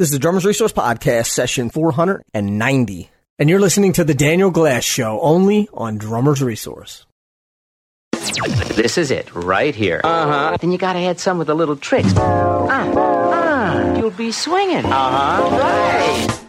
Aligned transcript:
This 0.00 0.08
is 0.08 0.12
the 0.12 0.18
Drummers 0.18 0.46
Resource 0.46 0.72
Podcast, 0.72 1.26
session 1.26 1.68
490. 1.68 3.10
And 3.38 3.50
you're 3.50 3.60
listening 3.60 3.92
to 3.92 4.02
The 4.02 4.14
Daniel 4.14 4.50
Glass 4.50 4.82
Show 4.82 5.20
only 5.20 5.68
on 5.74 5.98
Drummers 5.98 6.42
Resource. 6.42 7.04
This 8.76 8.96
is 8.96 9.10
it, 9.10 9.30
right 9.34 9.74
here. 9.74 10.00
Uh 10.02 10.26
huh. 10.26 10.56
Then 10.58 10.72
you 10.72 10.78
gotta 10.78 11.00
add 11.00 11.20
some 11.20 11.36
with 11.36 11.48
the 11.48 11.54
little 11.54 11.76
tricks. 11.76 12.14
Ah, 12.16 12.90
ah, 12.96 13.98
you'll 13.98 14.10
be 14.12 14.32
swinging. 14.32 14.86
Uh 14.86 14.90
huh. 14.90 15.58
Right. 15.58 16.40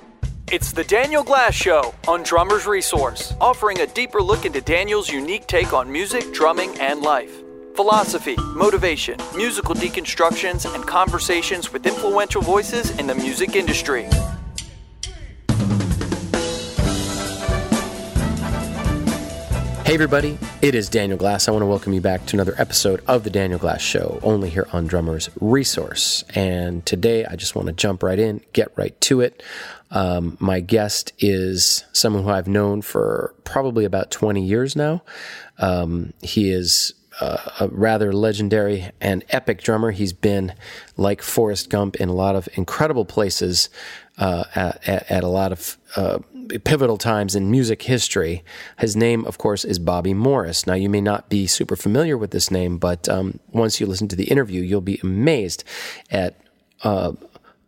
It's 0.50 0.72
the 0.72 0.86
Daniel 0.86 1.22
Glass 1.22 1.54
Show 1.54 1.94
on 2.08 2.24
Drummers 2.24 2.66
Resource, 2.66 3.34
offering 3.42 3.82
a 3.82 3.88
deeper 3.88 4.22
look 4.22 4.46
into 4.46 4.62
Daniel's 4.62 5.10
unique 5.10 5.46
take 5.48 5.74
on 5.74 5.92
music, 5.92 6.32
drumming, 6.32 6.80
and 6.80 7.02
life 7.02 7.44
philosophy, 7.76 8.36
motivation, 8.56 9.18
musical 9.36 9.76
deconstructions, 9.76 10.72
and 10.74 10.86
conversations 10.86 11.72
with 11.72 11.86
influential 11.86 12.42
voices 12.42 12.98
in 13.00 13.08
the 13.08 13.16
music 13.16 13.56
industry. 13.56 14.08
Hey, 19.92 19.96
everybody, 19.96 20.38
it 20.62 20.74
is 20.74 20.88
Daniel 20.88 21.18
Glass. 21.18 21.50
I 21.50 21.52
want 21.52 21.64
to 21.64 21.68
welcome 21.68 21.92
you 21.92 22.00
back 22.00 22.26
to 22.28 22.38
another 22.38 22.56
episode 22.58 23.04
of 23.10 23.26
The 23.26 23.30
Daniel 23.30 23.60
Glass 23.60 23.82
Show, 23.82 24.22
only 24.24 24.50
here 24.50 24.66
on 24.72 24.88
Drummers 24.88 25.30
Resource. 25.42 26.24
And 26.34 26.86
today 26.86 27.26
I 27.26 27.36
just 27.36 27.58
want 27.58 27.66
to 27.66 27.74
jump 27.74 28.02
right 28.02 28.18
in, 28.18 28.40
get 28.54 28.72
right 28.78 29.00
to 29.02 29.20
it. 29.20 29.44
Um, 29.90 30.38
my 30.40 30.62
guest 30.62 31.12
is 31.20 31.84
someone 31.92 32.24
who 32.24 32.30
I've 32.30 32.48
known 32.48 32.82
for 32.82 33.36
probably 33.44 33.84
about 33.84 34.12
20 34.12 34.42
years 34.42 34.78
now. 34.78 35.04
Um, 35.58 36.14
he 36.22 36.52
is 36.52 36.94
a 37.22 37.70
rather 37.72 38.12
legendary 38.12 38.90
and 39.00 39.24
epic 39.30 39.62
drummer. 39.62 39.92
He's 39.92 40.14
been 40.14 40.54
like 40.98 41.22
Forrest 41.22 41.70
Gump 41.70 41.96
in 41.98 42.10
a 42.10 42.14
lot 42.14 42.36
of 42.36 42.50
incredible 42.56 43.06
places 43.06 43.70
uh, 44.18 44.44
at, 44.56 45.12
at, 45.12 45.24
a 45.24 45.28
lot 45.28 45.52
of 45.52 45.78
uh, 45.96 46.20
pivotal 46.64 46.98
times 46.98 47.36
in 47.36 47.50
music 47.50 47.84
history. 47.84 48.44
His 48.80 48.96
name, 48.96 49.26
of 49.26 49.38
course, 49.38 49.64
is 49.64 49.80
Bobby 49.80 50.14
Morris. 50.14 50.68
Now, 50.68 50.74
you 50.74 50.90
may 50.90 51.02
not 51.02 51.30
be 51.30 51.48
super 51.48 51.76
familiar 51.76 52.18
with 52.18 52.32
this 52.32 52.52
name, 52.52 52.78
but 52.78 53.08
um, 53.08 53.40
once 53.52 53.80
you 53.80 53.86
listen 53.86 54.08
to 54.10 54.16
the 54.16 54.26
interview, 54.26 54.62
you'll 54.62 54.82
be 54.82 55.00
amazed 55.02 55.64
at 56.10 56.36
uh, 56.84 57.14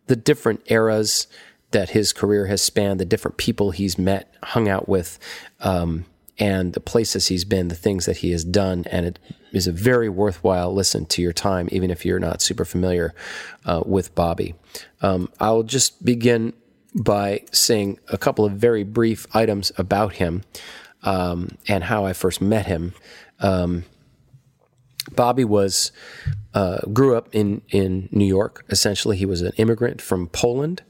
the 0.06 0.16
different 0.16 0.62
eras 0.66 1.26
that 1.70 1.90
his 1.90 2.12
career 2.12 2.46
has 2.46 2.62
spanned, 2.62 3.00
the 3.00 3.04
different 3.04 3.36
people 3.36 3.70
he's 3.70 3.98
met, 3.98 4.32
hung 4.42 4.68
out 4.68 4.88
with. 4.88 5.18
Um, 5.60 6.04
and 6.38 6.72
the 6.72 6.80
places 6.80 7.28
he's 7.28 7.44
been, 7.44 7.68
the 7.68 7.74
things 7.74 8.06
that 8.06 8.18
he 8.18 8.32
has 8.32 8.44
done, 8.44 8.84
and 8.90 9.06
it 9.06 9.18
is 9.52 9.66
a 9.66 9.72
very 9.72 10.08
worthwhile 10.08 10.74
listen 10.74 11.06
to 11.06 11.22
your 11.22 11.32
time, 11.32 11.68
even 11.70 11.90
if 11.90 12.04
you're 12.04 12.18
not 12.18 12.42
super 12.42 12.64
familiar 12.64 13.14
uh, 13.64 13.82
with 13.86 14.14
Bobby. 14.14 14.54
Um, 15.00 15.30
I'll 15.38 15.62
just 15.62 16.04
begin 16.04 16.52
by 16.94 17.44
saying 17.52 17.98
a 18.08 18.18
couple 18.18 18.44
of 18.44 18.52
very 18.52 18.84
brief 18.84 19.26
items 19.34 19.72
about 19.76 20.14
him 20.14 20.42
um, 21.02 21.56
and 21.68 21.84
how 21.84 22.04
I 22.04 22.12
first 22.12 22.40
met 22.40 22.66
him. 22.66 22.94
Um, 23.40 23.84
Bobby 25.14 25.44
was 25.44 25.92
uh, 26.54 26.78
grew 26.92 27.16
up 27.16 27.28
in 27.32 27.62
in 27.68 28.08
New 28.10 28.24
York. 28.24 28.64
Essentially, 28.70 29.16
he 29.16 29.26
was 29.26 29.42
an 29.42 29.52
immigrant 29.56 30.00
from 30.00 30.28
Poland. 30.28 30.82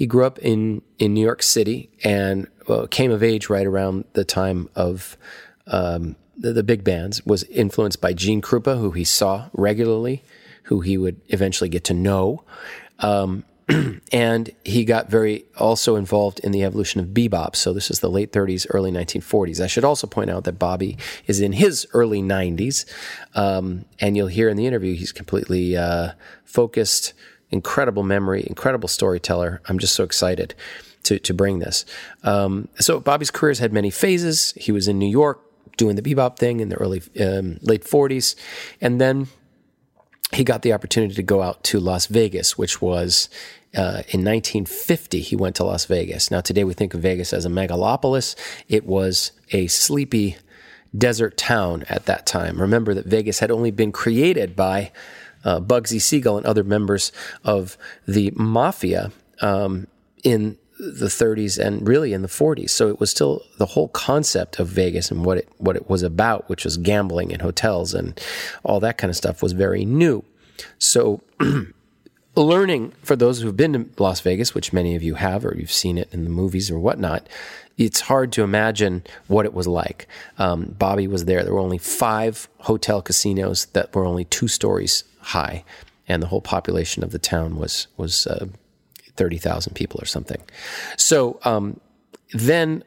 He 0.00 0.06
grew 0.06 0.24
up 0.24 0.38
in 0.38 0.80
in 0.98 1.12
New 1.12 1.20
York 1.20 1.42
City 1.42 1.90
and 2.02 2.48
uh, 2.66 2.86
came 2.90 3.10
of 3.10 3.22
age 3.22 3.50
right 3.50 3.66
around 3.66 4.06
the 4.14 4.24
time 4.24 4.70
of 4.74 5.18
um, 5.66 6.16
the, 6.38 6.54
the, 6.54 6.62
big 6.62 6.84
bands. 6.84 7.26
Was 7.26 7.42
influenced 7.42 8.00
by 8.00 8.14
Gene 8.14 8.40
Krupa, 8.40 8.80
who 8.80 8.92
he 8.92 9.04
saw 9.04 9.50
regularly, 9.52 10.24
who 10.62 10.80
he 10.80 10.96
would 10.96 11.20
eventually 11.28 11.68
get 11.68 11.84
to 11.84 11.92
know. 11.92 12.44
Um, 13.00 13.44
and 14.10 14.50
he 14.64 14.86
got 14.86 15.10
very 15.10 15.44
also 15.58 15.96
involved 15.96 16.40
in 16.40 16.52
the 16.52 16.64
evolution 16.64 17.02
of 17.02 17.08
bebop. 17.08 17.54
So 17.54 17.74
this 17.74 17.90
is 17.90 18.00
the 18.00 18.08
late 18.08 18.32
30s, 18.32 18.66
early 18.70 18.90
1940s. 18.90 19.60
I 19.60 19.66
should 19.66 19.84
also 19.84 20.06
point 20.06 20.30
out 20.30 20.44
that 20.44 20.58
Bobby 20.58 20.96
is 21.26 21.42
in 21.42 21.52
his 21.52 21.86
early 21.92 22.22
90s, 22.22 22.86
um, 23.34 23.84
and 23.98 24.16
you'll 24.16 24.28
hear 24.28 24.48
in 24.48 24.56
the 24.56 24.66
interview 24.66 24.94
he's 24.94 25.12
completely 25.12 25.76
uh, 25.76 26.12
focused, 26.42 27.12
incredible 27.50 28.02
memory, 28.02 28.44
incredible 28.46 28.88
storyteller. 28.88 29.60
I'm 29.66 29.78
just 29.78 29.94
so 29.94 30.04
excited 30.04 30.54
to 31.04 31.18
to 31.18 31.34
bring 31.34 31.58
this. 31.58 31.84
Um, 32.22 32.68
so 32.78 33.00
Bobby's 33.00 33.30
career 33.30 33.50
has 33.50 33.58
had 33.58 33.72
many 33.72 33.90
phases. 33.90 34.52
He 34.56 34.72
was 34.72 34.88
in 34.88 34.98
New 34.98 35.08
York 35.08 35.40
doing 35.76 35.96
the 35.96 36.02
bebop 36.02 36.36
thing 36.36 36.60
in 36.60 36.68
the 36.68 36.76
early 36.76 37.02
um, 37.20 37.58
late 37.62 37.84
40s, 37.84 38.34
and 38.80 39.00
then 39.00 39.28
he 40.32 40.44
got 40.44 40.62
the 40.62 40.72
opportunity 40.72 41.14
to 41.14 41.22
go 41.22 41.42
out 41.42 41.64
to 41.64 41.80
Las 41.80 42.06
Vegas, 42.06 42.56
which 42.56 42.80
was 42.80 43.28
uh, 43.74 44.02
in 44.08 44.24
1950, 44.24 45.20
he 45.20 45.36
went 45.36 45.56
to 45.56 45.64
Las 45.64 45.84
Vegas. 45.84 46.30
Now, 46.30 46.40
today 46.40 46.64
we 46.64 46.74
think 46.74 46.92
of 46.92 47.00
Vegas 47.00 47.32
as 47.32 47.46
a 47.46 47.48
megalopolis. 47.48 48.34
It 48.68 48.84
was 48.84 49.32
a 49.52 49.68
sleepy 49.68 50.36
desert 50.96 51.36
town 51.36 51.84
at 51.88 52.06
that 52.06 52.26
time. 52.26 52.60
Remember 52.60 52.94
that 52.94 53.06
Vegas 53.06 53.38
had 53.38 53.50
only 53.50 53.70
been 53.70 53.92
created 53.92 54.56
by 54.56 54.90
uh, 55.44 55.60
Bugsy 55.60 56.00
Siegel 56.00 56.36
and 56.36 56.46
other 56.46 56.64
members 56.64 57.12
of 57.44 57.76
the 58.06 58.32
mafia 58.36 59.12
um, 59.40 59.86
in 60.22 60.58
the 60.78 61.06
30s 61.06 61.58
and 61.58 61.86
really 61.86 62.12
in 62.12 62.22
the 62.22 62.28
40s. 62.28 62.70
So 62.70 62.88
it 62.88 62.98
was 62.98 63.10
still 63.10 63.42
the 63.58 63.66
whole 63.66 63.88
concept 63.88 64.58
of 64.58 64.68
Vegas 64.68 65.10
and 65.10 65.24
what 65.24 65.38
it 65.38 65.48
what 65.58 65.76
it 65.76 65.88
was 65.90 66.02
about, 66.02 66.48
which 66.48 66.64
was 66.64 66.76
gambling 66.76 67.32
and 67.32 67.42
hotels 67.42 67.94
and 67.94 68.18
all 68.64 68.80
that 68.80 68.98
kind 68.98 69.10
of 69.10 69.16
stuff, 69.16 69.42
was 69.42 69.52
very 69.52 69.84
new. 69.84 70.24
So 70.78 71.20
learning 72.34 72.92
for 73.02 73.16
those 73.16 73.40
who've 73.40 73.56
been 73.56 73.72
to 73.74 74.02
Las 74.02 74.20
Vegas, 74.20 74.54
which 74.54 74.72
many 74.72 74.96
of 74.96 75.02
you 75.02 75.14
have, 75.14 75.44
or 75.44 75.54
you've 75.56 75.72
seen 75.72 75.98
it 75.98 76.12
in 76.12 76.24
the 76.24 76.30
movies 76.30 76.70
or 76.70 76.78
whatnot, 76.78 77.28
it's 77.76 78.00
hard 78.00 78.32
to 78.32 78.42
imagine 78.42 79.02
what 79.26 79.46
it 79.46 79.54
was 79.54 79.66
like. 79.66 80.06
Um, 80.38 80.74
Bobby 80.78 81.06
was 81.06 81.26
there. 81.26 81.42
There 81.42 81.54
were 81.54 81.60
only 81.60 81.78
five 81.78 82.48
hotel 82.58 83.02
casinos 83.02 83.66
that 83.66 83.94
were 83.94 84.04
only 84.04 84.24
two 84.24 84.48
stories 84.48 85.04
high, 85.20 85.64
and 86.08 86.22
the 86.22 86.26
whole 86.26 86.40
population 86.40 87.04
of 87.04 87.10
the 87.12 87.18
town 87.18 87.56
was 87.56 87.86
was 87.96 88.26
uh, 88.26 88.46
thirty 89.16 89.38
thousand 89.38 89.74
people 89.74 90.00
or 90.00 90.06
something. 90.06 90.40
So 90.96 91.38
um, 91.44 91.80
then, 92.32 92.84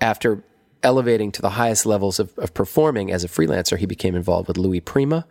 after 0.00 0.42
elevating 0.82 1.32
to 1.32 1.40
the 1.40 1.50
highest 1.50 1.86
levels 1.86 2.18
of, 2.18 2.36
of, 2.38 2.52
performing 2.52 3.10
as 3.10 3.24
a 3.24 3.28
freelancer, 3.28 3.78
he 3.78 3.86
became 3.86 4.14
involved 4.14 4.48
with 4.48 4.58
Louis 4.58 4.80
Prima, 4.80 5.26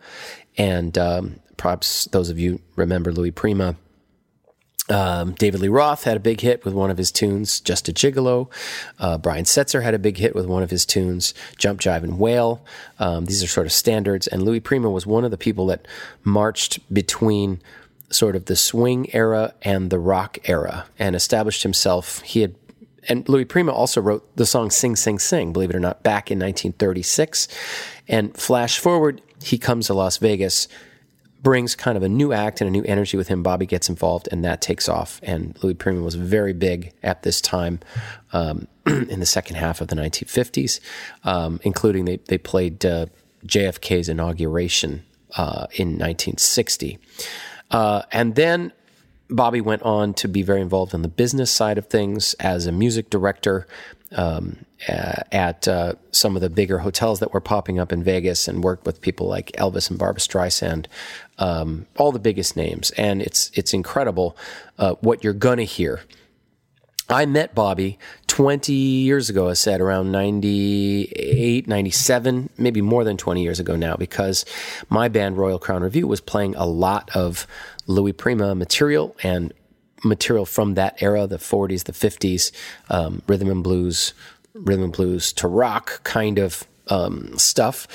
and 0.58 0.98
um, 0.98 1.40
perhaps 1.56 2.06
those 2.06 2.30
of 2.30 2.38
you 2.38 2.60
remember 2.76 3.12
Louis 3.12 3.30
Prima. 3.30 3.76
Um, 4.90 5.32
David 5.32 5.60
Lee 5.60 5.68
Roth 5.68 6.04
had 6.04 6.16
a 6.16 6.20
big 6.20 6.40
hit 6.40 6.64
with 6.64 6.74
one 6.74 6.90
of 6.90 6.98
his 6.98 7.10
tunes, 7.10 7.60
Just 7.60 7.88
a 7.88 7.92
Gigolo. 7.92 8.50
Uh, 8.98 9.16
Brian 9.16 9.44
Setzer 9.44 9.82
had 9.82 9.94
a 9.94 9.98
big 9.98 10.18
hit 10.18 10.34
with 10.34 10.46
one 10.46 10.62
of 10.62 10.70
his 10.70 10.84
tunes, 10.84 11.32
Jump, 11.56 11.80
Jive, 11.80 12.02
and 12.02 12.18
Wail. 12.18 12.64
Um, 12.98 13.24
these 13.24 13.42
are 13.42 13.46
sort 13.46 13.66
of 13.66 13.72
standards. 13.72 14.26
And 14.26 14.42
Louis 14.42 14.60
Prima 14.60 14.90
was 14.90 15.06
one 15.06 15.24
of 15.24 15.30
the 15.30 15.38
people 15.38 15.66
that 15.66 15.86
marched 16.22 16.80
between 16.92 17.62
sort 18.10 18.36
of 18.36 18.44
the 18.44 18.56
swing 18.56 19.12
era 19.14 19.54
and 19.62 19.90
the 19.90 19.98
rock 19.98 20.38
era 20.44 20.86
and 20.98 21.16
established 21.16 21.62
himself. 21.62 22.20
He 22.20 22.42
had 22.42 22.54
and 23.08 23.28
Louis 23.28 23.44
Prima 23.44 23.72
also 23.72 24.00
wrote 24.00 24.34
the 24.36 24.46
song 24.46 24.70
Sing 24.70 24.96
Sing 24.96 25.18
Sing, 25.18 25.52
believe 25.52 25.70
it 25.70 25.76
or 25.76 25.80
not, 25.80 26.02
back 26.02 26.30
in 26.30 26.38
1936. 26.38 27.48
And 28.08 28.34
flash 28.34 28.78
forward, 28.78 29.20
he 29.42 29.58
comes 29.58 29.86
to 29.86 29.94
Las 29.94 30.16
Vegas 30.16 30.68
brings 31.44 31.76
kind 31.76 31.96
of 31.96 32.02
a 32.02 32.08
new 32.08 32.32
act 32.32 32.60
and 32.60 32.66
a 32.66 32.70
new 32.70 32.82
energy 32.84 33.16
with 33.16 33.28
him. 33.28 33.42
Bobby 33.44 33.66
gets 33.66 33.88
involved, 33.88 34.28
and 34.32 34.44
that 34.44 34.60
takes 34.60 34.88
off. 34.88 35.20
And 35.22 35.56
Louis 35.62 35.74
Prima 35.74 36.02
was 36.02 36.16
very 36.16 36.54
big 36.54 36.92
at 37.04 37.22
this 37.22 37.40
time 37.40 37.78
um, 38.32 38.66
in 38.86 39.20
the 39.20 39.26
second 39.26 39.56
half 39.56 39.80
of 39.80 39.88
the 39.88 39.94
1950s, 39.94 40.80
um, 41.22 41.60
including 41.62 42.06
they, 42.06 42.16
they 42.16 42.38
played 42.38 42.84
uh, 42.84 43.06
JFK's 43.46 44.08
inauguration 44.08 45.04
uh, 45.36 45.68
in 45.74 45.90
1960. 45.90 46.98
Uh, 47.70 48.02
and 48.10 48.34
then 48.34 48.72
Bobby 49.28 49.60
went 49.60 49.82
on 49.82 50.14
to 50.14 50.28
be 50.28 50.42
very 50.42 50.62
involved 50.62 50.94
in 50.94 51.02
the 51.02 51.08
business 51.08 51.50
side 51.50 51.78
of 51.78 51.86
things 51.86 52.34
as 52.34 52.66
a 52.66 52.72
music 52.72 53.10
director 53.10 53.66
um, 54.12 54.64
uh, 54.88 55.22
at 55.32 55.66
uh, 55.68 55.94
some 56.10 56.36
of 56.36 56.42
the 56.42 56.50
bigger 56.50 56.78
hotels 56.78 57.20
that 57.20 57.32
were 57.32 57.40
popping 57.40 57.78
up 57.78 57.92
in 57.92 58.02
Vegas 58.02 58.48
and 58.48 58.62
worked 58.62 58.86
with 58.86 59.00
people 59.00 59.26
like 59.26 59.52
Elvis 59.52 59.90
and 59.90 59.98
Barbra 59.98 60.20
Streisand, 60.20 60.86
um, 61.38 61.86
all 61.96 62.12
the 62.12 62.18
biggest 62.18 62.56
names. 62.56 62.90
And 62.92 63.22
it's 63.22 63.50
it's 63.54 63.72
incredible 63.72 64.36
uh, 64.78 64.94
what 65.00 65.24
you're 65.24 65.32
gonna 65.32 65.64
hear. 65.64 66.00
I 67.08 67.26
met 67.26 67.54
Bobby 67.54 67.98
20 68.28 68.72
years 68.72 69.28
ago, 69.28 69.50
I 69.50 69.52
said 69.52 69.82
around 69.82 70.10
98, 70.10 71.68
97, 71.68 72.48
maybe 72.56 72.80
more 72.80 73.04
than 73.04 73.18
20 73.18 73.42
years 73.42 73.60
ago 73.60 73.76
now, 73.76 73.94
because 73.96 74.46
my 74.88 75.08
band 75.08 75.36
Royal 75.36 75.58
Crown 75.58 75.82
Revue 75.82 76.06
was 76.06 76.22
playing 76.22 76.54
a 76.54 76.64
lot 76.64 77.10
of 77.14 77.46
Louis 77.86 78.12
Prima 78.12 78.54
material 78.54 79.14
and 79.22 79.52
material 80.02 80.46
from 80.46 80.74
that 80.74 81.02
era, 81.02 81.26
the 81.26 81.36
40s, 81.36 81.84
the 81.84 81.92
50s, 81.92 82.52
um, 82.88 83.22
rhythm 83.26 83.50
and 83.50 83.62
blues, 83.62 84.14
rhythm 84.54 84.84
and 84.84 84.92
blues 84.92 85.32
to 85.34 85.48
rock 85.48 86.02
kind 86.04 86.38
of 86.38 86.64
um, 86.88 87.36
stuff. 87.38 87.88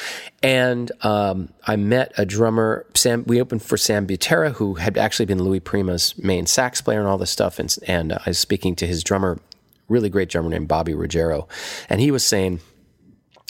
And 0.44 0.92
um, 1.02 1.50
I 1.66 1.76
met 1.76 2.12
a 2.18 2.26
drummer, 2.26 2.86
Sam. 2.96 3.24
We 3.26 3.42
opened 3.42 3.64
for 3.64 3.78
Sam 3.78 4.08
Butera, 4.08 4.54
who 4.54 4.76
had 4.76 4.98
actually 4.98 5.26
been 5.26 5.44
Louis 5.44 5.60
Prima's 5.60 6.18
main 6.18 6.46
sax 6.46 6.82
player 6.82 7.00
and 7.00 7.08
all 7.08 7.18
this 7.18 7.32
stuff. 7.32 7.60
And, 7.60 7.76
and 7.88 8.14
I 8.14 8.24
was 8.28 8.40
speaking 8.40 8.76
to 8.78 8.88
his 8.88 9.04
drummer, 9.04 9.40
really 9.88 10.10
great 10.10 10.30
drummer 10.30 10.50
named 10.50 10.68
Bobby 10.68 10.94
Ruggiero. 10.94 11.48
And 11.90 12.02
he 12.02 12.12
was 12.12 12.24
saying, 12.24 12.60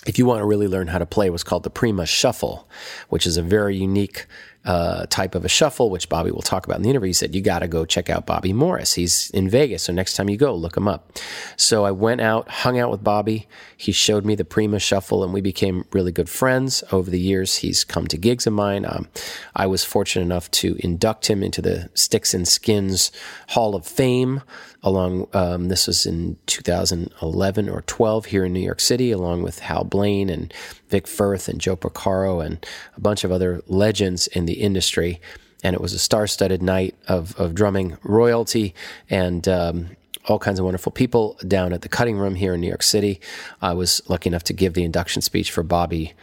if 0.06 0.18
you 0.18 0.26
want 0.26 0.42
to 0.42 0.46
really 0.46 0.68
learn 0.68 0.88
how 0.88 0.98
to 0.98 1.06
play 1.06 1.30
what's 1.30 1.44
called 1.44 1.64
the 1.64 1.70
Prima 1.70 2.06
Shuffle, 2.06 2.68
which 3.10 3.28
is 3.28 3.38
a 3.38 3.42
very 3.42 3.76
unique 3.76 4.28
uh, 4.66 5.06
type 5.08 5.36
of 5.36 5.46
a 5.46 5.50
shuffle, 5.50 5.90
which 5.90 6.10
Bobby 6.10 6.32
will 6.32 6.42
talk 6.42 6.66
about 6.66 6.78
in 6.78 6.84
the 6.84 6.90
interview. 6.90 7.08
He 7.08 7.14
said, 7.14 7.34
You 7.34 7.42
got 7.42 7.60
to 7.60 7.68
go 7.68 7.86
check 7.86 8.10
out 8.10 8.26
Bobby 8.26 8.54
Morris. 8.54 8.94
He's 8.94 9.30
in 9.32 9.50
Vegas. 9.50 9.84
So 9.84 9.94
next 9.94 10.16
time 10.16 10.30
you 10.30 10.38
go, 10.38 10.54
look 10.54 10.76
him 10.76 10.88
up. 10.88 11.18
So 11.56 11.86
I 11.86 11.92
went 11.92 12.22
out, 12.22 12.50
hung 12.50 12.78
out 12.78 12.92
with 12.92 13.04
Bobby. 13.04 13.48
He 13.78 13.92
showed 13.92 14.26
me 14.26 14.36
the 14.36 14.46
Prima 14.46 14.80
Shuffle, 14.80 15.24
and 15.24 15.34
we 15.34 15.42
became 15.42 15.86
really 15.94 16.12
good 16.12 16.30
friends 16.30 16.84
over 16.92 17.10
the 17.10 17.20
years. 17.20 17.58
He's 17.58 17.84
come 17.84 18.08
to 18.08 18.18
gigs 18.18 18.46
of 18.46 18.54
mine. 18.54 18.86
Um, 18.86 19.08
I 19.56 19.66
was 19.66 19.84
fortunate 19.84 20.26
enough 20.26 20.52
to 20.52 20.76
induct 20.80 21.30
him 21.30 21.42
into 21.42 21.62
the 21.62 21.90
Sticks 21.94 22.34
and 22.34 22.48
Skins 22.48 23.12
Hall 23.48 23.76
of 23.76 23.86
Fame 23.88 24.42
along 24.82 25.28
um, 25.34 25.68
this 25.68 25.88
was 25.88 26.06
in 26.06 26.38
2011 26.46 27.70
or 27.70 27.82
12 27.82 28.26
here 28.26 28.46
in 28.46 28.54
New 28.54 28.62
York 28.62 28.80
City, 28.80 29.12
along 29.12 29.44
with 29.44 29.60
Hal 29.60 29.84
Blaine 29.84 30.30
and 30.30 30.54
Vic 30.89 31.07
Firth 31.07 31.47
and 31.47 31.62
Joe 31.62 31.75
Porcaro 31.75 32.44
and 32.45 32.65
a 32.95 33.00
bunch 33.00 33.24
of 33.24 33.31
other 33.31 33.62
legends 33.68 34.27
in 34.27 34.45
the 34.45 34.62
industry. 34.62 35.21
And 35.63 35.74
it 35.74 35.81
was 35.81 35.94
a 35.94 36.00
star-studded 36.00 36.62
night 36.62 36.95
of, 37.07 37.38
of 37.39 37.53
drumming 37.53 37.97
royalty 38.03 38.74
and 39.09 39.47
um, 39.47 39.89
all 40.25 40.39
kinds 40.39 40.59
of 40.59 40.65
wonderful 40.65 40.91
people 40.91 41.38
down 41.47 41.74
at 41.74 41.81
the 41.81 41.89
cutting 41.89 42.18
room 42.18 42.36
here 42.36 42.53
in 42.53 42.62
New 42.62 42.68
York 42.68 42.83
City. 42.83 43.19
I 43.62 43.74
was 43.74 44.01
lucky 44.07 44.30
enough 44.30 44.44
to 44.45 44.53
give 44.53 44.74
the 44.74 44.83
induction 44.83 45.21
speech 45.21 45.51
for 45.51 45.63
Bobby 45.63 46.13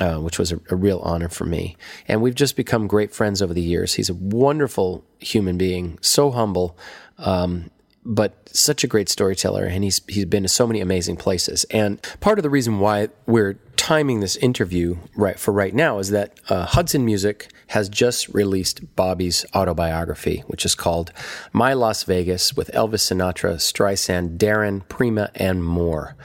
uh, 0.00 0.18
which 0.18 0.40
was 0.40 0.50
a, 0.50 0.60
a, 0.70 0.74
real 0.76 0.98
honor 1.04 1.28
for 1.28 1.44
me. 1.44 1.76
And 2.08 2.20
we've 2.20 2.34
just 2.34 2.56
become 2.56 2.88
great 2.88 3.14
friends 3.14 3.40
over 3.40 3.54
the 3.54 3.62
years. 3.62 3.94
He's 3.94 4.10
a 4.10 4.14
wonderful 4.14 5.04
human 5.20 5.56
being, 5.56 5.98
so 6.00 6.32
humble, 6.32 6.76
um, 7.18 7.70
but 8.04 8.48
such 8.50 8.84
a 8.84 8.86
great 8.86 9.08
storyteller 9.08 9.64
and 9.64 9.82
he's 9.82 10.00
he's 10.08 10.26
been 10.26 10.42
to 10.42 10.48
so 10.48 10.66
many 10.66 10.80
amazing 10.80 11.16
places 11.16 11.64
and 11.64 12.00
part 12.20 12.38
of 12.38 12.42
the 12.42 12.50
reason 12.50 12.78
why 12.78 13.08
we're 13.26 13.54
timing 13.76 14.20
this 14.20 14.36
interview 14.36 14.96
right 15.16 15.38
for 15.38 15.52
right 15.52 15.74
now 15.74 15.98
is 15.98 16.10
that 16.10 16.38
uh, 16.48 16.64
Hudson 16.66 17.04
Music 17.04 17.50
has 17.68 17.88
just 17.88 18.28
released 18.28 18.94
Bobby's 18.94 19.46
autobiography 19.54 20.44
which 20.46 20.64
is 20.64 20.74
called 20.74 21.12
My 21.52 21.72
Las 21.72 22.02
Vegas 22.04 22.54
with 22.54 22.70
Elvis 22.72 23.10
Sinatra, 23.10 23.56
Streisand, 23.56 24.36
Darren, 24.38 24.86
Prima 24.88 25.30
and 25.34 25.64
more 25.64 26.16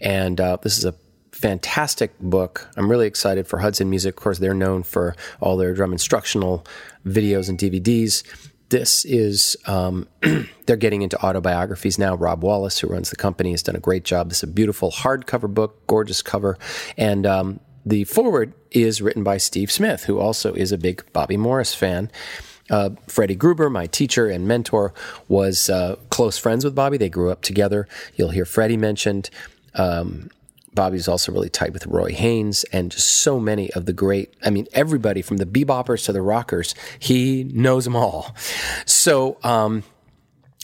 and 0.00 0.40
uh, 0.40 0.56
this 0.62 0.78
is 0.78 0.84
a 0.84 0.94
fantastic 1.32 2.18
book. 2.20 2.70
I'm 2.76 2.90
really 2.90 3.06
excited 3.06 3.46
for 3.46 3.58
Hudson 3.58 3.90
Music. 3.90 4.16
Of 4.16 4.22
course, 4.22 4.38
they're 4.38 4.54
known 4.54 4.82
for 4.82 5.14
all 5.40 5.56
their 5.56 5.74
drum 5.74 5.92
instructional 5.92 6.64
videos 7.04 7.48
and 7.48 7.58
DVDs 7.58 8.22
this 8.74 9.04
is 9.04 9.56
um, 9.66 10.08
they're 10.66 10.74
getting 10.74 11.02
into 11.02 11.16
autobiographies 11.24 11.96
now. 11.96 12.16
Rob 12.16 12.42
Wallace, 12.42 12.80
who 12.80 12.88
runs 12.88 13.08
the 13.08 13.14
company, 13.14 13.52
has 13.52 13.62
done 13.62 13.76
a 13.76 13.80
great 13.80 14.02
job. 14.02 14.30
This 14.30 14.38
is 14.38 14.42
a 14.42 14.48
beautiful 14.48 14.90
hardcover 14.90 15.52
book, 15.52 15.86
gorgeous 15.86 16.22
cover, 16.22 16.58
and 16.96 17.24
um, 17.24 17.60
the 17.86 18.02
forward 18.02 18.52
is 18.72 19.00
written 19.00 19.22
by 19.22 19.36
Steve 19.36 19.70
Smith, 19.70 20.04
who 20.04 20.18
also 20.18 20.52
is 20.54 20.72
a 20.72 20.78
big 20.78 21.04
Bobby 21.12 21.36
Morris 21.36 21.72
fan. 21.72 22.10
Uh, 22.68 22.90
Freddie 23.06 23.36
Gruber, 23.36 23.70
my 23.70 23.86
teacher 23.86 24.28
and 24.28 24.48
mentor, 24.48 24.92
was 25.28 25.70
uh, 25.70 25.94
close 26.10 26.36
friends 26.36 26.64
with 26.64 26.74
Bobby. 26.74 26.96
They 26.96 27.08
grew 27.08 27.30
up 27.30 27.42
together. 27.42 27.86
You'll 28.16 28.30
hear 28.30 28.44
Freddie 28.44 28.76
mentioned. 28.76 29.30
Um, 29.76 30.30
Bobby's 30.74 31.08
also 31.08 31.32
really 31.32 31.48
tight 31.48 31.72
with 31.72 31.86
Roy 31.86 32.12
Haynes 32.12 32.64
and 32.64 32.90
just 32.90 33.08
so 33.08 33.38
many 33.38 33.70
of 33.72 33.86
the 33.86 33.92
great, 33.92 34.34
I 34.44 34.50
mean, 34.50 34.66
everybody 34.72 35.22
from 35.22 35.38
the 35.38 35.46
beboppers 35.46 36.04
to 36.06 36.12
the 36.12 36.22
rockers, 36.22 36.74
he 36.98 37.44
knows 37.44 37.84
them 37.84 37.96
all. 37.96 38.34
So, 38.86 39.38
um, 39.42 39.84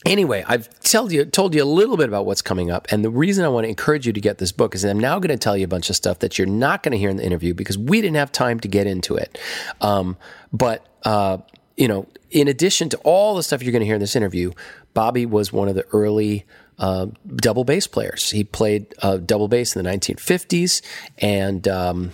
Anyway, 0.07 0.43
I've 0.49 0.71
told 0.81 1.13
you 1.13 1.27
told 1.27 1.55
you 1.55 1.63
a 1.63 1.65
little 1.65 1.99
bit 1.99 2.09
about 2.09 2.25
what's 2.25 2.41
coming 2.41 2.71
up, 2.71 2.89
and 2.91 3.05
the 3.05 3.11
reason 3.11 3.45
I 3.45 3.49
want 3.49 3.65
to 3.65 3.69
encourage 3.69 4.07
you 4.07 4.15
to 4.15 4.21
get 4.21 4.39
this 4.39 4.51
book 4.51 4.75
is 4.75 4.83
I'm 4.83 4.99
now 4.99 5.19
going 5.19 5.29
to 5.29 5.37
tell 5.37 5.59
you 5.59 5.65
a 5.65 5.69
bunch 5.69 5.91
of 5.91 5.97
stuff 5.97 6.21
that 6.21 6.39
you're 6.39 6.47
not 6.47 6.83
going 6.83 6.93
to 6.93 6.99
hear 6.99 7.11
in 7.11 7.19
the 7.19 7.25
interview 7.25 7.53
because 7.53 7.77
we 7.77 8.01
didn't 8.01 8.17
have 8.17 8.33
time 8.33 8.59
to 8.61 8.69
get 8.69 8.87
into 8.87 9.17
it. 9.17 9.39
Um, 9.83 10.17
but 10.55 10.87
uh, 11.05 11.39
you 11.77 11.87
know, 11.87 12.07
in 12.31 12.49
addition 12.49 12.89
to 12.91 12.97
all 12.99 13.35
the 13.35 13.43
stuff 13.43 13.63
you're 13.63 13.73
going 13.73 13.81
to 13.81 13.87
hear 13.87 13.97
in 13.97 14.01
this 14.01 14.17
interview, 14.17 14.53
Bobby 14.95 15.27
was 15.27 15.53
one 15.53 15.69
of 15.69 15.75
the 15.75 15.87
early 15.93 16.47
uh, 16.81 17.07
double 17.37 17.65
bass 17.65 17.87
players. 17.87 18.31
He 18.31 18.43
played 18.43 18.93
uh, 19.03 19.19
double 19.19 19.49
bass 19.49 19.77
in 19.77 19.85
the 19.85 19.91
1950s 19.91 20.83
and, 21.19 21.69
um, 21.69 22.13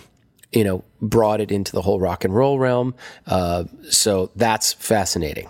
you 0.51 0.63
know, 0.63 0.83
brought 1.01 1.41
it 1.41 1.51
into 1.51 1.71
the 1.71 1.81
whole 1.81 1.99
rock 1.99 2.25
and 2.25 2.35
roll 2.35 2.59
realm. 2.59 2.93
Uh, 3.25 3.63
so 3.89 4.29
that's 4.35 4.73
fascinating. 4.73 5.49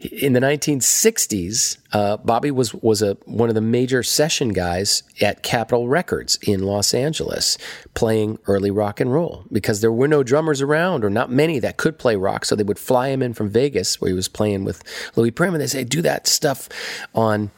In 0.00 0.34
the 0.34 0.40
1960s, 0.40 1.78
uh, 1.92 2.18
Bobby 2.18 2.50
was 2.50 2.74
was 2.74 3.00
a 3.00 3.14
one 3.24 3.48
of 3.48 3.54
the 3.54 3.62
major 3.62 4.02
session 4.02 4.50
guys 4.50 5.02
at 5.22 5.42
Capitol 5.42 5.88
Records 5.88 6.38
in 6.42 6.64
Los 6.64 6.92
Angeles, 6.92 7.56
playing 7.94 8.38
early 8.46 8.70
rock 8.70 9.00
and 9.00 9.10
roll 9.10 9.44
because 9.50 9.80
there 9.80 9.92
were 9.92 10.08
no 10.08 10.22
drummers 10.22 10.60
around 10.60 11.04
or 11.04 11.10
not 11.10 11.30
many 11.30 11.58
that 11.60 11.78
could 11.78 11.98
play 11.98 12.16
rock. 12.16 12.44
So 12.44 12.54
they 12.54 12.64
would 12.64 12.78
fly 12.78 13.08
him 13.08 13.22
in 13.22 13.32
from 13.32 13.48
Vegas, 13.48 13.98
where 13.98 14.10
he 14.10 14.14
was 14.14 14.28
playing 14.28 14.64
with 14.64 14.82
Louis. 15.16 15.32
And 15.38 15.60
they 15.60 15.66
say, 15.66 15.84
"Do 15.84 16.02
that 16.02 16.26
stuff 16.26 16.68
on." 17.14 17.50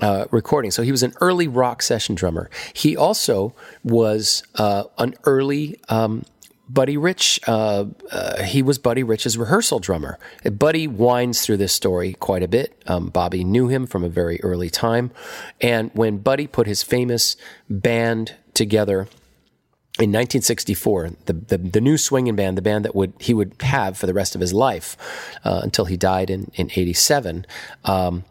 Uh, 0.00 0.26
recording. 0.30 0.70
So 0.70 0.82
he 0.82 0.90
was 0.90 1.02
an 1.02 1.14
early 1.20 1.48
rock 1.48 1.82
session 1.82 2.14
drummer. 2.14 2.50
He 2.72 2.96
also 2.96 3.54
was 3.82 4.42
uh, 4.56 4.84
an 4.98 5.14
early 5.24 5.80
um, 5.88 6.24
Buddy 6.68 6.96
Rich. 6.96 7.40
Uh, 7.46 7.86
uh 8.10 8.42
he 8.42 8.62
was 8.62 8.78
Buddy 8.78 9.02
Rich's 9.02 9.36
rehearsal 9.36 9.78
drummer. 9.78 10.18
Buddy 10.50 10.86
winds 10.86 11.44
through 11.44 11.58
this 11.58 11.72
story 11.72 12.14
quite 12.14 12.42
a 12.42 12.48
bit. 12.48 12.80
Um, 12.86 13.08
Bobby 13.08 13.44
knew 13.44 13.68
him 13.68 13.86
from 13.86 14.02
a 14.02 14.08
very 14.08 14.40
early 14.42 14.70
time, 14.70 15.10
and 15.60 15.90
when 15.94 16.18
Buddy 16.18 16.46
put 16.46 16.66
his 16.66 16.82
famous 16.82 17.36
band 17.68 18.34
together 18.54 19.08
in 20.00 20.10
1964, 20.10 21.10
the, 21.26 21.32
the, 21.32 21.58
the, 21.58 21.80
new 21.80 21.96
swinging 21.96 22.34
band, 22.34 22.58
the 22.58 22.62
band 22.62 22.84
that 22.84 22.96
would 22.96 23.12
he 23.20 23.32
would 23.32 23.54
have 23.60 23.96
for 23.96 24.06
the 24.06 24.14
rest 24.14 24.34
of 24.34 24.40
his 24.40 24.52
life 24.52 24.96
uh, 25.44 25.60
until 25.62 25.84
he 25.84 25.96
died 25.96 26.30
in 26.30 26.50
in 26.54 26.68
87. 26.74 27.46
Um, 27.84 28.24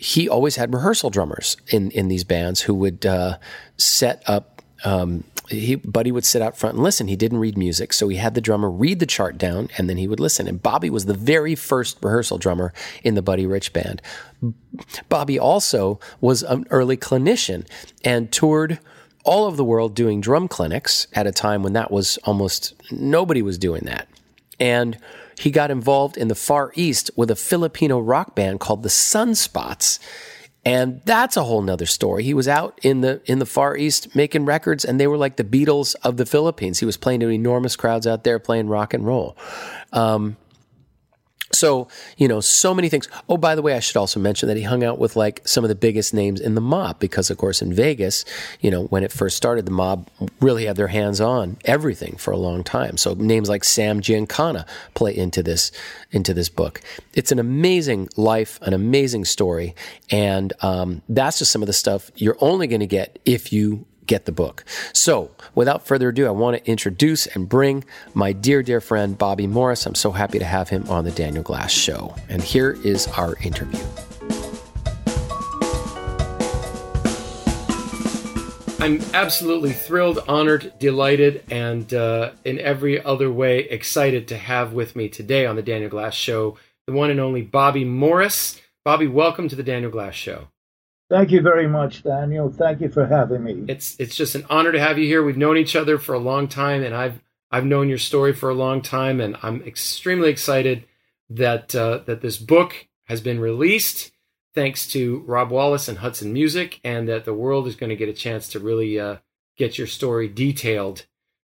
he 0.00 0.30
always 0.30 0.56
had 0.56 0.72
rehearsal 0.72 1.10
drummers 1.10 1.58
in 1.68 1.90
in 1.90 2.08
these 2.08 2.24
bands 2.24 2.62
who 2.62 2.74
would 2.74 3.04
uh, 3.04 3.36
set 3.76 4.22
up. 4.26 4.62
Um, 4.82 5.24
he, 5.48 5.74
Buddy 5.74 6.10
would 6.10 6.24
sit 6.24 6.40
out 6.40 6.56
front 6.56 6.76
and 6.76 6.82
listen. 6.82 7.06
He 7.06 7.16
didn't 7.16 7.38
read 7.38 7.58
music, 7.58 7.92
so 7.92 8.08
he 8.08 8.16
had 8.16 8.34
the 8.34 8.40
drummer 8.40 8.70
read 8.70 8.98
the 8.98 9.04
chart 9.04 9.36
down, 9.36 9.68
and 9.76 9.90
then 9.90 9.98
he 9.98 10.08
would 10.08 10.20
listen. 10.20 10.48
And 10.48 10.62
Bobby 10.62 10.88
was 10.88 11.04
the 11.04 11.12
very 11.12 11.54
first 11.54 11.98
rehearsal 12.02 12.38
drummer 12.38 12.72
in 13.04 13.14
the 13.14 13.20
Buddy 13.20 13.44
Rich 13.44 13.74
band. 13.74 14.00
Bobby 15.10 15.38
also 15.38 16.00
was 16.20 16.42
an 16.44 16.66
early 16.70 16.96
clinician 16.96 17.66
and 18.02 18.32
toured 18.32 18.78
all 19.24 19.44
over 19.44 19.56
the 19.56 19.64
world 19.64 19.94
doing 19.94 20.22
drum 20.22 20.48
clinics 20.48 21.08
at 21.12 21.26
a 21.26 21.32
time 21.32 21.62
when 21.62 21.74
that 21.74 21.90
was 21.90 22.16
almost 22.24 22.72
nobody 22.90 23.42
was 23.42 23.58
doing 23.58 23.82
that. 23.84 24.08
And 24.58 24.96
he 25.40 25.50
got 25.50 25.70
involved 25.70 26.18
in 26.18 26.28
the 26.28 26.34
Far 26.34 26.70
East 26.74 27.10
with 27.16 27.30
a 27.30 27.36
Filipino 27.36 27.98
rock 27.98 28.34
band 28.34 28.60
called 28.60 28.82
the 28.82 28.90
Sunspots. 28.90 29.98
And 30.66 31.00
that's 31.06 31.34
a 31.38 31.44
whole 31.44 31.62
nother 31.62 31.86
story. 31.86 32.24
He 32.24 32.34
was 32.34 32.46
out 32.46 32.78
in 32.82 33.00
the 33.00 33.22
in 33.24 33.38
the 33.38 33.46
Far 33.46 33.74
East 33.74 34.14
making 34.14 34.44
records, 34.44 34.84
and 34.84 35.00
they 35.00 35.06
were 35.06 35.16
like 35.16 35.36
the 35.36 35.44
Beatles 35.44 35.96
of 36.02 36.18
the 36.18 36.26
Philippines. 36.26 36.78
He 36.78 36.84
was 36.84 36.98
playing 36.98 37.20
to 37.20 37.30
enormous 37.30 37.74
crowds 37.74 38.06
out 38.06 38.22
there 38.24 38.38
playing 38.38 38.68
rock 38.68 38.92
and 38.92 39.06
roll. 39.06 39.38
Um, 39.94 40.36
so, 41.52 41.88
you 42.16 42.28
know, 42.28 42.40
so 42.40 42.72
many 42.72 42.88
things. 42.88 43.08
Oh, 43.28 43.36
by 43.36 43.54
the 43.54 43.62
way, 43.62 43.74
I 43.74 43.80
should 43.80 43.96
also 43.96 44.20
mention 44.20 44.48
that 44.48 44.56
he 44.56 44.62
hung 44.62 44.84
out 44.84 44.98
with 44.98 45.16
like 45.16 45.46
some 45.46 45.64
of 45.64 45.68
the 45.68 45.74
biggest 45.74 46.14
names 46.14 46.40
in 46.40 46.54
the 46.54 46.60
mob 46.60 47.00
because, 47.00 47.28
of 47.28 47.38
course, 47.38 47.60
in 47.60 47.72
Vegas, 47.72 48.24
you 48.60 48.70
know, 48.70 48.84
when 48.84 49.02
it 49.02 49.10
first 49.10 49.36
started, 49.36 49.66
the 49.66 49.72
mob 49.72 50.08
really 50.40 50.66
had 50.66 50.76
their 50.76 50.88
hands 50.88 51.20
on 51.20 51.56
everything 51.64 52.16
for 52.16 52.30
a 52.30 52.36
long 52.36 52.62
time. 52.62 52.96
So 52.96 53.14
names 53.14 53.48
like 53.48 53.64
Sam 53.64 54.00
Giancana 54.00 54.66
play 54.94 55.16
into 55.16 55.42
this 55.42 55.72
into 56.12 56.32
this 56.32 56.48
book. 56.48 56.80
It's 57.14 57.32
an 57.32 57.38
amazing 57.38 58.08
life, 58.16 58.60
an 58.62 58.72
amazing 58.72 59.24
story, 59.24 59.74
and 60.10 60.52
um, 60.60 61.02
that's 61.08 61.40
just 61.40 61.50
some 61.50 61.62
of 61.62 61.66
the 61.66 61.72
stuff 61.72 62.12
you're 62.14 62.38
only 62.40 62.68
going 62.68 62.80
to 62.80 62.86
get 62.86 63.18
if 63.24 63.52
you 63.52 63.86
get 64.10 64.24
the 64.24 64.32
book. 64.32 64.64
So, 64.92 65.30
without 65.54 65.86
further 65.86 66.08
ado, 66.08 66.26
I 66.26 66.32
want 66.32 66.56
to 66.56 66.68
introduce 66.68 67.28
and 67.28 67.48
bring 67.48 67.84
my 68.12 68.32
dear, 68.32 68.60
dear 68.62 68.80
friend 68.80 69.16
Bobby 69.16 69.46
Morris. 69.46 69.86
I'm 69.86 69.94
so 69.94 70.10
happy 70.10 70.40
to 70.40 70.44
have 70.44 70.68
him 70.68 70.84
on 70.90 71.04
the 71.04 71.12
Daniel 71.12 71.44
Glass 71.44 71.70
Show. 71.70 72.16
And 72.28 72.42
here 72.42 72.76
is 72.82 73.06
our 73.06 73.36
interview. 73.36 73.80
I'm 78.80 79.00
absolutely 79.14 79.72
thrilled, 79.72 80.18
honored, 80.26 80.72
delighted, 80.78 81.44
and 81.50 81.92
uh, 81.94 82.32
in 82.44 82.58
every 82.58 83.00
other 83.00 83.30
way 83.30 83.60
excited 83.60 84.26
to 84.28 84.36
have 84.36 84.72
with 84.72 84.96
me 84.96 85.08
today 85.08 85.46
on 85.46 85.54
the 85.54 85.62
Daniel 85.62 85.90
Glass 85.90 86.14
Show 86.14 86.56
the 86.86 86.92
one 86.92 87.10
and 87.10 87.20
only 87.20 87.42
Bobby 87.42 87.84
Morris. 87.84 88.60
Bobby, 88.84 89.06
welcome 89.06 89.48
to 89.48 89.54
the 89.54 89.62
Daniel 89.62 89.92
Glass 89.92 90.14
Show. 90.14 90.48
Thank 91.10 91.32
you 91.32 91.42
very 91.42 91.66
much, 91.66 92.04
Daniel. 92.04 92.52
Thank 92.52 92.80
you 92.80 92.88
for 92.88 93.04
having 93.04 93.42
me. 93.42 93.64
It's 93.66 93.96
it's 93.98 94.14
just 94.14 94.36
an 94.36 94.46
honor 94.48 94.70
to 94.70 94.78
have 94.78 94.96
you 94.96 95.06
here. 95.06 95.24
We've 95.24 95.36
known 95.36 95.56
each 95.56 95.74
other 95.74 95.98
for 95.98 96.14
a 96.14 96.20
long 96.20 96.46
time, 96.46 96.84
and 96.84 96.94
I've 96.94 97.20
I've 97.50 97.66
known 97.66 97.88
your 97.88 97.98
story 97.98 98.32
for 98.32 98.48
a 98.48 98.54
long 98.54 98.80
time, 98.80 99.20
and 99.20 99.36
I'm 99.42 99.60
extremely 99.62 100.30
excited 100.30 100.84
that 101.28 101.74
uh, 101.74 101.98
that 102.06 102.20
this 102.20 102.38
book 102.38 102.86
has 103.06 103.20
been 103.20 103.40
released 103.40 104.12
thanks 104.54 104.86
to 104.88 105.24
Rob 105.26 105.50
Wallace 105.50 105.88
and 105.88 105.98
Hudson 105.98 106.32
Music, 106.32 106.80
and 106.84 107.08
that 107.08 107.24
the 107.24 107.34
world 107.34 107.66
is 107.66 107.74
going 107.74 107.90
to 107.90 107.96
get 107.96 108.08
a 108.08 108.12
chance 108.12 108.46
to 108.50 108.60
really 108.60 109.00
uh, 109.00 109.16
get 109.56 109.78
your 109.78 109.88
story 109.88 110.28
detailed. 110.28 111.06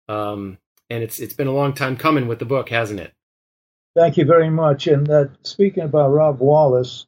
Um, 0.07 0.57
and 0.89 1.03
it's 1.03 1.19
it's 1.19 1.33
been 1.33 1.47
a 1.47 1.53
long 1.53 1.73
time 1.73 1.97
coming 1.97 2.29
with 2.29 2.39
the 2.39 2.45
book, 2.45 2.69
hasn't 2.69 3.01
it? 3.01 3.13
Thank 3.93 4.15
you 4.15 4.23
very 4.23 4.49
much. 4.49 4.87
And 4.87 5.09
uh, 5.09 5.25
speaking 5.43 5.83
about 5.83 6.11
Rob 6.11 6.39
Wallace, 6.39 7.07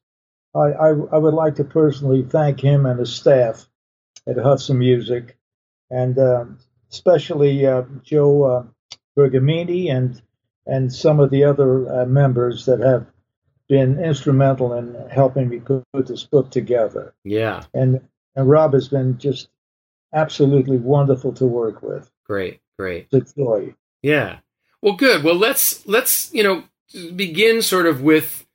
I, 0.54 0.60
I, 0.60 0.90
I 0.90 1.18
would 1.18 1.34
like 1.34 1.56
to 1.56 1.64
personally 1.64 2.24
thank 2.24 2.60
him 2.60 2.86
and 2.86 3.00
his 3.00 3.14
staff 3.14 3.68
at 4.28 4.38
Hudson 4.38 4.78
Music, 4.78 5.38
and 5.90 6.18
uh, 6.18 6.46
especially 6.92 7.66
uh, 7.66 7.84
Joe 8.04 8.44
uh, 8.44 8.64
Bergamini 9.18 9.90
and 9.90 10.22
and 10.68 10.94
some 10.94 11.20
of 11.20 11.32
the 11.32 11.44
other 11.44 12.02
uh, 12.02 12.06
members 12.06 12.66
that 12.66 12.80
have 12.80 13.08
been 13.68 14.04
instrumental 14.04 14.74
in 14.74 14.96
helping 15.10 15.50
me 15.50 15.60
put 15.60 15.84
this 15.94 16.24
book 16.24 16.52
together. 16.52 17.14
Yeah. 17.24 17.64
And 17.74 18.02
and 18.36 18.50
Rob 18.50 18.74
has 18.74 18.90
been 18.90 19.18
just 19.18 19.50
absolutely 20.14 20.78
wonderful 20.78 21.34
to 21.34 21.46
work 21.46 21.82
with. 21.82 22.10
Great, 22.26 22.60
great. 22.78 23.08
It's 23.12 23.32
a 23.32 23.36
joy. 23.36 23.76
Yeah. 24.02 24.40
Well, 24.82 24.96
good. 24.96 25.24
Well, 25.24 25.36
let's 25.36 25.86
let's 25.88 26.34
you 26.34 26.44
know 26.44 26.64
begin 27.16 27.62
sort 27.62 27.86
of 27.86 28.02
with 28.02 28.46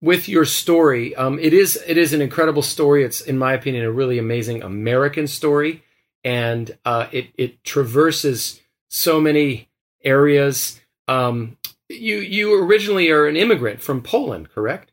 with 0.00 0.28
your 0.28 0.44
story. 0.44 1.14
Um, 1.16 1.38
it 1.38 1.52
is 1.52 1.82
it 1.86 1.98
is 1.98 2.12
an 2.12 2.22
incredible 2.22 2.62
story. 2.62 3.04
It's 3.04 3.20
in 3.20 3.38
my 3.38 3.52
opinion 3.52 3.84
a 3.84 3.92
really 3.92 4.18
amazing 4.18 4.62
American 4.62 5.26
story, 5.26 5.82
and 6.24 6.76
uh, 6.84 7.06
it 7.12 7.28
it 7.36 7.64
traverses 7.64 8.60
so 8.88 9.20
many 9.20 9.68
areas. 10.04 10.80
Um, 11.08 11.58
you 11.88 12.18
you 12.18 12.62
originally 12.62 13.10
are 13.10 13.26
an 13.26 13.36
immigrant 13.36 13.82
from 13.82 14.02
Poland, 14.02 14.50
correct? 14.50 14.92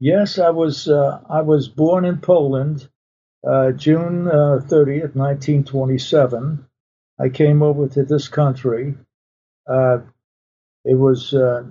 Yes, 0.00 0.38
I 0.38 0.50
was 0.50 0.88
uh, 0.88 1.20
I 1.28 1.40
was 1.40 1.68
born 1.68 2.04
in 2.04 2.18
Poland, 2.18 2.88
uh, 3.46 3.72
June 3.72 4.28
uh, 4.28 4.60
thirtieth, 4.66 5.16
nineteen 5.16 5.64
twenty 5.64 5.98
seven. 5.98 6.66
I 7.18 7.30
came 7.30 7.62
over 7.62 7.88
to 7.88 8.04
this 8.04 8.28
country. 8.28 8.94
Uh, 9.66 9.98
it 10.84 10.94
was 10.94 11.34
uh, 11.34 11.64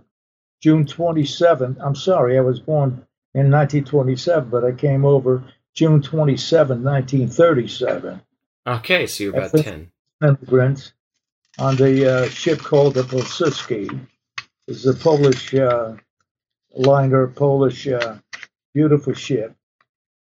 June 0.62 0.86
27th. 0.86 1.78
I'm 1.80 1.96
sorry, 1.96 2.38
I 2.38 2.42
was 2.42 2.60
born 2.60 3.06
in 3.34 3.52
1927, 3.52 4.50
but 4.50 4.64
I 4.64 4.72
came 4.72 5.06
over 5.06 5.44
June 5.74 6.02
27, 6.02 6.84
1937. 6.84 8.22
Okay, 8.66 9.08
so 9.08 9.24
you're 9.24 9.38
about 9.38 9.52
10. 9.52 9.92
Immigrant 10.24 10.94
on 11.60 11.76
the 11.76 12.12
uh, 12.12 12.30
ship 12.30 12.60
called 12.60 12.96
the 12.96 13.04
Pilsudski. 13.04 14.08
It's 14.68 14.86
a 14.86 14.94
Polish 14.94 15.54
uh, 15.54 15.96
liner, 16.76 17.28
Polish, 17.28 17.88
uh, 17.88 18.18
beautiful 18.74 19.14
ship. 19.14 19.56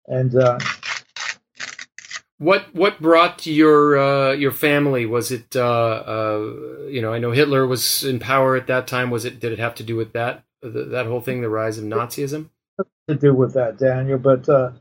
And 0.06 0.34
uh, 0.34 0.58
what 2.38 2.74
what 2.74 3.00
brought 3.00 3.46
your 3.46 3.96
uh, 3.96 4.32
your 4.32 4.50
family? 4.50 5.06
Was 5.06 5.30
it 5.30 5.54
uh, 5.54 5.62
uh, 5.62 6.52
you 6.88 7.00
know 7.00 7.12
I 7.12 7.18
know 7.18 7.32
Hitler 7.32 7.66
was 7.66 8.04
in 8.04 8.18
power 8.18 8.56
at 8.56 8.66
that 8.66 8.86
time. 8.86 9.10
Was 9.10 9.24
it 9.24 9.40
did 9.40 9.52
it 9.52 9.58
have 9.58 9.74
to 9.76 9.82
do 9.82 9.96
with 9.96 10.12
that 10.12 10.44
that 10.62 11.06
whole 11.06 11.20
thing, 11.20 11.40
the 11.40 11.48
rise 11.48 11.78
of 11.78 11.84
Nazism? 11.84 12.50
To 13.08 13.14
do 13.14 13.34
with 13.34 13.54
that, 13.54 13.78
Daniel. 13.78 14.18
But 14.18 14.48
uh, 14.48 14.72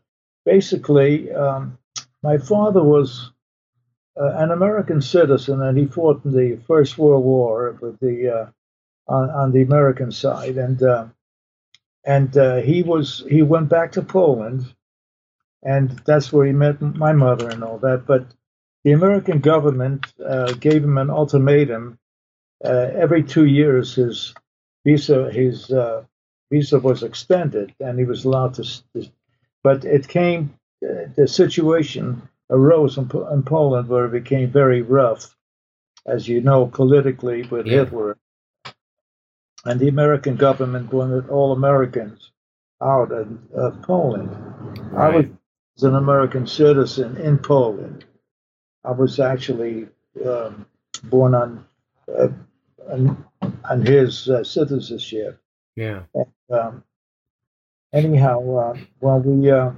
basically, 0.46 1.32
um, 1.32 1.78
my 2.24 2.38
father 2.38 2.82
was 2.82 3.32
uh, 4.20 4.32
an 4.36 4.52
American 4.52 5.02
citizen, 5.02 5.62
and 5.62 5.78
he 5.78 5.86
fought 5.86 6.24
in 6.26 6.32
the 6.32 6.60
First 6.66 6.98
World 6.98 7.24
War 7.24 7.78
with 7.82 8.00
the 8.00 8.52
on, 9.08 9.30
on 9.30 9.52
the 9.52 9.62
American 9.62 10.12
side, 10.12 10.58
and 10.58 10.82
and 12.04 12.64
he 12.64 12.82
was 12.82 13.24
he 13.30 13.44
went 13.44 13.70
back 13.70 13.92
to 13.92 14.02
Poland 14.02 14.74
and 15.64 15.90
that's 16.06 16.32
where 16.32 16.46
he 16.46 16.52
met 16.52 16.82
my 16.82 17.14
mother 17.14 17.50
and 17.50 17.64
all 17.64 17.78
that. 17.80 18.06
But 18.06 18.28
the 18.84 18.92
American 18.92 19.40
government 19.40 20.06
uh, 20.24 20.52
gave 20.54 20.84
him 20.84 20.98
an 20.98 21.10
ultimatum. 21.10 21.98
Uh, 22.64 22.90
every 22.96 23.24
two 23.24 23.46
years, 23.46 23.96
his 23.96 24.34
visa 24.86 25.32
his 25.32 25.72
uh, 25.72 26.04
visa 26.52 26.80
was 26.80 27.04
extended, 27.04 27.74
and 27.80 27.98
he 27.98 28.06
was 28.06 28.26
allowed 28.26 28.56
to. 28.56 28.84
But 29.64 29.86
it 29.86 30.08
came. 30.08 30.56
Uh, 30.84 31.08
the 31.16 31.28
situation 31.30 32.22
arose 32.50 32.98
in, 32.98 33.10
in, 33.32 33.44
Poland 33.44 33.88
where 33.88 34.06
it 34.06 34.12
became 34.12 34.52
very 34.52 34.82
rough, 34.82 35.34
as 36.06 36.28
you 36.28 36.42
know, 36.42 36.66
politically 36.68 37.44
with 37.44 37.66
yeah. 37.66 37.86
Hitler. 37.86 38.18
And 39.66 39.80
the 39.80 39.88
American 39.88 40.36
government 40.36 40.92
wanted 40.92 41.30
all 41.30 41.54
Americans 41.54 42.32
out 42.82 43.14
of, 43.14 43.38
of 43.54 43.82
Poland. 43.82 44.30
Right. 44.92 45.14
I 45.14 45.16
was 45.16 45.26
as 45.78 45.84
an 45.84 45.96
American 45.96 46.48
citizen 46.48 47.18
in 47.18 47.38
Poland. 47.38 48.06
I 48.84 48.92
was 48.92 49.20
actually 49.20 49.88
um, 50.26 50.66
born 51.04 51.34
on, 51.34 51.66
uh, 52.08 52.30
on, 52.90 53.26
on 53.70 53.86
his 53.86 54.30
uh, 54.30 54.44
citizenship. 54.44 55.40
Yeah. 55.76 56.04
And, 56.14 56.28
um, 56.52 56.84
anyhow, 57.92 58.56
uh, 58.58 58.78
well, 59.00 59.20
we 59.20 59.50
uh, 59.50 59.72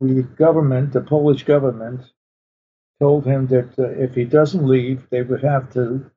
the 0.00 0.22
government, 0.22 0.92
the 0.92 1.00
Polish 1.00 1.44
government, 1.44 2.12
told 3.00 3.24
him 3.24 3.46
that 3.48 3.78
uh, 3.78 3.88
if 3.90 4.14
he 4.14 4.24
doesn't 4.24 4.66
leave, 4.66 5.06
they 5.10 5.22
would 5.22 5.42
have 5.42 5.72
to 5.74 6.10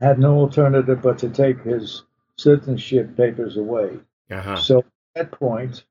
had 0.00 0.18
no 0.18 0.38
alternative 0.38 1.00
but 1.02 1.18
to 1.18 1.28
take 1.28 1.60
his 1.62 2.02
citizenship 2.36 3.16
papers 3.16 3.56
away. 3.56 3.98
Uh-huh. 4.30 4.56
So 4.56 4.78
at 4.78 4.84
that 5.14 5.38
point, 5.38 5.84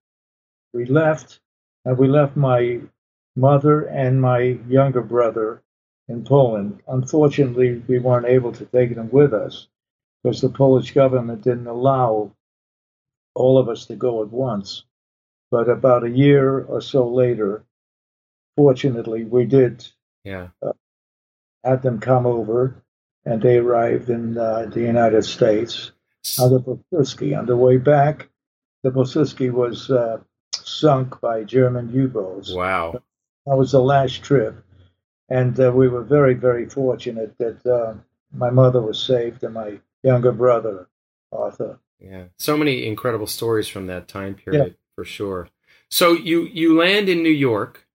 we 0.73 0.85
left, 0.85 1.39
and 1.85 1.97
we 1.97 2.07
left 2.07 2.35
my 2.35 2.81
mother 3.35 3.81
and 3.81 4.21
my 4.21 4.57
younger 4.67 5.01
brother 5.01 5.61
in 6.07 6.23
Poland. 6.23 6.81
Unfortunately, 6.87 7.81
we 7.87 7.99
weren't 7.99 8.25
able 8.25 8.51
to 8.53 8.65
take 8.65 8.95
them 8.95 9.09
with 9.11 9.33
us 9.33 9.67
because 10.23 10.41
the 10.41 10.49
Polish 10.49 10.93
government 10.93 11.41
didn't 11.41 11.67
allow 11.67 12.31
all 13.35 13.57
of 13.57 13.69
us 13.69 13.85
to 13.87 13.95
go 13.95 14.21
at 14.21 14.29
once. 14.29 14.83
But 15.51 15.69
about 15.69 16.03
a 16.03 16.09
year 16.09 16.63
or 16.63 16.81
so 16.81 17.07
later, 17.07 17.63
fortunately, 18.55 19.23
we 19.23 19.45
did 19.45 19.87
yeah. 20.23 20.47
uh, 20.61 20.73
have 21.63 21.81
them 21.81 21.99
come 21.99 22.25
over, 22.25 22.83
and 23.25 23.41
they 23.41 23.57
arrived 23.57 24.09
in 24.09 24.37
uh, 24.37 24.65
the 24.65 24.81
United 24.81 25.23
States 25.23 25.91
on 26.39 26.51
the. 26.51 27.35
On 27.35 27.45
the 27.45 27.57
way 27.57 27.77
back, 27.77 28.29
the 28.83 28.91
Pilsudski 28.91 29.51
was 29.51 29.91
uh, 29.91 30.19
sunk 30.63 31.19
by 31.21 31.43
German 31.43 31.91
U-boats. 31.93 32.53
Wow. 32.53 33.01
That 33.45 33.57
was 33.57 33.71
the 33.71 33.81
last 33.81 34.23
trip. 34.23 34.63
And 35.29 35.59
uh, 35.59 35.71
we 35.71 35.87
were 35.87 36.03
very, 36.03 36.33
very 36.33 36.67
fortunate 36.67 37.37
that 37.37 37.65
uh, 37.65 37.95
my 38.31 38.49
mother 38.49 38.81
was 38.81 38.99
saved 38.99 39.43
and 39.43 39.53
my 39.53 39.79
younger 40.03 40.31
brother, 40.31 40.87
Arthur. 41.31 41.79
Yeah. 41.99 42.25
So 42.37 42.57
many 42.57 42.85
incredible 42.85 43.27
stories 43.27 43.67
from 43.67 43.87
that 43.87 44.07
time 44.07 44.35
period, 44.35 44.67
yeah. 44.67 44.73
for 44.95 45.05
sure. 45.05 45.49
So 45.89 46.13
you, 46.13 46.43
you 46.43 46.77
land 46.77 47.09
in 47.09 47.23
New 47.23 47.29
York 47.29 47.87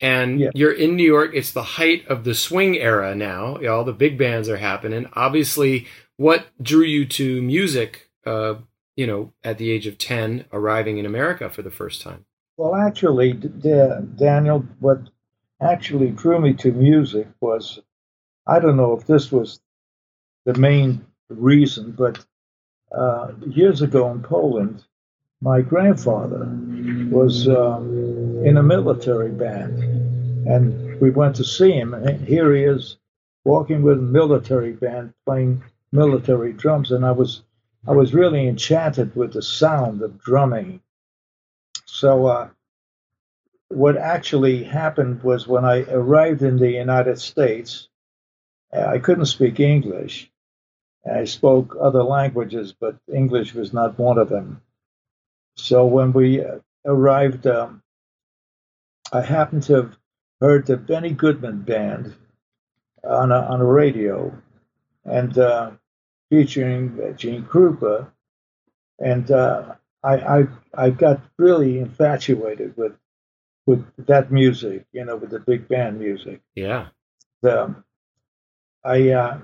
and 0.00 0.38
yeah. 0.38 0.50
you're 0.54 0.72
in 0.72 0.96
New 0.96 1.04
York. 1.04 1.32
It's 1.34 1.52
the 1.52 1.62
height 1.62 2.06
of 2.06 2.24
the 2.24 2.34
swing 2.34 2.76
era 2.76 3.14
now. 3.14 3.56
All 3.66 3.84
the 3.84 3.92
big 3.92 4.16
bands 4.16 4.48
are 4.48 4.58
happening. 4.58 5.08
Obviously, 5.14 5.86
what 6.16 6.46
drew 6.62 6.84
you 6.84 7.06
to 7.06 7.42
music 7.42 8.10
uh, 8.24 8.54
you 8.98 9.06
know, 9.06 9.32
at 9.44 9.58
the 9.58 9.70
age 9.70 9.86
of 9.86 9.96
10, 9.96 10.46
arriving 10.52 10.98
in 10.98 11.06
America 11.06 11.48
for 11.48 11.62
the 11.62 11.70
first 11.70 12.02
time? 12.02 12.24
Well, 12.56 12.74
actually, 12.74 13.32
Daniel, 13.32 14.66
what 14.80 14.98
actually 15.60 16.10
drew 16.10 16.40
me 16.40 16.52
to 16.54 16.72
music 16.72 17.28
was 17.40 17.78
I 18.44 18.58
don't 18.58 18.76
know 18.76 18.96
if 18.96 19.06
this 19.06 19.30
was 19.30 19.60
the 20.46 20.54
main 20.54 21.06
reason, 21.28 21.92
but 21.92 22.18
uh, 22.90 23.34
years 23.46 23.82
ago 23.82 24.10
in 24.10 24.20
Poland, 24.20 24.82
my 25.40 25.60
grandfather 25.60 26.48
was 27.08 27.46
um, 27.46 28.44
in 28.44 28.56
a 28.56 28.62
military 28.64 29.30
band, 29.30 29.78
and 30.48 31.00
we 31.00 31.10
went 31.10 31.36
to 31.36 31.44
see 31.44 31.70
him. 31.70 31.94
And 31.94 32.26
here 32.26 32.52
he 32.52 32.64
is 32.64 32.96
walking 33.44 33.82
with 33.82 33.98
a 33.98 34.10
military 34.20 34.72
band 34.72 35.12
playing 35.24 35.62
military 35.92 36.52
drums, 36.52 36.90
and 36.90 37.06
I 37.06 37.12
was 37.12 37.42
I 37.86 37.92
was 37.92 38.14
really 38.14 38.48
enchanted 38.48 39.14
with 39.14 39.32
the 39.32 39.42
sound 39.42 40.02
of 40.02 40.18
drumming. 40.18 40.82
So, 41.86 42.26
uh, 42.26 42.48
what 43.68 43.96
actually 43.96 44.64
happened 44.64 45.22
was 45.22 45.46
when 45.46 45.64
I 45.64 45.82
arrived 45.82 46.42
in 46.42 46.56
the 46.56 46.70
United 46.70 47.20
States, 47.20 47.88
I 48.72 48.98
couldn't 48.98 49.26
speak 49.26 49.60
English. 49.60 50.30
I 51.10 51.24
spoke 51.24 51.76
other 51.80 52.02
languages, 52.02 52.74
but 52.78 52.96
English 53.12 53.54
was 53.54 53.72
not 53.72 53.98
one 53.98 54.18
of 54.18 54.28
them. 54.28 54.60
So, 55.56 55.86
when 55.86 56.12
we 56.12 56.44
uh, 56.44 56.58
arrived, 56.84 57.46
um, 57.46 57.82
I 59.12 59.22
happened 59.22 59.62
to 59.64 59.74
have 59.74 59.98
heard 60.40 60.66
the 60.66 60.76
Benny 60.76 61.12
Goodman 61.12 61.62
band 61.62 62.14
on 63.02 63.32
a, 63.32 63.38
on 63.38 63.60
a 63.60 63.64
radio, 63.64 64.36
and 65.04 65.36
uh, 65.38 65.70
featuring 66.30 66.98
uh, 67.02 67.12
Gene 67.12 67.44
Krupa, 67.44 68.10
and 68.98 69.30
uh, 69.30 69.74
I, 70.02 70.14
I 70.16 70.46
I 70.74 70.90
got 70.90 71.20
really 71.38 71.78
infatuated 71.78 72.76
with 72.76 72.92
with 73.66 73.84
that 74.06 74.30
music, 74.32 74.86
you 74.92 75.04
know, 75.04 75.16
with 75.16 75.30
the 75.30 75.40
big 75.40 75.68
band 75.68 75.98
music. 75.98 76.40
Yeah. 76.54 76.88
Um, 77.42 77.84
I 78.84 79.10
uh, 79.10 79.38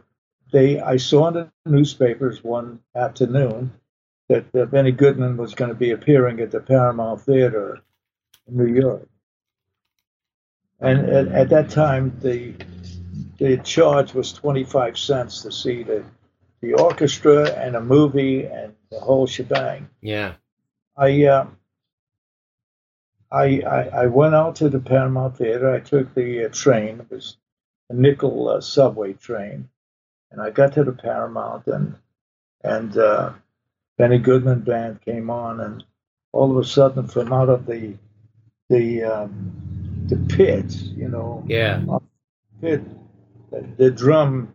they 0.53 0.81
I 0.81 0.97
saw 0.97 1.29
in 1.29 1.35
the 1.35 1.51
newspapers 1.67 2.43
one 2.43 2.81
afternoon 2.95 3.73
that 4.29 4.47
uh, 4.55 4.65
Benny 4.65 4.93
Goodman 4.93 5.37
was 5.37 5.55
going 5.55 5.71
to 5.71 5.77
be 5.77 5.91
appearing 5.91 6.41
at 6.41 6.51
the 6.51 6.61
Paramount 6.61 7.21
Theater 7.21 7.81
in 8.47 8.57
New 8.57 8.73
York, 8.73 9.09
and 10.81 11.01
at, 11.11 11.29
at 11.29 11.49
that 11.51 11.71
time 11.71 12.17
the 12.21 12.55
the 13.39 13.59
charge 13.59 14.15
was 14.15 14.33
twenty 14.33 14.65
five 14.65 14.97
cents 14.97 15.43
to 15.43 15.53
see 15.53 15.83
the 15.83 16.05
the 16.65 16.75
orchestra 16.75 17.51
and 17.51 17.77
a 17.77 17.81
movie 17.81 18.45
and 18.47 18.75
the 18.91 18.99
whole 19.01 19.27
shebang. 19.27 19.89
Yeah. 20.01 20.35
I, 20.97 21.25
uh, 21.27 21.47
I, 23.31 23.61
I, 23.61 23.81
I 24.03 24.07
went 24.07 24.35
out 24.35 24.57
to 24.57 24.69
the 24.69 24.79
Paramount 24.81 25.37
Theater. 25.37 25.73
I 25.75 25.81
took 25.81 26.15
the 26.15 26.47
uh, 26.47 26.49
train. 26.51 27.01
It 27.01 27.11
was 27.11 27.37
a 27.91 27.95
nickel 27.95 28.49
uh, 28.49 28.61
subway 28.61 29.13
train, 29.13 29.69
and 30.31 30.41
I 30.41 30.51
got 30.51 30.73
to 30.75 30.85
the 30.85 30.93
Paramount, 30.93 31.67
and 31.67 31.97
and 32.63 32.97
uh, 32.97 33.33
Benny 33.99 34.19
Goodman 34.19 34.61
band 34.61 35.01
came 35.03 35.31
on, 35.31 35.61
and 35.61 35.85
all 36.33 36.51
of 36.53 36.65
a 36.65 36.67
sudden, 36.67 37.09
from 37.09 37.33
out 37.33 37.49
of 37.49 37.67
the 37.67 37.95
the 38.71 39.03
um, 39.03 40.07
the 40.07 40.17
pit, 40.35 40.73
you 40.75 41.09
know, 41.09 41.43
Yeah. 41.47 41.85
pit, 42.61 42.83
the, 43.51 43.67
the 43.77 43.91
drum 43.91 44.54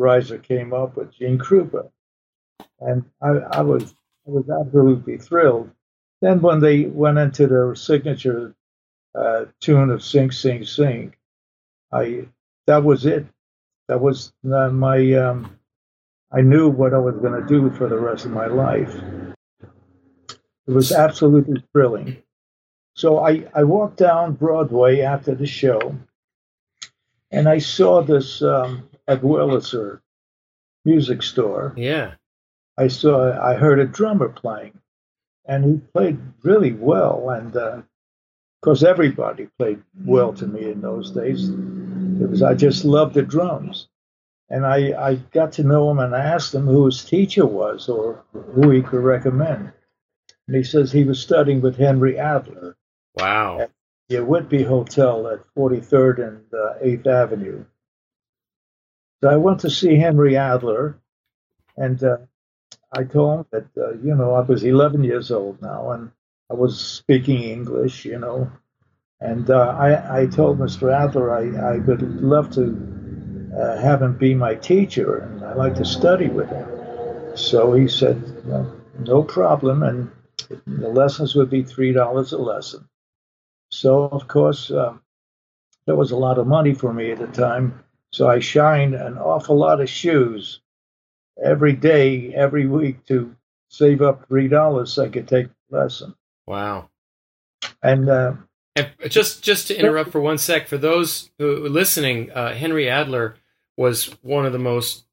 riser 0.00 0.38
came 0.38 0.72
up 0.72 0.96
with 0.96 1.12
Gene 1.12 1.38
Krupa, 1.38 1.90
and 2.80 3.04
I, 3.22 3.28
I 3.28 3.60
was 3.60 3.94
I 4.26 4.30
was 4.30 4.48
absolutely 4.48 5.18
thrilled. 5.18 5.70
Then 6.20 6.40
when 6.40 6.60
they 6.60 6.86
went 6.86 7.18
into 7.18 7.46
their 7.46 7.74
signature 7.74 8.54
uh, 9.14 9.44
tune 9.60 9.90
of 9.90 10.02
"Sing 10.02 10.30
Sing 10.30 10.64
Sing," 10.64 11.14
I 11.92 12.26
that 12.66 12.82
was 12.82 13.06
it. 13.06 13.26
That 13.88 14.00
was 14.00 14.32
uh, 14.44 14.70
my. 14.70 15.12
Um, 15.12 15.56
I 16.32 16.42
knew 16.42 16.68
what 16.68 16.94
I 16.94 16.98
was 16.98 17.16
going 17.16 17.40
to 17.40 17.46
do 17.48 17.70
for 17.70 17.88
the 17.88 17.98
rest 17.98 18.24
of 18.24 18.30
my 18.30 18.46
life. 18.46 18.94
It 20.66 20.72
was 20.72 20.92
absolutely 20.92 21.64
thrilling. 21.72 22.22
So 22.94 23.18
I, 23.18 23.48
I 23.54 23.64
walked 23.64 23.96
down 23.96 24.34
Broadway 24.34 25.00
after 25.00 25.34
the 25.34 25.46
show, 25.46 25.96
and 27.32 27.48
I 27.48 27.58
saw 27.58 28.02
this 28.02 28.42
um, 28.42 28.88
at 29.10 29.22
Wurlitzer 29.22 30.00
music 30.84 31.22
store. 31.22 31.74
Yeah. 31.76 32.14
I 32.78 32.88
saw 32.88 33.32
I 33.38 33.54
heard 33.54 33.78
a 33.80 33.84
drummer 33.84 34.28
playing, 34.28 34.78
and 35.46 35.64
he 35.64 35.78
played 35.92 36.18
really 36.42 36.72
well. 36.72 37.30
And 37.30 37.54
uh, 37.56 37.82
of 37.82 37.84
course, 38.62 38.82
everybody 38.82 39.48
played 39.58 39.82
well 40.04 40.32
to 40.34 40.46
me 40.46 40.70
in 40.70 40.80
those 40.80 41.10
days. 41.10 41.48
It 41.48 42.28
was 42.30 42.42
I 42.42 42.54
just 42.54 42.84
loved 42.84 43.14
the 43.14 43.22
drums, 43.22 43.88
and 44.48 44.64
I 44.64 44.92
I 45.10 45.14
got 45.16 45.52
to 45.52 45.64
know 45.64 45.90
him 45.90 45.98
and 45.98 46.14
I 46.14 46.24
asked 46.24 46.54
him 46.54 46.66
who 46.66 46.86
his 46.86 47.04
teacher 47.04 47.44
was 47.46 47.88
or 47.88 48.22
who 48.32 48.70
he 48.70 48.80
could 48.82 49.02
recommend. 49.02 49.72
And 50.46 50.56
he 50.56 50.62
says 50.64 50.90
he 50.90 51.04
was 51.04 51.20
studying 51.20 51.60
with 51.60 51.76
Henry 51.76 52.18
Adler 52.18 52.76
Wow. 53.16 53.68
the 54.08 54.24
Whitby 54.24 54.62
Hotel 54.64 55.28
at 55.28 55.40
43rd 55.56 56.26
and 56.26 56.44
uh, 56.54 56.74
8th 56.82 57.06
Avenue. 57.06 57.64
So 59.22 59.28
I 59.28 59.36
went 59.36 59.60
to 59.60 59.70
see 59.70 59.96
Henry 59.96 60.36
Adler, 60.36 60.98
and 61.76 62.02
uh, 62.02 62.18
I 62.92 63.04
told 63.04 63.40
him 63.40 63.46
that, 63.50 63.66
uh, 63.76 63.92
you 64.02 64.14
know, 64.14 64.34
I 64.34 64.40
was 64.40 64.64
11 64.64 65.04
years 65.04 65.30
old 65.30 65.60
now, 65.60 65.90
and 65.90 66.10
I 66.50 66.54
was 66.54 66.80
speaking 66.80 67.42
English, 67.42 68.04
you 68.04 68.18
know. 68.18 68.50
And 69.20 69.50
uh, 69.50 69.76
I, 69.78 70.22
I 70.22 70.26
told 70.26 70.58
Mr. 70.58 70.92
Adler 70.92 71.30
I, 71.30 71.74
I 71.74 71.78
would 71.78 72.00
love 72.22 72.50
to 72.54 73.50
uh, 73.56 73.76
have 73.78 74.00
him 74.00 74.16
be 74.16 74.34
my 74.34 74.54
teacher, 74.54 75.18
and 75.18 75.44
I'd 75.44 75.56
like 75.56 75.74
to 75.76 75.84
study 75.84 76.28
with 76.28 76.48
him. 76.48 77.36
So 77.36 77.74
he 77.74 77.88
said, 77.88 78.46
well, 78.46 78.74
no 78.98 79.22
problem, 79.22 79.82
and 79.82 80.10
the 80.66 80.88
lessons 80.88 81.34
would 81.34 81.50
be 81.50 81.62
$3 81.62 82.32
a 82.32 82.36
lesson. 82.36 82.88
So, 83.70 84.04
of 84.04 84.26
course, 84.26 84.70
um, 84.70 85.02
that 85.86 85.96
was 85.96 86.10
a 86.10 86.16
lot 86.16 86.38
of 86.38 86.46
money 86.46 86.72
for 86.72 86.92
me 86.92 87.12
at 87.12 87.18
the 87.18 87.26
time. 87.26 87.84
So 88.12 88.28
I 88.28 88.40
shined 88.40 88.94
an 88.94 89.18
awful 89.18 89.56
lot 89.56 89.80
of 89.80 89.88
shoes 89.88 90.60
every 91.42 91.72
day, 91.72 92.34
every 92.34 92.66
week 92.66 93.04
to 93.06 93.34
save 93.68 94.02
up 94.02 94.26
three 94.28 94.48
dollars 94.48 94.92
so 94.92 95.04
I 95.04 95.08
could 95.08 95.28
take 95.28 95.48
the 95.70 95.78
lesson. 95.78 96.14
Wow. 96.46 96.90
And 97.82 98.08
uh, 98.08 98.34
And 98.76 98.90
just 99.08 99.42
just 99.42 99.68
to 99.68 99.78
interrupt 99.78 100.10
for 100.10 100.20
one 100.20 100.38
sec, 100.38 100.68
for 100.68 100.78
those 100.78 101.30
who 101.38 101.64
are 101.66 101.68
listening, 101.68 102.30
uh, 102.32 102.54
Henry 102.54 102.88
Adler 102.88 103.36
was 103.76 104.06
one 104.22 104.46
of 104.46 104.52
the 104.52 104.58
most 104.58 105.04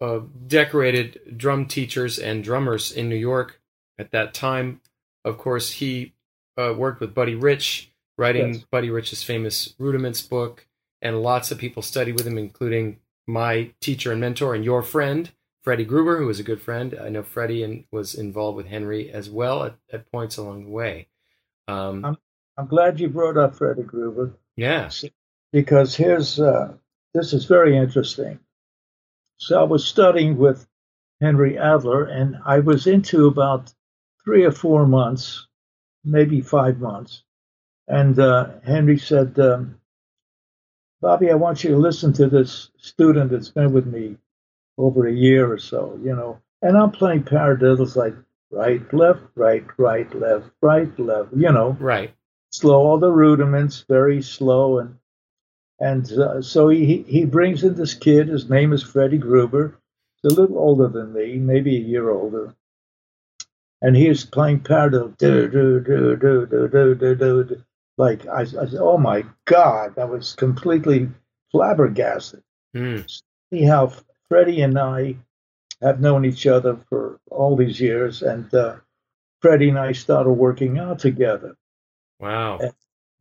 uh, 0.00 0.20
decorated 0.46 1.20
drum 1.36 1.66
teachers 1.66 2.18
and 2.18 2.42
drummers 2.44 2.92
in 2.92 3.08
New 3.08 3.16
York 3.16 3.60
at 3.98 4.10
that 4.10 4.34
time. 4.34 4.80
Of 5.24 5.38
course, 5.38 5.72
he 5.72 6.14
uh, 6.58 6.74
worked 6.76 7.00
with 7.00 7.14
Buddy 7.14 7.34
Rich, 7.34 7.90
writing 8.18 8.54
Yes. 8.54 8.64
Buddy 8.70 8.90
Rich's 8.90 9.22
famous 9.22 9.74
Rudiments 9.78 10.22
book, 10.22 10.65
and 11.02 11.22
lots 11.22 11.50
of 11.50 11.58
people 11.58 11.82
study 11.82 12.12
with 12.12 12.26
him, 12.26 12.38
including 12.38 12.98
my 13.26 13.70
teacher 13.80 14.12
and 14.12 14.20
mentor 14.20 14.54
and 14.54 14.64
your 14.64 14.82
friend, 14.82 15.30
Freddie 15.62 15.84
Gruber, 15.84 16.18
who 16.18 16.26
was 16.26 16.40
a 16.40 16.44
good 16.44 16.62
friend. 16.62 16.96
I 17.00 17.08
know 17.08 17.22
Freddie 17.22 17.62
and 17.62 17.84
was 17.90 18.14
involved 18.14 18.56
with 18.56 18.66
Henry 18.66 19.10
as 19.10 19.28
well 19.28 19.64
at, 19.64 19.76
at 19.92 20.10
points 20.10 20.36
along 20.36 20.64
the 20.64 20.70
way. 20.70 21.08
Um, 21.68 22.16
I'm 22.56 22.66
glad 22.66 23.00
you 23.00 23.08
brought 23.08 23.36
up 23.36 23.56
Freddie 23.56 23.82
Gruber 23.82 24.34
yeah. 24.56 24.90
because 25.52 25.96
here's 25.96 26.40
uh, 26.40 26.74
this 27.12 27.32
is 27.32 27.46
very 27.46 27.76
interesting. 27.76 28.38
So 29.38 29.60
I 29.60 29.64
was 29.64 29.84
studying 29.84 30.38
with 30.38 30.66
Henry 31.20 31.58
Adler, 31.58 32.04
and 32.04 32.36
I 32.44 32.60
was 32.60 32.86
into 32.86 33.26
about 33.26 33.72
three 34.24 34.44
or 34.44 34.52
four 34.52 34.86
months, 34.86 35.46
maybe 36.04 36.40
five 36.40 36.78
months. 36.78 37.22
And 37.88 38.18
uh, 38.18 38.60
Henry 38.64 38.98
said, 38.98 39.38
um, 39.38 39.80
Bobby, 41.06 41.30
I 41.30 41.36
want 41.36 41.62
you 41.62 41.70
to 41.70 41.76
listen 41.78 42.12
to 42.14 42.28
this 42.28 42.70
student 42.78 43.30
that's 43.30 43.50
been 43.50 43.72
with 43.72 43.86
me 43.86 44.16
over 44.76 45.06
a 45.06 45.12
year 45.12 45.52
or 45.52 45.58
so, 45.58 46.00
you 46.02 46.16
know. 46.16 46.40
And 46.62 46.76
I'm 46.76 46.90
playing 46.90 47.22
paradiddles 47.24 47.94
like 47.94 48.14
right, 48.50 48.82
left, 48.92 49.20
right, 49.36 49.64
right, 49.78 50.12
left, 50.16 50.50
right, 50.62 50.98
left, 50.98 51.30
you 51.36 51.52
know 51.52 51.76
Right. 51.78 52.12
slow, 52.50 52.80
all 52.80 52.98
the 52.98 53.12
rudiments, 53.12 53.84
very 53.88 54.20
slow, 54.20 54.80
and 54.80 54.98
and 55.80 56.10
uh, 56.12 56.42
so 56.42 56.70
he 56.70 57.04
he 57.04 57.24
brings 57.24 57.62
in 57.62 57.76
this 57.76 57.94
kid. 57.94 58.26
His 58.26 58.50
name 58.50 58.72
is 58.72 58.82
Freddie 58.82 59.18
Gruber. 59.18 59.78
He's 60.22 60.32
a 60.32 60.40
little 60.40 60.58
older 60.58 60.88
than 60.88 61.12
me, 61.12 61.38
maybe 61.38 61.76
a 61.76 61.80
year 61.80 62.10
older, 62.10 62.56
and 63.80 63.94
he 63.96 64.08
is 64.08 64.24
playing 64.24 64.62
paradiddle, 64.62 65.16
Like 67.98 68.26
I, 68.26 68.42
I 68.42 68.44
said, 68.46 68.74
oh 68.78 68.98
my 68.98 69.24
God, 69.46 69.98
I 69.98 70.04
was 70.04 70.34
completely 70.34 71.08
flabbergasted. 71.52 72.42
Mm. 72.76 73.08
See 73.52 73.62
how 73.62 73.92
Freddie 74.28 74.62
and 74.62 74.78
I 74.78 75.16
have 75.82 76.00
known 76.00 76.24
each 76.24 76.46
other 76.46 76.78
for 76.88 77.20
all 77.30 77.56
these 77.56 77.80
years, 77.80 78.22
and 78.22 78.52
uh, 78.54 78.76
Freddie 79.42 79.70
and 79.70 79.78
I 79.78 79.92
started 79.92 80.32
working 80.32 80.78
out 80.78 80.98
together 80.98 81.56
Wow. 82.20 82.60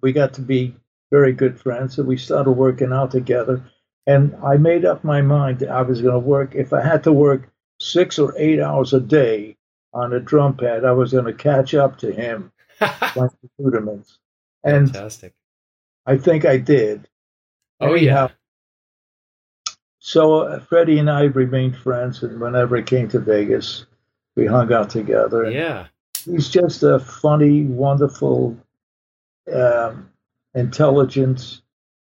we 0.02 0.14
got 0.14 0.34
to 0.36 0.42
be 0.42 0.76
very 1.12 1.34
good 1.34 1.60
friends 1.60 1.98
and 2.00 2.08
we 2.08 2.18
started 2.18 2.52
working 2.52 2.94
out 2.94 3.12
together 3.12 3.62
and 4.08 4.36
i 4.44 4.58
made 4.58 4.86
up 4.86 5.04
my 5.04 5.22
mind 5.22 5.60
that 5.60 5.70
i 5.70 5.82
was 5.82 6.02
going 6.02 6.14
to 6.14 6.20
work 6.20 6.56
if 6.56 6.74
i 6.74 6.82
had 6.82 7.04
to 7.04 7.12
work 7.14 7.50
six 7.82 8.20
or 8.20 8.34
eight 8.38 8.60
hours 8.62 8.94
a 8.94 9.00
day 9.00 9.56
on 9.94 10.14
a 10.14 10.20
drum 10.20 10.56
pad 10.56 10.86
i 10.86 10.92
was 10.92 11.12
going 11.12 11.26
to 11.26 11.34
catch 11.34 11.74
up 11.76 11.98
to 11.98 12.12
him 12.12 12.52
like 13.16 13.32
rudiments 13.60 14.20
and 14.66 14.92
Fantastic. 14.92 15.34
i 16.06 16.18
think 16.18 16.44
i 16.46 16.58
did 16.58 17.08
Oh 17.80 17.94
Anyhow, 17.94 18.28
yeah. 18.30 19.74
so 20.00 20.42
uh, 20.42 20.60
freddie 20.60 21.00
and 21.00 21.10
i 21.10 21.24
remained 21.24 21.76
friends 21.78 22.24
and 22.24 22.40
whenever 22.42 22.76
it 22.78 22.86
came 22.88 23.08
to 23.10 23.20
vegas 23.20 23.86
we 24.36 24.46
hung 24.46 24.72
out 24.74 24.90
together 24.90 25.50
Yeah. 25.50 25.88
he's 26.26 26.50
just 26.50 26.84
a 26.84 27.00
funny 27.00 27.64
wonderful 27.64 28.58
um, 29.54 30.10
intelligent 30.54 31.62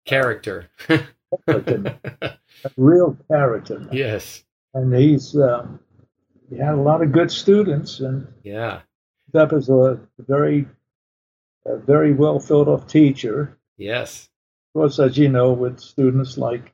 Character. 0.06 0.70
a 0.88 1.04
real 2.78 3.18
character. 3.30 3.86
yes. 3.92 4.44
And 4.74 4.96
he's 4.96 5.36
um, 5.36 5.80
he 6.50 6.56
had 6.58 6.76
a 6.76 6.82
lot 6.82 7.02
of 7.04 7.12
good 7.12 7.30
students, 7.30 8.00
and 8.00 8.26
Yeah. 8.44 8.80
that 9.34 9.52
was 9.52 9.68
a 9.68 10.00
very 10.18 10.66
a 11.68 11.78
very 11.78 12.14
well 12.14 12.40
thought 12.40 12.68
of 12.68 12.88
teacher. 12.88 13.58
Yes. 13.78 14.30
Of 14.70 14.80
course, 14.80 15.00
as 15.00 15.18
you 15.18 15.30
know, 15.30 15.52
with 15.54 15.80
students 15.80 16.38
like 16.38 16.74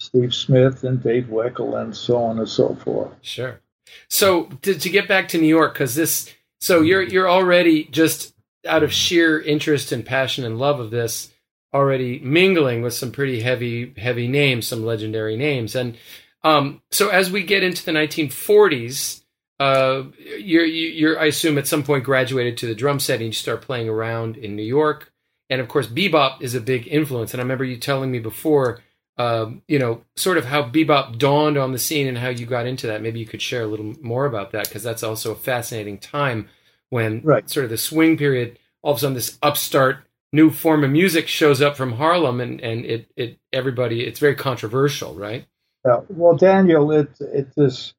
Steve 0.00 0.34
Smith 0.34 0.84
and 0.84 1.02
Dave 1.02 1.24
Weckl 1.26 1.80
and 1.80 1.94
so 1.94 2.16
on 2.16 2.38
and 2.38 2.48
so 2.48 2.74
forth. 2.74 3.12
Sure. 3.22 3.60
So 4.08 4.44
to, 4.62 4.74
to 4.74 4.90
get 4.90 5.08
back 5.08 5.28
to 5.28 5.38
New 5.38 5.46
York, 5.46 5.74
because 5.74 5.94
this, 5.94 6.32
so 6.60 6.80
you're 6.80 7.02
you're 7.02 7.30
already 7.30 7.84
just 7.84 8.34
out 8.66 8.82
of 8.82 8.92
sheer 8.92 9.40
interest 9.40 9.92
and 9.92 10.04
passion 10.04 10.44
and 10.44 10.58
love 10.58 10.80
of 10.80 10.90
this, 10.90 11.32
already 11.74 12.18
mingling 12.20 12.82
with 12.82 12.94
some 12.94 13.12
pretty 13.12 13.40
heavy 13.40 13.92
heavy 13.96 14.28
names, 14.28 14.66
some 14.66 14.84
legendary 14.84 15.36
names, 15.36 15.74
and 15.74 15.96
um, 16.44 16.82
so 16.90 17.08
as 17.08 17.30
we 17.30 17.42
get 17.42 17.62
into 17.62 17.84
the 17.84 17.92
1940s, 17.92 19.21
uh, 19.62 20.04
you're 20.38 20.64
you're 20.64 21.18
I 21.18 21.26
assume 21.26 21.58
at 21.58 21.68
some 21.68 21.82
point 21.82 22.04
graduated 22.04 22.56
to 22.58 22.66
the 22.66 22.74
drum 22.74 23.00
set 23.00 23.16
and 23.16 23.26
you 23.26 23.32
start 23.32 23.62
playing 23.62 23.88
around 23.88 24.36
in 24.36 24.56
New 24.56 24.62
York, 24.62 25.12
and 25.50 25.60
of 25.60 25.68
course 25.68 25.86
bebop 25.86 26.42
is 26.42 26.54
a 26.54 26.60
big 26.60 26.88
influence. 26.88 27.32
And 27.32 27.40
I 27.40 27.44
remember 27.44 27.64
you 27.64 27.76
telling 27.76 28.10
me 28.10 28.18
before 28.18 28.80
um, 29.18 29.62
you 29.68 29.78
know, 29.78 30.02
sort 30.16 30.38
of 30.38 30.46
how 30.46 30.62
bebop 30.62 31.18
dawned 31.18 31.58
on 31.58 31.72
the 31.72 31.78
scene 31.78 32.08
and 32.08 32.16
how 32.18 32.28
you 32.28 32.46
got 32.46 32.66
into 32.66 32.86
that. 32.86 33.02
Maybe 33.02 33.20
you 33.20 33.26
could 33.26 33.42
share 33.42 33.62
a 33.62 33.66
little 33.66 33.94
more 34.00 34.26
about 34.26 34.52
that 34.52 34.68
because 34.68 34.82
that's 34.82 35.02
also 35.02 35.32
a 35.32 35.36
fascinating 35.36 35.98
time 35.98 36.48
when 36.90 37.20
right. 37.22 37.48
sort 37.48 37.64
of 37.64 37.70
the 37.70 37.76
swing 37.76 38.16
period, 38.16 38.58
all 38.82 38.92
of 38.92 38.98
a 38.98 39.00
sudden 39.00 39.14
this 39.14 39.38
upstart 39.42 39.98
new 40.32 40.50
form 40.50 40.82
of 40.82 40.90
music 40.90 41.28
shows 41.28 41.60
up 41.60 41.76
from 41.76 41.92
Harlem 41.92 42.40
and, 42.40 42.60
and 42.62 42.86
it, 42.86 43.10
it 43.16 43.38
everybody 43.52 44.04
it's 44.06 44.18
very 44.18 44.34
controversial, 44.34 45.14
right? 45.14 45.46
Yeah. 45.84 46.00
Well, 46.08 46.36
Daniel, 46.36 46.90
it 46.90 47.10
it 47.20 47.48
is 47.56 47.92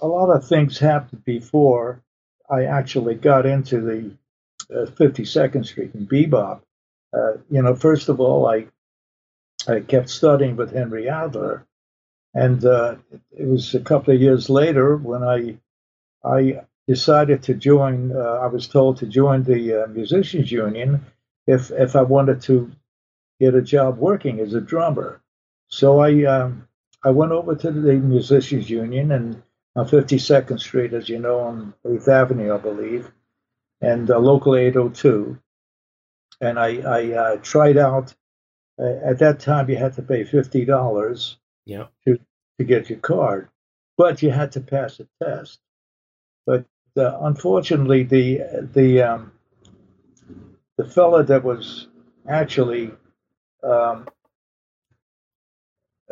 a 0.00 0.06
lot 0.06 0.30
of 0.30 0.46
things 0.46 0.78
happened 0.78 1.24
before 1.24 2.02
I 2.50 2.64
actually 2.64 3.14
got 3.14 3.46
into 3.46 3.80
the 3.80 4.10
uh, 4.74 4.86
52nd 4.86 5.66
Street 5.66 5.94
and 5.94 6.08
bebop. 6.08 6.60
Uh, 7.12 7.34
you 7.50 7.62
know, 7.62 7.74
first 7.74 8.08
of 8.08 8.20
all, 8.20 8.46
I 8.46 8.66
I 9.66 9.80
kept 9.80 10.08
studying 10.08 10.56
with 10.56 10.72
Henry 10.72 11.08
Adler, 11.08 11.66
and 12.32 12.64
uh, 12.64 12.96
it 13.36 13.46
was 13.46 13.74
a 13.74 13.80
couple 13.80 14.14
of 14.14 14.20
years 14.20 14.48
later 14.48 14.96
when 14.96 15.22
I 15.22 15.58
I 16.24 16.62
decided 16.86 17.42
to 17.44 17.54
join. 17.54 18.12
Uh, 18.14 18.38
I 18.42 18.46
was 18.46 18.68
told 18.68 18.98
to 18.98 19.06
join 19.06 19.42
the 19.42 19.84
uh, 19.84 19.86
musicians 19.88 20.52
union 20.52 21.04
if 21.46 21.70
if 21.70 21.96
I 21.96 22.02
wanted 22.02 22.42
to 22.42 22.70
get 23.40 23.54
a 23.54 23.62
job 23.62 23.98
working 23.98 24.40
as 24.40 24.54
a 24.54 24.60
drummer. 24.60 25.20
So 25.68 26.00
I 26.00 26.24
um, 26.24 26.68
I 27.02 27.10
went 27.10 27.32
over 27.32 27.54
to 27.54 27.70
the 27.70 27.94
musicians 27.94 28.68
union 28.68 29.12
and 29.12 29.42
on 29.78 29.88
52nd 29.88 30.60
Street, 30.60 30.92
as 30.92 31.08
you 31.08 31.18
know, 31.18 31.40
on 31.40 31.74
8th 31.86 32.08
Avenue, 32.08 32.54
I 32.54 32.58
believe, 32.58 33.10
and 33.80 34.10
uh, 34.10 34.18
local 34.18 34.56
802. 34.56 35.38
And 36.40 36.58
I, 36.58 36.78
I 36.78 37.12
uh, 37.12 37.36
tried 37.36 37.76
out 37.76 38.14
at 38.78 39.18
that 39.18 39.40
time 39.40 39.68
you 39.68 39.76
had 39.76 39.94
to 39.94 40.02
pay 40.02 40.24
fifty 40.24 40.64
dollars 40.64 41.36
yeah. 41.64 41.86
to 42.04 42.18
to 42.58 42.64
get 42.64 42.88
your 42.88 42.98
card, 42.98 43.48
but 43.96 44.22
you 44.22 44.30
had 44.30 44.52
to 44.52 44.60
pass 44.60 45.00
a 45.00 45.08
test. 45.22 45.58
But 46.46 46.64
uh, 46.96 47.18
unfortunately, 47.20 48.04
the 48.04 48.40
the 48.72 49.02
um, 49.02 49.32
the 50.76 50.84
fella 50.84 51.24
that 51.24 51.42
was 51.42 51.88
actually 52.28 52.92
um, 53.64 54.06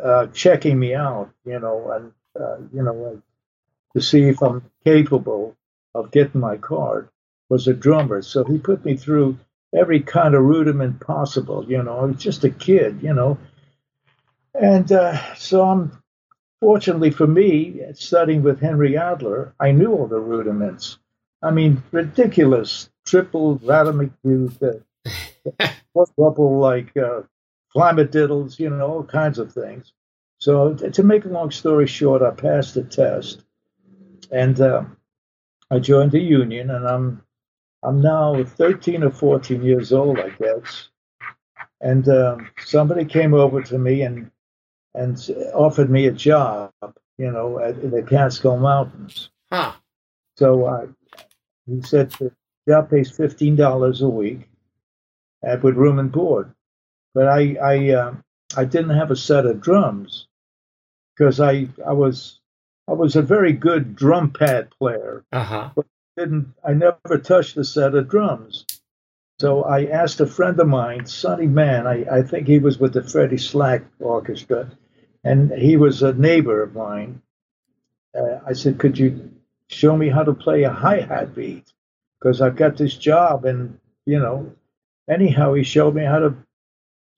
uh, 0.03 0.27
checking 0.27 0.77
me 0.77 0.93
out, 0.93 1.31
you 1.45 1.59
know, 1.59 1.91
and 1.91 2.11
uh, 2.39 2.57
you 2.73 2.83
know, 2.83 3.21
to 3.97 4.03
see 4.03 4.29
if 4.29 4.43
I'm 4.43 4.61
capable 4.85 5.55
of 5.95 6.11
getting 6.11 6.39
my 6.39 6.55
card, 6.57 7.09
was 7.49 7.67
a 7.67 7.73
drummer. 7.73 8.21
So 8.21 8.43
he 8.43 8.59
put 8.59 8.85
me 8.85 8.95
through 8.95 9.39
every 9.75 10.01
kind 10.01 10.35
of 10.35 10.43
rudiment 10.43 10.99
possible. 10.99 11.65
You 11.67 11.81
know, 11.81 11.97
I 11.97 12.03
was 12.03 12.17
just 12.17 12.43
a 12.43 12.51
kid, 12.51 13.01
you 13.01 13.15
know. 13.15 13.39
And 14.53 14.91
uh, 14.91 15.33
so 15.33 15.63
I'm, 15.63 16.03
fortunately 16.61 17.09
for 17.09 17.25
me, 17.25 17.81
studying 17.93 18.43
with 18.43 18.61
Henry 18.61 18.97
Adler, 18.97 19.55
I 19.59 19.71
knew 19.71 19.91
all 19.91 20.05
the 20.05 20.19
rudiments. 20.19 20.99
I 21.41 21.49
mean, 21.49 21.81
ridiculous 21.91 22.91
triple 23.03 23.57
ratamacue, 23.57 24.79
uh, 25.59 25.69
like 25.95 26.95
uh, 26.97 27.21
flamadiddles, 27.75 28.59
you 28.59 28.69
know, 28.69 28.87
all 28.87 29.03
kinds 29.03 29.39
of 29.39 29.53
things. 29.53 29.91
So 30.37 30.75
to 30.75 31.03
make 31.03 31.25
a 31.25 31.29
long 31.29 31.49
story 31.49 31.87
short, 31.87 32.21
I 32.21 32.29
passed 32.29 32.75
the 32.75 32.83
test, 32.83 33.43
and 34.31 34.59
uh, 34.59 34.83
I 35.69 35.79
joined 35.79 36.11
the 36.11 36.19
union, 36.19 36.71
and 36.71 36.87
I'm 36.87 37.23
I'm 37.83 38.01
now 38.01 38.43
13 38.43 39.03
or 39.03 39.11
14 39.11 39.63
years 39.63 39.93
old, 39.93 40.19
I 40.19 40.29
guess. 40.29 40.89
And 41.81 42.07
um, 42.09 42.49
somebody 42.65 43.05
came 43.05 43.33
over 43.33 43.61
to 43.63 43.77
me 43.77 44.01
and 44.01 44.31
and 44.95 45.17
offered 45.53 45.89
me 45.89 46.07
a 46.07 46.11
job, 46.11 46.71
you 47.17 47.31
know, 47.31 47.59
at, 47.59 47.77
in 47.77 47.91
the 47.91 48.01
Catskill 48.01 48.57
Mountains. 48.57 49.29
Huh. 49.51 49.73
So 50.37 50.65
uh, 50.65 50.87
he 51.67 51.81
said 51.81 52.11
the 52.11 52.31
job 52.67 52.89
pays 52.89 53.11
fifteen 53.11 53.55
dollars 53.55 54.01
a 54.01 54.09
week, 54.09 54.49
and 55.43 55.61
with 55.61 55.75
room 55.75 55.99
and 55.99 56.11
board. 56.11 56.53
But 57.13 57.27
I 57.27 57.55
I 57.61 57.89
uh, 57.91 58.15
I 58.55 58.65
didn't 58.65 58.97
have 58.97 59.11
a 59.11 59.15
set 59.15 59.45
of 59.45 59.61
drums 59.61 60.27
because 61.15 61.39
I 61.39 61.67
I 61.85 61.93
was 61.93 62.39
I 62.87 62.93
was 62.93 63.15
a 63.15 63.21
very 63.21 63.53
good 63.53 63.95
drum 63.95 64.31
pad 64.31 64.69
player. 64.79 65.25
Uh-huh. 65.31 65.71
But 65.75 65.85
didn't 66.15 66.53
I 66.65 66.73
never 66.73 67.17
touched 67.19 67.57
a 67.57 67.63
set 67.63 67.95
of 67.95 68.09
drums. 68.09 68.65
So 69.39 69.63
I 69.63 69.85
asked 69.85 70.19
a 70.19 70.25
friend 70.25 70.59
of 70.59 70.67
mine, 70.67 71.05
Sonny 71.05 71.45
Mann, 71.45 71.85
I, 71.85 72.05
I 72.11 72.21
think 72.23 72.47
he 72.47 72.57
was 72.57 72.79
with 72.79 72.93
the 72.93 73.03
Freddie 73.03 73.37
Slack 73.37 73.83
Orchestra, 73.99 74.71
and 75.23 75.51
he 75.51 75.77
was 75.77 76.01
a 76.01 76.13
neighbor 76.13 76.63
of 76.63 76.73
mine. 76.73 77.21
Uh, 78.17 78.39
I 78.47 78.53
said, 78.53 78.79
Could 78.79 78.97
you 78.97 79.31
show 79.67 79.95
me 79.95 80.09
how 80.09 80.23
to 80.23 80.33
play 80.33 80.63
a 80.63 80.71
hi 80.71 81.01
hat 81.01 81.35
beat? 81.35 81.71
Because 82.19 82.41
I've 82.41 82.55
got 82.55 82.77
this 82.77 82.97
job, 82.97 83.45
and, 83.45 83.79
you 84.07 84.19
know, 84.19 84.53
anyhow, 85.07 85.53
he 85.53 85.63
showed 85.63 85.93
me 85.93 86.03
how 86.03 86.17
to 86.17 86.35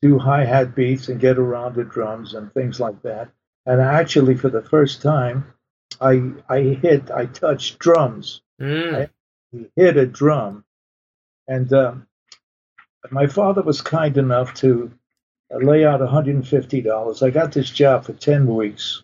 do 0.02 0.20
hi 0.20 0.44
hat 0.44 0.76
beats 0.76 1.08
and 1.08 1.22
get 1.22 1.38
around 1.38 1.76
the 1.76 1.86
drums 1.86 2.34
and 2.34 2.54
things 2.54 2.82
like 2.82 3.02
that. 3.04 3.30
And 3.66 3.80
actually, 3.80 4.36
for 4.36 4.50
the 4.50 4.62
first 4.62 5.02
time, 5.02 5.54
I, 6.02 6.32
I 6.48 6.60
hit, 6.62 7.12
I 7.12 7.26
touched 7.26 7.80
drums. 7.80 8.42
Mm. 8.60 9.10
I 9.54 9.66
hit 9.76 9.98
a 9.98 10.06
drum. 10.06 10.64
And 11.48 11.72
um, 11.74 12.08
my 13.12 13.28
father 13.28 13.62
was 13.62 13.82
kind 13.82 14.18
enough 14.18 14.54
to 14.56 14.92
lay 15.52 15.86
out 15.86 16.00
$150. 16.00 17.24
I 17.24 17.30
got 17.32 17.52
this 17.52 17.70
job 17.70 18.06
for 18.06 18.14
10 18.14 18.46
weeks, 18.54 19.04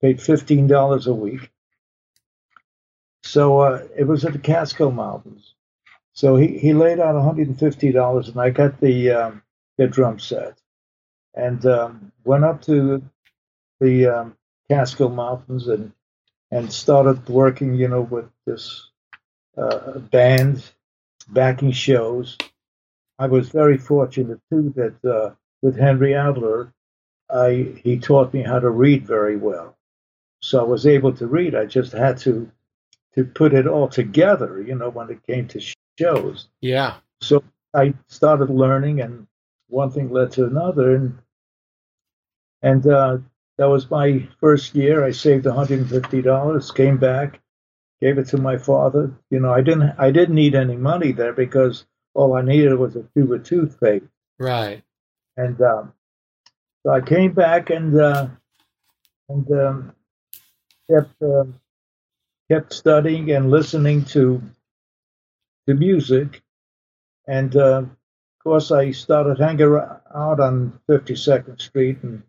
paid 0.00 0.18
$15 0.18 1.06
a 1.06 1.14
week. 1.14 1.50
So 3.22 3.60
uh, 3.60 3.86
it 3.96 4.04
was 4.04 4.24
at 4.24 4.32
the 4.32 4.38
Catskill 4.38 4.92
Mountains. 4.92 5.54
So 6.12 6.36
he, 6.36 6.58
he 6.58 6.72
laid 6.72 7.00
out 7.00 7.14
$150 7.14 8.28
and 8.28 8.40
I 8.40 8.50
got 8.50 8.80
the, 8.80 9.10
um, 9.10 9.42
the 9.78 9.86
drum 9.86 10.18
set 10.18 10.58
and 11.34 11.64
um, 11.66 12.12
went 12.24 12.44
up 12.44 12.62
to 12.62 13.02
the 13.80 14.06
um, 14.06 14.36
Catskill 14.68 15.10
Mountains 15.10 15.68
and 15.68 15.92
and 16.50 16.72
started 16.72 17.28
working, 17.28 17.74
you 17.74 17.88
know, 17.88 18.02
with 18.02 18.28
this 18.46 18.90
uh, 19.56 19.98
band, 19.98 20.70
backing 21.28 21.72
shows. 21.72 22.36
I 23.18 23.26
was 23.26 23.50
very 23.50 23.78
fortunate 23.78 24.40
too 24.50 24.72
that 24.76 25.04
uh, 25.04 25.34
with 25.62 25.78
Henry 25.78 26.14
Adler, 26.14 26.72
I 27.28 27.74
he 27.82 27.98
taught 27.98 28.32
me 28.34 28.42
how 28.42 28.58
to 28.58 28.70
read 28.70 29.06
very 29.06 29.36
well, 29.36 29.76
so 30.40 30.60
I 30.60 30.64
was 30.64 30.86
able 30.86 31.12
to 31.14 31.26
read. 31.26 31.54
I 31.54 31.66
just 31.66 31.92
had 31.92 32.18
to 32.18 32.50
to 33.14 33.24
put 33.24 33.54
it 33.54 33.66
all 33.66 33.88
together, 33.88 34.62
you 34.62 34.74
know, 34.74 34.88
when 34.88 35.10
it 35.10 35.26
came 35.26 35.46
to 35.48 35.60
shows. 35.98 36.48
Yeah. 36.60 36.96
So 37.20 37.44
I 37.74 37.94
started 38.08 38.50
learning, 38.50 39.00
and 39.00 39.26
one 39.68 39.90
thing 39.90 40.10
led 40.10 40.32
to 40.32 40.46
another, 40.46 40.94
and 40.94 41.18
and 42.62 42.86
uh, 42.86 43.18
that 43.60 43.68
was 43.68 43.90
my 43.90 44.26
first 44.40 44.74
year. 44.74 45.04
I 45.04 45.10
saved 45.10 45.44
$150, 45.44 46.74
came 46.74 46.96
back, 46.96 47.42
gave 48.00 48.16
it 48.16 48.28
to 48.28 48.38
my 48.38 48.56
father. 48.56 49.12
You 49.28 49.38
know, 49.38 49.52
I 49.52 49.60
didn't 49.60 49.92
I 49.98 50.10
didn't 50.10 50.34
need 50.34 50.54
any 50.54 50.76
money 50.76 51.12
there 51.12 51.34
because 51.34 51.84
all 52.14 52.34
I 52.34 52.40
needed 52.40 52.74
was 52.76 52.96
a 52.96 53.04
tube 53.14 53.32
of 53.32 53.44
toothpaste. 53.44 54.06
Right. 54.38 54.82
And 55.36 55.60
um, 55.60 55.92
so 56.82 56.90
I 56.90 57.02
came 57.02 57.34
back 57.34 57.68
and 57.68 58.00
uh, 58.00 58.28
and 59.28 59.52
um, 59.52 59.92
kept 60.90 61.20
uh, 61.20 61.44
kept 62.50 62.72
studying 62.72 63.30
and 63.30 63.50
listening 63.50 64.06
to 64.16 64.40
the 65.66 65.74
music. 65.74 66.42
And 67.28 67.54
uh, 67.54 67.82
of 67.82 68.42
course, 68.42 68.72
I 68.72 68.92
started 68.92 69.38
hanging 69.38 69.78
out 70.14 70.40
on 70.40 70.80
52nd 70.88 71.60
Street 71.60 71.98
and 72.02 72.22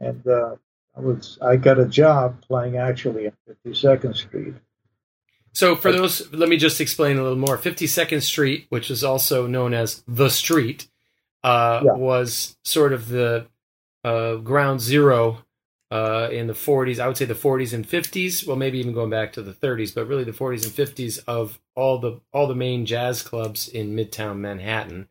and 0.00 0.26
uh, 0.26 0.56
I 0.96 1.00
was 1.00 1.38
I 1.42 1.56
got 1.56 1.78
a 1.78 1.86
job 1.86 2.40
playing 2.42 2.76
actually 2.76 3.26
at 3.26 3.34
52nd 3.48 4.16
Street. 4.16 4.54
So 5.52 5.76
for 5.76 5.92
those, 5.92 6.32
let 6.32 6.48
me 6.48 6.56
just 6.56 6.80
explain 6.80 7.16
a 7.16 7.22
little 7.22 7.38
more. 7.38 7.56
52nd 7.56 8.22
Street, 8.22 8.66
which 8.70 8.90
is 8.90 9.04
also 9.04 9.46
known 9.46 9.72
as 9.72 10.02
the 10.08 10.28
Street, 10.28 10.88
uh, 11.44 11.80
Yeah. 11.84 11.92
was 11.92 12.56
sort 12.64 12.92
of 12.92 13.08
the 13.08 13.46
uh, 14.02 14.36
ground 14.36 14.80
zero 14.80 15.44
uh, 15.92 16.28
in 16.32 16.48
the 16.48 16.54
40s. 16.54 16.98
I 16.98 17.06
would 17.06 17.16
say 17.16 17.24
the 17.24 17.34
40s 17.34 17.72
and 17.72 17.86
50s. 17.88 18.44
Well, 18.46 18.56
maybe 18.56 18.78
even 18.78 18.92
going 18.94 19.10
back 19.10 19.32
to 19.34 19.42
the 19.42 19.52
30s, 19.52 19.94
but 19.94 20.08
really 20.08 20.24
the 20.24 20.32
40s 20.32 20.64
and 20.64 20.72
50s 20.72 21.20
of 21.28 21.60
all 21.76 21.98
the 21.98 22.20
all 22.32 22.48
the 22.48 22.54
main 22.56 22.84
jazz 22.84 23.22
clubs 23.22 23.68
in 23.68 23.94
Midtown 23.94 24.38
Manhattan, 24.38 25.08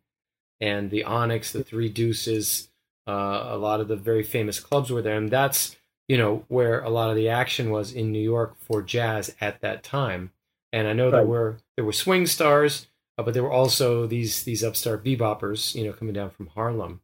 and 0.59 0.91
the 0.91 1.05
Onyx, 1.05 1.53
the 1.53 1.63
Three 1.63 1.87
Deuces, 1.89 2.67
uh, 3.07 3.47
a 3.49 3.57
lot 3.57 3.81
of 3.81 3.87
the 3.87 3.95
very 3.95 4.23
famous 4.23 4.59
clubs 4.59 4.89
were 4.89 5.01
there, 5.01 5.17
and 5.17 5.29
that's 5.29 5.75
you 6.07 6.17
know 6.17 6.45
where 6.47 6.81
a 6.81 6.89
lot 6.89 7.09
of 7.09 7.15
the 7.15 7.29
action 7.29 7.71
was 7.71 7.91
in 7.91 8.11
New 8.11 8.21
York 8.21 8.55
for 8.59 8.81
jazz 8.81 9.35
at 9.41 9.61
that 9.61 9.83
time. 9.83 10.31
And 10.71 10.87
I 10.87 10.93
know 10.93 11.11
there 11.11 11.25
were 11.25 11.57
there 11.75 11.85
were 11.85 11.93
swing 11.93 12.25
stars, 12.25 12.87
uh, 13.17 13.23
but 13.23 13.33
there 13.33 13.43
were 13.43 13.51
also 13.51 14.07
these 14.07 14.43
these 14.43 14.63
upstart 14.63 15.03
beboppers, 15.03 15.75
you 15.75 15.85
know, 15.85 15.93
coming 15.93 16.13
down 16.13 16.31
from 16.31 16.47
Harlem. 16.47 17.01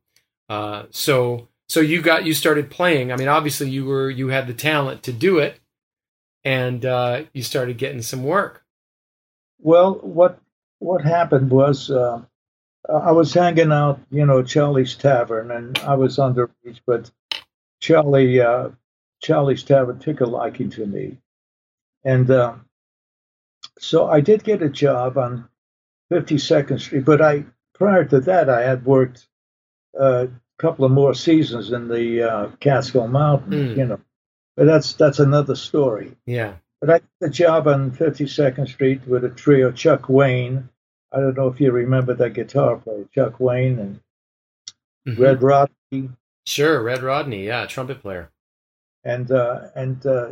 Uh, 0.50 0.86
so 0.90 1.48
so 1.68 1.80
you 1.80 2.02
got 2.02 2.26
you 2.26 2.34
started 2.34 2.72
playing. 2.72 3.12
I 3.12 3.16
mean, 3.16 3.28
obviously 3.28 3.70
you 3.70 3.86
were 3.86 4.10
you 4.10 4.30
had 4.30 4.48
the 4.48 4.54
talent 4.54 5.04
to 5.04 5.14
do 5.14 5.38
it, 5.38 5.60
and 6.44 6.84
uh, 6.84 7.24
you 7.32 7.44
started 7.44 7.78
getting 7.78 8.02
some 8.02 8.24
work. 8.24 8.64
Well, 9.60 9.96
what 9.96 10.40
what 10.80 11.04
happened 11.04 11.52
was 11.52 11.92
uh, 11.92 12.24
I 12.92 13.12
was 13.12 13.34
hanging 13.34 13.72
out, 13.72 14.00
you 14.10 14.26
know, 14.26 14.42
Charlie's 14.44 14.96
Tavern, 14.96 15.52
and 15.52 15.78
I 15.80 15.96
was 15.96 16.18
underage, 16.18 16.80
but 16.86 17.12
Charlie 17.80 18.42
uh, 18.42 18.70
Charlie's 19.22 19.64
Tavern 19.64 20.00
took 20.00 20.22
a 20.22 20.26
liking 20.26 20.70
to 20.72 20.86
me, 20.86 21.18
and 22.04 22.30
uh, 22.32 22.56
so 23.78 24.08
I 24.08 24.22
did 24.22 24.44
get 24.44 24.62
a 24.62 24.70
job 24.70 25.18
on 25.18 25.48
52nd 26.12 26.80
Street. 26.80 27.06
But 27.06 27.22
I 27.22 27.46
prior 27.74 28.06
to 28.06 28.20
that, 28.22 28.50
I 28.50 28.62
had 28.64 28.86
worked 28.86 29.28
uh, 30.00 30.28
a 30.28 30.62
couple 30.62 30.86
of 30.86 30.92
more 30.92 31.14
seasons 31.14 31.72
in 31.72 31.88
the 31.88 32.24
uh, 32.24 32.48
Catskill 32.60 33.08
Mountains, 33.08 33.76
Mm. 33.76 33.78
you 33.78 33.86
know. 33.86 34.00
But 34.58 34.66
that's 34.66 34.94
that's 34.94 35.20
another 35.20 35.56
story. 35.56 36.18
Yeah, 36.26 36.56
But 36.82 36.90
I 36.90 37.00
got 37.00 37.28
a 37.28 37.30
job 37.30 37.68
on 37.68 37.92
52nd 37.92 38.68
Street 38.68 39.08
with 39.08 39.24
a 39.24 39.30
trio, 39.30 39.72
Chuck 39.72 40.10
Wayne. 40.10 40.70
I 41.12 41.20
don't 41.20 41.36
know 41.38 41.48
if 41.48 41.60
you 41.60 41.72
remember 41.72 42.14
that 42.14 42.34
guitar 42.34 42.78
player, 42.78 43.06
Chuck 43.14 43.40
Wayne 43.40 43.80
and 43.80 44.00
Mhm. 45.08 45.20
Red 45.20 45.42
Rodney 45.42 46.10
Sure, 46.46 46.82
Red 46.82 47.04
Rodney, 47.04 47.46
yeah, 47.46 47.66
trumpet 47.66 48.02
player. 48.02 48.30
and 49.04 49.32
uh, 49.32 49.70
and 49.76 50.06
uh, 50.06 50.32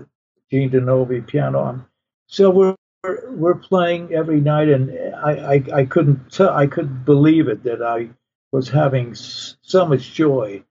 Gene 0.51 0.69
DiNovi 0.69 1.25
piano. 1.25 1.85
So 2.27 2.49
we're 2.49 2.75
we're- 3.03 3.29
we're 3.29 3.55
playing 3.55 4.13
every 4.13 4.41
night, 4.41 4.67
and 4.69 4.91
I 5.15 5.31
I, 5.55 5.63
I 5.81 5.85
couldn't 5.85 6.31
tell, 6.31 6.49
I 6.49 6.67
couldn't 6.67 7.05
believe 7.05 7.47
it 7.47 7.63
that 7.63 7.81
I 7.81 8.09
was 8.51 8.67
having 8.69 9.11
s- 9.11 9.55
so 9.61 9.85
much 9.85 10.13
joy, 10.13 10.63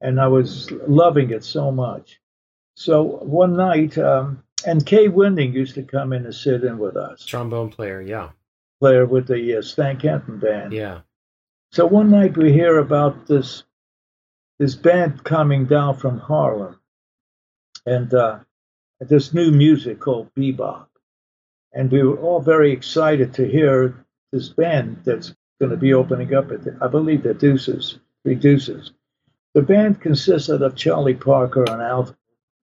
and 0.00 0.20
I 0.20 0.28
was 0.28 0.70
loving 0.70 1.30
it 1.30 1.44
so 1.44 1.70
much. 1.72 2.20
So 2.76 3.02
one 3.02 3.54
night, 3.56 3.98
um, 3.98 4.42
and 4.66 4.86
Kai 4.86 5.08
Winding 5.08 5.52
used 5.52 5.74
to 5.74 5.82
come 5.82 6.12
in 6.14 6.24
and 6.24 6.34
sit 6.34 6.64
in 6.64 6.78
with 6.78 6.96
us. 6.96 7.24
Trombone 7.26 7.70
player, 7.70 8.00
yeah, 8.00 8.30
player 8.82 9.06
with 9.06 9.28
the 9.28 9.58
uh, 9.58 9.62
Stan 9.62 9.96
Kenton 9.96 10.40
band. 10.40 10.72
yeah. 10.72 11.02
So 11.70 11.86
one 11.86 12.10
night 12.10 12.36
we 12.36 12.52
hear 12.52 12.78
about 12.78 13.28
this 13.28 13.62
this 14.58 14.74
band 14.74 15.22
coming 15.22 15.66
down 15.66 15.96
from 15.96 16.18
Harlem, 16.18 16.80
and 17.86 18.12
uh, 18.12 18.40
this 18.98 19.32
new 19.32 19.52
music 19.52 20.00
called 20.00 20.34
bebop, 20.34 20.86
and 21.72 21.92
we 21.92 22.02
were 22.02 22.18
all 22.18 22.40
very 22.40 22.72
excited 22.72 23.34
to 23.34 23.48
hear 23.48 24.04
this 24.32 24.48
band 24.48 25.02
that's 25.04 25.32
going 25.60 25.70
to 25.70 25.76
be 25.76 25.94
opening 25.94 26.34
up 26.34 26.50
at 26.50 26.64
the, 26.64 26.76
I 26.80 26.88
believe 26.88 27.22
the 27.22 27.34
Deuces, 27.34 28.00
Three 28.24 28.34
Deuces. 28.34 28.90
The 29.54 29.62
band 29.62 30.00
consisted 30.00 30.60
of 30.60 30.74
Charlie 30.74 31.14
Parker 31.14 31.70
on 31.70 31.80
alto, 31.80 32.16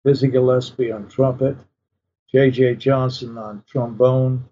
Dizzy 0.05 0.29
Gillespie 0.29 0.93
on 0.93 1.09
trumpet, 1.09 1.57
J.J. 2.31 2.77
Johnson 2.77 3.37
on 3.37 3.65
trombone, 3.67 4.49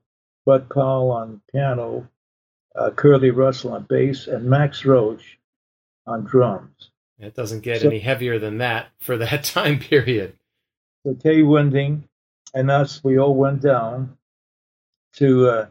Bud 0.46 0.68
Powell 0.70 1.10
on 1.10 1.40
piano, 1.52 2.08
uh, 2.74 2.90
Curly 2.90 3.30
Russell 3.30 3.72
on 3.72 3.84
bass, 3.84 4.26
and 4.26 4.44
Max 4.44 4.84
Roach 4.84 5.38
on 6.06 6.24
drums. 6.24 6.90
It 7.18 7.34
doesn't 7.34 7.60
get 7.60 7.80
So- 7.80 7.88
any 7.88 8.00
heavier 8.00 8.38
than 8.38 8.58
that 8.58 8.88
for 8.98 9.16
that 9.18 9.44
time 9.56 9.78
period. 9.78 10.34
So 11.06 11.14
Kai 11.14 11.42
Winding 11.42 12.08
and 12.54 12.70
us, 12.70 13.02
we 13.04 13.18
all 13.18 13.34
went 13.34 13.60
down 13.62 14.16
to 15.14 15.48
uh, 15.48 15.66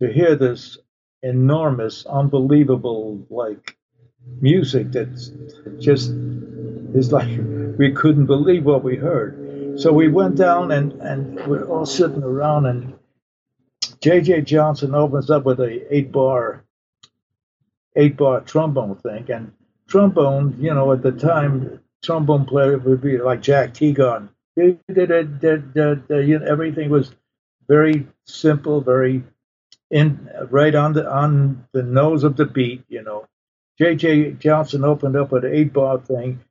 to 0.00 0.12
hear 0.12 0.34
this 0.36 0.76
enormous, 1.22 2.04
unbelievable 2.06 3.26
like 3.30 3.76
music 4.40 4.92
that's 4.92 5.30
just 5.78 6.10
is 6.94 7.12
like 7.12 7.28
we 7.78 7.92
couldn't 7.92 8.26
believe 8.26 8.64
what 8.64 8.82
we 8.84 8.96
heard. 8.96 9.78
So 9.80 9.92
we 9.92 10.08
went 10.08 10.36
down 10.36 10.72
and 10.72 10.92
and 11.00 11.46
we're 11.46 11.64
all 11.64 11.86
sitting 11.86 12.22
around 12.22 12.66
and 12.66 12.94
J.J. 14.06 14.42
Johnson 14.42 14.94
opens 14.94 15.30
up 15.30 15.44
with 15.44 15.58
a 15.58 15.92
eight 15.92 16.12
bar 16.12 16.62
eight 17.96 18.16
bar 18.16 18.40
trombone 18.40 18.94
thing 18.94 19.28
and 19.32 19.50
trombone, 19.88 20.56
you 20.60 20.72
know, 20.72 20.92
at 20.92 21.02
the 21.02 21.10
time 21.10 21.80
trombone 22.04 22.44
player 22.44 22.78
would 22.78 23.00
be 23.00 23.18
like 23.18 23.42
Jack 23.42 23.74
Teagon. 23.74 24.28
Everything 24.56 24.78
was 26.88 27.12
very 27.66 28.06
simple, 28.26 28.80
very 28.80 29.24
in 29.90 30.30
right 30.50 30.76
on 30.76 30.92
the 30.92 31.10
on 31.10 31.66
the 31.72 31.82
nose 31.82 32.22
of 32.22 32.36
the 32.36 32.46
beat, 32.46 32.84
you 32.88 33.02
know. 33.02 33.26
J.J. 33.76 34.34
Johnson 34.34 34.84
opened 34.84 35.16
up 35.16 35.32
with 35.32 35.44
an 35.44 35.52
eight 35.52 35.72
bar 35.72 35.98
thing. 35.98 36.44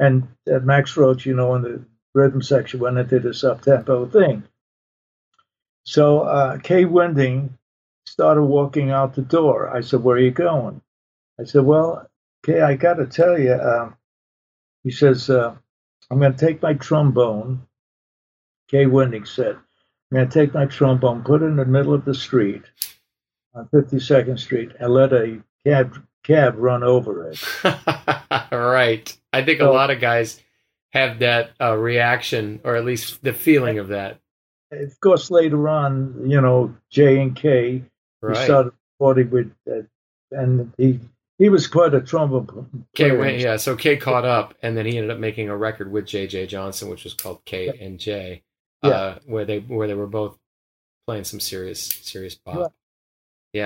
And 0.00 0.28
Max 0.46 0.96
Roach, 0.96 1.24
you 1.24 1.34
know, 1.34 1.54
in 1.54 1.62
the 1.62 1.84
rhythm 2.14 2.42
section 2.42 2.80
when 2.80 2.96
went 2.96 3.12
into 3.12 3.26
this 3.26 3.44
up 3.44 3.62
tempo 3.62 4.06
thing. 4.06 4.44
So 5.84 6.20
uh, 6.20 6.58
Kai 6.58 6.84
Winding 6.84 7.56
started 8.06 8.42
walking 8.42 8.90
out 8.90 9.14
the 9.14 9.22
door. 9.22 9.74
I 9.74 9.80
said, 9.80 10.02
Where 10.02 10.16
are 10.16 10.20
you 10.20 10.30
going? 10.30 10.80
I 11.40 11.44
said, 11.44 11.64
Well, 11.64 12.08
Kay, 12.44 12.60
I 12.60 12.76
got 12.76 12.94
to 12.94 13.06
tell 13.06 13.38
you, 13.38 13.52
uh, 13.52 13.90
he 14.82 14.90
says, 14.90 15.30
uh, 15.30 15.54
I'm 16.10 16.18
going 16.18 16.34
to 16.34 16.46
take 16.46 16.62
my 16.62 16.74
trombone. 16.74 17.66
Kai 18.70 18.86
Winding 18.86 19.24
said, 19.24 19.56
I'm 19.56 20.16
going 20.16 20.28
to 20.28 20.34
take 20.40 20.54
my 20.54 20.66
trombone, 20.66 21.22
put 21.24 21.42
it 21.42 21.46
in 21.46 21.56
the 21.56 21.64
middle 21.64 21.94
of 21.94 22.04
the 22.04 22.14
street 22.14 22.62
on 23.54 23.68
52nd 23.72 24.38
Street, 24.38 24.72
and 24.78 24.92
let 24.92 25.12
a 25.12 25.42
cab 25.66 26.02
cab 26.24 26.54
run 26.56 26.82
over 26.82 27.30
it. 27.30 27.40
right. 28.52 29.16
I 29.32 29.44
think 29.44 29.60
a 29.60 29.66
lot 29.66 29.90
of 29.90 30.00
guys 30.00 30.40
have 30.92 31.20
that 31.20 31.50
uh, 31.60 31.76
reaction, 31.76 32.60
or 32.64 32.76
at 32.76 32.84
least 32.84 33.22
the 33.22 33.32
feeling 33.32 33.78
of 33.78 33.88
that. 33.88 34.18
Of 34.72 34.98
course, 35.00 35.30
later 35.30 35.68
on, 35.68 36.28
you 36.28 36.40
know, 36.40 36.74
J 36.90 37.20
and 37.20 37.36
K, 37.36 37.84
started 38.20 38.72
recording 38.98 39.30
with, 39.30 39.52
uh, 39.70 39.82
and 40.32 40.72
he 40.76 40.98
he 41.38 41.48
was 41.48 41.66
quite 41.66 41.94
a 41.94 42.00
trombone 42.00 42.86
K 42.94 43.16
went, 43.16 43.38
yeah. 43.38 43.56
So 43.56 43.76
K 43.76 43.96
caught 43.96 44.24
up, 44.24 44.54
and 44.62 44.76
then 44.76 44.86
he 44.86 44.96
ended 44.96 45.10
up 45.10 45.18
making 45.18 45.48
a 45.48 45.56
record 45.56 45.90
with 45.90 46.06
J.J. 46.06 46.46
Johnson, 46.46 46.88
which 46.88 47.04
was 47.04 47.14
called 47.14 47.44
K 47.44 47.68
and 47.80 47.98
J, 47.98 48.42
uh, 48.82 48.88
Yeah. 48.88 49.18
where 49.26 49.44
they 49.44 49.58
where 49.58 49.86
they 49.88 49.94
were 49.94 50.06
both 50.06 50.38
playing 51.06 51.24
some 51.24 51.40
serious 51.40 51.82
serious 51.82 52.34
pop. 52.34 52.56
Yeah. 52.56 52.66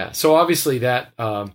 Yeah. 0.06 0.12
So 0.12 0.34
obviously 0.34 0.78
that 0.78 1.12
um, 1.18 1.54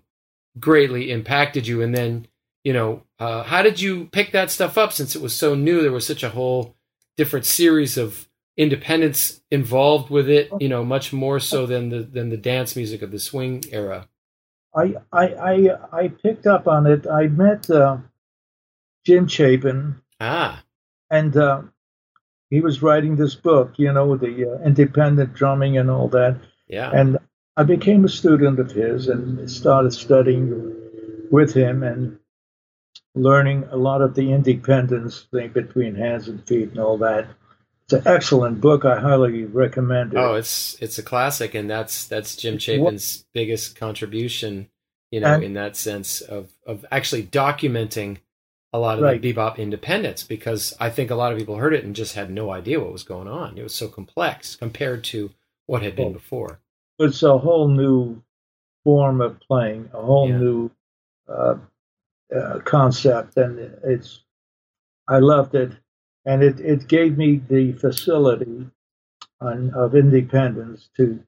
greatly 0.60 1.12
impacted 1.12 1.68
you, 1.68 1.82
and 1.82 1.96
then 1.96 2.28
you 2.64 2.74
know, 2.74 3.04
uh, 3.20 3.44
how 3.44 3.62
did 3.62 3.82
you 3.82 4.06
pick 4.06 4.32
that 4.32 4.50
stuff 4.50 4.78
up 4.78 4.94
since 4.94 5.16
it 5.16 5.22
was 5.22 5.36
so 5.36 5.54
new? 5.56 5.82
There 5.82 5.92
was 5.92 6.08
such 6.08 6.24
a 6.24 6.30
whole 6.30 6.76
different 7.18 7.46
series 7.46 7.98
of 7.98 8.28
independence 8.56 9.42
involved 9.52 10.10
with 10.10 10.30
it. 10.30 10.50
You 10.60 10.70
know, 10.70 10.84
much 10.86 11.12
more 11.12 11.40
so 11.40 11.66
than 11.66 11.90
the 11.90 12.00
than 12.00 12.30
the 12.30 12.38
dance 12.38 12.76
music 12.76 13.02
of 13.02 13.12
the 13.12 13.20
swing 13.20 13.64
era. 13.72 14.08
I, 14.76 14.96
I, 15.12 15.26
I, 15.28 15.70
I 15.92 16.08
picked 16.08 16.48
up 16.48 16.68
on 16.68 16.88
it. 16.88 17.06
I 17.06 17.28
met 17.28 17.70
uh, 17.70 17.98
Jim 19.06 19.28
Chapin, 19.28 20.02
Ah, 20.20 20.64
and 21.12 21.38
uh, 21.38 21.62
he 22.50 22.60
was 22.60 22.82
writing 22.82 23.16
this 23.16 23.36
book, 23.36 23.74
you 23.78 23.92
know, 23.94 24.16
the 24.18 24.50
uh, 24.52 24.66
independent 24.66 25.34
drumming 25.34 25.78
and 25.78 25.92
all 25.92 26.08
that. 26.10 26.40
yeah. 26.68 26.90
And 26.92 27.18
I 27.56 27.64
became 27.64 28.04
a 28.06 28.10
student 28.10 28.60
of 28.60 28.72
his 28.72 29.08
and 29.08 29.50
started 29.50 29.94
studying 29.94 30.76
with 31.32 31.54
him 31.54 31.84
and 31.84 32.20
learning 33.16 33.66
a 33.70 33.78
lot 33.78 34.02
of 34.02 34.16
the 34.16 34.32
independence 34.32 35.28
thing 35.32 35.50
between 35.52 35.96
hands 35.96 36.28
and 36.28 36.46
feet 36.48 36.70
and 36.72 36.80
all 36.80 36.98
that. 37.00 37.28
It's 37.86 37.94
an 37.94 38.04
excellent 38.08 38.60
book. 38.62 38.86
I 38.86 39.00
highly 39.00 39.44
recommend 39.46 40.14
it. 40.14 40.18
Oh, 40.18 40.36
it's 40.36 40.78
it's 40.82 40.98
a 40.98 41.04
classic, 41.04 41.54
and 41.54 41.70
that's 41.70 42.08
that's 42.08 42.36
Jim 42.36 42.58
Chapin's 42.58 43.26
biggest 43.34 43.76
contribution. 43.76 44.70
you 45.12 45.20
know, 45.20 45.36
And- 45.36 45.44
in 45.44 45.54
that 45.54 45.76
sense 45.76 46.22
of 46.22 46.50
of 46.66 46.84
actually 46.92 47.22
documenting 47.24 48.18
a 48.72 48.80
lot 48.80 48.98
of 48.98 49.04
Right. 49.04 49.22
the 49.22 49.32
bebop 49.34 49.58
independence 49.60 50.24
because 50.24 50.76
I 50.80 50.90
think 50.90 51.12
a 51.12 51.16
lot 51.16 51.32
of 51.32 51.38
people 51.38 51.58
heard 51.58 51.76
it 51.76 51.84
and 51.84 51.96
just 51.96 52.16
had 52.16 52.32
no 52.32 52.50
idea 52.50 52.80
what 52.80 52.92
was 52.92 53.04
going 53.04 53.28
on. 53.28 53.56
It 53.60 53.62
was 53.62 53.76
so 53.76 53.88
complex 53.88 54.56
compared 54.56 55.04
to 55.06 55.30
what 55.68 55.84
had 55.84 55.96
been 55.96 56.14
before. 56.14 56.62
It's 57.00 57.24
a 57.24 57.38
whole 57.38 57.68
new 57.68 58.22
form 58.84 59.22
of 59.22 59.40
playing, 59.42 59.90
a 59.94 60.02
whole 60.02 60.30
Yeah. 60.30 60.38
new 60.38 60.72
uh, 61.28 61.58
uh, 62.36 62.60
concept, 62.60 63.38
and 63.38 63.60
it's. 63.84 64.24
I 65.08 65.20
loved 65.20 65.56
it, 65.56 65.74
and 66.26 66.44
it, 66.44 66.60
it 66.62 66.88
gave 66.88 67.18
me 67.18 67.38
the 67.38 67.74
facility 67.74 68.70
on, 69.42 69.72
of 69.74 69.96
independence 69.96 70.90
to 70.98 71.22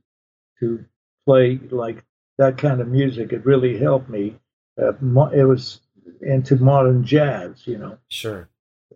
to 0.60 0.86
play 1.26 1.60
like 1.72 2.04
that 2.38 2.58
kind 2.58 2.82
of 2.82 2.88
music. 2.88 3.34
It 3.34 3.46
really 3.46 3.78
helped 3.78 4.10
me. 4.10 4.38
Uh, 4.82 4.94
it 5.32 5.44
was 5.46 5.82
into 6.22 6.56
modern 6.58 7.04
jazz, 7.04 7.66
you 7.68 7.78
know. 7.78 7.98
Sure. 8.10 8.48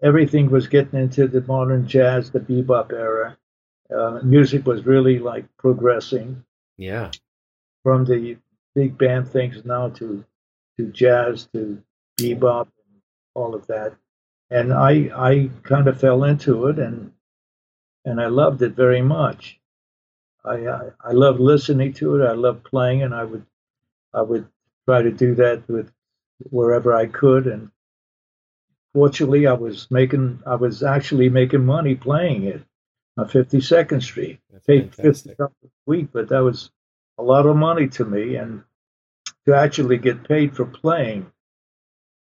everything 0.03 0.49
was 0.49 0.67
getting 0.67 0.99
into 0.99 1.27
the 1.27 1.41
modern 1.41 1.87
jazz, 1.87 2.31
the 2.31 2.39
bebop 2.39 2.91
era. 2.93 3.37
Uh, 3.95 4.19
music 4.23 4.65
was 4.67 4.85
really 4.85 5.19
like 5.19 5.45
progressing 5.57 6.43
Yeah. 6.79 7.11
from 7.83 8.05
the 8.05 8.37
big 8.75 8.97
band 8.97 9.29
things 9.29 9.65
now 9.65 9.89
to 9.89 10.25
to 10.77 10.85
jazz 10.91 11.47
to 11.53 11.83
bebop 12.19 12.67
and 12.67 13.01
all 13.35 13.55
of 13.55 13.67
that. 13.67 13.95
And 14.51 14.73
I 14.73 15.11
I 15.15 15.51
kind 15.63 15.87
of 15.89 15.99
fell 15.99 16.23
into 16.25 16.67
it 16.67 16.79
and 16.79 17.13
and 18.05 18.21
I 18.21 18.27
loved 18.27 18.61
it 18.63 18.75
very 18.75 19.01
much. 19.01 19.59
I 20.45 20.67
I, 20.67 20.81
I 21.01 21.11
loved 21.13 21.39
listening 21.41 21.93
to 21.95 22.17
it. 22.21 22.27
I 22.27 22.33
loved 22.33 22.63
playing, 22.65 23.03
and 23.03 23.15
I 23.15 23.25
would 23.25 23.45
I 24.13 24.21
would 24.23 24.47
try 24.87 25.01
to 25.03 25.11
do 25.11 25.35
that 25.35 25.67
with 25.69 25.91
wherever 26.51 26.95
I 26.95 27.07
could. 27.07 27.47
And 27.47 27.71
fortunately, 28.93 29.47
I 29.47 29.53
was 29.53 29.91
making 29.91 30.41
I 30.45 30.55
was 30.55 30.83
actually 30.83 31.29
making 31.29 31.65
money 31.65 31.95
playing 31.95 32.45
it 32.45 32.63
52nd 33.25 34.01
Street. 34.03 34.39
That's 34.51 34.65
Paid 34.65 34.95
fantastic. 34.95 35.37
dollars 35.37 35.53
a 35.63 35.67
week, 35.85 36.09
but 36.11 36.29
that 36.29 36.39
was 36.39 36.71
a 37.17 37.23
lot 37.23 37.45
of 37.45 37.55
money 37.55 37.87
to 37.89 38.05
me, 38.05 38.35
and 38.35 38.63
to 39.45 39.55
actually 39.55 39.97
get 39.97 40.27
paid 40.27 40.55
for 40.55 40.65
playing. 40.65 41.31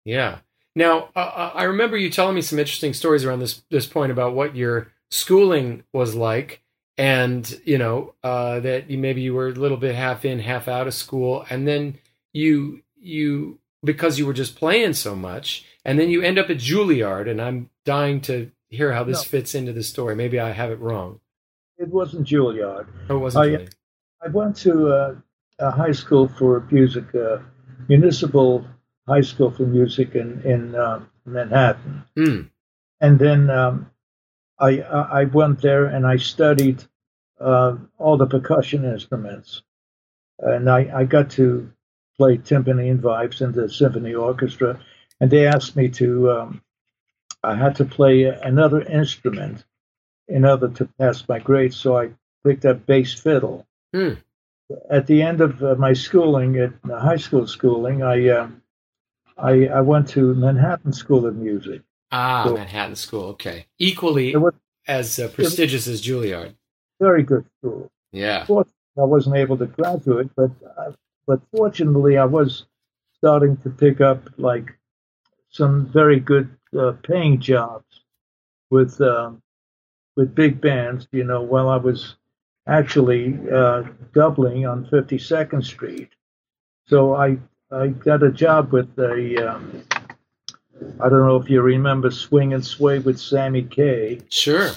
Yeah. 0.04 0.38
Now, 0.74 1.08
uh, 1.16 1.50
I 1.54 1.64
remember 1.64 1.96
you 1.96 2.10
telling 2.10 2.34
me 2.34 2.42
some 2.42 2.58
interesting 2.58 2.92
stories 2.92 3.24
around 3.24 3.40
this 3.40 3.62
this 3.70 3.86
point 3.86 4.12
about 4.12 4.34
what 4.34 4.54
your 4.54 4.92
schooling 5.10 5.84
was 5.92 6.14
like, 6.14 6.62
and 6.98 7.60
you 7.64 7.78
know 7.78 8.14
uh, 8.22 8.60
that 8.60 8.90
you 8.90 8.98
maybe 8.98 9.22
you 9.22 9.34
were 9.34 9.48
a 9.48 9.52
little 9.52 9.76
bit 9.78 9.94
half 9.94 10.24
in, 10.24 10.38
half 10.38 10.68
out 10.68 10.86
of 10.86 10.94
school, 10.94 11.44
and 11.50 11.66
then 11.66 11.98
you 12.32 12.82
you 12.98 13.58
because 13.82 14.18
you 14.18 14.26
were 14.26 14.32
just 14.34 14.56
playing 14.56 14.92
so 14.92 15.16
much, 15.16 15.64
and 15.84 15.98
then 15.98 16.10
you 16.10 16.22
end 16.22 16.38
up 16.38 16.50
at 16.50 16.58
Juilliard, 16.58 17.28
and 17.30 17.40
I'm 17.40 17.70
dying 17.84 18.20
to 18.22 18.50
hear 18.68 18.92
how 18.92 19.04
this 19.04 19.18
No. 19.22 19.28
fits 19.28 19.54
into 19.54 19.72
the 19.72 19.82
story. 19.82 20.14
Maybe 20.14 20.38
I 20.40 20.50
have 20.50 20.70
it 20.70 20.80
wrong. 20.80 21.20
It 21.78 21.88
wasn't 21.88 22.26
Juilliard. 22.26 22.86
Oh, 23.08 23.16
it 23.16 23.20
wasn't. 23.20 23.44
I- 23.44 23.48
Juilliard. 23.48 23.74
I 24.24 24.28
went 24.28 24.56
to 24.58 24.88
uh, 24.88 25.14
a 25.58 25.70
high 25.70 25.92
school 25.92 26.26
for 26.26 26.66
music, 26.70 27.14
uh, 27.14 27.38
municipal 27.88 28.66
high 29.06 29.20
school 29.20 29.50
for 29.50 29.64
music 29.66 30.14
in 30.14 30.42
in 30.42 30.74
uh, 30.74 31.00
Manhattan, 31.26 32.02
Mm, 32.16 32.50
and 33.00 33.18
then 33.18 33.50
um, 33.50 33.90
I 34.58 34.80
I 34.80 35.20
I 35.20 35.24
went 35.24 35.60
there 35.60 35.84
and 35.84 36.06
I 36.06 36.16
studied 36.16 36.82
uh, 37.40 37.76
all 37.98 38.16
the 38.16 38.26
percussion 38.26 38.84
instruments, 38.84 39.62
and 40.38 40.68
I 40.70 41.00
I 41.00 41.04
got 41.04 41.30
to 41.32 41.70
play 42.16 42.38
timpani 42.38 42.90
and 42.90 43.02
vibes 43.02 43.42
in 43.42 43.52
the 43.52 43.68
symphony 43.68 44.14
orchestra, 44.14 44.80
and 45.20 45.30
they 45.30 45.46
asked 45.46 45.76
me 45.76 45.88
to 45.90 46.30
um, 46.30 46.62
I 47.46 47.54
had 47.54 47.74
to 47.76 47.84
play 47.84 48.24
another 48.24 48.80
instrument 48.82 49.64
in 50.28 50.44
order 50.44 50.68
to 50.78 50.84
pass 50.98 51.18
my 51.28 51.38
grades, 51.38 51.76
so 51.76 51.96
I 52.02 52.10
picked 52.44 52.64
up 52.64 52.86
bass 52.86 53.12
fiddle 53.24 53.66
Hmm. 53.94 54.14
at 54.90 55.06
the 55.06 55.22
end 55.22 55.40
of 55.40 55.62
uh, 55.62 55.74
my 55.76 55.92
schooling, 55.94 56.56
at 56.58 56.72
high 57.08 57.16
school 57.26 57.46
schooling, 57.46 58.02
I, 58.02 58.28
uh, 58.38 58.48
I 59.38 59.52
I 59.68 59.80
went 59.92 60.08
to 60.16 60.34
Manhattan 60.34 60.92
School 60.92 61.22
of 61.26 61.34
Music. 61.36 61.80
Ah, 62.10 62.42
Cool. 62.44 62.56
Manhattan 62.58 62.96
School. 62.96 63.24
Okay, 63.34 63.66
equally 63.78 64.34
was 64.36 64.54
as 64.88 65.18
uh, 65.18 65.28
prestigious 65.28 65.86
as 65.86 66.02
Juilliard. 66.06 66.52
very 67.00 67.22
good 67.22 67.44
school. 67.58 67.90
Yeah. 68.12 68.44
Fortunately, 68.46 68.98
I 68.98 69.08
wasn't 69.16 69.36
able 69.36 69.56
to 69.58 69.66
graduate, 69.66 70.30
but 70.40 70.50
uh, 70.78 70.92
but 71.28 71.40
fortunately, 71.56 72.14
I 72.18 72.24
was 72.38 72.66
starting 73.18 73.56
to 73.64 73.70
pick 73.70 74.00
up 74.00 74.20
like 74.50 74.66
some 75.50 75.86
very 76.00 76.18
good 76.20 76.48
uh, 76.78 76.92
paying 77.02 77.40
jobs 77.40 78.02
with 78.70 79.00
um, 79.00 79.42
with 80.16 80.34
big 80.34 80.60
bands. 80.60 81.08
You 81.12 81.24
know, 81.24 81.42
while 81.42 81.68
I 81.68 81.76
was 81.76 82.16
actually 82.66 83.38
uh, 83.52 83.84
doubling 84.12 84.66
on 84.66 84.86
52nd 84.86 85.64
Street. 85.64 86.10
So 86.86 87.14
I 87.14 87.38
I 87.70 87.88
got 87.88 88.22
a 88.22 88.30
job 88.30 88.72
with 88.72 88.98
a 88.98 89.52
um, 89.52 89.84
I 91.00 91.08
don't 91.08 91.26
know 91.26 91.36
if 91.36 91.48
you 91.48 91.62
remember 91.62 92.10
Swing 92.10 92.54
and 92.54 92.64
Sway 92.64 92.98
with 92.98 93.18
Sammy 93.18 93.62
Kaye. 93.62 94.20
Sure. 94.28 94.70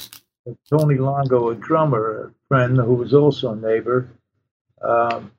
Tony 0.69 0.95
Longo, 0.95 1.49
a 1.49 1.55
drummer, 1.55 2.27
a 2.27 2.31
friend 2.47 2.77
who 2.77 2.93
was 2.95 3.13
also 3.13 3.53
a 3.53 3.55
neighbor, 3.55 4.09
um, 4.81 5.31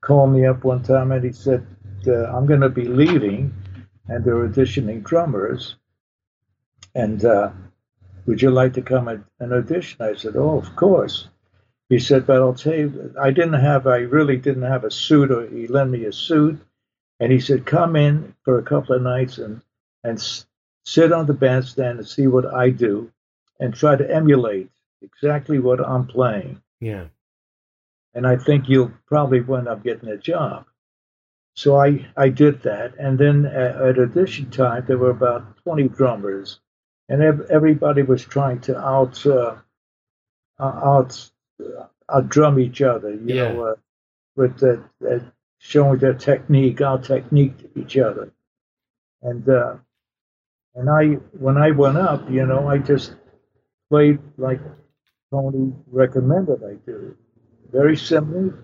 called 0.00 0.32
me 0.32 0.46
up 0.46 0.64
one 0.64 0.82
time 0.82 1.12
and 1.12 1.24
he 1.24 1.32
said, 1.32 1.64
uh, 2.06 2.24
I'm 2.34 2.46
going 2.46 2.60
to 2.60 2.68
be 2.68 2.84
leaving 2.84 3.52
and 4.08 4.24
they're 4.24 4.48
auditioning 4.48 5.02
drummers. 5.04 5.76
And 6.94 7.24
uh, 7.24 7.50
would 8.26 8.42
you 8.42 8.50
like 8.50 8.72
to 8.74 8.82
come 8.82 9.08
and 9.08 9.52
audition? 9.52 10.02
I 10.02 10.14
said, 10.14 10.36
Oh, 10.36 10.58
of 10.58 10.74
course. 10.76 11.28
He 11.88 11.98
said, 11.98 12.26
But 12.26 12.36
I'll 12.36 12.54
tell 12.54 12.74
you, 12.74 13.14
I 13.20 13.30
didn't 13.30 13.60
have, 13.60 13.86
I 13.86 13.98
really 13.98 14.36
didn't 14.36 14.62
have 14.64 14.84
a 14.84 14.90
suit, 14.90 15.30
or 15.30 15.46
he 15.46 15.66
lent 15.66 15.90
me 15.90 16.04
a 16.04 16.12
suit. 16.12 16.60
And 17.20 17.32
he 17.32 17.40
said, 17.40 17.66
Come 17.66 17.96
in 17.96 18.34
for 18.44 18.58
a 18.58 18.62
couple 18.62 18.94
of 18.94 19.02
nights 19.02 19.38
and, 19.38 19.60
and 20.04 20.18
s- 20.18 20.46
sit 20.84 21.12
on 21.12 21.26
the 21.26 21.34
bandstand 21.34 21.98
and 21.98 22.06
see 22.08 22.26
what 22.26 22.46
I 22.46 22.70
do 22.70 23.10
and 23.60 23.74
try 23.74 23.96
to 23.96 24.10
emulate 24.14 24.70
exactly 25.02 25.58
what 25.58 25.80
I'm 25.86 26.06
playing. 26.06 26.60
Yeah. 26.80 27.06
And 28.14 28.26
I 28.26 28.36
think 28.36 28.68
you'll 28.68 28.92
probably 29.06 29.40
wind 29.40 29.68
up 29.68 29.82
getting 29.82 30.08
a 30.08 30.16
job. 30.16 30.66
So 31.58 31.76
I, 31.76 32.06
I 32.16 32.28
did 32.28 32.62
that. 32.62 32.94
And 33.00 33.18
then 33.18 33.44
at, 33.44 33.74
at 33.82 33.98
audition 33.98 34.48
time, 34.48 34.84
there 34.86 34.96
were 34.96 35.10
about 35.10 35.56
20 35.64 35.88
drummers, 35.88 36.60
and 37.08 37.20
ev- 37.20 37.46
everybody 37.50 38.02
was 38.02 38.24
trying 38.24 38.60
to 38.60 38.78
out, 38.78 39.26
uh, 39.26 39.56
uh, 40.60 40.80
out, 40.92 41.30
uh, 41.60 41.86
out 42.08 42.28
drum 42.28 42.60
each 42.60 42.80
other, 42.80 43.10
you 43.10 43.34
Yeah. 43.34 43.52
know, 43.52 43.62
uh, 43.70 43.74
with 44.36 44.58
the, 44.58 44.84
uh, 45.10 45.18
showing 45.58 45.98
their 45.98 46.14
technique, 46.14 46.80
our 46.80 46.98
technique 46.98 47.58
to 47.58 47.80
each 47.80 47.96
other. 47.98 48.30
And, 49.22 49.48
uh, 49.48 49.78
and 50.76 50.88
I, 50.88 51.04
when 51.44 51.56
I 51.56 51.72
went 51.72 51.96
up, 51.98 52.30
you 52.30 52.46
know, 52.46 52.68
I 52.68 52.78
just 52.78 53.16
played 53.90 54.20
like 54.36 54.60
Tony 55.32 55.74
recommended 55.90 56.62
I 56.62 56.74
do. 56.86 57.16
Very 57.72 57.96
simple, 57.96 58.54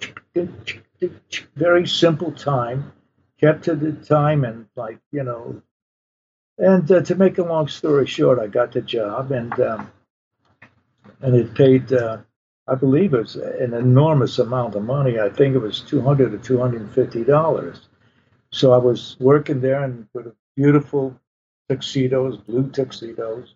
very 1.56 1.86
simple 1.86 2.32
time, 2.32 2.92
kept 3.40 3.64
to 3.64 3.74
the 3.74 3.92
time, 3.92 4.44
and 4.44 4.66
like 4.76 4.98
you 5.12 5.24
know. 5.24 5.62
And 6.56 6.90
uh, 6.90 7.02
to 7.02 7.14
make 7.16 7.38
a 7.38 7.42
long 7.42 7.68
story 7.68 8.06
short, 8.06 8.38
I 8.38 8.46
got 8.46 8.72
the 8.72 8.80
job, 8.80 9.32
and 9.32 9.58
um, 9.60 9.90
and 11.20 11.34
it 11.34 11.54
paid. 11.54 11.92
Uh, 11.92 12.18
I 12.66 12.76
believe 12.76 13.12
it 13.12 13.18
was 13.18 13.36
an 13.36 13.74
enormous 13.74 14.38
amount 14.38 14.74
of 14.74 14.84
money. 14.84 15.18
I 15.18 15.28
think 15.28 15.54
it 15.54 15.58
was 15.58 15.80
two 15.80 16.00
hundred 16.00 16.32
or 16.32 16.38
two 16.38 16.58
hundred 16.58 16.82
and 16.82 16.94
fifty 16.94 17.24
dollars. 17.24 17.88
So 18.50 18.72
I 18.72 18.78
was 18.78 19.16
working 19.18 19.60
there 19.60 19.82
and 19.82 20.06
with 20.14 20.32
beautiful 20.56 21.18
tuxedos, 21.68 22.36
blue 22.38 22.70
tuxedos, 22.70 23.54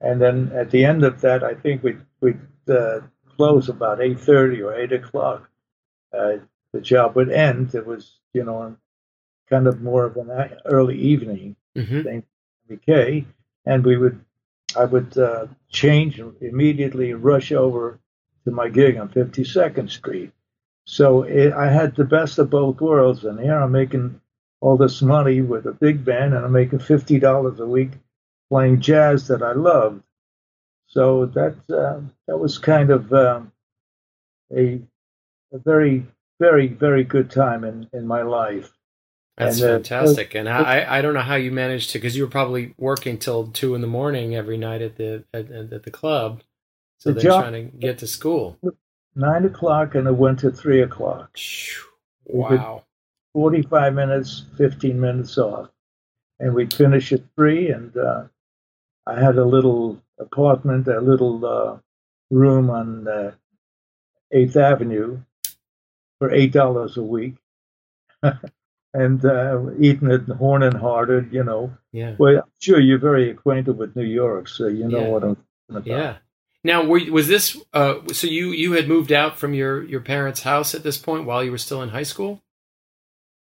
and 0.00 0.20
then 0.20 0.50
at 0.54 0.70
the 0.70 0.84
end 0.84 1.04
of 1.04 1.20
that, 1.20 1.44
I 1.44 1.54
think 1.54 1.82
we 1.82 1.96
we 2.20 2.34
uh, 2.68 3.00
close 3.36 3.68
about 3.68 4.00
eight 4.00 4.18
thirty 4.18 4.62
or 4.62 4.74
eight 4.74 4.92
o'clock. 4.92 5.48
Uh, 6.12 6.38
the 6.74 6.82
job 6.82 7.16
would 7.16 7.30
end. 7.32 7.74
It 7.74 7.86
was 7.86 8.18
you 8.34 8.44
know 8.44 8.76
kind 9.50 9.66
of 9.68 9.82
more 9.82 10.04
of 10.04 10.16
an 10.16 10.30
early 10.66 10.98
evening 10.98 11.56
hmm 11.76 12.02
thing 12.02 12.24
McKay, 12.70 13.24
and 13.66 13.84
we 13.84 13.96
would 13.96 14.20
I 14.76 14.84
would 14.84 15.16
uh, 15.18 15.46
change 15.70 16.20
and 16.20 16.34
immediately 16.42 17.14
rush 17.14 17.52
over 17.52 18.00
to 18.44 18.50
my 18.50 18.68
gig 18.68 18.96
on 18.98 19.08
52nd 19.08 19.90
Street. 19.90 20.32
So 20.86 21.22
it, 21.22 21.52
I 21.52 21.70
had 21.70 21.96
the 21.96 22.04
best 22.04 22.38
of 22.38 22.50
both 22.50 22.80
worlds, 22.80 23.24
and 23.24 23.38
here 23.40 23.58
I'm 23.58 23.72
making 23.72 24.20
all 24.60 24.76
this 24.76 25.02
money 25.02 25.42
with 25.42 25.66
a 25.66 25.72
big 25.72 26.04
band, 26.04 26.34
and 26.34 26.44
I'm 26.44 26.52
making 26.52 26.80
fifty 26.80 27.18
dollars 27.20 27.60
a 27.60 27.66
week 27.66 27.92
playing 28.50 28.80
jazz 28.80 29.28
that 29.28 29.42
I 29.42 29.52
loved. 29.52 30.02
So 30.88 31.26
that 31.26 31.56
uh, 31.70 32.00
that 32.26 32.38
was 32.38 32.58
kind 32.58 32.90
of 32.90 33.12
um, 33.12 33.52
a 34.56 34.80
a 35.52 35.58
very 35.58 36.06
very, 36.40 36.68
very 36.68 37.04
good 37.04 37.30
time 37.30 37.64
in, 37.64 37.88
in 37.92 38.06
my 38.06 38.22
life. 38.22 38.72
That's 39.36 39.60
and, 39.60 39.70
uh, 39.70 39.74
fantastic. 39.74 40.34
and 40.34 40.48
I, 40.48 40.86
I 40.98 41.02
don't 41.02 41.14
know 41.14 41.20
how 41.20 41.34
you 41.34 41.50
managed 41.50 41.90
to, 41.90 41.98
because 41.98 42.16
you 42.16 42.22
were 42.22 42.30
probably 42.30 42.74
working 42.78 43.18
till 43.18 43.48
two 43.48 43.74
in 43.74 43.80
the 43.80 43.88
morning 43.88 44.36
every 44.36 44.56
night 44.56 44.80
at 44.80 44.96
the 44.96 45.24
at, 45.34 45.50
at 45.50 45.82
the 45.82 45.90
club. 45.90 46.42
So 46.98 47.10
the 47.10 47.14
they're 47.14 47.30
job, 47.30 47.42
trying 47.42 47.70
to 47.70 47.76
get 47.76 47.98
to 47.98 48.06
school. 48.06 48.58
Nine 49.16 49.44
o'clock, 49.44 49.96
and 49.96 50.06
it 50.06 50.14
went 50.14 50.38
to 50.40 50.50
three 50.52 50.82
o'clock. 50.82 51.36
Wow. 52.26 52.84
Forty-five 53.32 53.92
minutes, 53.92 54.44
fifteen 54.56 55.00
minutes 55.00 55.36
off, 55.36 55.68
and 56.38 56.54
we'd 56.54 56.72
finish 56.72 57.12
at 57.12 57.22
three. 57.34 57.70
And 57.70 57.96
uh, 57.96 58.24
I 59.06 59.20
had 59.20 59.36
a 59.36 59.44
little 59.44 60.00
apartment, 60.20 60.86
a 60.86 61.00
little 61.00 61.44
uh, 61.44 61.78
room 62.30 62.70
on 62.70 63.08
uh, 63.08 63.32
Eighth 64.30 64.56
Avenue 64.56 65.18
for 66.24 66.34
eight 66.34 66.52
dollars 66.52 66.96
a 66.96 67.02
week. 67.02 67.34
and 68.94 69.24
uh, 69.24 69.60
eating 69.78 70.10
it 70.10 70.22
Horn 70.28 70.62
and 70.62 70.76
Hardart, 70.76 71.30
you 71.32 71.44
know. 71.44 71.76
Yeah. 71.92 72.14
Well, 72.18 72.36
I'm 72.38 72.50
sure 72.60 72.80
you're 72.80 72.98
very 72.98 73.30
acquainted 73.30 73.76
with 73.76 73.94
New 73.94 74.04
York, 74.04 74.48
so 74.48 74.68
you 74.68 74.88
know 74.88 75.00
yeah. 75.00 75.08
what 75.08 75.24
I'm 75.24 75.36
talking 75.36 75.44
about. 75.68 75.86
Yeah. 75.86 76.16
Now, 76.66 76.84
were, 76.84 77.00
was 77.10 77.28
this 77.28 77.58
uh, 77.74 77.96
so? 78.12 78.26
You 78.26 78.52
you 78.52 78.72
had 78.72 78.88
moved 78.88 79.12
out 79.12 79.36
from 79.36 79.52
your 79.52 79.84
your 79.84 80.00
parents' 80.00 80.42
house 80.42 80.74
at 80.74 80.82
this 80.82 80.96
point 80.96 81.26
while 81.26 81.44
you 81.44 81.50
were 81.50 81.58
still 81.58 81.82
in 81.82 81.90
high 81.90 82.04
school. 82.04 82.42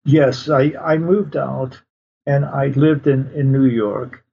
Yes, 0.03 0.49
I 0.49 0.73
I 0.81 0.97
moved 0.97 1.37
out 1.37 1.81
and 2.25 2.43
I 2.45 2.67
lived 2.67 3.05
in 3.05 3.31
in 3.35 3.51
New 3.51 3.65
York, 3.65 4.25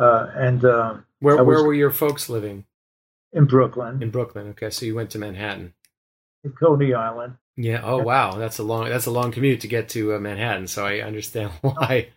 uh, 0.00 0.26
and 0.34 0.64
uh, 0.64 0.96
where 1.20 1.44
where 1.44 1.62
were 1.62 1.74
your 1.74 1.92
folks 1.92 2.28
living? 2.28 2.64
In 3.32 3.44
Brooklyn. 3.44 4.02
In 4.02 4.10
Brooklyn. 4.10 4.48
Okay, 4.48 4.70
so 4.70 4.84
you 4.84 4.96
went 4.96 5.10
to 5.10 5.20
Manhattan. 5.20 5.74
In 6.42 6.50
Coney 6.50 6.92
Island. 6.92 7.36
Yeah. 7.56 7.80
Oh 7.84 7.98
wow, 7.98 8.36
that's 8.36 8.58
a 8.58 8.62
long 8.62 8.88
that's 8.88 9.06
a 9.06 9.10
long 9.10 9.30
commute 9.30 9.60
to 9.60 9.68
get 9.68 9.90
to 9.90 10.14
uh, 10.14 10.18
Manhattan. 10.18 10.66
So 10.66 10.86
I 10.86 11.00
understand 11.00 11.50
why. 11.60 12.08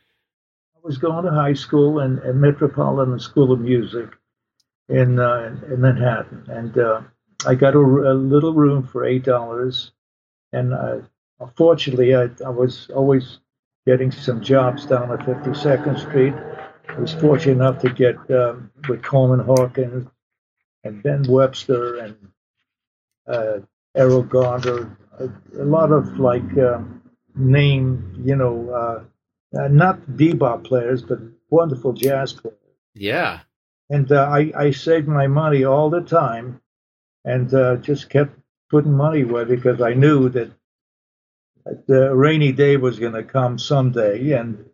I 0.75 0.79
was 0.81 0.97
going 0.97 1.25
to 1.25 1.31
high 1.31 1.53
school 1.53 1.99
and, 1.99 2.19
and 2.19 2.39
Metropolitan 2.39 3.19
School 3.19 3.51
of 3.51 3.59
Music 3.59 4.09
in 4.87 5.19
uh, 5.19 5.57
in 5.67 5.81
Manhattan, 5.81 6.45
and 6.47 6.77
uh, 6.77 7.01
I 7.45 7.55
got 7.55 7.75
a, 7.75 7.79
a, 7.79 8.13
little 8.13 8.53
room 8.53 8.83
for 8.83 9.03
eight 9.03 9.23
dollars, 9.23 9.91
and 10.53 10.73
uh, 10.73 10.99
fortunately, 11.55 12.15
I, 12.15 12.29
I 12.45 12.49
was 12.49 12.89
always 12.95 13.39
getting 13.85 14.11
some 14.11 14.41
jobs 14.41 14.85
down 14.85 15.11
at 15.11 15.19
52nd 15.19 15.99
Street. 15.99 16.33
I 16.89 16.99
was 16.99 17.13
fortunate 17.13 17.53
enough 17.53 17.79
to 17.81 17.89
get 17.89 18.15
um, 18.31 18.71
with 18.87 19.03
Coleman 19.03 19.39
Hawkins 19.39 20.07
and 20.83 21.03
Ben 21.03 21.23
Webster 21.23 21.97
and 21.97 22.15
uh, 23.27 23.59
Erroll 23.95 24.27
Garner 24.27 24.97
a, 25.19 25.29
a 25.61 25.65
lot 25.65 25.91
of 25.91 26.19
like 26.19 26.57
uh, 26.57 26.79
name, 27.35 28.21
you 28.23 28.35
know, 28.35 28.69
uh, 28.69 29.59
uh, 29.59 29.67
not 29.67 30.01
bebop 30.01 30.63
players, 30.63 31.01
but 31.01 31.19
wonderful 31.49 31.93
jazz 31.93 32.33
players. 32.33 32.57
Yeah. 32.93 33.41
And 33.89 34.11
uh, 34.11 34.23
I, 34.23 34.51
I 34.57 34.71
saved 34.71 35.07
my 35.07 35.27
money 35.27 35.63
all 35.63 35.89
the 35.89 36.01
time 36.01 36.61
and 37.23 37.53
uh, 37.53 37.77
just 37.77 38.09
kept 38.09 38.37
putting 38.69 38.93
money 38.93 39.21
away 39.21 39.45
because 39.45 39.81
I 39.81 39.93
knew 39.93 40.29
that 40.29 40.51
the 41.87 42.15
rainy 42.15 42.51
day 42.51 42.77
was 42.77 42.99
going 42.99 43.13
to 43.13 43.23
come 43.23 43.59
someday. 43.59 44.31
And, 44.31 44.65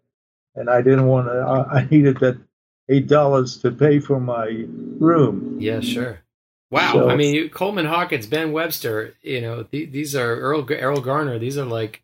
and 0.56 0.70
I 0.70 0.82
didn't 0.82 1.08
want 1.08 1.28
to, 1.28 1.42
I 1.72 1.88
needed 1.92 2.20
that 2.20 2.38
$8 2.90 3.62
to 3.62 3.72
pay 3.72 4.00
for 4.00 4.20
my 4.20 4.66
room. 5.00 5.58
Yeah, 5.60 5.82
sure. 5.82 6.22
Wow, 6.72 6.94
so, 6.94 7.10
I 7.10 7.18
mean, 7.18 7.36
you, 7.36 7.50
Coleman 7.50 7.86
Hawkins, 7.86 8.28
Ben 8.28 8.54
Webster, 8.54 9.16
you 9.22 9.42
know, 9.42 9.64
th- 9.64 9.92
these 9.92 10.16
are 10.16 10.40
Earl 10.40 10.64
Erroll 10.64 11.04
Garner. 11.04 11.38
These 11.38 11.58
are 11.58 11.66
like 11.66 12.02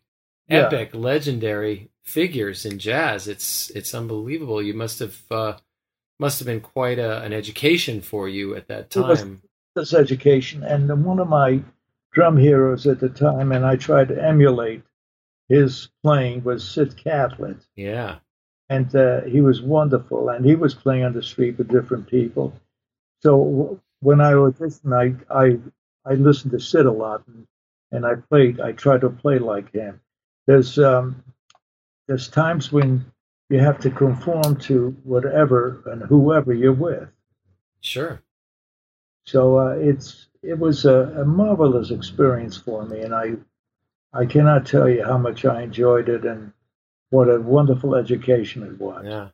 epic, 0.50 0.90
yeah. 0.92 1.00
legendary 1.00 1.90
figures 2.02 2.66
in 2.66 2.78
jazz. 2.78 3.28
It's 3.28 3.70
it's 3.70 3.94
unbelievable. 3.94 4.60
You 4.60 4.74
must 4.74 4.98
have 4.98 5.18
uh, 5.30 5.54
must 6.18 6.38
have 6.38 6.46
been 6.46 6.60
quite 6.60 6.98
a, 6.98 7.22
an 7.22 7.32
education 7.32 8.02
for 8.02 8.28
you 8.28 8.54
at 8.56 8.68
that 8.68 8.90
time. 8.90 9.40
This 9.74 9.94
education, 9.94 10.62
and 10.62 11.04
one 11.04 11.18
of 11.18 11.28
my 11.28 11.62
drum 12.12 12.36
heroes 12.36 12.86
at 12.86 13.00
the 13.00 13.08
time, 13.08 13.52
and 13.52 13.64
I 13.64 13.76
tried 13.76 14.08
to 14.08 14.22
emulate 14.22 14.82
his 15.48 15.88
playing 16.02 16.44
was 16.44 16.68
Sid 16.68 16.96
Catlett. 17.02 17.58
Yeah, 17.74 18.16
and 18.68 18.94
uh, 18.94 19.22
he 19.22 19.40
was 19.40 19.62
wonderful, 19.62 20.28
and 20.28 20.44
he 20.44 20.56
was 20.56 20.74
playing 20.74 21.04
on 21.04 21.14
the 21.14 21.22
street 21.22 21.56
with 21.56 21.68
different 21.68 22.06
people. 22.08 22.52
So 23.22 23.80
when 24.00 24.20
I 24.20 24.32
auditioned, 24.32 24.92
I 24.92 25.34
I 25.34 25.58
I 26.04 26.14
listened 26.14 26.52
to 26.52 26.60
Sid 26.60 26.86
a 26.86 26.92
lot, 26.92 27.22
and, 27.26 27.46
and 27.92 28.06
I 28.06 28.14
played. 28.16 28.60
I 28.60 28.72
tried 28.72 29.02
to 29.02 29.10
play 29.10 29.38
like 29.38 29.72
him. 29.72 30.00
There's 30.46 30.78
um, 30.78 31.22
there's 32.06 32.28
times 32.28 32.72
when 32.72 33.04
you 33.50 33.58
have 33.58 33.78
to 33.80 33.90
conform 33.90 34.56
to 34.56 34.96
whatever 35.04 35.82
and 35.86 36.02
whoever 36.02 36.52
you're 36.52 36.72
with. 36.72 37.08
Sure. 37.80 38.20
So 39.24 39.58
uh, 39.58 39.76
it's 39.78 40.26
it 40.42 40.58
was 40.58 40.84
a, 40.84 41.20
a 41.20 41.24
marvelous 41.24 41.90
experience 41.90 42.56
for 42.56 42.84
me, 42.84 43.00
and 43.00 43.14
I 43.14 43.34
I 44.12 44.26
cannot 44.26 44.66
tell 44.66 44.88
you 44.88 45.04
how 45.04 45.18
much 45.18 45.44
I 45.44 45.62
enjoyed 45.62 46.08
it 46.08 46.24
and 46.24 46.52
what 47.10 47.28
a 47.28 47.40
wonderful 47.40 47.94
education 47.94 48.62
it 48.62 48.78
was. 48.80 49.04
Yeah. 49.04 49.28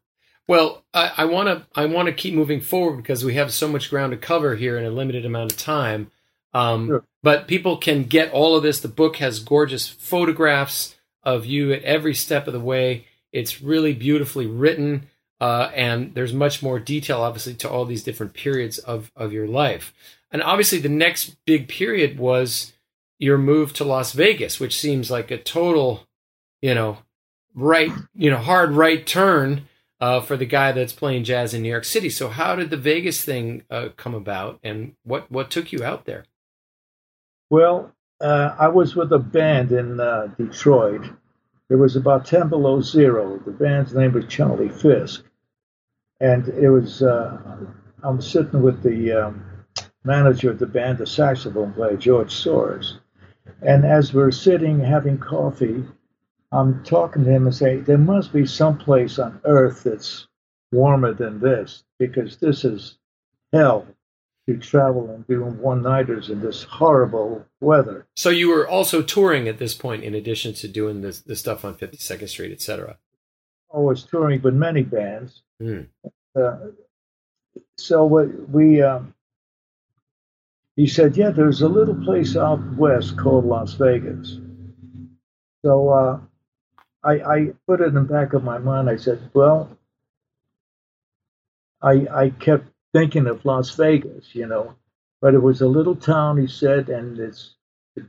Well, 0.47 0.85
I 0.93 1.25
want 1.25 1.49
to 1.49 1.67
I 1.75 1.87
want 1.87 2.07
to 2.07 2.13
keep 2.13 2.35
moving 2.35 2.61
forward 2.61 2.97
because 2.97 3.25
we 3.25 3.35
have 3.35 3.53
so 3.53 3.67
much 3.67 3.89
ground 3.91 4.13
to 4.13 4.19
cover 4.19 4.57
here 4.57 4.79
in 4.79 4.85
a 4.85 4.91
limited 4.91 5.25
amount 5.25 5.53
of 5.53 5.59
time. 5.59 6.11
Um, 6.53 6.87
sure. 6.87 7.05
But 7.23 7.49
people 7.49 7.79
can 7.79 8.05
get 8.05 8.31
all 8.31 8.57
of 8.57 8.63
this. 8.63 8.81
The 8.81 8.89
book 8.89 9.17
has 9.17 9.41
gorgeous 9.41 9.89
photographs 9.89 10.97
of 11.23 11.47
you 11.47 11.73
at 11.73 11.83
every 11.83 12.15
step 12.15 12.47
of 12.47 12.53
the 12.53 12.61
way. 12.61 13.07
It's 13.33 13.63
really 13.63 13.95
beautifully 13.95 14.47
written, 14.47 15.09
uh, 15.41 15.71
and 15.75 16.15
there's 16.15 16.33
much 16.33 16.63
more 16.63 16.79
detail, 16.79 17.23
obviously, 17.23 17.55
to 17.55 17.69
all 17.69 17.87
these 17.87 18.05
different 18.05 18.35
periods 18.35 18.79
of 18.79 19.11
of 19.17 19.33
your 19.33 19.49
life. 19.49 19.95
And 20.31 20.43
obviously, 20.43 20.79
the 20.79 20.89
next 20.91 21.37
big 21.47 21.69
period 21.69 22.19
was 22.19 22.75
your 23.19 23.39
move 23.39 23.73
to 23.75 23.85
Las 23.85 24.13
Vegas, 24.13 24.61
which 24.61 24.79
seems 24.79 25.11
like 25.11 25.31
a 25.31 25.39
total, 25.39 26.07
you 26.61 26.75
know, 26.75 26.99
right, 27.55 27.91
you 28.15 28.31
know, 28.31 28.39
hard 28.39 28.73
right 28.73 29.07
turn 29.07 29.67
uh, 30.05 30.21
for 30.21 30.37
the 30.37 30.45
guy 30.45 30.71
that's 30.71 30.93
playing 30.93 31.25
jazz 31.25 31.55
in 31.55 31.63
New 31.63 31.71
York 31.71 31.87
City. 31.87 32.11
So, 32.11 32.29
how 32.29 32.55
did 32.57 32.69
the 32.69 32.77
Vegas 32.77 33.25
thing 33.25 33.63
uh, 33.71 33.89
come 33.97 34.15
about, 34.15 34.61
and 34.63 34.95
what 35.03 35.31
what 35.31 35.51
took 35.51 35.73
you 35.73 35.83
out 35.83 36.05
there? 36.05 36.27
Well, 37.49 37.91
uh, 38.21 38.55
I 38.59 38.69
was 38.69 38.95
with 38.95 39.11
a 39.15 39.19
band 39.19 39.73
in 39.73 39.99
uh, 39.99 40.27
Detroit. 40.37 41.07
It 41.71 41.77
was 41.77 41.97
about 41.97 42.27
ten 42.27 42.51
below 42.51 42.83
zero. 42.83 43.39
The 43.47 43.51
band's 43.51 43.95
name 43.95 44.13
was 44.13 44.27
Charlie 44.27 44.69
Fisk, 44.69 45.25
and 46.21 46.49
it 46.49 46.69
was. 46.69 47.01
Uh, 47.03 47.39
I'm 48.03 48.21
sitting 48.21 48.61
with 48.61 48.83
the 48.83 49.13
um, 49.13 49.43
manager 50.05 50.51
of 50.51 50.59
the 50.59 50.67
band, 50.67 50.99
the 50.99 51.07
saxophone 51.07 51.73
player 51.73 51.97
George 51.97 52.35
Soares, 52.35 52.99
and 53.63 53.87
as 53.87 54.13
we're 54.13 54.33
sitting 54.33 54.81
having 54.81 55.17
coffee 55.17 55.83
I'm 56.55 56.85
talking 56.85 57.25
to 57.25 57.31
him 57.31 57.47
and 57.47 57.55
say 57.55 57.79
there 57.79 57.99
must 57.99 58.33
be 58.33 58.47
some 58.47 58.79
place 58.79 59.19
on 59.19 59.41
earth 59.45 59.83
that's 59.83 60.29
warmer 60.71 61.13
than 61.13 61.41
this 61.41 61.83
because 61.99 62.37
this 62.37 62.65
is 62.65 62.97
hell 63.53 63.87
to 64.47 64.57
travel 64.59 65.11
and 65.11 65.27
do 65.27 65.43
one 65.43 65.83
nighters 65.83 66.31
in 66.31 66.41
this 66.41 66.63
horrible 66.63 67.45
weather. 67.61 68.07
So 68.15 68.31
you 68.31 68.49
were 68.49 68.69
also 68.69 69.03
touring 69.03 69.49
at 69.49 69.59
this 69.59 69.75
point, 69.75 70.05
in 70.05 70.15
addition 70.15 70.55
to 70.55 70.69
doing 70.69 71.01
the 71.01 71.21
the 71.27 71.35
stuff 71.35 71.65
on 71.65 71.75
52nd 71.75 72.29
Street, 72.29 72.53
etc. 72.53 72.99
I 73.75 73.79
was 73.79 74.05
touring 74.05 74.41
with 74.43 74.55
many 74.55 74.83
bands. 74.83 75.43
Mm. 75.61 75.89
Uh, 76.37 76.57
so 77.77 78.05
we, 78.05 78.27
we 78.27 78.83
um, 78.83 79.15
he 80.77 80.87
said, 80.87 81.17
yeah, 81.17 81.31
there's 81.31 81.63
a 81.63 81.69
little 81.69 81.97
place 82.05 82.37
out 82.37 82.61
west 82.77 83.17
called 83.17 83.45
Las 83.45 83.75
Vegas. 83.75 84.39
So 85.65 85.89
uh, 85.89 86.21
I, 87.05 87.13
I 87.13 87.53
put 87.67 87.81
it 87.81 87.89
in 87.89 87.95
the 87.95 88.01
back 88.01 88.33
of 88.33 88.45
my 88.45 88.59
mind. 88.59 88.89
I 88.89 88.97
said, 88.97 89.31
well, 89.35 89.77
I, 91.83 92.07
I 92.11 92.31
kept 92.31 92.67
thinking 92.93 93.27
of 93.27 93.45
Las 93.45 93.71
Vegas, 93.77 94.35
you 94.35 94.47
know, 94.47 94.75
but 95.21 95.35
it 95.35 95.43
was 95.43 95.61
a 95.61 95.69
little 95.69 95.97
town, 95.97 96.39
he 96.39 96.47
said, 96.47 96.89
and 96.89 97.19
it's 97.19 97.55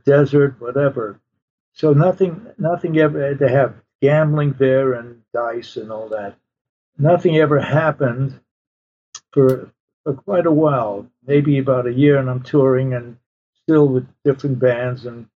desert, 0.04 0.60
whatever. 0.60 1.20
So 1.72 1.92
nothing, 1.92 2.46
nothing 2.58 2.98
ever 2.98 3.34
to 3.34 3.48
have 3.48 3.74
gambling 4.00 4.54
there 4.58 4.94
and 4.94 5.22
dice 5.32 5.76
and 5.76 5.92
all 5.92 6.08
that. 6.08 6.36
Nothing 6.98 7.36
ever 7.36 7.60
happened 7.60 8.40
for 9.32 9.70
for 10.04 10.14
quite 10.14 10.46
a 10.46 10.52
while, 10.52 11.10
maybe 11.26 11.58
about 11.58 11.88
a 11.88 11.92
year, 11.92 12.16
and 12.16 12.30
I'm 12.30 12.42
touring 12.42 12.94
and 12.94 13.16
still 13.62 13.88
with 13.88 14.06
different 14.24 14.60
bands 14.60 15.04
and 15.04 15.26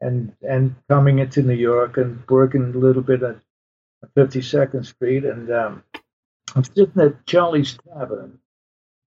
and 0.00 0.34
and 0.42 0.74
coming 0.88 1.18
into 1.18 1.42
New 1.42 1.54
York 1.54 1.96
and 1.96 2.22
working 2.28 2.74
a 2.74 2.78
little 2.78 3.02
bit 3.02 3.22
at 3.22 3.38
52nd 4.16 4.86
Street, 4.86 5.24
and 5.24 5.50
um, 5.50 5.82
I'm 6.54 6.64
sitting 6.64 7.00
at 7.00 7.26
Charlie's 7.26 7.78
Tavern, 7.88 8.38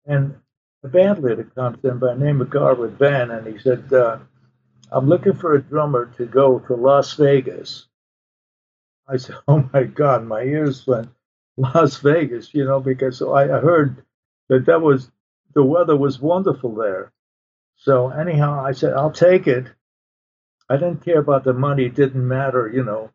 and 0.07 0.37
a 0.85 0.89
band 0.89 1.23
leader 1.23 1.45
comes 1.45 1.85
in 1.85 1.99
by 1.99 2.15
the 2.15 2.25
name 2.25 2.41
of 2.41 2.51
Garwood 2.51 2.99
Van, 2.99 3.31
and 3.31 3.47
he 3.47 3.59
said, 3.59 3.93
uh, 3.93 4.19
I'm 4.93 5.09
looking 5.09 5.35
for 5.35 5.55
a 5.55 5.63
drummer 5.63 6.07
to 6.17 6.27
go 6.27 6.61
to 6.61 6.75
Las 6.75 7.15
Vegas. 7.15 7.87
I 9.09 9.17
said, 9.17 9.37
Oh 9.49 9.69
my 9.73 9.85
God, 9.85 10.25
my 10.25 10.43
ears 10.43 10.87
went 10.87 11.09
Las 11.57 11.99
Vegas, 11.99 12.55
you 12.55 12.65
know, 12.65 12.81
because 12.81 13.21
I 13.23 13.47
heard 13.47 14.05
that 14.49 14.67
that 14.67 14.81
was 14.81 15.11
the 15.55 15.65
weather 15.65 15.97
was 15.97 16.21
wonderful 16.21 16.75
there. 16.75 17.13
So 17.77 18.11
anyhow, 18.11 18.65
I 18.65 18.73
said, 18.73 18.93
I'll 18.93 19.11
take 19.11 19.47
it. 19.47 19.67
I 20.69 20.77
didn't 20.77 21.05
care 21.05 21.21
about 21.21 21.45
the 21.45 21.53
money; 21.53 21.85
it 21.85 21.95
didn't 21.95 22.27
matter, 22.27 22.69
you 22.69 22.85
know, 22.85 23.11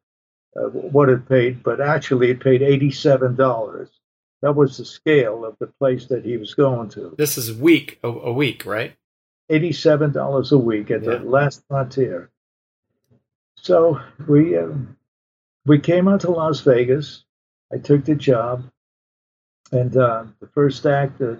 uh, 0.56 0.70
what 0.70 1.10
it 1.10 1.28
paid. 1.28 1.64
But 1.64 1.82
actually, 1.82 2.32
it 2.32 2.40
paid 2.40 2.62
eighty-seven 2.62 3.36
dollars. 3.36 3.90
That 4.42 4.56
was 4.56 4.78
the 4.78 4.86
scale 4.86 5.46
of 5.46 5.58
the 5.60 5.68
place 5.68 6.08
that 6.08 6.26
he 6.26 6.38
was 6.38 6.56
going 6.56 6.90
to. 6.92 7.14
This 7.18 7.38
is 7.38 7.54
week 7.54 8.00
a, 8.04 8.08
a 8.08 8.34
week, 8.34 8.66
right? 8.66 8.96
Eighty-seven 9.50 10.12
dollars 10.12 10.52
a 10.52 10.58
week 10.58 10.92
at 10.92 11.04
yeah. 11.04 11.18
the 11.18 11.20
last 11.20 11.64
frontier. 11.68 12.32
So 13.56 14.02
we 14.28 14.58
um, 14.58 14.98
we 15.66 15.80
came 15.80 16.08
out 16.08 16.22
to 16.22 16.32
Las 16.32 16.62
Vegas. 16.62 17.24
I 17.72 17.78
took 17.78 18.04
the 18.06 18.16
job, 18.16 18.64
and 19.72 19.96
uh, 19.96 20.26
the 20.40 20.48
first 20.48 20.86
act, 20.86 21.22
uh, 21.22 21.36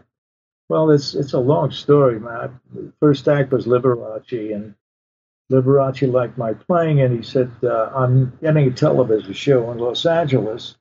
well, 0.70 0.92
it's 0.92 1.16
it's 1.16 1.34
a 1.34 1.40
long 1.40 1.72
story, 1.72 2.20
man. 2.20 2.60
The 2.74 2.94
first 3.00 3.28
act 3.28 3.52
was 3.52 3.66
Liberace, 3.66 4.54
and 4.54 4.76
Liberace 5.52 6.12
liked 6.12 6.38
my 6.38 6.54
playing, 6.54 7.02
and 7.02 7.16
he 7.16 7.22
said, 7.22 7.52
uh, 7.64 7.92
"I'm 7.94 8.32
getting 8.42 8.68
a 8.68 8.72
television 8.72 9.34
show 9.34 9.70
in 9.72 9.78
Los 9.78 10.06
Angeles, 10.06 10.78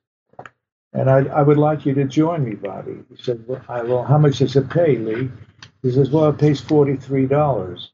and 0.92 1.10
I, 1.10 1.24
I 1.26 1.42
would 1.42 1.58
like 1.58 1.84
you 1.84 1.94
to 1.94 2.04
join 2.04 2.44
me, 2.44 2.54
Bobby." 2.54 3.04
He 3.10 3.22
said, 3.22 3.44
"Well, 3.46 3.62
I, 3.68 3.82
well 3.82 4.04
how 4.04 4.18
much 4.18 4.38
does 4.38 4.56
it 4.56 4.70
pay, 4.70 4.96
Lee?" 4.96 5.30
He 5.82 5.90
says, 5.90 6.10
"Well, 6.10 6.30
it 6.30 6.38
pays 6.38 6.60
forty-three 6.60 7.26
dollars." 7.26 7.92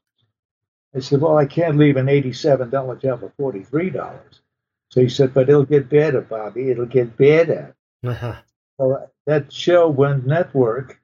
I 0.95 0.99
said, 0.99 1.21
"Well, 1.21 1.37
I 1.37 1.45
can't 1.45 1.77
leave 1.77 1.97
an 1.97 2.09
eighty-seven 2.09 2.69
dollar 2.69 2.95
job 2.95 3.21
for 3.21 3.33
forty-three 3.37 3.89
dollars." 3.89 4.41
So 4.89 5.01
he 5.01 5.09
said, 5.09 5.33
"But 5.33 5.49
it'll 5.49 5.65
get 5.65 5.89
better, 5.89 6.21
Bobby. 6.21 6.69
It'll 6.69 6.85
get 6.85 7.17
better." 7.17 7.75
Uh-huh. 8.05 8.35
So 8.79 9.09
that 9.25 9.51
show 9.51 9.89
went 9.89 10.27
network, 10.27 11.01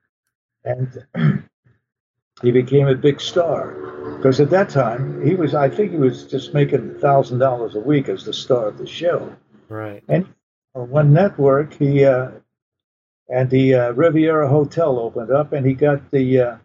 and 0.64 1.06
he 2.42 2.52
became 2.52 2.88
a 2.88 2.96
big 2.96 3.22
star. 3.22 3.74
Because 4.18 4.40
at 4.40 4.50
that 4.50 4.70
time, 4.70 5.26
he 5.26 5.36
was, 5.36 5.54
I 5.54 5.70
think 5.70 5.92
he 5.92 5.98
was 5.98 6.26
just 6.26 6.54
making 6.54 6.96
thousand 7.00 7.40
dollars 7.40 7.76
a 7.76 7.80
week 7.80 8.10
as 8.10 8.26
the 8.26 8.34
star 8.34 8.68
of 8.68 8.78
the 8.78 8.88
show. 8.88 9.36
Right. 9.70 10.04
And 10.08 10.28
on 10.76 10.90
one 10.90 11.14
network, 11.14 11.74
he 11.74 12.06
uh, 12.06 12.32
and 13.30 13.50
the 13.50 13.76
uh, 13.76 13.92
Riviera 13.92 14.48
Hotel 14.48 15.00
opened 15.00 15.32
up, 15.32 15.54
and 15.54 15.66
he 15.66 15.74
got 15.74 16.12
the, 16.12 16.40
uh, 16.40 16.58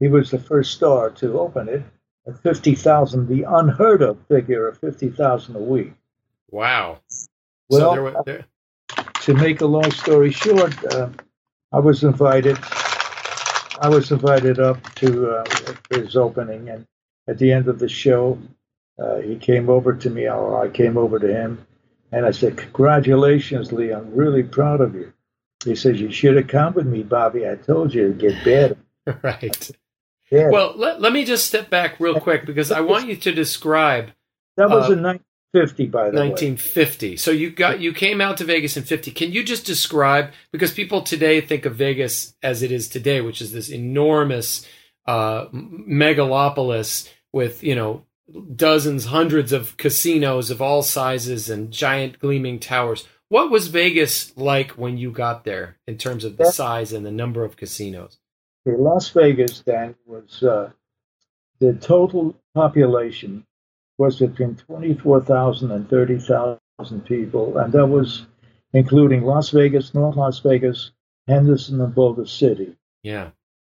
he 0.00 0.08
was 0.08 0.30
the 0.30 0.38
first 0.38 0.72
star 0.72 1.10
to 1.10 1.38
open 1.38 1.68
it 1.68 1.82
at 2.26 2.38
fifty 2.42 2.74
thousand, 2.74 3.28
the 3.28 3.44
unheard 3.48 4.02
of 4.02 4.18
figure 4.28 4.68
of 4.68 4.78
fifty 4.78 5.08
thousand 5.08 5.56
a 5.56 5.60
week. 5.60 5.92
Wow. 6.50 7.00
Well, 7.68 7.80
so 7.80 7.92
there 7.92 8.02
were, 8.02 8.22
there... 8.26 8.44
to 9.22 9.34
make 9.34 9.60
a 9.60 9.66
long 9.66 9.90
story 9.90 10.30
short, 10.30 10.84
uh, 10.92 11.08
I 11.72 11.78
was 11.78 12.04
invited 12.04 12.58
I 13.82 13.88
was 13.88 14.12
invited 14.12 14.60
up 14.60 14.94
to 14.94 15.30
uh, 15.30 15.44
his 15.90 16.16
opening, 16.16 16.68
and 16.68 16.86
at 17.26 17.38
the 17.38 17.50
end 17.50 17.66
of 17.66 17.80
the 17.80 17.88
show, 17.88 18.38
uh, 18.96 19.16
he 19.16 19.34
came 19.34 19.68
over 19.68 19.92
to 19.92 20.08
me, 20.08 20.28
or 20.28 20.62
I 20.64 20.68
came 20.68 20.96
over 20.96 21.18
to 21.18 21.26
him, 21.26 21.66
and 22.12 22.24
I 22.24 22.30
said, 22.30 22.56
"Congratulations, 22.56 23.72
Lee! 23.72 23.90
I'm 23.90 24.14
really 24.14 24.44
proud 24.44 24.80
of 24.80 24.94
you." 24.94 25.12
He 25.64 25.74
says, 25.74 26.00
"You 26.00 26.12
should 26.12 26.36
have 26.36 26.46
come 26.46 26.74
with 26.74 26.86
me, 26.86 27.02
Bobby. 27.02 27.48
I 27.48 27.56
told 27.56 27.92
you 27.92 28.04
it'd 28.04 28.20
get 28.20 28.44
better." 28.44 28.76
right. 29.22 29.70
Yeah. 30.30 30.50
Well, 30.50 30.74
let, 30.76 31.00
let 31.00 31.12
me 31.12 31.24
just 31.24 31.48
step 31.48 31.68
back 31.68 31.98
real 31.98 32.20
quick 32.20 32.46
because 32.46 32.70
I 32.70 32.80
want 32.80 33.08
you 33.08 33.16
to 33.16 33.32
describe. 33.32 34.12
That 34.56 34.70
was 34.70 34.90
uh, 34.90 34.94
a 34.94 34.96
1950, 35.52 35.86
by 35.86 36.10
the 36.10 36.18
1950. 36.18 37.10
Way. 37.10 37.16
So 37.16 37.30
you 37.30 37.50
got 37.50 37.80
you 37.80 37.92
came 37.92 38.20
out 38.20 38.38
to 38.38 38.44
Vegas 38.44 38.76
in 38.76 38.84
50. 38.84 39.10
Can 39.10 39.32
you 39.32 39.44
just 39.44 39.66
describe 39.66 40.32
because 40.50 40.72
people 40.72 41.02
today 41.02 41.40
think 41.42 41.66
of 41.66 41.74
Vegas 41.74 42.34
as 42.42 42.62
it 42.62 42.72
is 42.72 42.88
today, 42.88 43.20
which 43.20 43.42
is 43.42 43.52
this 43.52 43.68
enormous 43.68 44.66
uh, 45.06 45.46
megalopolis 45.48 47.10
with 47.32 47.62
you 47.62 47.74
know 47.74 48.06
dozens, 48.54 49.06
hundreds 49.06 49.52
of 49.52 49.76
casinos 49.76 50.50
of 50.50 50.62
all 50.62 50.82
sizes 50.82 51.50
and 51.50 51.70
giant 51.70 52.18
gleaming 52.18 52.58
towers. 52.58 53.06
What 53.28 53.50
was 53.50 53.68
Vegas 53.68 54.34
like 54.36 54.72
when 54.72 54.96
you 54.96 55.10
got 55.10 55.44
there 55.44 55.76
in 55.86 55.98
terms 55.98 56.24
of 56.24 56.36
the 56.36 56.50
size 56.50 56.92
and 56.92 57.04
the 57.04 57.10
number 57.10 57.44
of 57.44 57.56
casinos? 57.56 58.18
Las 58.64 59.08
Vegas 59.10 59.60
then 59.62 59.94
was 60.06 60.42
uh, 60.42 60.70
the 61.58 61.74
total 61.74 62.36
population 62.54 63.44
was 64.02 64.18
between 64.18 64.56
24,000 64.56 65.70
and 65.70 65.88
30,000 65.88 67.04
people, 67.04 67.56
and 67.56 67.72
that 67.72 67.86
was 67.86 68.26
including 68.72 69.22
Las 69.22 69.50
Vegas, 69.50 69.94
North 69.94 70.16
Las 70.16 70.40
Vegas, 70.40 70.90
Henderson, 71.28 71.80
and 71.80 71.94
Boulder 71.94 72.26
City. 72.26 72.76
Yeah. 73.04 73.30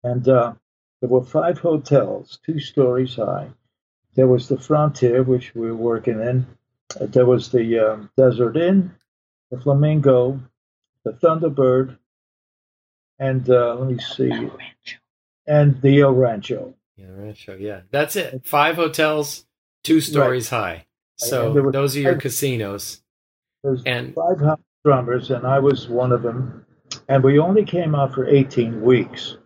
And 0.03 0.27
uh, 0.27 0.55
there 1.01 1.11
were 1.11 1.25
five 1.25 1.59
hotels, 1.59 2.39
two 2.47 2.59
stories 2.59 3.17
high. 3.17 3.51
There 4.15 4.27
was 4.27 4.49
the 4.49 4.59
Frontier, 4.59 5.23
which 5.23 5.55
we 5.55 5.71
were 5.71 5.77
working 5.77 6.21
in. 6.21 6.47
Uh, 6.99 7.05
there 7.07 7.27
was 7.27 7.51
the 7.51 7.79
um, 7.79 8.11
Desert 8.17 8.57
Inn, 8.57 8.95
the 9.51 9.61
Flamingo, 9.61 10.41
the 11.05 11.13
Thunderbird, 11.13 11.99
and 13.19 13.49
uh, 13.51 13.75
let 13.75 13.91
me 13.91 13.99
see, 13.99 14.51
and 15.47 15.83
the 15.83 16.01
El 16.01 16.15
Rancho. 16.15 16.75
Yeah, 16.97 17.11
Rancho. 17.11 17.57
Yeah, 17.57 17.81
that's 17.91 18.17
it. 18.17 18.47
Five 18.47 18.77
hotels, 18.77 19.45
two 19.85 20.01
stories 20.01 20.51
right. 20.51 20.59
high. 20.59 20.87
So 21.17 21.71
those 21.71 21.97
are 21.97 22.01
your 22.01 22.13
five, 22.15 22.23
casinos. 22.23 23.01
There's 23.63 23.83
and 23.87 24.15
five 24.15 24.59
drummers, 24.85 25.31
and 25.31 25.47
I 25.47 25.61
was 25.61 25.89
one 25.89 26.11
of 26.11 26.23
them. 26.23 26.67
And 27.09 27.23
we 27.23 27.39
only 27.39 27.65
came 27.65 27.95
out 27.95 28.15
for 28.15 28.27
18 28.27 28.83
weeks, 28.83 29.37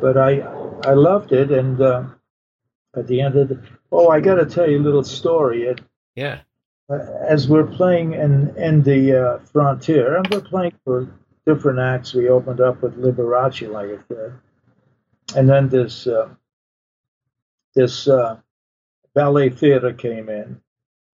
but 0.00 0.16
I 0.16 0.40
I 0.84 0.94
loved 0.94 1.32
it. 1.32 1.52
And 1.52 1.80
uh, 1.80 2.04
at 2.96 3.06
the 3.06 3.20
end 3.20 3.36
of 3.36 3.48
the 3.48 3.62
oh, 3.92 4.08
I 4.08 4.20
got 4.20 4.36
to 4.36 4.46
tell 4.46 4.68
you 4.68 4.78
a 4.78 4.82
little 4.82 5.04
story. 5.04 5.62
It, 5.64 5.80
yeah. 6.16 6.40
Uh, 6.90 6.98
as 7.28 7.48
we're 7.48 7.66
playing 7.66 8.14
in 8.14 8.54
in 8.56 8.82
the 8.82 9.14
uh, 9.14 9.38
frontier, 9.44 10.16
and 10.16 10.26
we're 10.28 10.40
playing 10.40 10.72
for 10.84 11.08
different 11.46 11.78
acts. 11.78 12.14
We 12.14 12.28
opened 12.28 12.60
up 12.60 12.82
with 12.82 12.96
Liberace, 12.96 13.70
like 13.70 13.90
I 13.90 14.02
said, 14.08 14.32
and 15.36 15.48
then 15.48 15.68
this 15.68 16.06
uh, 16.06 16.28
this 17.74 18.08
uh, 18.08 18.38
ballet 19.18 19.50
theater 19.50 19.92
came 19.92 20.28
in, 20.28 20.60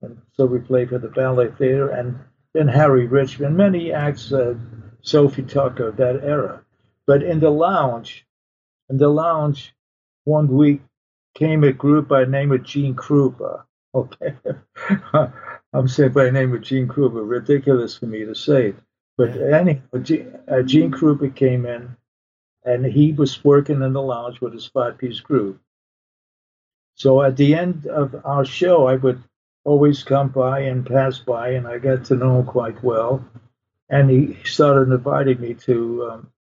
and 0.02 0.20
so 0.34 0.44
we 0.44 0.59
played 0.59 0.90
for 0.90 0.98
the 0.98 1.09
ballet 1.09 1.50
theater, 1.52 1.88
and 1.88 2.18
then 2.52 2.68
Harry 2.68 3.07
Richman, 3.07 3.57
many 3.57 3.94
acts, 3.94 4.30
uh, 4.30 4.57
Sophie 5.00 5.42
Tucker, 5.42 5.90
that 5.92 6.22
era. 6.22 6.62
But 7.07 7.22
in 7.22 7.40
the 7.40 7.48
lounge, 7.48 8.26
in 8.90 8.98
the 8.98 9.09
lounge, 9.09 9.74
one 10.24 10.48
week 10.48 10.82
came 11.34 11.64
a 11.64 11.72
group 11.72 12.07
by 12.07 12.26
the 12.26 12.30
name 12.30 12.52
of 12.52 12.62
Gene 12.62 12.94
Krupa. 12.94 13.64
Okay, 13.94 14.34
I'm 15.72 15.86
saying 15.88 16.12
by 16.12 16.24
the 16.24 16.32
name 16.32 16.52
of 16.52 16.62
Gene 16.62 16.88
Krupa, 16.88 17.26
ridiculous 17.26 17.96
for 17.96 18.07
me 18.07 18.24
to 18.26 18.34
say 18.34 18.70
it. 18.70 18.76
But 19.16 19.30
anyhow, 19.30 19.98
Gene, 20.02 20.36
uh, 20.46 20.62
Gene 20.62 20.90
Krupa 20.90 21.34
came 21.34 21.64
in, 21.64 21.96
and 22.64 22.84
he 22.84 23.12
was 23.12 23.44
working 23.44 23.82
in 23.82 23.92
the 23.94 24.02
lounge 24.02 24.40
with 24.42 24.52
his 24.52 24.66
five-piece 24.66 25.20
group. 25.20 25.61
So 26.95 27.22
at 27.22 27.36
the 27.36 27.55
end 27.55 27.86
of 27.86 28.14
our 28.24 28.45
show, 28.45 28.86
I 28.86 28.95
would 28.97 29.22
always 29.64 30.05
come 30.05 30.28
by 30.28 30.61
and 30.61 30.86
pass 30.86 31.18
by, 31.18 31.51
and 31.51 31.66
I 31.66 31.78
got 31.78 32.07
to 32.07 32.16
know 32.16 32.40
him 32.40 32.47
quite 32.47 32.82
well. 32.82 33.24
And 33.88 34.11
he 34.11 34.38
started 34.45 34.92
inviting 34.92 35.40
me 35.40 35.55
to 35.55 36.11
um, 36.11 36.32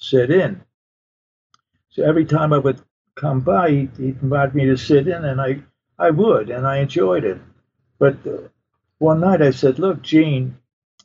sit 0.00 0.30
in. 0.30 0.62
So 1.90 2.02
every 2.02 2.24
time 2.24 2.52
I 2.52 2.58
would 2.58 2.80
come 3.14 3.40
by, 3.40 3.70
he'd, 3.70 3.96
he'd 3.96 4.22
invite 4.22 4.54
me 4.54 4.66
to 4.66 4.76
sit 4.76 5.08
in, 5.08 5.24
and 5.24 5.40
I, 5.40 5.62
I 5.98 6.10
would, 6.10 6.50
and 6.50 6.66
I 6.66 6.78
enjoyed 6.78 7.24
it. 7.24 7.40
But 7.98 8.26
uh, 8.26 8.48
one 8.98 9.20
night 9.20 9.42
I 9.42 9.50
said, 9.50 9.78
Look, 9.78 10.02
Gene, 10.02 10.58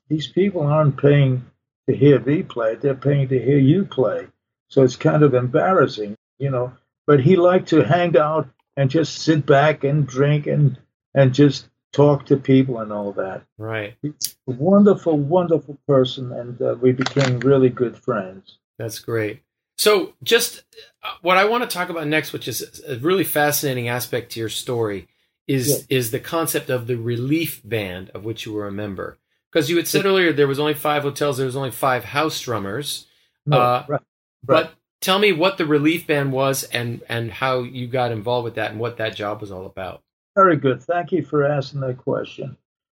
these 0.09 0.27
people 0.27 0.61
aren't 0.61 0.97
paying 0.97 1.45
to 1.87 1.95
hear 1.95 2.19
me 2.19 2.43
play, 2.43 2.75
they're 2.75 2.95
paying 2.95 3.29
to 3.29 3.41
hear 3.41 3.57
you 3.57 3.85
play. 3.85 4.27
So 4.67 4.83
it's 4.83 4.95
kind 4.95 5.23
of 5.23 5.33
embarrassing, 5.33 6.15
you 6.37 6.51
know. 6.51 6.73
But 7.07 7.21
he 7.21 7.35
liked 7.35 7.69
to 7.69 7.81
hang 7.81 8.17
out 8.17 8.49
and 8.77 8.89
just 8.89 9.19
sit 9.19 9.45
back 9.45 9.83
and 9.83 10.07
drink 10.07 10.47
and 10.47 10.77
and 11.13 11.33
just 11.33 11.67
talk 11.91 12.25
to 12.27 12.37
people 12.37 12.79
and 12.79 12.91
all 12.91 13.11
that. 13.13 13.43
Right. 13.57 13.95
He's 14.01 14.35
a 14.47 14.51
wonderful, 14.51 15.17
wonderful 15.17 15.77
person, 15.87 16.31
and 16.31 16.61
uh, 16.61 16.75
we 16.79 16.91
became 16.91 17.39
really 17.39 17.69
good 17.69 17.97
friends. 17.97 18.57
That's 18.77 18.99
great. 18.99 19.41
So, 19.77 20.13
just 20.23 20.63
uh, 21.03 21.13
what 21.21 21.37
I 21.37 21.45
want 21.45 21.69
to 21.69 21.73
talk 21.73 21.89
about 21.89 22.07
next, 22.07 22.33
which 22.33 22.47
is 22.47 22.81
a 22.87 22.97
really 22.97 23.23
fascinating 23.23 23.87
aspect 23.87 24.31
to 24.33 24.39
your 24.39 24.49
story, 24.49 25.07
is 25.47 25.69
yes. 25.69 25.85
is 25.89 26.11
the 26.11 26.19
concept 26.19 26.69
of 26.69 26.87
the 26.87 26.97
relief 26.97 27.61
band 27.63 28.09
of 28.11 28.23
which 28.23 28.45
you 28.45 28.53
were 28.53 28.67
a 28.67 28.71
member. 28.71 29.17
Because 29.51 29.69
you 29.69 29.75
had 29.75 29.87
said 29.87 30.05
earlier 30.05 30.31
there 30.31 30.47
was 30.47 30.59
only 30.59 30.73
five 30.73 31.03
hotels, 31.03 31.37
there 31.37 31.45
was 31.45 31.57
only 31.57 31.71
five 31.71 32.05
house 32.05 32.39
drummers. 32.39 33.07
No, 33.45 33.59
uh, 33.59 33.85
right, 33.87 33.89
right. 33.89 34.01
But 34.45 34.73
tell 35.01 35.19
me 35.19 35.33
what 35.33 35.57
the 35.57 35.65
relief 35.65 36.07
band 36.07 36.31
was 36.31 36.63
and 36.63 37.01
and 37.09 37.31
how 37.31 37.63
you 37.63 37.87
got 37.87 38.11
involved 38.11 38.45
with 38.45 38.55
that 38.55 38.71
and 38.71 38.79
what 38.79 38.97
that 38.97 39.15
job 39.15 39.41
was 39.41 39.51
all 39.51 39.65
about. 39.65 40.01
Very 40.35 40.55
good. 40.55 40.81
Thank 40.81 41.11
you 41.11 41.23
for 41.23 41.43
asking 41.43 41.81
that 41.81 41.97
question. 41.97 42.55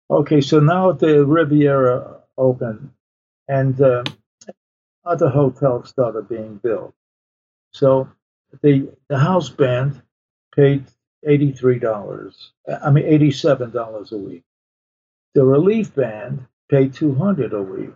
Okay, 0.10 0.40
so 0.40 0.60
now 0.60 0.92
the 0.92 1.26
Riviera 1.26 2.22
opened, 2.38 2.92
and 3.48 3.80
uh, 3.82 4.04
other 5.04 5.30
hotels 5.30 5.90
started 5.90 6.30
being 6.30 6.58
built. 6.64 6.94
So 7.74 8.08
the 8.62 8.90
the 9.10 9.18
house 9.18 9.50
band 9.50 10.02
paid 10.56 10.86
eighty 11.26 11.52
three 11.52 11.80
dollars. 11.80 12.52
I 12.84 12.92
mean 12.92 13.06
eighty 13.06 13.32
seven 13.32 13.72
dollars 13.72 14.12
a 14.12 14.18
week. 14.18 14.44
The 15.34 15.44
relief 15.44 15.94
band 15.94 16.46
paid 16.70 16.94
two 16.94 17.16
hundred 17.16 17.54
a 17.54 17.62
week, 17.62 17.94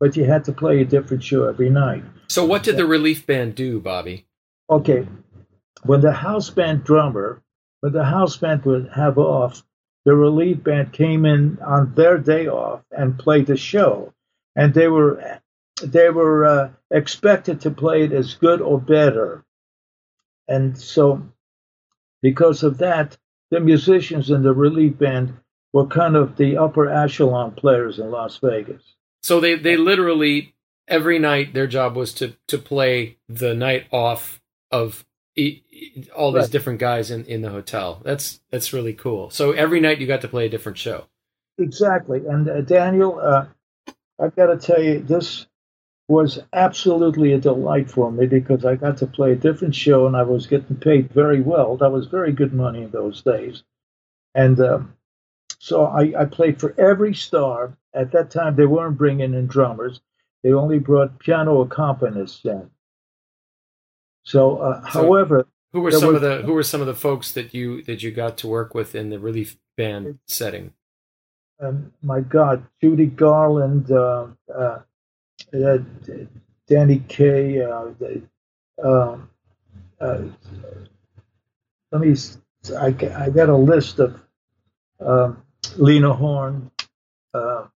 but 0.00 0.16
you 0.16 0.24
had 0.24 0.44
to 0.44 0.52
play 0.52 0.80
a 0.80 0.84
different 0.84 1.22
show 1.22 1.44
every 1.48 1.70
night. 1.70 2.04
So 2.28 2.44
what 2.44 2.62
did 2.62 2.76
the 2.76 2.86
relief 2.86 3.26
band 3.26 3.54
do, 3.54 3.80
Bobby? 3.80 4.26
Okay, 4.68 5.06
when 5.84 6.00
the 6.00 6.12
house 6.12 6.50
band 6.50 6.84
drummer, 6.84 7.42
when 7.80 7.92
the 7.92 8.04
house 8.04 8.36
band 8.36 8.64
would 8.64 8.90
have 8.94 9.18
off, 9.18 9.62
the 10.04 10.14
relief 10.14 10.62
band 10.62 10.92
came 10.92 11.24
in 11.24 11.58
on 11.64 11.94
their 11.94 12.18
day 12.18 12.46
off 12.46 12.82
and 12.90 13.18
played 13.18 13.46
the 13.46 13.56
show, 13.56 14.12
and 14.56 14.74
they 14.74 14.88
were 14.88 15.40
they 15.82 16.10
were 16.10 16.44
uh, 16.44 16.70
expected 16.90 17.60
to 17.60 17.70
play 17.70 18.04
it 18.04 18.12
as 18.12 18.34
good 18.34 18.60
or 18.60 18.80
better, 18.80 19.44
and 20.48 20.78
so 20.78 21.22
because 22.22 22.62
of 22.62 22.78
that, 22.78 23.16
the 23.50 23.60
musicians 23.60 24.30
in 24.30 24.42
the 24.42 24.54
relief 24.54 24.98
band 24.98 25.34
were 25.72 25.86
kind 25.86 26.16
of 26.16 26.36
the 26.36 26.56
upper 26.56 26.88
echelon 26.88 27.50
players 27.52 27.98
in 27.98 28.10
Las 28.10 28.38
Vegas. 28.42 28.82
So 29.24 29.40
they 29.40 29.54
they 29.54 29.78
literally 29.78 30.54
every 30.86 31.18
night 31.18 31.54
their 31.54 31.66
job 31.66 31.96
was 31.96 32.12
to 32.14 32.36
to 32.48 32.58
play 32.58 33.16
the 33.26 33.54
night 33.54 33.86
off 33.90 34.42
of 34.70 35.06
e- 35.34 35.62
e- 35.70 36.04
all 36.14 36.30
these 36.30 36.42
Right. 36.42 36.50
different 36.50 36.78
guys 36.78 37.10
in 37.10 37.24
in 37.24 37.40
the 37.40 37.48
hotel. 37.48 38.02
That's 38.04 38.42
that's 38.50 38.74
really 38.74 38.92
cool. 38.92 39.30
So 39.30 39.52
every 39.52 39.80
night 39.80 39.98
you 39.98 40.06
got 40.06 40.20
to 40.20 40.28
play 40.28 40.44
a 40.44 40.50
different 40.50 40.76
show. 40.76 41.06
Exactly. 41.56 42.20
And 42.26 42.46
uh, 42.50 42.60
Daniel, 42.60 43.18
uh, 43.18 43.46
I've 44.20 44.36
got 44.36 44.46
to 44.48 44.58
tell 44.58 44.82
you, 44.82 45.00
this 45.00 45.46
was 46.06 46.38
absolutely 46.52 47.32
a 47.32 47.38
delight 47.40 47.90
for 47.90 48.12
me 48.12 48.26
because 48.26 48.66
I 48.66 48.74
got 48.76 48.98
to 48.98 49.06
play 49.06 49.32
a 49.32 49.36
different 49.36 49.74
show 49.74 50.06
and 50.06 50.14
I 50.14 50.24
was 50.24 50.46
getting 50.48 50.76
paid 50.76 51.10
very 51.10 51.40
well. 51.40 51.78
That 51.78 51.92
was 51.92 52.08
very 52.08 52.32
good 52.32 52.52
money 52.52 52.82
in 52.82 52.90
those 52.90 53.22
days. 53.22 53.62
And 54.34 54.60
um, 54.60 54.94
so 55.64 55.86
I, 55.86 56.12
I 56.20 56.24
played 56.26 56.60
for 56.60 56.78
every 56.78 57.14
star. 57.14 57.74
At 57.94 58.12
that 58.12 58.30
time, 58.30 58.54
they 58.54 58.66
weren't 58.66 58.98
bringing 58.98 59.32
in 59.32 59.46
drummers, 59.46 60.02
they 60.42 60.52
only 60.52 60.78
brought 60.78 61.18
piano 61.18 61.64
accompanists 61.64 62.44
in. 62.44 62.68
So, 64.24 64.58
uh, 64.58 64.82
So- 64.90 65.04
however, 65.04 65.46
Who 65.72 65.80
were 65.80 65.90
some 65.90 66.08
was- 66.12 66.16
of 66.16 66.20
the 66.22 66.42
who 66.42 66.52
were 66.52 66.62
some 66.62 66.82
of 66.82 66.86
the 66.86 66.94
folks 66.94 67.32
that 67.32 67.54
you 67.54 67.82
that 67.84 68.02
you 68.02 68.10
got 68.12 68.36
to 68.38 68.46
work 68.48 68.74
with 68.74 68.94
in 68.94 69.08
the 69.08 69.18
relief 69.18 69.56
band 69.76 70.18
setting? 70.26 70.74
um, 71.60 71.92
my 72.02 72.20
God, 72.20 72.66
Judy 72.82 73.06
Garland, 73.06 73.90
uh, 73.90 74.26
uh, 74.54 74.80
uh, 75.54 75.78
Danny 76.68 76.98
Kaye. 77.08 77.62
Uh, 77.62 77.90
um, 78.84 79.30
uh, 80.00 80.22
let 81.90 82.00
me. 82.02 82.14
I, 82.78 82.86
I 83.24 83.30
got 83.30 83.48
a 83.48 83.56
list 83.56 83.98
of 83.98 84.20
um, 85.00 85.42
Lena 85.76 86.12
Horne. 86.14 86.70
Uh, 87.32 87.66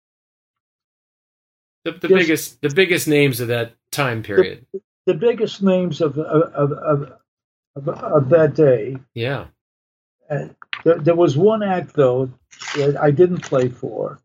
The, 1.85 1.93
the 1.93 2.09
Yes. 2.09 2.19
biggest 2.21 2.61
the 2.61 2.71
biggest 2.75 3.09
names 3.09 3.41
of 3.41 3.49
that 3.49 3.73
time 3.91 4.23
period. 4.23 4.67
the 5.07 5.15
biggest 5.15 5.63
names 5.63 6.01
of 6.01 6.19
of 6.19 6.73
of, 6.73 7.13
of, 7.77 7.89
of, 7.89 8.29
that 8.31 8.55
day. 8.55 8.97
Yeah. 9.15 9.47
Uh, 10.29 10.49
there, 10.85 10.99
there 10.99 11.15
was 11.15 11.37
one 11.37 11.63
act 11.63 11.95
though 11.95 12.31
that 12.77 12.97
I 13.01 13.11
didn't 13.11 13.41
play 13.43 13.69
for, 13.69 14.21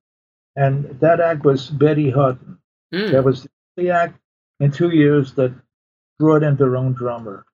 and 0.56 1.00
that 1.00 1.20
act 1.22 1.46
was 1.46 1.70
Betty 1.70 2.10
Hutton. 2.10 2.58
Mm. 2.94 3.12
That 3.12 3.24
was 3.24 3.48
the 3.78 3.92
act 3.92 4.20
in 4.60 4.72
two 4.72 4.90
years 4.90 5.34
that 5.36 5.54
brought 6.20 6.44
in 6.44 6.56
their 6.58 6.76
own 6.76 6.94
drummer. 6.94 7.46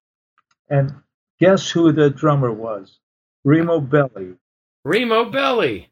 And 0.68 0.92
guess 1.38 1.70
who 1.70 1.92
the 1.92 2.10
drummer 2.10 2.52
was? 2.52 2.98
Remo 3.44 3.80
Belli. 3.80 4.34
Remo 4.84 5.30
Belli, 5.30 5.89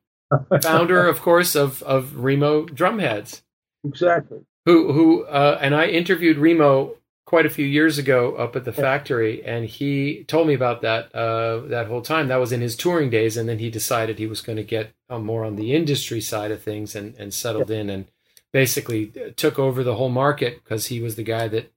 founder, 0.63 1.07
of 1.07 1.21
course, 1.21 1.55
of 1.55 1.83
of 1.83 2.17
Remo 2.19 2.67
Drumheads. 2.67 3.43
Exactly. 3.85 4.41
who 4.67 4.93
who 4.93 5.25
uh, 5.25 5.59
and 5.61 5.75
I 5.75 5.87
interviewed 5.87 6.37
Remo 6.39 6.97
quite 7.27 7.47
a 7.47 7.51
few 7.51 7.67
years 7.67 7.99
ago 7.99 8.35
up 8.37 8.57
at 8.57 8.65
the 8.65 8.73
factory, 8.73 9.45
and 9.45 9.67
he 9.67 10.25
told 10.25 10.47
me 10.49 10.55
about 10.55 10.83
that 10.83 11.15
uh, 11.15 11.61
that 11.69 11.87
whole 11.87 12.03
time. 12.03 12.29
That 12.29 12.37
was 12.41 12.53
in 12.53 12.61
his 12.61 12.77
touring 12.77 13.11
days, 13.11 13.37
and 13.37 13.49
then 13.49 13.59
he 13.59 13.71
decided 13.71 14.19
he 14.19 14.27
was 14.27 14.41
going 14.41 14.57
to 14.57 14.65
get 14.65 14.93
uh, 15.11 15.19
more 15.19 15.45
on 15.45 15.57
the 15.57 15.75
industry 15.75 16.21
side 16.21 16.51
of 16.51 16.63
things 16.63 16.95
and 16.97 17.15
and 17.17 17.33
settled 17.33 17.71
in 17.71 17.89
and 17.91 18.07
basically 18.53 19.13
uh, 19.17 19.31
took 19.37 19.59
over 19.59 19.85
the 19.85 19.95
whole 19.97 20.09
market 20.09 20.63
because 20.65 20.87
he 20.87 21.01
was 21.01 21.17
the 21.17 21.23
guy 21.23 21.49
that 21.49 21.71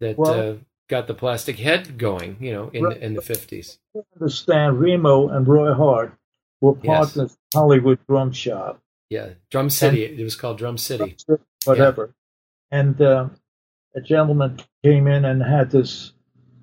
that 0.00 0.16
Well- 0.18 0.50
uh, 0.50 0.54
got 0.88 1.06
the 1.06 1.14
plastic 1.14 1.58
head 1.58 1.96
going, 1.98 2.36
you 2.40 2.52
know, 2.52 2.68
in 2.72 2.84
Right. 2.84 2.98
in 2.98 3.14
the 3.14 3.22
fifties. 3.22 3.78
Understand 4.16 4.78
Remo 4.80 5.28
and 5.28 5.46
Roy 5.48 5.72
Harte 5.72 6.12
were 6.60 6.74
Yes. 6.82 6.86
partners 7.14 7.32
in 7.32 7.58
Hollywood 7.58 7.98
Drum 8.06 8.32
Shop. 8.32 8.80
Yeah, 9.10 9.30
Drum 9.50 9.70
City. 9.70 10.04
it 10.04 10.22
was 10.22 10.36
called 10.36 10.58
Drum 10.58 10.78
City. 10.78 11.16
Whatever. 11.64 12.14
And 12.70 13.00
uh, 13.00 13.28
a 13.94 14.00
gentleman 14.00 14.58
came 14.82 15.06
in 15.06 15.24
and 15.24 15.42
had 15.42 15.70
this 15.70 16.12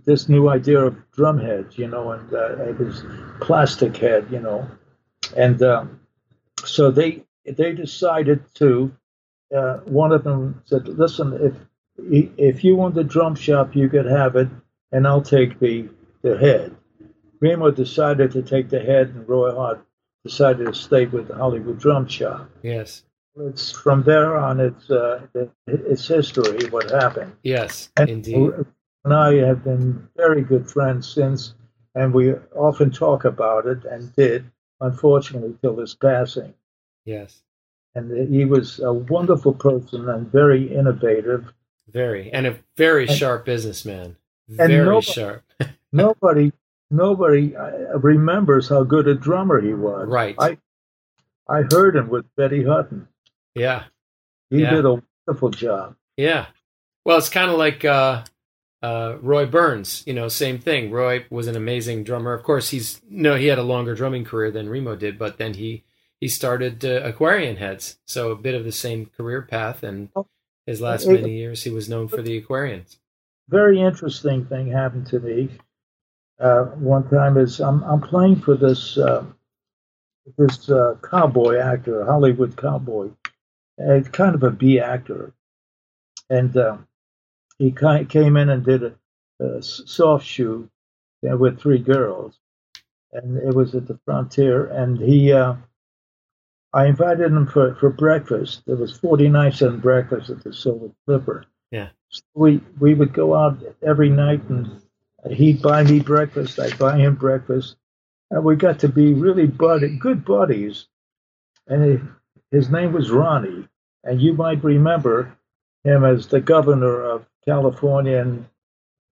this 0.04 0.28
new 0.28 0.50
idea 0.50 0.80
of 0.80 0.96
drum 1.12 1.38
heads, 1.38 1.78
you 1.78 1.88
know, 1.88 2.12
and 2.12 2.34
uh, 2.34 2.56
it 2.64 2.80
was 2.80 3.04
plastic 3.40 3.96
head, 3.98 4.26
you 4.32 4.40
know, 4.40 4.68
and 5.38 5.62
um, 5.62 6.00
so 6.66 6.92
they 6.92 7.24
they 7.46 7.72
decided 7.74 8.44
to. 8.56 8.92
Uh, 9.56 9.78
one 9.86 10.12
of 10.12 10.24
them 10.24 10.62
said, 10.66 10.88
"Listen, 10.88 11.34
if 11.34 11.54
if 12.38 12.64
you 12.64 12.76
want 12.76 12.96
the 12.96 13.04
drum 13.04 13.36
shop, 13.36 13.76
you 13.76 13.88
could 13.90 14.06
have 14.06 14.36
it, 14.36 14.48
and 14.92 15.06
I'll 15.08 15.22
take 15.22 15.60
the 15.60 15.88
the 16.24 16.38
head." 16.38 16.76
Remo 17.42 17.72
decided 17.72 18.32
to 18.32 18.42
take 18.42 18.70
the 18.70 18.80
head, 18.80 19.10
and 19.10 19.28
Roy 19.28 19.54
Harte 19.54 19.84
decided 20.24 20.68
to 20.68 20.74
stay 20.74 21.06
with 21.08 21.28
the 21.28 21.36
Hollywood 21.36 21.80
Drum 21.80 22.08
Shop. 22.08 22.50
Yes, 22.62 23.04
It's 23.36 23.72
from 23.72 24.04
there 24.04 24.38
on. 24.38 24.60
It's 24.60 24.90
uh, 24.92 25.26
it's 25.68 26.08
history. 26.08 26.70
What 26.70 26.92
happened? 26.92 27.34
yes, 27.44 27.90
And 27.98 28.10
indeed. 28.10 28.52
and 29.04 29.14
I 29.14 29.34
have 29.36 29.64
been 29.64 30.08
very 30.16 30.42
good 30.44 30.70
friends 30.70 31.12
since, 31.12 31.56
and 31.96 32.14
we 32.14 32.34
often 32.56 32.92
talk 32.92 33.26
about 33.26 33.66
it 33.66 33.84
and 33.86 34.14
did, 34.16 34.46
unfortunately, 34.80 35.56
till 35.62 35.78
his 35.78 35.96
passing. 35.96 36.54
Yes, 37.06 37.42
And 37.96 38.32
he 38.32 38.46
was 38.46 38.80
a 38.80 38.94
wonderful 38.94 39.54
person 39.54 40.08
and 40.10 40.32
very 40.32 40.72
innovative. 40.74 41.52
very 41.90 42.32
and 42.32 42.46
a 42.46 42.56
very 42.78 43.08
And- 43.08 43.18
sharp 43.18 43.46
businessman. 43.46 44.18
Very 44.48 44.78
nobody- 44.78 45.02
sharp. 45.06 45.44
Nobody, 45.94 46.52
nobody 46.92 47.56
uh, 47.56 47.98
remembers 47.98 48.70
how 48.70 48.84
good 48.84 49.08
a 49.08 49.16
drummer 49.16 49.60
he 49.62 49.74
was. 49.74 50.08
Right. 50.08 50.36
I, 50.38 50.58
I 51.50 51.64
heard 51.72 51.96
him 51.96 52.10
with 52.10 52.26
Betty 52.36 52.64
Hutton. 52.64 53.08
Yeah, 53.56 53.86
He 54.50 54.62
Yeah. 54.62 54.70
did 54.72 54.86
a 54.86 55.02
wonderful 55.28 55.50
job. 55.50 55.96
yeah. 56.18 56.48
Well, 57.04 57.18
it's 57.18 57.30
kind 57.30 57.50
of 57.50 57.58
like 57.58 57.84
uh, 57.84 58.24
uh, 58.84 59.18
Roy 59.22 59.48
Burns. 59.48 60.04
You 60.06 60.14
know, 60.14 60.28
same 60.28 60.60
thing. 60.60 60.92
Roy 60.92 61.26
was 61.32 61.48
an 61.48 61.56
amazing 61.56 62.04
drummer. 62.04 62.34
Of 62.34 62.44
course, 62.44 62.70
he's 62.70 63.02
no, 63.10 63.34
he 63.36 63.48
had 63.48 63.58
a 63.58 63.64
longer 63.64 63.96
drumming 63.96 64.24
career 64.24 64.52
than 64.52 64.70
Remo 64.70 64.96
did, 64.96 65.18
but 65.18 65.38
then 65.38 65.56
he 65.56 65.84
he 66.20 66.28
started 66.28 66.86
uh, 66.86 67.02
Aquarian 67.04 67.56
Heads, 67.58 67.98
so 68.06 68.30
a 68.30 68.36
bit 68.36 68.54
of 68.54 68.64
the 68.66 68.72
same 68.72 69.08
career 69.08 69.42
path. 69.42 69.82
And 69.82 70.10
Oh. 70.16 70.28
his 70.68 70.80
last 70.80 71.08
many 71.08 71.36
years, 71.38 71.64
he 71.64 71.72
was 71.72 71.90
known 71.90 72.08
for 72.08 72.22
the 72.22 72.40
Aquarians. 72.40 72.98
very 73.50 73.82
interesting 73.82 74.46
thing 74.46 74.68
happened 74.72 75.08
to 75.08 75.20
me 75.20 75.50
uh, 76.42 76.66
one 76.76 77.08
time 77.10 77.38
is 77.38 77.60
I'm, 77.60 77.84
I'm 77.84 78.02
playing 78.02 78.42
for 78.42 78.56
this 78.56 78.98
uh, 78.98 79.24
this 80.38 80.70
uh, 80.70 80.96
cowboy 81.04 81.58
actor, 81.58 82.06
Hollywood 82.06 82.58
cowboy, 82.58 83.10
uh, 83.80 84.02
kind 84.12 84.36
of 84.36 84.44
a 84.44 84.52
B 84.52 84.80
actor, 84.80 85.34
and 86.30 86.56
uh, 86.58 86.78
he 87.60 87.72
came 87.72 88.38
in 88.38 88.50
and 88.50 88.66
did 88.66 88.96
a 89.40 89.62
soft 89.62 90.26
shoe 90.26 90.70
with 91.22 91.60
three 91.60 91.80
girls, 91.80 92.40
and 93.14 93.38
it 93.38 93.54
was 93.54 93.76
at 93.76 93.88
the 93.88 94.00
frontier, 94.06 94.66
and 94.66 94.98
he. 94.98 95.32
Uh, 95.32 95.56
I 96.74 96.86
invited 96.86 97.34
him 97.34 97.48
for, 97.48 97.76
for 97.76 97.90
breakfast. 97.90 98.64
There 98.66 98.78
was 98.78 98.98
49 98.98 99.52
cent 99.52 99.82
breakfast 99.82 100.30
at 100.30 100.42
the 100.42 100.54
Silver 100.54 100.90
Slipper. 101.04 101.44
Yeah, 101.70 101.90
we 102.34 102.62
we 102.80 102.94
would 102.94 103.14
go 103.14 103.36
out 103.36 103.62
every 103.84 104.10
night 104.10 104.42
and 104.48 104.82
he'd 105.30 105.62
buy 105.62 105.84
me 105.84 106.00
breakfast 106.00 106.60
i'd 106.60 106.78
buy 106.78 106.98
him 106.98 107.16
breakfast 107.16 107.76
and 108.32 108.44
we 108.44 108.56
got 108.56 108.80
to 108.80 108.88
be 108.88 109.14
really 109.14 109.46
buddy, 109.46 109.98
good 109.98 110.24
buddies 110.26 110.88
and 111.68 111.84
he, 111.84 112.56
his 112.56 112.70
name 112.70 112.92
was 112.94 113.12
ronnie 113.12 113.68
and 114.04 114.22
you 114.22 114.34
might 114.34 114.64
remember 114.64 115.38
him 115.84 116.04
as 116.04 116.28
the 116.28 116.42
governor 116.42 117.04
of 117.04 117.26
california 117.46 118.20
and 118.20 118.46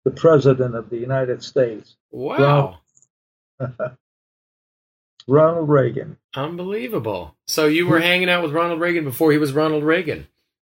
the 0.03 0.11
president 0.11 0.75
of 0.75 0.89
the 0.89 0.97
United 0.97 1.43
States. 1.43 1.95
Wow. 2.11 2.79
Ronald 5.27 5.69
Reagan. 5.69 6.17
Unbelievable. 6.35 7.35
So 7.47 7.67
you 7.67 7.87
were 7.87 7.99
hanging 7.99 8.29
out 8.29 8.41
with 8.41 8.51
Ronald 8.51 8.79
Reagan 8.79 9.03
before 9.03 9.31
he 9.31 9.37
was 9.37 9.53
Ronald 9.53 9.83
Reagan. 9.83 10.27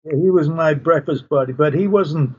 He 0.04 0.30
was 0.30 0.48
my 0.48 0.76
breakfast 0.76 1.28
buddy, 1.28 1.52
but 1.52 1.74
he 1.74 1.88
wasn't 1.88 2.38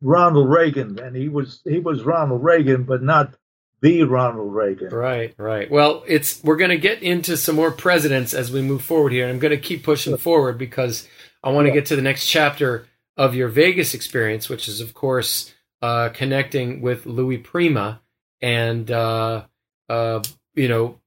Ronald 0.00 0.48
Reagan, 0.50 0.98
and 0.98 1.16
he 1.16 1.28
was 1.28 1.60
he 1.64 1.78
was 1.78 2.02
Ronald 2.02 2.42
Reagan, 2.42 2.84
but 2.84 3.02
not 3.02 3.34
the 3.80 4.02
Ronald 4.02 4.54
Reagan. 4.54 4.88
Right, 4.88 5.34
right. 5.38 5.70
Well, 5.70 6.04
it's 6.06 6.42
we're 6.42 6.56
going 6.56 6.70
to 6.70 6.78
get 6.78 7.02
into 7.02 7.36
some 7.36 7.56
more 7.56 7.70
presidents 7.70 8.34
as 8.34 8.50
we 8.50 8.62
move 8.62 8.82
forward 8.82 9.12
here, 9.12 9.24
and 9.24 9.32
I'm 9.32 9.38
going 9.38 9.50
to 9.50 9.58
keep 9.58 9.84
pushing 9.84 10.16
forward 10.16 10.58
because 10.58 11.08
I 11.42 11.50
want 11.50 11.66
to 11.66 11.72
get 11.72 11.86
to 11.86 11.96
the 11.96 12.02
next 12.02 12.26
chapter 12.26 12.86
of 13.16 13.34
your 13.34 13.48
Vegas 13.48 13.94
experience, 13.94 14.48
which 14.48 14.68
is, 14.68 14.80
of 14.80 14.92
course, 14.92 15.54
uh, 15.80 16.10
connecting 16.10 16.82
with 16.82 17.06
Louis 17.06 17.38
Prima 17.38 18.02
and 18.40 18.90
uh, 18.90 19.44
uh, 19.88 20.22
you 20.54 20.68
know 20.68 21.00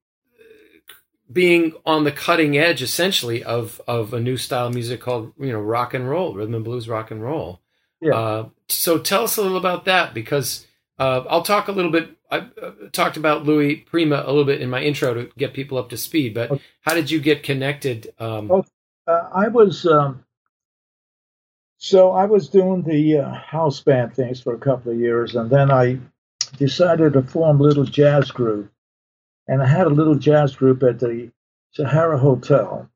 being 1.31 1.73
on 1.85 2.03
the 2.03 2.11
cutting 2.11 2.57
edge 2.57 2.81
essentially 2.81 3.43
of 3.43 3.81
of 3.87 4.13
a 4.13 4.19
new 4.19 4.37
style 4.37 4.67
of 4.67 4.73
music 4.73 4.99
called 4.99 5.31
you 5.39 5.51
know 5.51 5.59
rock 5.59 5.93
and 5.93 6.09
roll 6.09 6.33
rhythm 6.33 6.55
and 6.55 6.63
blues 6.63 6.89
rock 6.89 7.11
and 7.11 7.21
roll 7.21 7.61
Yeah. 8.01 8.13
uh, 8.15 8.49
so 8.69 8.97
tell 8.99 9.23
us 9.23 9.37
a 9.37 9.41
little 9.41 9.57
about 9.57 9.85
that 9.85 10.13
because 10.13 10.67
uh, 10.99 11.23
i'll 11.29 11.43
talk 11.43 11.67
a 11.67 11.71
little 11.73 11.91
bit 11.91 12.17
i 12.31 12.39
uh, 12.39 12.71
talked 12.91 13.17
about 13.17 13.45
louis 13.45 13.77
prima 13.77 14.23
a 14.25 14.29
little 14.29 14.45
bit 14.45 14.61
in 14.61 14.69
my 14.69 14.81
intro 14.81 15.13
to 15.13 15.29
get 15.37 15.53
people 15.53 15.77
up 15.77 15.89
to 15.89 15.97
speed 15.97 16.33
but 16.33 16.51
Okay. 16.51 16.63
how 16.81 16.93
did 16.93 17.11
you 17.11 17.19
get 17.19 17.43
connected 17.43 18.13
um, 18.19 18.49
Okay. 18.51 18.69
Uh, 19.07 19.29
I 19.33 19.47
was 19.49 19.85
um, 19.87 20.23
so 21.77 22.11
I 22.11 22.25
was 22.25 22.49
doing 22.49 22.83
the 22.83 23.19
uh, 23.19 23.33
house 23.33 23.81
band 23.81 24.15
things 24.15 24.41
for 24.41 24.53
a 24.55 24.59
couple 24.59 24.91
of 24.93 24.99
years, 24.99 25.35
and 25.35 25.49
then 25.49 25.71
I 25.71 25.99
decided 26.57 27.13
to 27.13 27.23
form 27.23 27.59
a 27.59 27.63
little 27.63 27.85
jazz 27.85 28.31
group, 28.31 28.71
and 29.47 29.61
I 29.61 29.67
had 29.67 29.87
a 29.87 29.91
little 29.91 30.15
jazz 30.15 30.55
group 30.55 30.83
at 30.83 30.99
the 30.99 31.31
Sahara 31.73 32.17
Hotel, 32.19 32.89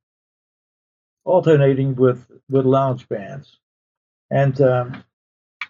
alternating 1.25 1.95
with 1.95 2.25
with 2.49 2.65
lounge 2.65 3.09
bands, 3.09 3.59
and 4.33 4.59
um, 4.61 5.03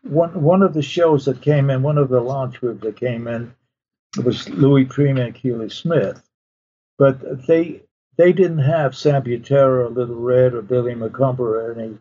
one 0.04 0.42
one 0.42 0.62
of 0.62 0.74
the 0.74 0.82
shows 0.82 1.26
that 1.26 1.42
came 1.42 1.70
in, 1.70 1.84
one 1.84 1.98
of 1.98 2.08
the 2.08 2.22
launch 2.22 2.62
groups 2.62 2.82
that 2.84 2.96
came 2.96 3.28
in, 3.28 3.54
was 4.24 4.50
Louis 4.50 4.86
Prima 4.86 5.22
and 5.22 5.36
Keely 5.36 5.70
Smith, 5.70 6.24
but 6.98 7.46
they 7.46 7.84
they 8.16 8.32
didn't 8.32 8.60
have 8.60 8.96
Sam 8.96 9.22
Butera 9.22 9.86
or 9.86 9.90
Little 9.90 10.16
Red 10.16 10.54
or 10.54 10.62
Billy 10.62 10.94
McCumber 10.94 11.40
or 11.40 11.74
any 11.74 11.98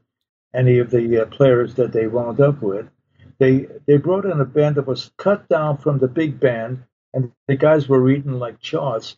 any 0.54 0.78
of 0.78 0.90
the 0.90 1.22
uh, 1.22 1.26
players 1.26 1.74
that 1.74 1.92
they 1.92 2.06
wound 2.06 2.40
up 2.40 2.62
with. 2.62 2.88
They 3.38 3.66
they 3.88 3.96
brought 3.96 4.24
in 4.24 4.40
a 4.40 4.44
band 4.44 4.76
that 4.76 4.86
was 4.86 5.10
cut 5.16 5.48
down 5.48 5.78
from 5.78 5.98
the 5.98 6.06
big 6.06 6.38
band, 6.38 6.84
and 7.12 7.32
the 7.48 7.56
guys 7.56 7.88
were 7.88 8.00
reading 8.00 8.38
like 8.38 8.60
charts, 8.60 9.16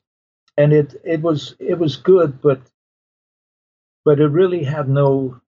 and 0.57 0.73
it 0.73 0.99
it 1.05 1.21
was 1.21 1.57
it 1.59 1.79
was 1.79 1.97
good, 1.97 2.41
but 2.41 2.63
but 4.03 4.19
it 4.19 4.29
really 4.29 4.65
had 4.65 4.89
no 4.89 5.43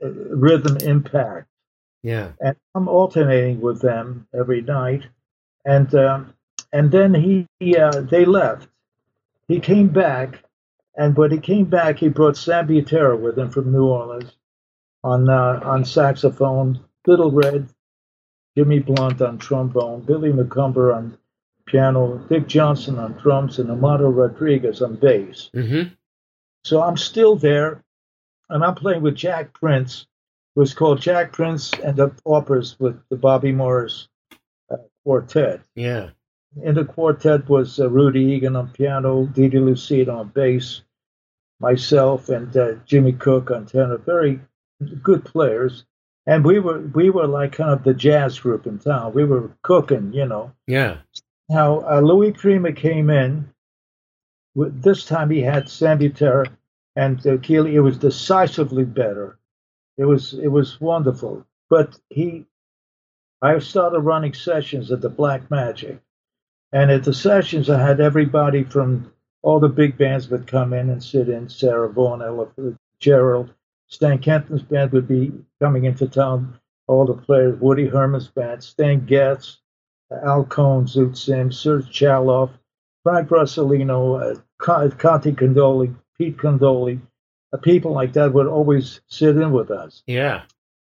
rhythm 0.00 0.76
impact 0.78 1.48
yeah 2.02 2.32
and 2.40 2.56
I'm 2.74 2.88
alternating 2.88 3.60
with 3.60 3.80
them 3.80 4.26
every 4.34 4.60
night. 4.60 5.06
And 5.64 5.94
um, 5.94 6.34
and 6.74 6.90
then 6.90 7.14
he, 7.14 7.46
he 7.60 7.76
uh, 7.76 8.00
they 8.00 8.24
left. 8.24 8.68
He 9.46 9.60
came 9.60 9.88
back, 9.88 10.42
and 10.96 11.16
when 11.16 11.30
he 11.30 11.38
came 11.38 11.66
back, 11.66 11.98
he 11.98 12.08
brought 12.08 12.36
Sam 12.36 12.66
Butera 12.66 13.18
with 13.18 13.38
him 13.38 13.50
from 13.50 13.72
New 13.72 13.86
Orleans 13.86 14.32
on 15.04 15.30
uh, 15.30 15.60
on 15.62 15.84
saxophone, 15.84 16.80
Little 17.06 17.30
Red, 17.30 17.68
Jimmy 18.56 18.80
Blunt 18.80 19.22
on 19.22 19.38
trombone, 19.38 20.00
Billy 20.00 20.32
McCumber 20.32 20.94
on 20.94 21.16
piano, 21.66 22.18
Dick 22.28 22.48
Johnson 22.48 22.98
on 22.98 23.12
drums, 23.12 23.60
and 23.60 23.70
Amado 23.70 24.10
Rodriguez 24.10 24.82
on 24.82 24.96
bass. 24.96 25.50
mm-hmm. 25.54 25.94
So 26.64 26.82
I'm 26.82 26.96
still 26.96 27.36
there, 27.36 27.83
and 28.50 28.64
I'm 28.64 28.74
playing 28.74 29.02
with 29.02 29.14
Jack 29.14 29.52
Prince. 29.52 30.06
It 30.56 30.60
was 30.60 30.74
called 30.74 31.00
Jack 31.00 31.32
Prince 31.32 31.72
and 31.72 31.96
the 31.96 32.08
Paupers 32.08 32.78
with 32.78 33.00
the 33.08 33.16
Bobby 33.16 33.52
Morris 33.52 34.08
uh, 34.70 34.76
Quartet. 35.04 35.62
yeah 35.74 36.10
In 36.62 36.74
the 36.74 36.84
quartet 36.84 37.48
was 37.48 37.80
uh, 37.80 37.90
Rudy 37.90 38.20
Egan 38.20 38.56
on 38.56 38.70
piano, 38.70 39.26
Didi 39.26 39.58
Lucido 39.58 40.16
on 40.16 40.28
bass, 40.28 40.82
myself, 41.60 42.28
and 42.28 42.56
uh, 42.56 42.74
Jimmy 42.86 43.12
Cook 43.12 43.50
on 43.50 43.66
tenor. 43.66 43.98
Very 43.98 44.40
good 45.02 45.24
players, 45.24 45.84
and 46.26 46.44
we 46.44 46.60
were 46.60 46.80
we 46.94 47.10
were 47.10 47.26
like 47.26 47.52
kind 47.52 47.70
of 47.70 47.82
the 47.82 47.94
jazz 47.94 48.38
group 48.38 48.66
in 48.66 48.78
town. 48.78 49.12
We 49.14 49.24
were 49.24 49.50
cooking, 49.62 50.12
you 50.12 50.26
know. 50.26 50.52
yeah 50.66 50.98
Now, 51.48 51.80
uh, 51.80 52.00
Louis 52.00 52.32
Prima 52.32 52.72
came 52.72 53.10
in. 53.10 53.50
With, 54.54 54.82
this 54.82 55.04
time 55.04 55.30
he 55.30 55.40
had 55.40 55.68
Sam 55.68 55.98
Butera 55.98 56.46
and 56.96 57.24
uh, 57.26 57.36
Keely. 57.38 57.74
It 57.74 57.80
was 57.80 57.98
decisively 57.98 58.84
better. 58.84 59.38
It 59.96 60.04
was 60.04 60.34
it 60.34 60.48
was 60.48 60.80
wonderful. 60.80 61.46
But 61.70 61.98
he, 62.10 62.46
I 63.42 63.58
started 63.58 64.00
running 64.00 64.34
sessions 64.34 64.90
at 64.90 65.00
the 65.00 65.08
Black 65.08 65.50
Magic, 65.50 66.00
and 66.72 66.90
at 66.90 67.04
the 67.04 67.14
sessions 67.14 67.70
I 67.70 67.80
had 67.80 68.00
everybody 68.00 68.64
from 68.64 69.12
all 69.42 69.60
the 69.60 69.68
big 69.68 69.98
bands 69.98 70.28
would 70.30 70.46
come 70.46 70.72
in 70.72 70.90
and 70.90 71.02
sit 71.02 71.28
in. 71.28 71.48
Sarah 71.48 71.88
Vaughan, 71.88 72.22
Ella 72.22 72.48
Gerald, 72.98 73.52
Stan 73.88 74.18
Kenton's 74.18 74.62
band 74.62 74.92
would 74.92 75.06
be 75.06 75.32
coming 75.60 75.84
into 75.84 76.08
town. 76.08 76.58
All 76.86 77.06
the 77.06 77.14
players, 77.14 77.58
Woody 77.60 77.86
Herman's 77.86 78.28
band, 78.28 78.62
Stan 78.62 79.06
Getz, 79.06 79.58
Al 80.10 80.44
Cohn, 80.44 80.84
Zoot 80.84 81.16
Sims, 81.16 81.58
Serge 81.58 81.86
Chaloff, 81.86 82.50
Frank 83.02 83.28
Rosolino, 83.30 84.20
uh, 84.20 84.40
Con- 84.58 84.90
Conte 84.92 85.32
Candoli, 85.32 85.94
Pete 86.18 86.36
Candoli, 86.36 87.00
uh, 87.52 87.56
people 87.58 87.92
like 87.92 88.12
that 88.14 88.32
would 88.32 88.46
always 88.46 89.00
sit 89.08 89.36
in 89.36 89.52
with 89.52 89.70
us. 89.70 90.02
yeah 90.06 90.42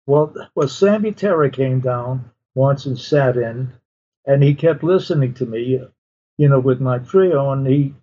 Well, 0.05 0.34
well, 0.55 0.67
Sam 0.67 1.03
Butera 1.03 1.51
came 1.51 1.80
down 1.82 2.32
once 2.55 2.86
and 2.86 2.97
sat 2.97 3.38
in, 3.38 3.72
and 4.26 4.43
he 4.43 4.53
kept 4.53 4.84
listening 4.84 5.34
to 5.36 5.45
me, 5.45 5.82
you 6.38 6.49
know, 6.49 6.59
with 6.59 6.80
my 6.82 6.99
trio, 6.99 7.51
and 7.51 7.65
he 7.67 7.93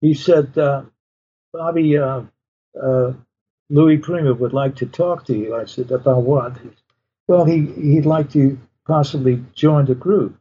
he 0.00 0.14
said, 0.14 0.56
uh, 0.58 0.82
"Bobby, 1.52 1.96
uh, 1.96 2.22
uh, 2.80 3.12
Louis 3.70 3.98
Prima 3.98 4.34
would 4.34 4.52
like 4.52 4.76
to 4.76 4.86
talk 4.86 5.24
to 5.26 5.34
you." 5.36 5.54
I 5.54 5.64
said, 5.64 5.90
"About 5.90 6.22
what?" 6.22 6.56
Well, 7.28 7.44
he 7.44 7.66
he'd 7.66 8.06
like 8.06 8.30
to 8.30 8.58
possibly 8.86 9.42
join 9.54 9.86
the 9.86 9.94
group. 9.94 10.36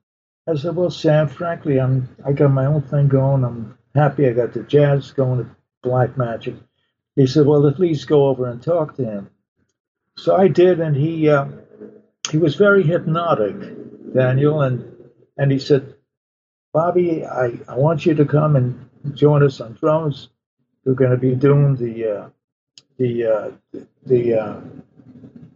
I 0.48 0.56
said, 0.56 0.76
"Well, 0.76 0.89
Sam, 0.89 1.28
frankly, 1.28 1.80
I'm 1.80 2.10
I 2.26 2.34
got 2.34 2.52
my 2.52 2.66
own 2.66 2.82
thing 2.82 3.08
going. 3.08 3.44
I'm 3.46 3.78
happy. 3.96 4.28
I 4.28 4.34
got 4.34 4.54
the 4.54 4.64
jazz 4.64 5.12
going 5.12 5.41
at 5.41 5.48
Black 5.82 6.18
Magic." 6.18 6.56
He 7.16 7.28
said, 7.28 7.46
"Well, 7.46 7.68
at 7.68 7.80
least 7.80 8.08
go 8.08 8.28
over 8.28 8.48
and 8.48 8.62
talk 8.62 8.96
to 8.98 9.06
him." 9.06 9.30
So 10.18 10.36
I 10.36 10.48
did, 10.48 10.80
and 10.80 10.96
he 10.96 11.30
uh, 11.30 11.48
he 12.30 12.38
was 12.38 12.56
very 12.56 12.84
hypnotic, 12.84 13.56
Daniel, 14.14 14.62
and 14.62 14.94
and 15.38 15.52
he 15.52 15.60
said, 15.60 15.96
"Bobby, 16.74 17.26
I, 17.26 17.60
I 17.68 17.78
want 17.78 18.06
you 18.06 18.14
to 18.16 18.26
come 18.26 18.56
and 18.56 18.89
join 19.16 19.44
us 19.44 19.62
on 19.62 19.74
drums. 19.74 20.30
We're 20.86 20.94
going 20.94 21.12
to 21.12 21.18
be 21.18 21.36
doing 21.36 21.76
the 21.76 22.06
uh, 22.06 22.30
the 22.98 23.26
uh, 23.26 23.52
the 24.06 24.34
uh, 24.39 24.62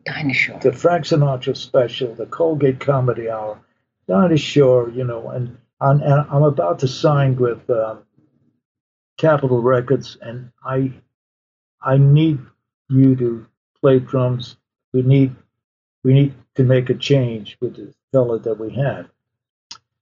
Dinah 0.08 0.34
Shore. 0.34 0.60
the 0.60 0.72
Frank 0.72 1.06
Sinatra 1.06 1.56
special, 1.56 2.16
the 2.16 2.26
Colgate 2.26 2.80
Comedy 2.80 3.30
Hour, 3.30 3.60
Dinah 4.08 4.38
Shore, 4.38 4.90
you 4.90 5.04
know, 5.04 5.30
and, 5.30 5.58
and, 5.82 6.02
and 6.02 6.26
I'm 6.32 6.44
about 6.44 6.80
to 6.80 6.88
sign 6.88 7.36
with 7.36 7.70
um, 7.70 8.00
Capitol 9.18 9.61
Records, 9.61 10.18
and 10.22 10.51
I 10.63 10.93
I 11.82 11.97
need 11.97 12.39
you 12.89 13.15
to 13.15 13.47
play 13.82 13.99
drums. 13.99 14.57
We 14.93 15.01
need 15.01 15.36
we 16.03 16.13
need 16.13 16.34
to 16.55 16.63
make 16.63 16.89
a 16.89 16.95
change 16.95 17.57
with 17.59 17.76
the 17.76 17.93
fella 18.11 18.39
that 18.39 18.59
we 18.59 18.72
had. 18.74 19.07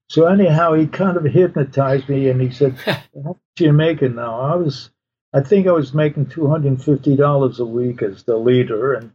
So 0.10 0.28
anyhow, 0.28 0.74
he 0.74 0.88
kind 0.88 1.18
of 1.18 1.26
hypnotized 1.26 2.10
me, 2.10 2.30
and 2.30 2.42
he 2.42 2.52
said, 2.52 2.74
"How 2.86 3.02
much 3.16 3.38
you 3.60 3.74
making 3.74 4.16
now?" 4.16 4.40
I 4.40 4.56
was, 4.56 4.92
I 5.34 5.42
think 5.42 5.68
I 5.68 5.72
was 5.72 5.94
making 5.94 6.28
two 6.28 6.48
hundred 6.48 6.70
and 6.70 6.84
fifty 6.84 7.16
dollars 7.16 7.60
a 7.60 7.66
week 7.66 8.02
as 8.02 8.24
the 8.24 8.38
leader, 8.38 8.94
and 8.94 9.12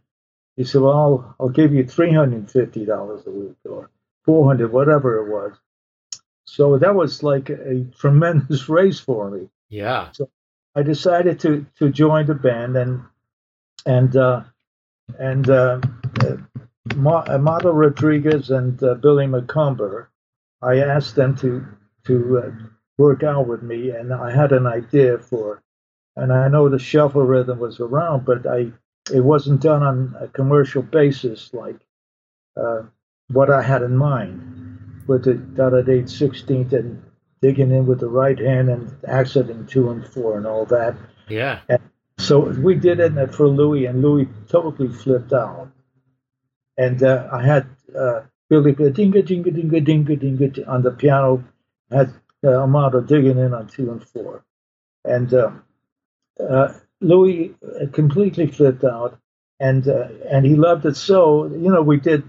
he 0.57 0.63
said, 0.63 0.81
"Well, 0.81 0.97
I'll, 0.97 1.35
I'll 1.39 1.49
give 1.49 1.73
you 1.73 1.85
three 1.85 2.13
hundred 2.13 2.39
and 2.39 2.51
fifty 2.51 2.85
dollars 2.85 3.25
a 3.27 3.31
week, 3.31 3.55
or 3.69 3.89
four 4.25 4.47
hundred, 4.47 4.71
whatever 4.73 5.25
it 5.25 5.31
was." 5.31 5.57
So 6.45 6.77
that 6.79 6.95
was 6.95 7.23
like 7.23 7.49
a 7.49 7.85
tremendous 7.97 8.67
raise 8.77 8.99
for 8.99 9.29
me. 9.31 9.47
Yeah 9.71 10.11
So 10.13 10.29
I 10.75 10.83
decided 10.83 11.41
to 11.41 11.65
to 11.79 11.91
join 11.91 12.27
the 12.27 12.35
band 12.35 12.77
and 12.77 13.03
and 13.87 14.15
uh, 14.17 14.43
and 15.19 15.49
uh, 15.49 15.81
uh, 16.23 16.37
Ma- 16.95 17.25
Amado 17.27 17.71
Rodriguez 17.71 18.51
and 18.51 18.81
uh, 18.83 18.95
Billy 18.95 19.27
McCumber. 19.27 20.07
I 20.61 20.79
asked 20.79 21.15
them 21.15 21.35
to 21.37 21.65
to 22.05 22.39
uh, 22.39 22.51
work 22.97 23.23
out 23.23 23.47
with 23.47 23.63
me, 23.63 23.91
and 23.91 24.13
I 24.13 24.31
had 24.35 24.51
an 24.53 24.67
idea 24.67 25.19
for. 25.19 25.61
And 26.17 26.33
I 26.33 26.47
know 26.49 26.69
the 26.69 26.79
shuffle 26.79 27.23
rhythm 27.23 27.59
was 27.59 27.79
around, 27.79 28.25
but 28.25 28.47
I 28.47 28.71
it 29.13 29.21
wasn't 29.21 29.61
done 29.61 29.83
on 29.83 30.15
a 30.19 30.27
commercial 30.29 30.83
basis 30.83 31.53
like 31.53 31.77
uh, 32.57 32.83
what 33.31 33.49
I 33.51 33.61
had 33.63 33.83
in 33.83 33.97
mind 33.97 35.03
with 35.07 35.25
the 35.25 35.35
dotted 35.35 35.89
eight 35.89 36.09
sixteenth 36.09 36.73
and 36.73 37.03
digging 37.41 37.71
in 37.71 37.85
with 37.85 37.99
the 37.99 38.07
right 38.07 38.37
hand 38.37 38.69
and 38.69 38.95
accenting 39.07 39.65
two 39.65 39.89
and 39.89 40.07
four 40.07 40.37
and 40.37 40.45
all 40.45 40.65
that. 40.65 40.95
Yeah. 41.27 41.59
And 41.67 41.81
so 42.17 42.39
we 42.39 42.75
did 42.75 42.99
it 42.99 43.33
for 43.33 43.47
Louis, 43.47 43.85
and 43.87 44.01
Louis 44.01 44.27
totally 44.47 44.89
flipped 44.89 45.33
out. 45.33 45.71
And 46.77 47.01
uh, 47.01 47.27
I 47.31 47.43
had 47.43 47.67
uh, 47.97 48.21
Billy 48.49 48.73
dinga 48.73 49.23
dinga 49.23 49.51
dinga 49.51 49.85
dinga 49.85 50.19
dinga 50.19 50.67
on 50.67 50.83
the 50.83 50.91
piano, 50.91 51.43
had 51.89 52.13
uh, 52.43 52.63
Amado 52.63 53.01
digging 53.01 53.37
in 53.37 53.53
on 53.53 53.67
two 53.67 53.91
and 53.91 54.03
four, 54.03 54.43
and 55.03 55.33
uh, 55.33 55.51
uh, 56.39 56.73
Louis 56.99 57.55
completely 57.91 58.47
flipped 58.47 58.83
out, 58.83 59.17
and 59.59 59.87
uh, 59.87 60.07
and 60.29 60.45
he 60.45 60.55
loved 60.55 60.85
it 60.85 60.95
so. 60.95 61.45
You 61.45 61.71
know, 61.71 61.81
we 61.81 61.97
did 61.97 62.23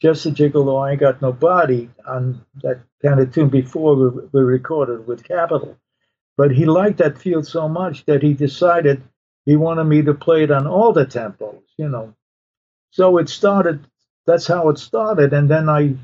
just 0.00 0.26
a 0.26 0.30
Gigolo, 0.30 0.86
I 0.86 0.92
Ain't 0.92 1.00
Got 1.00 1.22
No 1.22 1.32
Body 1.32 1.90
on 2.06 2.44
that 2.62 2.80
kind 3.02 3.20
of 3.20 3.32
tune 3.32 3.48
before 3.48 3.94
we, 3.94 4.20
we 4.32 4.40
recorded 4.42 5.06
with 5.06 5.26
Capitol. 5.26 5.78
But 6.36 6.50
he 6.50 6.66
liked 6.66 6.98
that 6.98 7.18
field 7.18 7.46
so 7.46 7.68
much 7.68 8.04
that 8.06 8.22
he 8.22 8.34
decided 8.34 9.02
he 9.44 9.56
wanted 9.56 9.84
me 9.84 10.02
to 10.02 10.14
play 10.14 10.44
it 10.44 10.50
on 10.50 10.66
all 10.66 10.92
the 10.92 11.06
tempos, 11.06 11.62
you 11.78 11.88
know. 11.88 12.14
So 12.90 13.18
it 13.18 13.28
started, 13.28 13.86
that's 14.26 14.46
how 14.46 14.68
it 14.70 14.78
started. 14.78 15.32
And 15.32 15.50
then 15.50 15.68
I, 15.68 15.94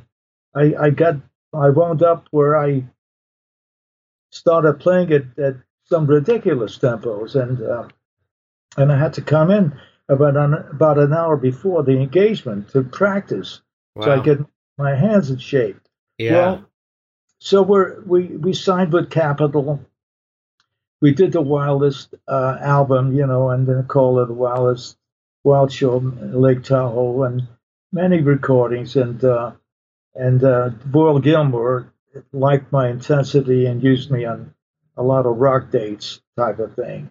I, 0.54 0.74
I 0.78 0.90
got, 0.90 1.16
I 1.52 1.70
wound 1.70 2.02
up 2.02 2.28
where 2.30 2.56
I 2.56 2.84
started 4.30 4.74
playing 4.74 5.10
it 5.10 5.38
at 5.38 5.56
some 5.84 6.06
ridiculous 6.06 6.78
tempos. 6.78 7.34
And, 7.34 7.62
uh, 7.62 7.88
and 8.76 8.92
I 8.92 8.98
had 8.98 9.14
to 9.14 9.22
come 9.22 9.50
in 9.50 9.78
about 10.08 10.36
an, 10.36 10.54
about 10.54 10.98
an 10.98 11.12
hour 11.12 11.36
before 11.36 11.82
the 11.82 11.98
engagement 11.98 12.70
to 12.70 12.82
practice 12.82 13.60
Wow. 14.00 14.06
so 14.06 14.12
I 14.12 14.24
get 14.24 14.38
my 14.78 14.94
hands 14.94 15.30
in 15.30 15.38
shape. 15.38 15.78
yeah. 16.18 16.32
Well, 16.32 16.64
so 17.38 17.62
we're 17.62 18.00
we 18.02 18.24
we 18.26 18.52
signed 18.52 18.92
with 18.92 19.10
Capitol. 19.10 19.80
We 21.00 21.14
did 21.14 21.32
the 21.32 21.40
wildest 21.40 22.14
uh, 22.28 22.58
album, 22.60 23.14
you 23.14 23.26
know, 23.26 23.48
and 23.48 23.66
then 23.66 23.84
called 23.86 24.18
it 24.18 24.28
the 24.28 24.34
wildest 24.34 24.98
wild 25.42 25.72
show 25.72 25.96
Lake 25.96 26.62
Tahoe, 26.62 27.22
and 27.22 27.48
many 27.92 28.20
recordings. 28.20 28.96
And 28.96 29.24
uh, 29.24 29.52
and 30.14 30.44
uh, 30.44 30.70
Voyle 30.84 31.18
Gilmore 31.18 31.92
liked 32.32 32.72
my 32.72 32.88
intensity 32.88 33.66
and 33.66 33.82
used 33.82 34.10
me 34.10 34.24
on 34.26 34.54
a 34.96 35.02
lot 35.02 35.24
of 35.24 35.38
rock 35.38 35.70
dates 35.70 36.20
type 36.36 36.58
of 36.58 36.74
thing. 36.74 37.08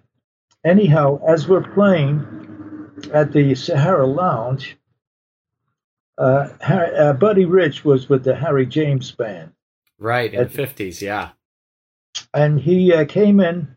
Anyhow, 0.63 1.21
as 1.25 1.47
we're 1.47 1.73
playing 1.73 2.99
at 3.13 3.31
the 3.31 3.55
Sahara 3.55 4.05
Lounge, 4.05 4.77
uh, 6.19 6.49
Harry, 6.61 6.95
uh, 6.97 7.13
Buddy 7.13 7.45
Rich 7.45 7.83
was 7.85 8.09
with 8.09 8.23
the 8.23 8.35
Harry 8.35 8.65
James 8.67 9.11
Band, 9.11 9.51
right 9.97 10.31
in 10.33 10.39
at- 10.41 10.49
the 10.51 10.55
fifties. 10.55 11.01
Yeah. 11.01 11.29
and 12.33 12.59
he 12.59 12.93
uh, 12.93 13.05
came 13.05 13.39
in. 13.39 13.75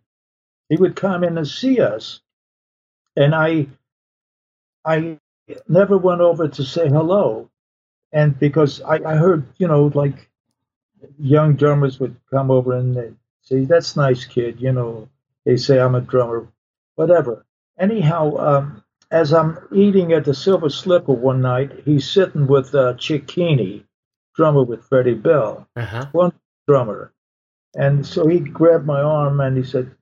He 0.68 0.76
would 0.76 0.96
come 0.96 1.22
in 1.24 1.38
and 1.38 1.46
see 1.46 1.80
us, 1.80 2.20
and 3.16 3.34
I, 3.34 3.66
I 4.84 5.18
never 5.68 5.98
went 5.98 6.20
over 6.22 6.48
to 6.48 6.64
say 6.64 6.88
hello, 6.88 7.50
and 8.12 8.38
because 8.38 8.80
I, 8.82 8.96
I 9.04 9.14
heard, 9.16 9.44
you 9.58 9.68
know, 9.68 9.90
like 9.94 10.30
young 11.18 11.56
drummers 11.56 12.00
would 12.00 12.16
come 12.30 12.50
over 12.50 12.72
and 12.74 13.16
say, 13.42 13.64
"That's 13.66 13.96
nice, 13.96 14.24
kid," 14.24 14.60
you 14.60 14.72
know. 14.72 15.08
They 15.44 15.56
say 15.56 15.78
I'm 15.80 15.94
a 15.96 16.00
drummer, 16.00 16.48
whatever. 16.94 17.44
Anyhow, 17.78 18.36
um, 18.38 18.84
as 19.12 19.32
I'm 19.32 19.58
eating 19.72 20.12
at 20.12 20.24
the 20.24 20.34
Silver 20.34 20.70
Slipper 20.70 21.12
one 21.12 21.40
night, 21.42 21.70
he's 21.84 22.10
sitting 22.10 22.46
with 22.46 22.74
uh, 22.74 22.94
drummer 24.34 24.62
with 24.64 24.84
Freddie 24.88 25.14
Bell, 25.14 25.68
Uh 25.76 25.84
huh. 25.84 26.06
one 26.12 26.32
drummer. 26.66 27.12
And 27.74 28.06
so 28.06 28.26
he 28.26 28.40
grabbed 28.40 28.86
my 28.86 29.00
arm 29.02 29.40
and 29.40 29.56
he 29.56 29.62
said, 29.64 29.94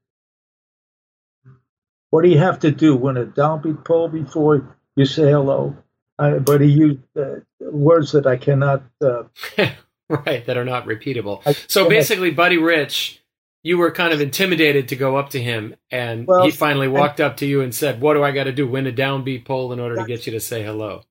What 2.10 2.22
do 2.22 2.28
you 2.28 2.38
have 2.38 2.60
to 2.60 2.70
do 2.70 2.96
when 2.96 3.16
a 3.16 3.26
downbeat 3.26 3.84
pull 3.84 4.08
before 4.08 4.76
you 4.96 5.04
say 5.04 5.30
hello? 5.30 5.76
I, 6.18 6.38
but 6.38 6.60
he 6.60 6.68
used 6.68 7.00
uh, 7.16 7.36
words 7.60 8.12
that 8.12 8.26
I 8.26 8.36
cannot. 8.36 8.82
Uh, 9.00 9.24
right. 10.08 10.44
That 10.46 10.56
are 10.56 10.64
not 10.64 10.86
repeatable. 10.86 11.42
I- 11.46 11.52
So 11.68 11.88
basically, 11.88 12.30
Buddy 12.30 12.58
Rich, 12.58 13.19
you 13.62 13.78
were 13.78 13.90
kind 13.90 14.12
of 14.12 14.20
intimidated 14.20 14.88
to 14.88 14.96
go 14.96 15.16
up 15.16 15.30
to 15.30 15.42
him, 15.42 15.74
and 15.90 16.26
Well, 16.26 16.44
he 16.44 16.50
finally 16.50 16.88
walked 16.88 17.20
up 17.20 17.38
to 17.38 17.46
you 17.46 17.60
and 17.60 17.74
said, 17.74 18.00
"What 18.00 18.14
do 18.14 18.22
I 18.22 18.32
got 18.32 18.44
to 18.44 18.52
do? 18.52 18.66
Win 18.66 18.86
a 18.86 18.92
downbeat 18.92 19.44
poll 19.44 19.72
in 19.72 19.80
order 19.80 19.96
to 19.96 20.04
get 20.04 20.26
you 20.26 20.32
to 20.32 20.40
say 20.40 20.62
hello." 20.62 21.02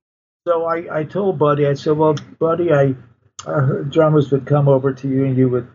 so 0.49 0.65
I, 0.65 0.99
I 0.99 1.03
told 1.03 1.37
Buddy, 1.37 1.67
I 1.67 1.75
said, 1.75 1.97
Well, 1.97 2.15
Buddy, 2.39 2.71
I, 2.71 2.95
I 3.45 3.59
heard 3.61 3.91
drummers 3.91 4.31
would 4.31 4.47
come 4.47 4.67
over 4.67 4.93
to 4.93 5.07
you 5.07 5.25
and 5.25 5.37
you 5.37 5.47
would, 5.49 5.67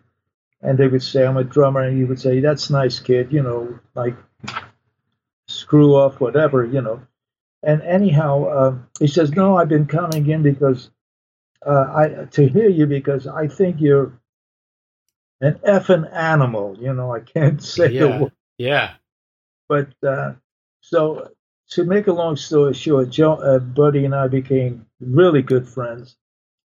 and 0.62 0.76
they 0.76 0.88
would 0.88 1.02
say, 1.02 1.24
I'm 1.24 1.36
a 1.36 1.44
drummer. 1.44 1.82
And 1.82 1.96
you 1.96 2.08
would 2.08 2.20
say, 2.20 2.40
That's 2.40 2.70
nice, 2.70 2.98
kid, 2.98 3.32
you 3.32 3.42
know, 3.42 3.78
like 3.94 4.16
screw 5.46 5.94
off, 5.94 6.20
whatever, 6.20 6.64
you 6.64 6.80
know. 6.80 7.02
And 7.62 7.82
anyhow, 7.82 8.44
uh, 8.44 8.78
he 8.98 9.06
says, 9.06 9.30
No, 9.30 9.56
I've 9.56 9.68
been 9.68 9.86
coming 9.86 10.28
in 10.28 10.42
because 10.42 10.90
uh, 11.64 11.86
I 11.94 12.24
to 12.32 12.48
hear 12.48 12.68
you 12.68 12.86
because 12.86 13.28
I 13.28 13.46
think 13.46 13.80
you're 13.80 14.18
an 15.40 15.54
effing 15.66 16.12
animal. 16.12 16.76
You 16.80 16.94
know, 16.94 17.12
I 17.14 17.20
can't 17.20 17.62
say 17.74 17.88
the 17.88 17.94
Yeah. 17.94 18.18
word. 18.20 18.32
Yeah. 18.58 18.94
But 19.68 19.88
uh, 20.06 20.34
so 20.80 21.30
to 21.70 21.84
make 21.84 22.06
a 22.06 22.12
long 22.12 22.36
story 22.36 22.74
short, 22.74 23.10
Joe, 23.10 23.34
uh, 23.34 23.58
Buddy 23.58 24.04
and 24.04 24.14
I 24.14 24.28
became 24.28 24.86
really 25.00 25.42
good 25.42 25.68
friends, 25.68 26.16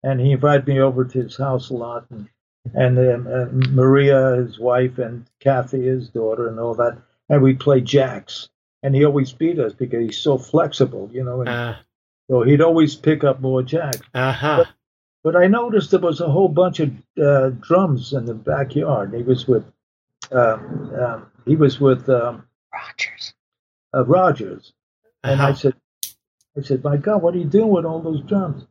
and 0.02 0.20
he 0.20 0.32
invited 0.32 0.66
me 0.66 0.80
over 0.80 1.04
to 1.04 1.22
his 1.22 1.36
house 1.36 1.70
a 1.70 1.74
lot, 1.74 2.06
and 2.10 2.28
and 2.74 2.98
um, 2.98 3.26
uh, 3.26 3.46
Maria, 3.72 4.36
his 4.36 4.58
wife, 4.58 4.98
and 4.98 5.26
Kathy, 5.40 5.82
his 5.82 6.08
daughter, 6.10 6.46
and 6.48 6.60
all 6.60 6.74
that, 6.74 6.98
and 7.28 7.42
we 7.42 7.54
played 7.54 7.84
jacks, 7.86 8.48
and 8.82 8.94
he 8.94 9.04
always 9.04 9.32
beat 9.32 9.58
us 9.58 9.72
because 9.72 10.04
he's 10.04 10.18
so 10.18 10.38
flexible, 10.38 11.10
you 11.12 11.24
know, 11.24 11.40
and 11.40 11.48
Uh 11.48 11.74
so 12.30 12.42
he'd 12.42 12.60
always 12.62 12.94
pick 12.94 13.24
up 13.24 13.40
more 13.40 13.62
jacks. 13.62 14.00
Uh-huh. 14.14 14.58
But 14.64 14.68
I 15.36 15.46
noticed 15.46 15.90
there 15.90 16.00
was 16.00 16.20
a 16.20 16.30
whole 16.30 16.48
bunch 16.48 16.80
of 16.80 16.90
uh, 17.22 17.50
drums 17.60 18.12
in 18.12 18.24
the 18.26 18.34
backyard. 18.34 19.14
He 19.14 19.22
was 19.22 19.46
with, 19.48 19.64
um, 20.32 20.92
um, 21.00 21.26
he 21.46 21.56
was 21.56 21.80
with 21.80 22.08
um, 22.08 22.46
Rogers. 22.72 23.34
uh, 23.94 24.04
Rogers. 24.04 24.72
And 25.24 25.40
I 25.40 25.50
Uh-huh. 25.50 25.54
said, 25.54 25.74
I 26.58 26.62
said, 26.62 26.84
my 26.84 26.96
God, 26.96 27.22
what 27.22 27.34
are 27.34 27.38
you 27.38 27.44
doing 27.46 27.70
with 27.70 27.84
all 27.84 28.00
those 28.00 28.22
drums? 28.22 28.66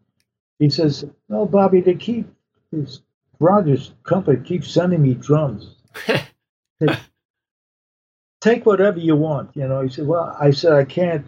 He 0.60 0.70
says, 0.70 1.06
No, 1.30 1.46
Bobby, 1.46 1.82
they 1.82 1.96
keep 1.96 2.28
this 2.72 3.02
Rogers 3.40 3.94
company 4.04 4.44
keeps 4.44 4.72
sending 4.72 5.02
me 5.02 5.16
drums. 5.16 5.76
Said, 6.80 7.00
Take 8.42 8.66
whatever 8.66 9.00
you 9.00 9.16
want, 9.16 9.56
you 9.56 9.68
know. 9.68 9.82
He 9.82 9.90
said, 9.90 10.08
Well, 10.08 10.36
I 10.40 10.52
said 10.52 10.74
I 10.74 10.84
can't, 10.86 11.26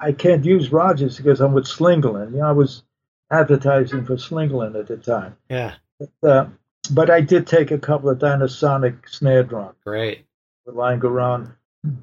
I 0.00 0.12
can't 0.12 0.44
use 0.44 0.72
Rogers 0.72 1.16
because 1.16 1.40
I'm 1.40 1.52
with 1.52 1.64
Slingerland. 1.66 2.32
You 2.32 2.38
know, 2.38 2.46
I 2.48 2.52
was 2.52 2.82
advertising 3.30 4.04
for 4.04 4.16
Slingerland 4.16 4.78
at 4.78 4.86
the 4.88 4.96
time. 4.96 5.36
yeah. 5.48 5.74
Uh, 6.22 6.46
but 6.92 7.10
I 7.10 7.20
did 7.20 7.46
take 7.46 7.70
a 7.72 7.78
couple 7.78 8.08
of 8.08 8.18
Dynasonic 8.18 9.08
snare 9.08 9.42
drums, 9.42 9.74
Great. 9.84 10.24
lying 10.64 11.00
around, 11.04 11.52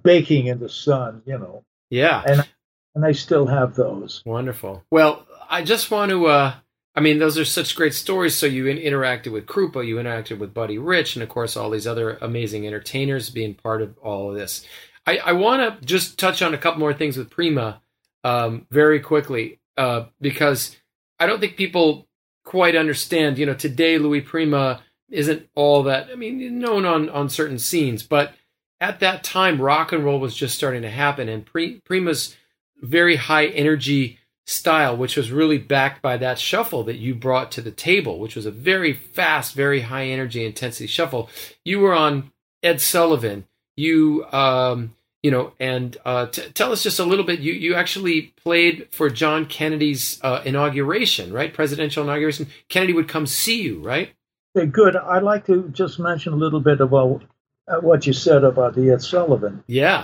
baking 0.04 0.48
in 0.48 0.60
the 0.60 0.68
sun, 0.70 1.22
you 1.26 1.38
know. 1.38 1.64
Yeah. 1.90 2.22
And 2.28 2.48
and 2.94 3.06
I 3.06 3.14
still 3.14 3.46
have 3.48 3.76
those. 3.76 4.22
Wonderful. 4.26 4.84
Well, 4.92 5.26
I 5.50 5.64
just 5.64 5.92
want 5.92 6.12
to. 6.12 6.26
uh 6.28 6.54
I 6.98 7.02
mean, 7.02 7.20
those 7.20 7.38
are 7.38 7.44
such 7.46 7.76
great 7.76 7.94
stories. 7.94 8.36
So 8.38 8.46
you 8.46 8.68
in- 8.68 8.78
interacted 8.78 9.32
with 9.34 9.48
Krupa, 9.48 9.86
you 9.86 9.96
interacted 9.98 10.40
with 10.40 10.54
Buddy 10.54 10.78
Rich, 10.78 11.16
and 11.16 11.24
of 11.24 11.30
course 11.30 11.58
all 11.58 11.70
these 11.70 11.88
other 11.88 12.18
amazing 12.22 12.66
entertainers 12.68 13.30
being 13.30 13.54
part 13.54 13.82
of 13.82 13.98
all 14.00 14.30
of 14.30 14.36
this. 14.38 14.66
I, 15.08 15.18
I 15.18 15.32
want 15.34 15.80
to 15.80 15.86
just 15.86 16.18
touch 16.20 16.42
on 16.42 16.54
a 16.54 16.58
couple 16.58 16.80
more 16.80 16.94
things 16.94 17.18
with 17.18 17.30
Prima 17.30 17.82
um, 18.24 18.66
very 18.72 19.00
quickly 19.02 19.60
uh, 19.78 20.06
because 20.22 20.76
I 21.20 21.26
don't 21.26 21.40
think 21.40 21.56
people 21.56 22.08
quite 22.44 22.76
understand. 22.76 23.38
You 23.38 23.46
know, 23.46 23.54
today 23.54 23.98
Louis 23.98 24.22
Prima 24.22 24.82
isn't 25.10 25.50
all 25.56 25.84
that. 25.84 26.10
I 26.12 26.16
mean, 26.16 26.60
known 26.60 26.86
on 26.86 27.10
on 27.10 27.30
certain 27.30 27.60
scenes, 27.60 28.04
but 28.04 28.34
at 28.82 29.00
that 29.00 29.24
time, 29.24 29.62
rock 29.62 29.92
and 29.92 30.04
roll 30.04 30.20
was 30.20 30.36
just 30.36 30.56
starting 30.56 30.82
to 30.82 30.90
happen, 30.90 31.30
and 31.30 31.46
Pri- 31.46 31.82
Prima's 31.86 32.36
very 32.82 33.16
high 33.16 33.48
energy 33.48 34.20
style, 34.46 34.96
which 34.96 35.18
was 35.18 35.32
really 35.32 35.58
backed 35.58 36.02
by 36.02 36.18
that 36.18 36.38
shuffle 36.38 36.84
that 36.84 36.98
you 36.98 37.16
brought 37.16 37.52
to 37.54 37.62
the 37.62 37.72
table, 37.72 38.20
which 38.20 38.36
was 38.36 38.46
a 38.46 38.52
very 38.52 38.94
fast, 38.94 39.56
very 39.56 39.82
high 39.82 40.06
energy 40.06 40.46
intensity 40.46 40.88
shuffle. 40.88 41.30
You 41.64 41.80
were 41.80 41.96
on 41.96 42.32
Ed 42.62 42.82
Sullivan. 42.82 43.46
You, 43.76 44.26
um, 44.32 44.95
you 45.26 45.32
know, 45.32 45.54
and 45.60 45.98
uh, 46.06 46.28
t- 46.28 46.52
tell 46.54 46.72
us 46.72 46.84
just 46.84 47.00
a 47.00 47.04
little 47.04 47.26
bit. 47.26 47.40
You 47.40 47.52
you 47.54 47.74
actually 47.74 48.34
played 48.44 48.90
for 48.92 49.10
John 49.10 49.48
Kennedy's 49.48 50.20
uh, 50.22 50.44
inauguration, 50.46 51.34
right? 51.34 51.52
Presidential 51.52 52.04
inauguration. 52.04 52.46
Kennedy 52.70 52.94
would 52.94 53.08
come 53.08 53.26
see 53.26 53.64
you, 53.64 53.82
right? 53.82 54.12
Okay, 54.56 54.68
good. 54.68 54.96
I'd 54.96 55.24
like 55.24 55.48
to 55.48 55.68
just 55.70 55.98
mention 55.98 56.34
a 56.34 56.36
little 56.36 56.60
bit 56.60 56.80
about 56.80 57.24
uh, 57.68 57.78
what 57.78 58.06
you 58.06 58.14
said 58.14 58.44
about 58.44 58.76
the 58.76 58.92
Ed 58.92 59.02
Sullivan. 59.02 59.64
Yeah. 59.66 60.04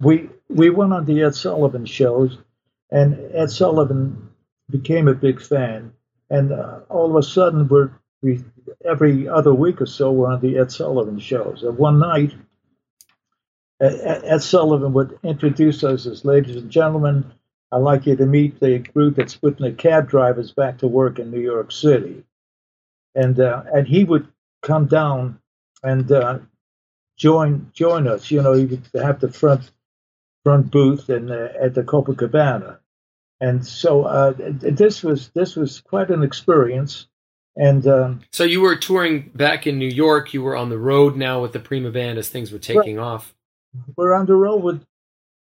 We 0.00 0.30
we 0.48 0.70
went 0.70 0.92
on 0.92 1.04
the 1.04 1.22
Ed 1.22 1.36
Sullivan 1.36 1.86
shows, 1.86 2.36
and 2.90 3.20
Ed 3.36 3.52
Sullivan 3.52 4.30
became 4.68 5.06
a 5.06 5.14
big 5.14 5.40
fan, 5.40 5.92
and 6.28 6.50
uh, 6.50 6.80
all 6.88 7.08
of 7.08 7.14
a 7.14 7.22
sudden 7.22 7.68
we're 7.68 7.92
we 8.20 8.42
every 8.84 9.28
other 9.28 9.54
week 9.54 9.80
or 9.80 9.86
so 9.86 10.10
we're 10.10 10.32
on 10.32 10.40
the 10.40 10.58
Ed 10.58 10.72
Sullivan 10.72 11.20
shows. 11.20 11.62
And 11.62 11.78
one 11.78 12.00
night, 12.00 12.34
Ed 13.80 14.42
Sullivan 14.42 14.92
would 14.94 15.18
introduce 15.22 15.84
us 15.84 16.06
as 16.06 16.24
ladies 16.24 16.56
and 16.56 16.70
gentlemen. 16.70 17.30
I'd 17.70 17.78
like 17.78 18.06
you 18.06 18.16
to 18.16 18.26
meet 18.26 18.60
the 18.60 18.78
group 18.78 19.16
that's 19.16 19.36
putting 19.36 19.66
the 19.66 19.72
cab 19.72 20.08
drivers 20.08 20.52
back 20.52 20.78
to 20.78 20.86
work 20.86 21.18
in 21.18 21.30
New 21.30 21.40
York 21.40 21.72
City, 21.72 22.24
and 23.14 23.38
uh, 23.38 23.64
and 23.72 23.86
he 23.86 24.04
would 24.04 24.28
come 24.62 24.86
down 24.86 25.40
and 25.82 26.10
uh, 26.10 26.38
join 27.18 27.70
join 27.74 28.06
us. 28.06 28.30
You 28.30 28.42
know, 28.42 28.54
he 28.54 28.64
would 28.64 28.88
have 28.94 29.20
the 29.20 29.30
front 29.30 29.70
front 30.42 30.70
booth 30.70 31.08
and 31.08 31.30
uh, 31.30 31.48
at 31.60 31.74
the 31.74 31.82
Copacabana, 31.82 32.78
and 33.40 33.66
so 33.66 34.04
uh, 34.04 34.32
this 34.36 35.02
was 35.02 35.28
this 35.30 35.54
was 35.54 35.80
quite 35.80 36.10
an 36.10 36.22
experience. 36.22 37.08
And 37.58 37.86
um, 37.86 38.20
so 38.32 38.44
you 38.44 38.60
were 38.60 38.76
touring 38.76 39.30
back 39.34 39.66
in 39.66 39.78
New 39.78 39.88
York. 39.88 40.34
You 40.34 40.42
were 40.42 40.56
on 40.56 40.68
the 40.68 40.78
road 40.78 41.16
now 41.16 41.40
with 41.42 41.52
the 41.52 41.58
Prima 41.58 41.90
Band 41.90 42.18
as 42.18 42.28
things 42.28 42.52
were 42.52 42.58
taking 42.58 42.98
off. 42.98 43.34
We're 43.96 44.14
on 44.14 44.26
the 44.26 44.34
road 44.34 44.62
with 44.62 44.84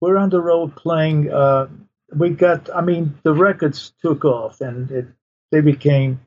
we're 0.02 0.18
on 0.18 0.30
the 0.30 0.42
road 0.42 0.76
playing. 0.76 1.32
Uh, 1.32 1.68
we 2.16 2.32
got. 2.32 2.70
I 2.74 2.82
mean, 2.82 3.18
the 3.24 3.34
records 3.34 3.94
took 4.02 4.26
off 4.26 4.62
and 4.62 4.92
it, 4.92 5.08
they 5.52 5.62
became 5.62 6.22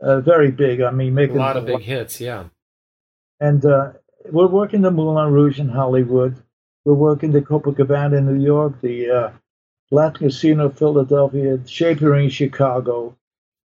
uh, 0.00 0.20
very 0.20 0.50
big. 0.50 0.80
I 0.80 0.90
mean, 0.90 1.14
making 1.14 1.36
a 1.36 1.40
lot 1.40 1.56
of 1.56 1.66
big 1.66 1.80
hits. 1.80 2.20
Yeah. 2.20 2.44
And 3.40 3.64
uh, 3.64 3.92
we're 4.30 4.46
working 4.46 4.82
the 4.82 4.90
Moulin 4.90 5.32
Rouge 5.32 5.60
in 5.60 5.68
Hollywood. 5.68 6.36
We're 6.84 6.94
working 6.94 7.32
the 7.32 7.40
Copacabana 7.40 8.18
in 8.18 8.26
New 8.26 8.44
York, 8.44 8.80
the 8.80 9.10
uh, 9.10 9.30
Latin 9.90 10.26
Casino 10.26 10.68
Philadelphia, 10.68 11.58
Chez 11.66 11.94
Paree 11.94 12.24
in 12.24 12.30
Chicago, 12.30 13.16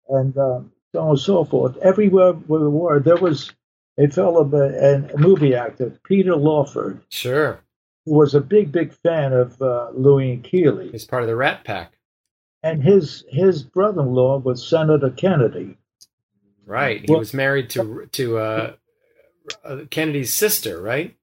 and 0.07 0.37
um, 0.37 0.71
so 0.93 1.01
on 1.01 1.09
and 1.09 1.19
so 1.19 1.43
forth. 1.43 1.77
Everywhere 1.77 2.33
we 2.33 2.67
were, 2.67 2.99
there 2.99 3.17
was 3.17 3.51
a 4.03 4.09
fellow, 4.09 4.49
a, 4.53 5.13
a 5.13 5.17
movie 5.17 5.55
actor, 5.55 5.99
Peter 6.03 6.35
Lawford. 6.35 7.01
Sure. 7.09 7.61
Was 8.05 8.33
a 8.33 8.41
big, 8.41 8.71
big 8.71 8.93
fan 8.93 9.31
of 9.31 9.61
uh, 9.61 9.89
Louis 9.93 10.31
and 10.33 10.43
Keely. 10.43 10.89
He's 10.91 11.05
part 11.05 11.21
of 11.21 11.29
the 11.29 11.35
Rat 11.35 11.63
Pack. 11.63 11.93
And 12.63 12.83
his 12.83 13.23
his 13.29 13.63
brother-in-law 13.63 14.39
was 14.39 14.67
Senator 14.67 15.11
Kennedy. 15.11 15.77
Right. 16.65 17.01
He 17.01 17.07
well, 17.09 17.19
was 17.19 17.33
married 17.33 17.69
to 17.71 18.07
to 18.11 18.37
uh, 18.37 18.73
uh, 19.63 19.77
Kennedy's 19.89 20.33
sister, 20.33 20.81
right? 20.81 21.15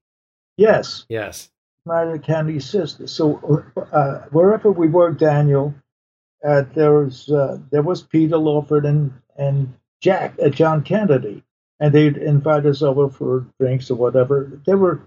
Yes. 0.57 1.05
Yes. 1.09 1.51
Married 1.87 2.22
Kennedy's 2.22 2.68
sister. 2.68 3.07
So 3.07 3.64
uh, 3.93 4.26
wherever 4.31 4.70
we 4.70 4.89
were, 4.89 5.12
Daniel, 5.12 5.74
uh, 6.47 6.62
there 6.74 6.93
was 6.93 7.29
uh, 7.29 7.59
there 7.70 7.83
was 7.83 8.03
Peter 8.03 8.37
Lawford 8.37 8.85
and 8.85 9.12
and 9.37 9.74
Jack 10.01 10.35
uh, 10.45 10.49
John 10.49 10.83
Kennedy, 10.83 11.43
and 11.81 11.93
they'd 11.93 12.16
invite 12.16 12.66
us 12.66 12.83
over 12.83 13.09
for 13.09 13.47
drinks 13.61 13.91
or 13.91 13.95
whatever. 13.97 14.61
They 14.66 14.74
were 14.74 15.01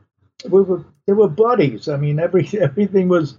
we 0.49 0.61
were 0.61 0.83
they 1.07 1.13
were 1.13 1.27
buddies. 1.27 1.87
I 1.89 1.97
mean, 1.97 2.19
every 2.19 2.47
everything 2.59 3.09
was 3.09 3.37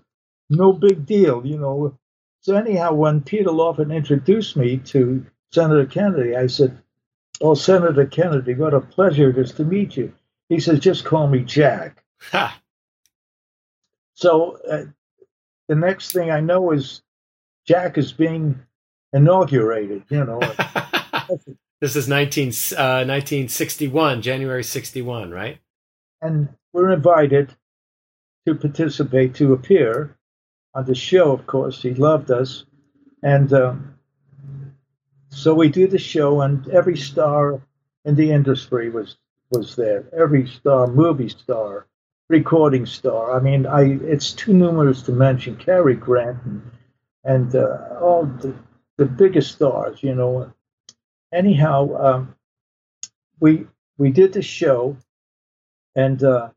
no 0.51 0.73
big 0.73 1.07
deal, 1.07 1.45
you 1.47 1.59
know. 1.59 1.99
So 2.41 2.57
anyhow, 2.57 2.95
when 2.95 3.23
Peter 3.23 3.51
Lawford 3.53 3.91
introduced 3.91 4.57
me 4.57 4.79
to 4.79 5.25
Senator 5.53 5.87
Kennedy, 5.87 6.37
I 6.37 6.47
said, 6.49 6.79
Oh, 7.41 7.55
Senator 7.55 8.07
Kennedy, 8.07 8.55
what 8.55 8.75
a 8.75 8.81
pleasure 8.81 9.31
it 9.31 9.39
is 9.39 9.53
to 9.53 9.65
meet 9.65 9.97
you. 9.97 10.13
He 10.49 10.61
says, 10.61 10.81
just 10.81 11.05
call 11.05 11.29
me 11.29 11.41
Jack. 11.41 12.05
Ha. 12.31 12.61
So 14.15 14.59
uh, 14.71 14.85
the 15.69 15.75
next 15.75 16.13
thing 16.13 16.31
I 16.31 16.41
know 16.41 16.73
is 16.73 17.03
Jack 17.67 17.99
is 17.99 18.13
being 18.13 18.61
inaugurated, 19.13 20.05
you 20.11 20.25
know. 20.25 20.41
this 21.83 21.97
is 21.97 22.07
19, 22.07 22.51
uh, 22.79 23.03
1961, 23.03 24.23
January 24.23 24.63
61, 24.63 25.33
right? 25.33 25.59
And 26.21 26.49
we're 26.73 26.93
invited 26.93 27.53
to 28.47 28.55
participate, 28.55 29.35
to 29.35 29.53
appear 29.53 30.17
on 30.77 30.85
the 30.85 30.95
show, 30.95 31.33
of 31.33 31.45
course. 31.49 31.83
He 31.83 31.93
loved 31.93 32.31
us. 32.31 32.65
And 33.25 33.53
um, 33.53 33.99
so 35.31 35.55
we 35.55 35.71
do 35.71 35.89
the 35.89 35.99
show, 35.99 36.43
and 36.43 36.69
every 36.69 36.97
star 36.97 37.61
in 38.05 38.15
the 38.15 38.31
industry 38.31 38.89
was 38.89 39.17
was 39.51 39.75
there. 39.75 40.05
Every 40.17 40.47
star, 40.47 40.87
movie 40.87 41.31
star, 41.31 41.89
recording 42.29 42.87
star. 42.87 43.37
I 43.37 43.41
mean, 43.41 43.67
I 43.67 43.99
it's 44.05 44.31
too 44.31 44.53
numerous 44.55 45.03
to 45.03 45.13
mention. 45.13 45.57
Cary 45.57 45.97
Grant 45.97 46.39
and, 46.45 46.63
and 47.25 47.57
uh, 47.57 47.99
all 48.01 48.27
the 48.27 48.55
the 48.99 49.07
biggest 49.07 49.51
stars, 49.51 50.01
you 50.01 50.15
know. 50.15 50.53
Anyhow, 51.33 51.97
um, 51.97 52.35
we 53.41 53.67
we 53.99 54.11
did 54.11 54.33
the 54.33 54.43
show, 54.43 54.97
and 55.95 56.23
uh, 56.23 56.51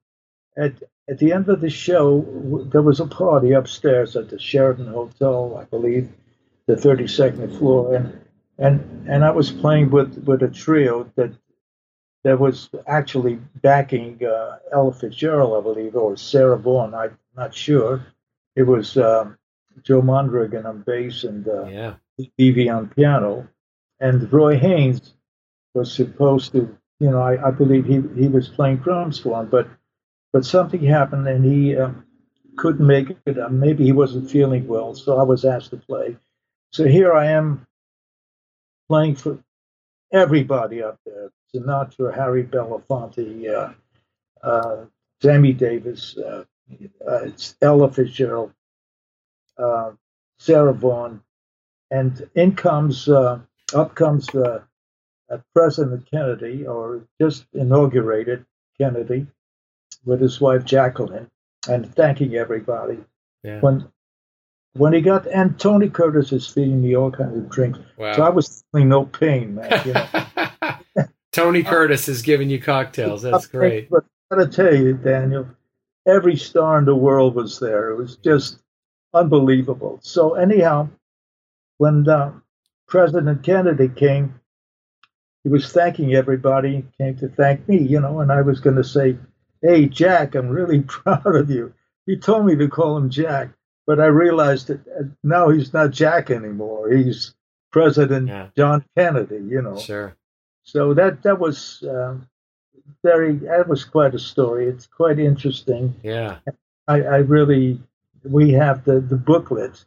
at 0.58 0.74
at 1.08 1.20
the 1.20 1.34
end 1.34 1.50
of 1.50 1.62
the 1.62 1.70
show, 1.70 2.22
w- 2.22 2.70
there 2.70 2.82
was 2.82 3.00
a 3.00 3.06
party 3.08 3.54
upstairs 3.54 4.16
at 4.16 4.30
the 4.30 4.40
Sheraton 4.40 4.88
Hotel, 4.88 5.58
I 5.60 5.66
believe, 5.66 6.12
the 6.66 6.76
32nd 6.76 7.58
floor, 7.58 7.96
and 7.96 8.20
and 8.58 9.08
and 9.08 9.24
I 9.24 9.32
was 9.32 9.52
playing 9.52 9.92
with 9.92 10.24
with 10.26 10.44
a 10.44 10.50
trio 10.50 11.10
that 11.16 11.32
that 12.24 12.40
was 12.40 12.70
actually 12.88 13.40
backing 13.62 14.20
uh, 14.26 14.58
Ella 14.74 14.94
Fitzgerald, 14.94 15.58
I 15.58 15.62
believe, 15.62 15.96
or 15.96 16.18
Sarah 16.18 16.58
Vaughan. 16.58 16.96
I'm 16.96 17.18
not 17.38 17.54
sure. 17.54 18.06
It 18.56 18.64
was 18.64 18.98
um, 18.98 19.38
Joe 19.84 20.02
Mondragon 20.02 20.66
on 20.66 20.82
bass 20.82 21.24
and 21.24 21.48
uh, 21.48 21.66
yeah. 21.66 21.94
Evie 22.38 22.70
on 22.70 22.88
piano, 22.88 23.48
and 24.00 24.32
Roy 24.32 24.58
Haynes 24.58 25.14
was 25.74 25.94
supposed 25.94 26.52
to. 26.54 26.78
You 27.00 27.12
know, 27.12 27.22
I, 27.22 27.48
I 27.48 27.52
believe 27.52 27.86
he 27.86 28.02
he 28.16 28.28
was 28.28 28.48
playing 28.48 28.78
drums 28.78 29.20
for 29.20 29.42
him, 29.42 29.50
but 29.50 29.68
but 30.32 30.46
something 30.46 30.82
happened 30.82 31.28
and 31.28 31.44
he 31.44 31.76
uh, 31.76 31.92
couldn't 32.58 32.86
make 32.86 33.10
it. 33.26 33.38
Uh, 33.38 33.50
maybe 33.50 33.84
he 33.84 33.92
wasn't 33.92 34.32
feeling 34.32 34.68
well, 34.68 34.96
so 34.96 35.18
I 35.18 35.24
was 35.24 35.44
asked 35.44 35.72
to 35.72 35.78
play. 35.78 36.18
So 36.72 36.86
here 36.86 37.14
I 37.14 37.32
am 37.32 37.66
playing 38.88 39.16
for 39.16 39.40
everybody 40.14 40.82
up 40.84 41.00
there 41.06 41.32
Sinatra, 41.56 42.14
Harry 42.14 42.44
Belafonte, 42.44 43.50
uh, 43.50 43.74
uh, 44.46 44.86
Sammy 45.22 45.54
Davis, 45.54 46.18
uh, 46.18 46.44
uh 47.08 47.30
Ella 47.62 47.92
Fitzgerald, 47.92 48.52
Sarah 50.38 50.74
Vaughan, 50.74 51.22
and 51.92 52.30
in 52.36 52.56
comes, 52.56 53.08
up 53.74 53.96
comes 53.96 54.28
the 54.28 54.64
President 55.54 56.10
Kennedy, 56.10 56.68
or 56.68 57.02
just 57.20 57.46
inaugurated 57.54 58.46
Kennedy, 58.80 59.28
with 60.06 60.22
his 60.22 60.40
wife 60.40 60.64
Jacqueline, 60.66 61.30
and 61.68 61.94
thanking 61.96 62.36
everybody. 62.36 63.00
Yeah. 63.44 63.60
When 63.60 63.88
when 64.74 64.94
he 64.94 65.02
got 65.02 65.26
and 65.28 65.58
Tony 65.58 65.90
Curtis 65.90 66.32
is 66.34 66.48
feeding 66.48 66.82
me 66.82 66.96
all 66.96 67.12
kinds 67.12 67.38
of 67.38 67.50
drinks, 67.50 67.80
wow. 67.98 68.14
so 68.14 68.24
I 68.24 68.30
was 68.30 68.64
feeling 68.72 68.90
no 68.90 69.06
pain, 69.06 69.56
man. 69.56 69.82
You 69.86 69.94
know? 69.94 71.06
Tony 71.32 71.64
Curtis 71.64 72.08
is 72.08 72.22
giving 72.22 72.50
you 72.50 72.62
cocktails. 72.62 73.22
That's 73.22 73.48
great. 73.48 73.90
But 73.90 74.06
I 74.32 74.36
gotta 74.36 74.50
tell 74.50 74.76
you, 74.76 74.94
Daniel, 74.94 75.48
every 76.06 76.36
star 76.36 76.78
in 76.78 76.86
the 76.86 76.96
world 76.96 77.36
was 77.36 77.60
there. 77.60 77.92
It 77.92 77.98
was 77.98 78.18
just 78.18 78.60
unbelievable. 79.14 80.00
So 80.02 80.36
anyhow, 80.36 80.90
when 81.78 82.08
uh, 82.08 82.34
President 82.88 83.44
Kennedy 83.44 83.90
came, 83.90 84.40
he 85.44 85.50
was 85.50 85.72
thanking 85.72 86.14
everybody. 86.14 86.86
Came 86.98 87.18
to 87.18 87.28
thank 87.30 87.68
me, 87.68 87.78
you 87.78 88.00
know, 88.00 88.20
and 88.20 88.32
I 88.32 88.42
was 88.42 88.60
going 88.60 88.78
to 88.78 88.84
say, 88.84 89.18
"Hey, 89.62 89.88
Jack, 89.88 90.36
I'm 90.36 90.50
really 90.50 90.82
proud 90.88 91.36
of 91.36 91.50
you." 91.50 91.74
He 92.06 92.18
told 92.18 92.46
me 92.46 92.56
to 92.56 92.68
call 92.68 92.98
him 92.98 93.10
Jack 93.10 93.50
but 93.86 94.00
I 94.00 94.08
realized 94.08 94.68
that 94.68 94.80
uh, 94.88 95.04
now 95.24 95.50
he's 95.50 95.74
not 95.74 95.92
Jack 95.92 96.30
anymore. 96.30 96.92
He's 96.92 97.34
President 97.72 98.28
yeah. 98.28 98.48
John 98.58 98.86
Kennedy. 98.98 99.44
You 99.48 99.62
know. 99.62 99.78
Sure. 99.78 100.16
So 100.64 100.94
that 100.96 101.24
that 101.24 101.40
was 101.40 101.84
um, 101.88 102.28
very 103.04 103.36
that 103.38 103.68
was 103.68 103.86
quite 103.86 104.16
a 104.16 104.20
story. 104.20 104.68
It's 104.68 104.88
quite 104.88 105.20
interesting. 105.20 105.96
Yeah. 106.04 106.40
I, 106.88 107.02
I 107.02 107.18
really 107.18 107.80
we 108.24 108.52
have 108.54 108.86
the 108.86 109.00
the 109.00 109.18
booklet 109.18 109.86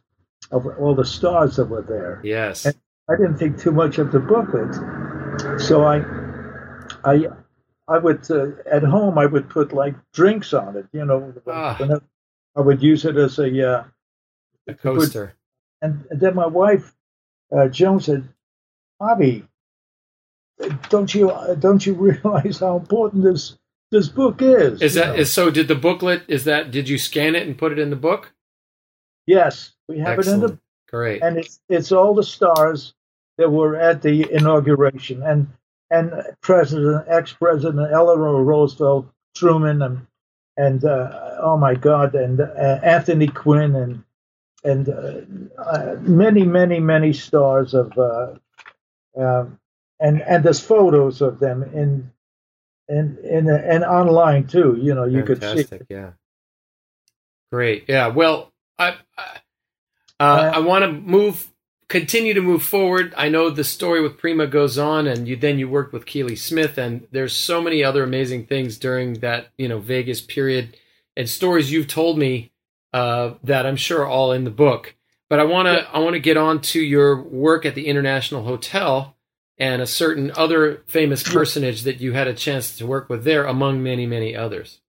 of 0.51 0.65
all 0.79 0.95
the 0.95 1.05
stars 1.05 1.57
that 1.57 1.65
were 1.65 1.81
there. 1.81 2.21
Yes. 2.23 2.65
And 2.65 2.75
I 3.09 3.15
didn't 3.15 3.37
think 3.37 3.59
too 3.59 3.71
much 3.71 3.97
of 3.97 4.11
the 4.11 4.19
booklet, 4.19 4.75
so 5.59 5.83
I 5.83 6.03
I 7.03 7.27
I 7.87 7.97
would 7.97 8.29
uh, 8.29 8.51
at 8.69 8.83
home 8.83 9.17
I 9.17 9.25
would 9.25 9.49
put 9.49 9.73
like 9.73 9.95
drinks 10.13 10.53
on 10.53 10.77
it. 10.77 10.85
You 10.93 11.05
know. 11.05 11.33
Ah. 11.47 11.77
I 12.55 12.61
would 12.61 12.81
use 12.81 13.05
it 13.05 13.15
as 13.15 13.39
a 13.39 13.69
uh, 13.71 13.83
a 14.67 14.73
coaster. 14.73 15.35
And, 15.81 16.05
and 16.09 16.19
then 16.19 16.35
my 16.35 16.47
wife, 16.47 16.93
uh, 17.55 17.67
Joan, 17.67 18.01
said, 18.01 18.27
"Bobby, 18.99 19.45
don't 20.89 21.13
you 21.13 21.31
don't 21.59 21.85
you 21.85 21.93
realize 22.23 22.59
how 22.59 22.77
important 22.77 23.23
this 23.23 23.57
this 23.91 24.09
book 24.09 24.41
is?" 24.41 24.81
Is 24.81 24.95
that 24.95 25.17
is 25.17 25.31
so? 25.31 25.49
Did 25.49 25.67
the 25.67 25.75
booklet 25.75 26.23
is 26.27 26.43
that? 26.45 26.71
Did 26.71 26.89
you 26.89 26.97
scan 26.97 27.35
it 27.35 27.47
and 27.47 27.57
put 27.57 27.71
it 27.71 27.79
in 27.79 27.89
the 27.89 27.95
book? 27.95 28.33
Yes, 29.25 29.71
we 29.87 29.99
have 29.99 30.19
Excellent. 30.19 30.43
it 30.43 30.45
in 30.45 30.51
the 30.51 30.59
Great. 30.89 31.21
and 31.21 31.37
it's 31.37 31.61
it's 31.69 31.91
all 31.91 32.13
the 32.15 32.23
stars 32.23 32.93
that 33.39 33.49
were 33.49 33.75
at 33.75 34.01
the 34.01 34.29
inauguration, 34.31 35.23
and 35.23 35.47
and 35.89 36.11
President, 36.41 37.05
ex-President 37.07 37.91
Eleanor 37.91 38.43
Roosevelt, 38.43 39.07
Truman, 39.33 39.81
and 39.81 40.07
and 40.57 40.83
uh, 40.83 41.37
oh 41.41 41.57
my 41.57 41.73
God, 41.73 42.15
and 42.15 42.39
uh, 42.41 42.79
Anthony 42.83 43.27
Quinn, 43.27 43.75
and 43.75 44.03
and 44.63 44.89
uh, 44.89 45.61
uh, 45.61 45.95
many, 46.01 46.43
many, 46.43 46.81
many 46.81 47.13
stars 47.13 47.73
of, 47.73 47.97
uh, 47.97 48.33
um, 49.17 49.57
and 49.99 50.21
and 50.21 50.43
there's 50.43 50.59
photos 50.59 51.21
of 51.21 51.39
them 51.39 51.63
in, 51.63 52.11
in, 52.89 53.17
in, 53.23 53.49
and 53.49 53.85
online 53.85 54.47
too. 54.47 54.77
You 54.81 54.95
know, 54.95 55.05
you 55.05 55.23
could 55.23 55.41
see. 55.41 55.47
Fantastic. 55.47 55.85
Yeah. 55.89 56.11
Great. 57.51 57.85
Yeah. 57.87 58.07
Well, 58.07 58.51
I 58.77 58.95
I, 59.17 59.39
uh, 60.19 60.51
I 60.55 60.59
want 60.59 60.83
to 60.83 60.91
move, 60.91 61.49
continue 61.89 62.35
to 62.35 62.41
move 62.41 62.63
forward. 62.63 63.13
I 63.17 63.27
know 63.27 63.49
the 63.49 63.63
story 63.63 64.01
with 64.01 64.17
Prima 64.17 64.47
goes 64.47 64.77
on, 64.77 65.07
and 65.07 65.27
you 65.27 65.35
then 65.35 65.59
you 65.59 65.67
worked 65.67 65.91
with 65.91 66.05
Keely 66.05 66.35
Smith, 66.35 66.77
and 66.77 67.07
there's 67.11 67.35
so 67.35 67.61
many 67.61 67.83
other 67.83 68.03
amazing 68.03 68.45
things 68.45 68.77
during 68.77 69.15
that 69.15 69.49
you 69.57 69.67
know 69.67 69.79
Vegas 69.79 70.21
period, 70.21 70.77
and 71.17 71.27
stories 71.27 71.71
you've 71.71 71.87
told 71.87 72.17
me 72.17 72.51
uh, 72.93 73.33
that 73.43 73.65
I'm 73.65 73.75
sure 73.75 74.01
are 74.01 74.07
all 74.07 74.31
in 74.31 74.45
the 74.45 74.51
book. 74.51 74.95
But 75.29 75.39
I 75.39 75.43
want 75.43 75.67
to 75.67 75.87
I 75.93 75.99
want 75.99 76.13
to 76.13 76.19
get 76.19 76.37
on 76.37 76.61
to 76.61 76.81
your 76.81 77.21
work 77.21 77.65
at 77.65 77.75
the 77.75 77.87
International 77.87 78.43
Hotel 78.43 79.15
and 79.57 79.81
a 79.81 79.87
certain 79.87 80.31
other 80.37 80.83
famous 80.87 81.21
personage 81.23 81.83
that 81.83 81.99
you 81.99 82.13
had 82.13 82.27
a 82.27 82.33
chance 82.33 82.77
to 82.77 82.87
work 82.87 83.09
with 83.09 83.25
there, 83.25 83.45
among 83.45 83.83
many 83.83 84.05
many 84.05 84.35
others. 84.35 84.79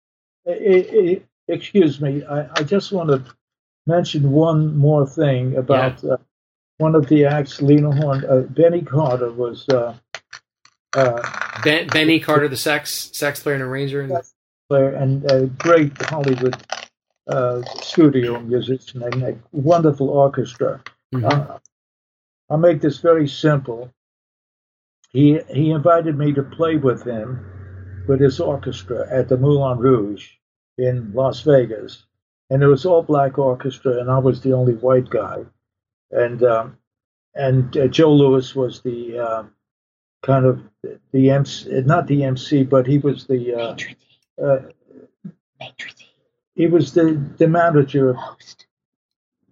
Excuse 1.49 2.01
me, 2.01 2.23
I, 2.25 2.49
I 2.55 2.63
just 2.63 2.93
want 2.93 3.11
to 3.11 3.25
mention 3.87 4.31
one 4.31 4.77
more 4.77 5.05
thing 5.05 5.57
about 5.57 6.05
uh, 6.05 6.17
one 6.81 6.95
of 6.95 7.07
the 7.09 7.27
acts, 7.27 7.61
Lena 7.61 7.95
Horne. 7.95 8.25
Uh, 8.25 8.41
Benny 8.49 8.81
Carter 8.81 9.31
was. 9.31 9.69
Uh, 9.69 9.95
uh, 10.95 11.23
Ben, 11.63 11.87
Benny 11.89 12.19
Carter, 12.19 12.49
the 12.49 12.57
sax 12.57 13.11
sax 13.13 13.43
player 13.43 13.55
and 13.55 13.63
arranger. 13.63 14.01
And, 14.01 14.13
player 14.69 14.91
and 14.91 15.31
a 15.31 15.47
great 15.47 15.93
Hollywood 16.03 16.57
uh, 17.29 17.63
studio 17.83 18.41
musician 18.41 19.03
and 19.03 19.23
a 19.23 19.39
wonderful 19.53 20.09
orchestra. 20.09 20.83
Mhm. 21.15 21.31
Uh, 21.31 21.59
I'll 22.49 22.59
make 22.59 22.81
this 22.81 22.99
very 22.99 23.29
simple. 23.29 23.93
He 25.11 25.41
he 25.53 25.71
invited 25.71 26.17
me 26.17 26.33
to 26.33 26.43
play 26.43 26.77
with 26.77 27.03
him 27.05 28.05
with 28.09 28.21
his 28.21 28.41
orchestra 28.41 29.07
at 29.11 29.29
the 29.29 29.37
Moulin 29.37 29.79
Rouge 29.79 30.29
in 30.79 31.13
Las 31.13 31.43
Vegas, 31.43 32.07
and 32.49 32.63
it 32.63 32.67
was 32.67 32.87
all 32.87 33.03
black 33.03 33.39
orchestra, 33.39 33.99
and 34.01 34.11
I 34.11 34.19
was 34.19 34.41
the 34.41 34.55
only 34.55 34.75
white 34.75 35.11
guy, 35.11 35.45
and 36.13 36.43
um, 36.45 36.79
and 37.35 37.77
uh, 37.77 37.89
Joe 37.89 38.13
Louis 38.15 38.55
was 38.57 38.83
the 38.83 39.19
uh, 39.19 39.45
kind 40.23 40.47
of 40.47 40.63
the 41.13 41.31
MC, 41.31 41.71
not 41.87 42.07
the 42.07 42.25
MC, 42.25 42.65
but 42.65 42.87
he 42.87 42.99
was 42.99 43.27
the 43.27 43.55
uh, 43.55 43.75
Maitre 43.75 43.97
uh, 44.43 44.59
maitre 45.61 45.91
he 46.57 46.67
was 46.67 46.93
the 46.95 47.15
the 47.39 47.49
manager 47.49 48.15
host. 48.15 48.67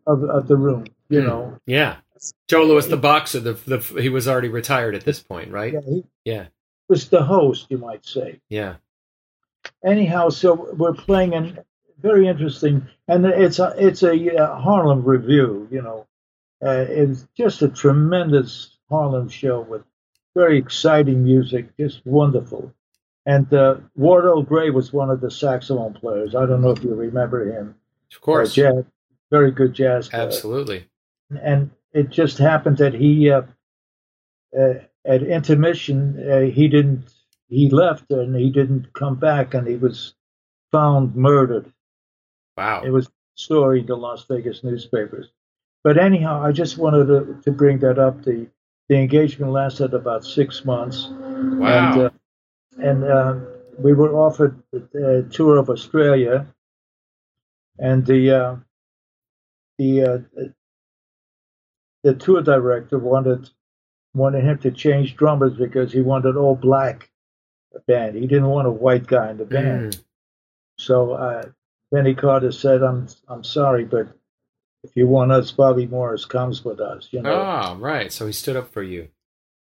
of 0.06 0.24
of 0.24 0.48
the 0.48 0.56
room, 0.56 0.84
you 1.08 1.20
Hmm. 1.20 1.26
know. 1.26 1.58
yeah, 1.66 1.96
Joe 2.48 2.64
Louis, 2.64 2.86
the 2.86 2.96
boxer. 2.96 3.40
The, 3.40 3.52
the 3.54 3.78
he 4.02 4.08
was 4.08 4.26
already 4.28 4.48
retired 4.48 4.94
at 4.94 5.04
this 5.04 5.20
point, 5.22 5.50
right? 5.52 5.74
Yeah, 5.74 5.80
he 5.82 6.04
Yeah, 6.24 6.46
was 6.88 7.08
the 7.08 7.22
host, 7.22 7.66
you 7.70 7.78
might 7.78 8.04
say. 8.06 8.40
yeah. 8.48 8.76
anyhow, 9.84 10.28
so 10.30 10.74
we're 10.76 10.94
playing 10.94 11.34
and 11.34 11.62
very 12.02 12.28
interesting, 12.28 12.86
and 13.08 13.24
it's 13.26 13.58
a 13.58 13.74
it's 13.78 14.02
a 14.02 14.36
uh, 14.36 14.56
Harlem 14.60 15.04
revue. 15.04 15.68
You 15.70 15.82
know, 15.82 16.06
uh, 16.64 16.86
it's 16.88 17.26
just 17.36 17.62
a 17.62 17.68
tremendous 17.68 18.76
Harlem 18.88 19.28
show 19.28 19.60
with 19.60 19.82
very 20.34 20.58
exciting 20.58 21.22
music, 21.24 21.76
just 21.76 22.04
wonderful. 22.06 22.72
And 23.26 23.52
uh, 23.52 23.76
Wardell 23.96 24.42
Gray 24.42 24.70
was 24.70 24.92
one 24.92 25.10
of 25.10 25.20
the 25.20 25.30
saxophone 25.30 25.92
players. 25.94 26.34
I 26.34 26.46
don't 26.46 26.62
know 26.62 26.70
if 26.70 26.82
you 26.82 26.94
remember 26.94 27.44
him. 27.50 27.74
Of 28.14 28.20
course, 28.20 28.52
Uh, 28.52 28.54
jazz, 28.62 28.84
very 29.30 29.50
good 29.50 29.74
jazz 29.74 30.08
player. 30.08 30.22
absolutely. 30.22 30.88
and 31.42 31.70
it 31.92 32.08
just 32.10 32.38
happened 32.38 32.78
that 32.78 32.94
he 32.94 33.30
uh, 33.30 33.42
uh, 34.58 34.74
at 35.04 35.22
intermission 35.22 35.98
uh, 36.30 36.40
he 36.40 36.68
didn't 36.68 37.04
he 37.48 37.68
left 37.70 38.10
and 38.10 38.34
he 38.34 38.50
didn't 38.50 38.92
come 38.94 39.16
back 39.16 39.52
and 39.54 39.66
he 39.66 39.76
was 39.76 40.14
found 40.72 41.14
murdered 41.14 41.70
Wow. 42.56 42.82
it 42.84 42.90
was 42.90 43.10
story 43.34 43.80
in 43.80 43.86
the 43.86 43.96
las 43.96 44.24
vegas 44.24 44.64
newspapers 44.64 45.28
but 45.88 45.98
anyhow 45.98 46.34
i 46.48 46.52
just 46.52 46.78
wanted 46.78 47.06
to, 47.06 47.20
to 47.44 47.50
bring 47.50 47.78
that 47.78 47.98
up 47.98 48.22
the 48.22 48.46
the 48.88 48.96
engagement 48.96 49.52
lasted 49.52 49.92
about 49.94 50.24
six 50.24 50.64
months 50.64 51.08
wow. 51.10 51.92
and 51.92 52.00
uh, 52.02 52.10
and 52.78 53.04
uh, 53.04 53.34
we 53.78 53.92
were 53.92 54.14
offered 54.14 54.60
a 54.72 55.22
tour 55.30 55.56
of 55.56 55.70
Australia, 55.70 56.46
and 57.78 58.04
the 58.04 58.30
uh, 58.30 58.56
the 59.78 60.02
uh, 60.02 60.18
the 62.02 62.14
tour 62.14 62.42
director 62.42 62.98
wanted 62.98 63.48
wanted 64.14 64.44
him 64.44 64.58
to 64.58 64.70
change 64.70 65.16
drummers 65.16 65.56
because 65.56 65.92
he 65.92 66.00
wanted 66.00 66.36
all 66.36 66.56
black 66.56 67.10
band. 67.86 68.16
He 68.16 68.26
didn't 68.26 68.48
want 68.48 68.66
a 68.66 68.72
white 68.72 69.06
guy 69.06 69.30
in 69.30 69.38
the 69.38 69.44
band. 69.44 69.96
Mm. 69.96 70.04
So 70.78 71.12
uh, 71.12 71.44
Benny 71.92 72.14
Carter 72.14 72.52
said, 72.52 72.82
"I'm 72.82 73.06
I'm 73.28 73.44
sorry, 73.44 73.84
but 73.84 74.08
if 74.84 74.90
you 74.96 75.06
want 75.06 75.32
us, 75.32 75.50
Bobby 75.50 75.86
Morris 75.86 76.24
comes 76.24 76.64
with 76.64 76.80
us." 76.80 77.08
You 77.10 77.22
know, 77.22 77.34
Ah, 77.34 77.76
right. 77.78 78.12
So 78.12 78.26
he 78.26 78.32
stood 78.32 78.56
up 78.56 78.72
for 78.72 78.82
you. 78.82 79.08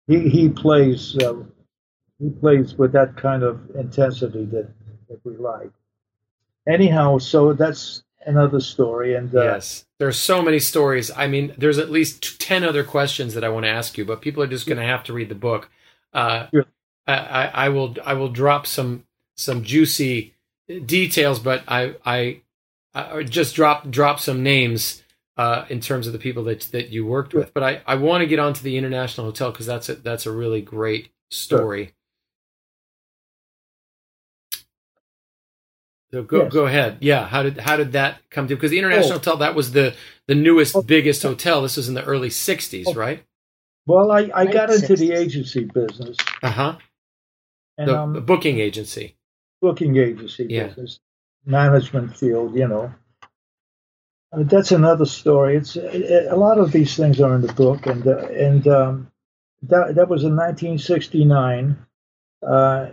he 0.07 0.29
he 0.29 0.49
plays 0.49 1.17
uh, 1.17 1.35
he 2.19 2.29
plays 2.29 2.75
with 2.75 2.91
that 2.93 3.15
kind 3.17 3.43
of 3.43 3.59
intensity 3.75 4.45
that, 4.45 4.69
that 5.09 5.19
we 5.23 5.35
like. 5.37 5.71
Anyhow, 6.67 7.17
so 7.17 7.53
that's 7.53 8.03
another 8.25 8.59
story, 8.59 9.15
and 9.15 9.33
uh, 9.35 9.43
yes. 9.43 9.85
There's 9.97 10.17
so 10.17 10.41
many 10.41 10.59
stories. 10.59 11.09
I 11.15 11.27
mean, 11.27 11.53
there's 11.57 11.77
at 11.79 11.89
least 11.91 12.23
t- 12.23 12.35
10 12.39 12.63
other 12.63 12.83
questions 12.83 13.33
that 13.33 13.43
I 13.43 13.49
want 13.49 13.65
to 13.65 13.69
ask 13.69 13.97
you, 13.97 14.05
but 14.05 14.21
people 14.21 14.41
are 14.43 14.47
just 14.47 14.67
going 14.67 14.77
to 14.79 14.83
have 14.85 15.03
to 15.05 15.13
read 15.13 15.29
the 15.29 15.35
book. 15.35 15.69
Uh, 16.13 16.47
Sure. 16.53 16.65
I, 17.07 17.13
I, 17.15 17.45
I 17.65 17.69
will 17.69 17.95
I 18.05 18.13
will 18.13 18.29
drop 18.29 18.67
some 18.67 19.05
some 19.35 19.63
juicy 19.63 20.35
details, 20.85 21.39
but 21.39 21.63
I 21.67 21.95
I, 22.05 22.41
I 22.93 23.23
just 23.23 23.55
drop 23.55 23.89
drop 23.89 24.19
some 24.19 24.43
names 24.43 25.03
uh, 25.37 25.65
in 25.69 25.79
terms 25.79 26.07
of 26.07 26.13
the 26.13 26.19
people 26.19 26.43
that 26.45 26.61
that 26.71 26.89
you 26.89 27.05
worked 27.05 27.33
with. 27.33 27.53
But 27.53 27.63
I, 27.63 27.81
I 27.87 27.95
want 27.95 28.21
to 28.21 28.27
get 28.27 28.39
onto 28.39 28.61
the 28.63 28.77
International 28.77 29.27
Hotel 29.27 29.51
because 29.51 29.65
that's 29.65 29.89
a, 29.89 29.95
that's 29.95 30.25
a 30.25 30.31
really 30.31 30.61
great 30.61 31.09
story. 31.29 31.93
So 36.11 36.23
go 36.23 36.43
Yes. 36.43 36.51
go 36.53 36.65
ahead. 36.65 36.97
Yeah, 37.01 37.25
how 37.27 37.43
did 37.43 37.57
how 37.57 37.77
did 37.77 37.93
that 37.93 38.19
come 38.29 38.47
to? 38.49 38.55
Because 38.55 38.71
the 38.71 38.79
International 38.79 39.13
Oh. 39.13 39.17
Hotel 39.19 39.37
that 39.37 39.55
was 39.55 39.71
the 39.71 39.95
the 40.27 40.35
newest, 40.35 40.75
Oh. 40.75 40.81
biggest 40.81 41.23
hotel. 41.23 41.61
This 41.61 41.77
was 41.77 41.87
in 41.87 41.93
the 41.95 42.03
early 42.03 42.29
'60s, 42.29 42.85
Oh. 42.87 42.93
right? 42.93 43.23
well, 43.85 44.11
I, 44.11 44.29
I 44.33 44.45
got 44.45 44.69
into 44.69 44.95
the 44.95 45.11
agency 45.13 45.63
business 45.65 46.17
Uh 46.43 46.51
huh. 46.51 46.77
and 47.77 47.87
The, 47.89 47.97
um, 47.99 48.13
the 48.13 48.21
booking 48.21 48.59
agency. 48.59 49.15
booking 49.61 49.95
agency 49.97 50.47
Yeah. 50.49 50.67
business, 50.67 50.99
management 51.45 52.15
field, 52.17 52.55
you 52.55 52.67
know. 52.67 52.93
Uh, 54.33 54.43
that's 54.43 54.71
another 54.71 55.05
story. 55.05 55.57
It's 55.57 55.75
uh, 55.75 56.27
a 56.29 56.35
lot 56.37 56.57
of 56.57 56.71
these 56.71 56.95
things 56.95 57.19
are 57.19 57.35
in 57.35 57.41
the 57.41 57.53
book, 57.53 57.85
and 57.85 58.05
uh, 58.07 58.17
and 58.27 58.67
um, 58.67 59.11
that 59.63 59.95
that 59.95 60.07
was 60.09 60.23
in 60.23 60.35
1969. 60.35 61.77
Uh, 62.45 62.89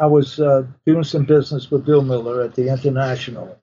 I 0.00 0.06
was 0.06 0.40
uh, 0.40 0.64
doing 0.86 1.04
some 1.04 1.24
business 1.24 1.70
with 1.70 1.84
Bill 1.84 2.02
Miller 2.02 2.42
at 2.42 2.54
the 2.54 2.68
International, 2.68 3.58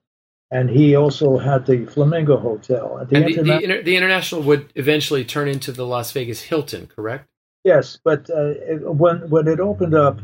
and 0.50 0.70
he 0.70 0.94
also 0.96 1.36
had 1.38 1.66
the 1.66 1.84
Flamingo 1.86 2.36
Hotel. 2.38 2.98
At 3.00 3.10
the, 3.10 3.16
And 3.16 3.24
the, 3.26 3.34
Interna- 3.34 3.44
the, 3.58 3.64
inter, 3.64 3.82
the 3.82 3.96
International 3.96 4.42
would 4.42 4.72
eventually 4.76 5.24
turn 5.24 5.48
into 5.48 5.72
the 5.72 5.84
Las 5.84 6.12
Vegas 6.12 6.40
Hilton, 6.42 6.86
correct? 6.86 7.28
Yes, 7.64 7.98
but 8.02 8.30
uh, 8.30 8.54
it- 8.56 8.94
when 8.94 9.28
when 9.28 9.48
it 9.48 9.60
opened 9.60 9.94
up, 9.94 10.20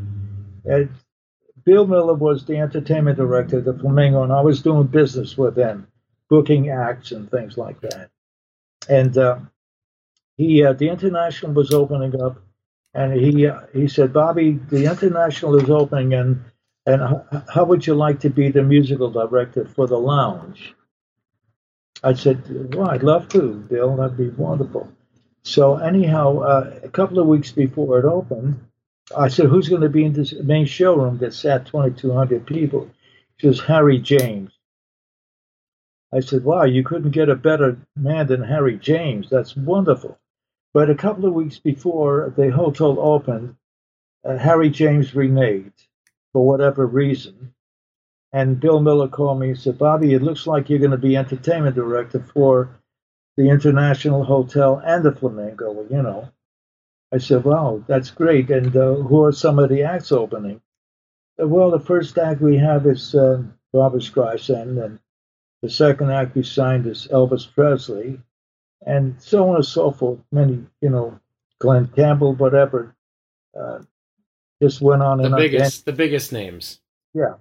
uh, 0.71 0.79
Bill 1.69 1.85
Miller 1.85 2.15
was 2.15 2.45
the 2.45 2.57
entertainment 2.57 3.17
director 3.17 3.59
of 3.59 3.65
the 3.65 3.75
Flamingo, 3.75 4.23
and 4.23 4.33
I 4.33 4.41
was 4.41 4.63
doing 4.63 4.87
business 4.87 5.37
with 5.37 5.55
him, 5.55 5.85
booking 6.27 6.71
acts 6.71 7.11
and 7.11 7.29
things 7.29 7.59
like 7.59 7.79
that. 7.81 8.09
And 8.89 9.15
uh, 9.15 9.37
he, 10.35 10.63
uh, 10.65 10.73
the 10.73 10.89
International 10.89 11.51
was 11.51 11.71
opening 11.71 12.19
up, 12.19 12.41
and 12.95 13.13
he 13.13 13.45
uh, 13.45 13.59
he 13.71 13.87
said, 13.87 14.13
"Bobby, 14.13 14.53
the 14.53 14.85
International 14.85 15.57
is 15.57 15.69
opening, 15.69 16.15
and 16.15 16.43
and 16.87 17.21
how 17.53 17.65
would 17.65 17.85
you 17.85 17.93
like 17.93 18.21
to 18.21 18.31
be 18.31 18.49
the 18.49 18.63
musical 18.63 19.11
director 19.11 19.63
for 19.63 19.85
the 19.85 19.99
lounge?" 19.99 20.73
I 22.03 22.13
said, 22.13 22.73
"Well, 22.73 22.89
I'd 22.89 23.03
love 23.03 23.29
to, 23.29 23.53
Bill. 23.69 23.95
That'd 23.95 24.17
be 24.17 24.29
wonderful." 24.29 24.91
So 25.43 25.75
anyhow, 25.75 26.39
uh, 26.39 26.79
a 26.81 26.89
couple 26.89 27.19
of 27.19 27.27
weeks 27.27 27.51
before 27.51 27.99
it 27.99 28.05
opened, 28.05 28.59
I 29.17 29.27
said, 29.27 29.47
"Who's 29.47 29.69
going 29.69 29.81
to 29.81 29.89
be 29.89 30.05
in 30.05 30.13
this 30.13 30.33
main 30.33 30.65
showroom 30.65 31.17
that 31.19 31.33
sat 31.33 31.65
2,200 31.65 32.45
people?" 32.45 32.89
It 33.41 33.47
was 33.47 33.61
Harry 33.61 33.99
James. 33.99 34.51
I 36.11 36.21
said, 36.21 36.43
wow, 36.43 36.63
you 36.63 36.83
couldn't 36.83 37.11
get 37.11 37.29
a 37.29 37.35
better 37.35 37.77
man 37.95 38.27
than 38.27 38.41
Harry 38.41 38.77
James. 38.77 39.29
That's 39.29 39.55
wonderful. 39.55 40.17
But 40.73 40.89
a 40.89 40.95
couple 40.95 41.25
of 41.25 41.33
weeks 41.33 41.59
before 41.59 42.33
the 42.35 42.49
hotel 42.49 42.99
opened, 42.99 43.55
uh, 44.25 44.37
Harry 44.37 44.69
James 44.69 45.11
reneged 45.11 45.87
for 46.33 46.45
whatever 46.45 46.85
reason. 46.85 47.53
And 48.33 48.59
Bill 48.59 48.79
Miller 48.79 49.07
called 49.07 49.39
me 49.39 49.49
and 49.49 49.59
said, 49.59 49.77
Bobby, 49.77 50.13
it 50.13 50.21
looks 50.21 50.47
like 50.47 50.69
you're 50.69 50.79
going 50.79 50.91
to 50.91 50.97
be 50.97 51.15
entertainment 51.15 51.75
director 51.75 52.19
for 52.33 52.69
the 53.37 53.49
International 53.49 54.23
Hotel 54.23 54.81
and 54.83 55.03
the 55.03 55.11
Flamingo, 55.11 55.85
you 55.89 56.01
know. 56.01 56.29
I 57.11 57.17
said, 57.17 57.43
wow, 57.43 57.83
that's 57.87 58.11
great. 58.11 58.49
And 58.51 58.75
uh, 58.75 58.95
who 58.95 59.23
are 59.23 59.31
some 59.31 59.57
of 59.59 59.69
the 59.69 59.83
acts 59.83 60.11
opening? 60.11 60.61
Uh, 61.41 61.47
well, 61.47 61.71
the 61.71 61.79
first 61.79 62.17
act 62.17 62.41
we 62.41 62.57
have 62.57 62.85
is 62.85 63.15
uh, 63.15 63.41
Barbra 63.73 63.99
Streisand, 63.99 64.83
and 64.83 64.99
the 65.61 65.69
second 65.69 66.11
act 66.11 66.35
we 66.35 66.43
signed 66.43 66.85
is 66.85 67.07
Elvis 67.11 67.51
Presley, 67.51 68.19
and 68.85 69.19
so 69.21 69.49
on 69.49 69.55
and 69.55 69.65
so 69.65 69.91
forth. 69.91 70.19
Many, 70.31 70.65
you 70.81 70.89
know, 70.89 71.19
Glen 71.59 71.87
Campbell, 71.95 72.35
whatever. 72.35 72.95
Uh, 73.59 73.79
just 74.61 74.81
went 74.81 75.01
on 75.01 75.19
The 75.19 75.25
and 75.25 75.35
biggest, 75.35 75.85
the 75.85 75.93
biggest 75.93 76.31
names. 76.31 76.79
Yeah. 77.13 77.35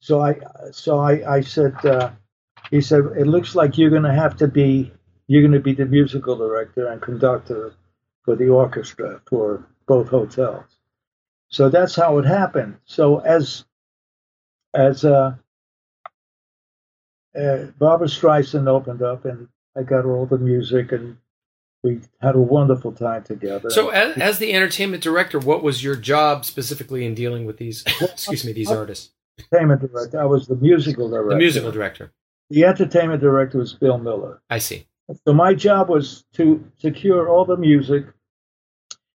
So 0.00 0.20
I, 0.20 0.36
so 0.70 0.98
I, 0.98 1.36
I 1.36 1.40
said, 1.40 1.74
uh, 1.84 2.10
he 2.70 2.80
said, 2.80 3.04
it 3.16 3.26
looks 3.26 3.54
like 3.54 3.78
you're 3.78 3.90
going 3.90 4.02
to 4.02 4.12
have 4.12 4.36
to 4.36 4.46
be, 4.46 4.92
you're 5.26 5.42
going 5.42 5.52
to 5.52 5.60
be 5.60 5.72
the 5.72 5.86
musical 5.86 6.36
director 6.36 6.86
and 6.88 7.00
conductor 7.00 7.74
for 8.24 8.36
the 8.36 8.48
orchestra 8.48 9.20
for 9.28 9.66
both 9.86 10.08
hotels. 10.08 10.64
So 11.48 11.68
that's 11.68 11.94
how 11.94 12.18
it 12.18 12.24
happened. 12.24 12.76
So 12.84 13.18
as, 13.18 13.64
as 14.74 15.04
uh, 15.04 15.36
uh, 17.38 17.66
Barbra 17.78 18.08
Streisand 18.08 18.66
opened 18.68 19.02
up, 19.02 19.24
and 19.24 19.48
I 19.76 19.82
got 19.82 20.04
all 20.04 20.26
the 20.26 20.38
music, 20.38 20.92
and 20.92 21.16
we 21.82 22.00
had 22.20 22.34
a 22.34 22.40
wonderful 22.40 22.92
time 22.92 23.24
together. 23.24 23.70
So, 23.70 23.90
as, 23.90 24.16
as 24.16 24.38
the 24.38 24.52
entertainment 24.52 25.02
director, 25.02 25.38
what 25.38 25.62
was 25.62 25.84
your 25.84 25.96
job 25.96 26.44
specifically 26.44 27.04
in 27.04 27.14
dealing 27.14 27.44
with 27.44 27.58
these? 27.58 27.84
excuse 28.00 28.44
me, 28.44 28.52
these 28.52 28.70
artists. 28.70 29.10
entertainment 29.38 29.80
director. 29.82 30.20
I 30.20 30.24
was 30.24 30.46
the 30.46 30.56
musical 30.56 31.08
director. 31.10 31.30
The 31.30 31.36
musical 31.36 31.72
director. 31.72 32.12
The 32.50 32.64
entertainment 32.64 33.20
director 33.20 33.58
was 33.58 33.74
Bill 33.74 33.98
Miller. 33.98 34.40
I 34.48 34.58
see. 34.58 34.86
So 35.26 35.34
my 35.34 35.54
job 35.54 35.88
was 35.88 36.24
to 36.34 36.64
secure 36.78 37.28
all 37.28 37.44
the 37.44 37.56
music 37.56 38.06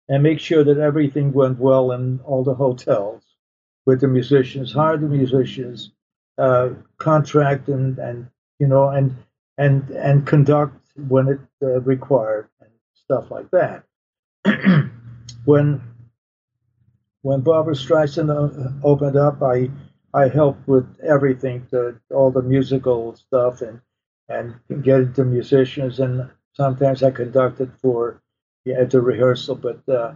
and 0.09 0.23
make 0.23 0.41
sure 0.41 0.65
that 0.65 0.79
everything 0.79 1.33
went 1.33 1.59
well 1.59 1.93
in 1.93 2.21
all 2.25 2.43
the 2.43 2.55
hotels 2.55 3.23
with 3.87 4.01
the 4.01 4.09
musicians, 4.09 4.73
hire 4.73 4.97
the 4.97 5.07
musicians, 5.09 5.91
uh, 6.39 6.71
contract 6.99 7.69
and 7.69 7.99
and 7.99 8.29
you 8.59 8.67
know 8.67 8.89
and 8.89 9.17
and 9.59 9.91
and 9.91 10.27
conduct 10.27 10.77
when 11.09 11.29
it 11.29 11.41
uh, 11.63 11.81
required 11.81 12.49
and 12.61 12.71
stuff 12.95 13.31
like 13.31 13.51
that. 13.51 13.85
when 15.45 15.81
when 17.23 17.41
Barbra 17.41 17.75
Streisand 17.75 18.31
uh, 18.31 18.87
opened 18.87 19.17
up, 19.17 19.43
I 19.43 19.71
I 20.15 20.29
helped 20.29 20.67
with 20.67 20.87
everything, 21.01 21.67
the, 21.71 21.99
all 22.11 22.31
the 22.31 22.43
musical 22.43 23.15
stuff 23.17 23.61
and 23.63 23.81
and 24.29 24.55
getting 24.83 25.13
the 25.13 25.25
musicians, 25.25 26.01
and 26.01 26.31
sometimes 26.53 27.03
I 27.03 27.11
conducted 27.11 27.73
for 27.81 28.23
yeah, 28.69 28.81
at 28.81 28.91
the 28.91 29.01
rehearsal, 29.01 29.55
but 29.55 29.89
uh, 29.89 30.13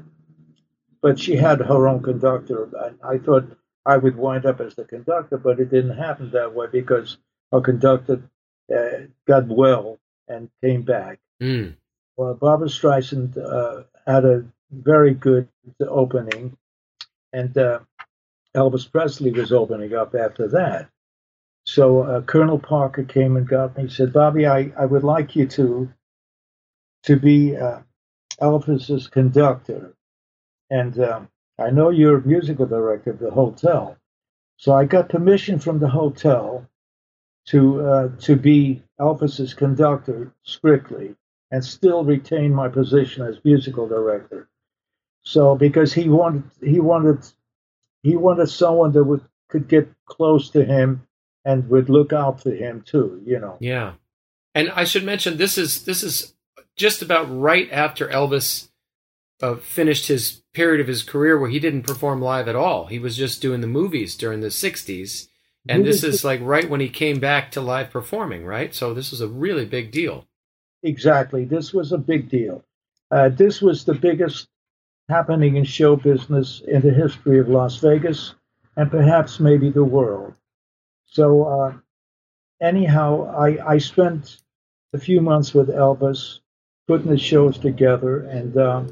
but 1.00 1.18
she 1.18 1.36
had 1.36 1.60
her 1.60 1.88
own 1.88 2.02
conductor. 2.02 2.68
And 2.84 2.98
I 3.02 3.18
thought 3.18 3.56
I 3.84 3.96
would 3.96 4.16
wind 4.16 4.46
up 4.46 4.60
as 4.60 4.74
the 4.74 4.84
conductor, 4.84 5.38
but 5.38 5.58
it 5.58 5.70
didn't 5.70 5.96
happen 5.96 6.30
that 6.32 6.54
way 6.54 6.66
because 6.70 7.16
our 7.52 7.60
conductor 7.60 8.22
uh, 8.74 9.06
got 9.26 9.46
well 9.48 9.98
and 10.28 10.50
came 10.62 10.82
back. 10.82 11.18
Mm. 11.42 11.74
Well, 12.16 12.34
Barbra 12.34 12.68
Streisand 12.68 13.36
uh, 13.38 13.84
had 14.06 14.24
a 14.24 14.44
very 14.70 15.14
good 15.14 15.48
opening, 15.80 16.56
and 17.32 17.56
uh, 17.56 17.80
Elvis 18.54 18.90
Presley 18.90 19.32
was 19.32 19.52
opening 19.52 19.94
up 19.94 20.14
after 20.14 20.48
that. 20.48 20.88
So 21.64 22.02
uh, 22.02 22.20
Colonel 22.22 22.58
Parker 22.58 23.04
came 23.04 23.36
and 23.36 23.48
got 23.48 23.76
me. 23.76 23.84
He 23.84 23.88
said, 23.88 24.12
"Bobby, 24.12 24.46
I, 24.46 24.72
I 24.78 24.84
would 24.84 25.04
like 25.04 25.36
you 25.36 25.46
to 25.48 25.92
to 27.04 27.16
be 27.16 27.56
uh, 27.56 27.80
Elvis's 28.40 29.08
conductor, 29.08 29.94
and 30.70 30.98
um, 31.00 31.28
I 31.58 31.70
know 31.70 31.90
you're 31.90 32.20
musical 32.20 32.66
director 32.66 33.10
of 33.10 33.18
the 33.18 33.30
hotel, 33.30 33.96
so 34.56 34.72
I 34.72 34.84
got 34.84 35.08
permission 35.08 35.58
from 35.58 35.78
the 35.78 35.88
hotel 35.88 36.66
to 37.46 37.86
uh, 37.86 38.08
to 38.20 38.36
be 38.36 38.82
Elvis's 39.00 39.54
conductor 39.54 40.32
strictly, 40.44 41.16
and 41.50 41.64
still 41.64 42.04
retain 42.04 42.54
my 42.54 42.68
position 42.68 43.26
as 43.26 43.44
musical 43.44 43.88
director. 43.88 44.48
So 45.24 45.54
because 45.56 45.92
he 45.92 46.08
wanted 46.08 46.44
he 46.60 46.80
wanted 46.80 47.26
he 48.02 48.16
wanted 48.16 48.48
someone 48.48 48.92
that 48.92 49.04
would 49.04 49.24
could 49.48 49.68
get 49.68 49.88
close 50.06 50.50
to 50.50 50.64
him 50.64 51.06
and 51.44 51.68
would 51.68 51.88
look 51.88 52.12
out 52.12 52.42
for 52.42 52.50
him 52.50 52.82
too, 52.82 53.22
you 53.24 53.38
know. 53.38 53.56
Yeah, 53.60 53.92
and 54.54 54.70
I 54.70 54.84
should 54.84 55.04
mention 55.04 55.36
this 55.36 55.58
is 55.58 55.84
this 55.84 56.02
is 56.02 56.34
just 56.76 57.02
about 57.02 57.24
right 57.24 57.68
after 57.70 58.08
Elvis 58.08 58.68
uh, 59.42 59.56
finished 59.56 60.08
his 60.08 60.42
period 60.54 60.80
of 60.80 60.86
his 60.86 61.02
career 61.02 61.38
where 61.38 61.50
he 61.50 61.58
didn't 61.58 61.82
perform 61.82 62.20
live 62.20 62.48
at 62.48 62.56
all. 62.56 62.86
He 62.86 62.98
was 62.98 63.16
just 63.16 63.42
doing 63.42 63.60
the 63.60 63.66
movies 63.66 64.16
during 64.16 64.40
the 64.40 64.48
'60s, 64.48 65.28
and 65.68 65.84
this 65.84 66.02
is 66.02 66.24
like 66.24 66.40
right 66.42 66.68
when 66.68 66.80
he 66.80 66.88
came 66.88 67.20
back 67.20 67.50
to 67.52 67.60
live 67.60 67.90
performing. 67.90 68.44
Right, 68.44 68.74
so 68.74 68.94
this 68.94 69.10
was 69.10 69.20
a 69.20 69.28
really 69.28 69.64
big 69.64 69.90
deal. 69.90 70.26
Exactly. 70.82 71.44
This 71.44 71.72
was 71.72 71.92
a 71.92 71.98
big 71.98 72.28
deal. 72.28 72.64
Uh, 73.10 73.28
this 73.28 73.60
was 73.60 73.84
the 73.84 73.94
biggest 73.94 74.48
happening 75.08 75.56
in 75.56 75.64
show 75.64 75.96
business 75.96 76.62
in 76.66 76.80
the 76.80 76.92
history 76.92 77.38
of 77.38 77.48
Las 77.48 77.76
Vegas 77.76 78.34
and 78.76 78.90
perhaps 78.90 79.38
maybe 79.38 79.70
the 79.70 79.84
world. 79.84 80.34
So, 81.06 81.44
uh, 81.44 81.72
anyhow, 82.60 83.32
I, 83.36 83.74
I 83.74 83.78
spent 83.78 84.38
a 84.94 84.98
few 84.98 85.20
months 85.20 85.52
with 85.52 85.68
Elvis 85.68 86.40
putting 86.86 87.10
the 87.10 87.18
shows 87.18 87.58
together, 87.58 88.20
and 88.26 88.56
uh, 88.56 88.84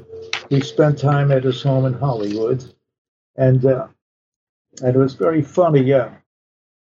we 0.49 0.61
spent 0.61 0.97
time 0.97 1.31
at 1.31 1.43
his 1.43 1.61
home 1.61 1.85
in 1.85 1.93
Hollywood. 1.93 2.63
And, 3.35 3.65
uh, 3.65 3.87
and 4.81 4.95
it 4.95 4.99
was 4.99 5.13
very 5.13 5.41
funny. 5.41 5.81
Yeah. 5.81 6.15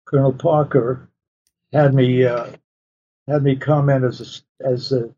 Colonel 0.06 0.32
Parker 0.32 1.08
had 1.72 1.94
me 1.94 2.24
uh, 2.24 2.48
had 3.26 3.42
me 3.42 3.56
come 3.56 3.88
in 3.88 4.04
as 4.04 4.44
a, 4.62 4.66
as 4.66 4.92
a, 4.92 5.14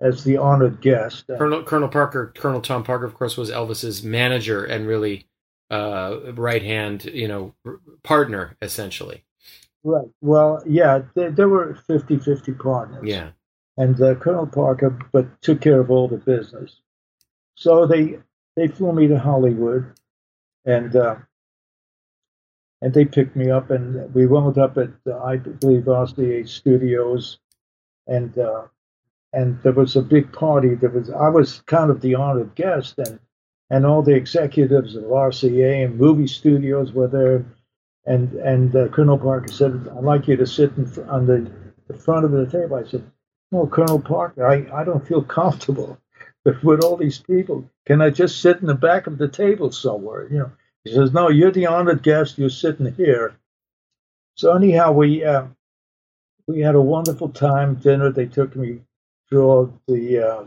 as 0.00 0.24
the 0.24 0.36
honored 0.36 0.80
guest. 0.80 1.24
Colonel 1.26 1.62
Colonel 1.62 1.88
Parker, 1.88 2.32
Colonel 2.36 2.60
Tom 2.60 2.84
Parker, 2.84 3.04
of 3.04 3.14
course, 3.14 3.36
was 3.36 3.50
Elvis's 3.50 4.02
manager 4.02 4.64
and 4.64 4.86
really 4.86 5.26
uh, 5.70 6.32
right 6.34 6.62
hand, 6.62 7.04
you 7.06 7.28
know, 7.28 7.54
partner 8.02 8.56
essentially. 8.62 9.24
Right. 9.82 10.08
Well, 10.20 10.62
yeah, 10.66 11.02
there, 11.14 11.30
there 11.30 11.48
were 11.48 11.78
50-50 11.88 12.58
partners. 12.58 13.02
Yeah. 13.04 13.30
And 13.76 14.00
uh, 14.00 14.14
Colonel 14.16 14.46
Parker, 14.46 14.98
but 15.12 15.40
took 15.42 15.60
care 15.60 15.80
of 15.80 15.90
all 15.90 16.08
the 16.08 16.18
business. 16.18 16.80
So 17.54 17.86
they 17.86 18.18
they 18.56 18.68
flew 18.68 18.92
me 18.92 19.08
to 19.08 19.18
Hollywood, 19.18 19.92
and 20.64 20.94
uh, 20.94 21.16
and 22.82 22.92
they 22.92 23.04
picked 23.04 23.36
me 23.36 23.50
up, 23.50 23.70
and 23.70 24.12
we 24.14 24.26
wound 24.26 24.58
up 24.58 24.76
at 24.76 24.90
uh, 25.06 25.18
I 25.18 25.36
believe 25.36 25.84
RCA 25.84 26.48
Studios, 26.48 27.38
and 28.06 28.36
and 29.32 29.62
there 29.62 29.72
was 29.72 29.96
a 29.96 30.02
big 30.02 30.32
party. 30.32 30.74
There 30.74 30.90
was 30.90 31.10
I 31.10 31.28
was 31.28 31.60
kind 31.62 31.90
of 31.90 32.00
the 32.00 32.14
honored 32.14 32.54
guest, 32.54 32.98
and 32.98 33.18
and 33.70 33.86
all 33.86 34.02
the 34.02 34.14
executives 34.14 34.96
of 34.96 35.04
RCA 35.04 35.84
and 35.84 35.98
movie 35.98 36.26
studios 36.26 36.92
were 36.92 37.08
there, 37.08 37.44
and 38.06 38.32
and 38.34 38.74
uh, 38.74 38.88
Colonel 38.88 39.18
Parker 39.18 39.52
said, 39.52 39.88
"I'd 39.96 40.04
like 40.04 40.26
you 40.28 40.36
to 40.36 40.46
sit 40.46 40.72
in 40.76 40.86
on 41.08 41.26
the, 41.26 41.50
the 41.86 41.94
front 41.94 42.24
of 42.24 42.32
the 42.32 42.46
table." 42.46 42.76
I 42.76 42.84
said, 42.88 43.08
"No, 43.52 43.66
Colonel 43.66 44.00
Parker, 44.00 44.46
I, 44.46 44.66
I 44.72 44.84
don't 44.84 45.06
feel 45.06 45.22
comfortable 45.22 45.98
with 46.62 46.82
all 46.84 46.96
these 46.96 47.18
people. 47.18 47.68
Can 47.86 48.00
I 48.02 48.10
just 48.10 48.40
sit 48.40 48.60
in 48.60 48.66
the 48.66 48.74
back 48.74 49.06
of 49.06 49.18
the 49.18 49.28
table 49.28 49.72
somewhere?" 49.72 50.28
You 50.30 50.38
know. 50.40 50.52
He 50.84 50.94
says, 50.94 51.12
"No, 51.12 51.28
you're 51.28 51.50
the 51.52 51.66
honored 51.66 52.02
guest. 52.02 52.38
You're 52.38 52.50
sitting 52.50 52.92
here." 52.94 53.36
So 54.36 54.54
anyhow, 54.56 54.92
we 54.92 55.24
uh, 55.24 55.46
we 56.46 56.60
had 56.60 56.74
a 56.76 56.80
wonderful 56.80 57.28
time. 57.30 57.74
Dinner. 57.76 58.10
They 58.12 58.26
took 58.26 58.56
me 58.56 58.80
through 59.28 59.44
all 59.46 59.80
the 59.88 60.18
uh, 60.20 60.44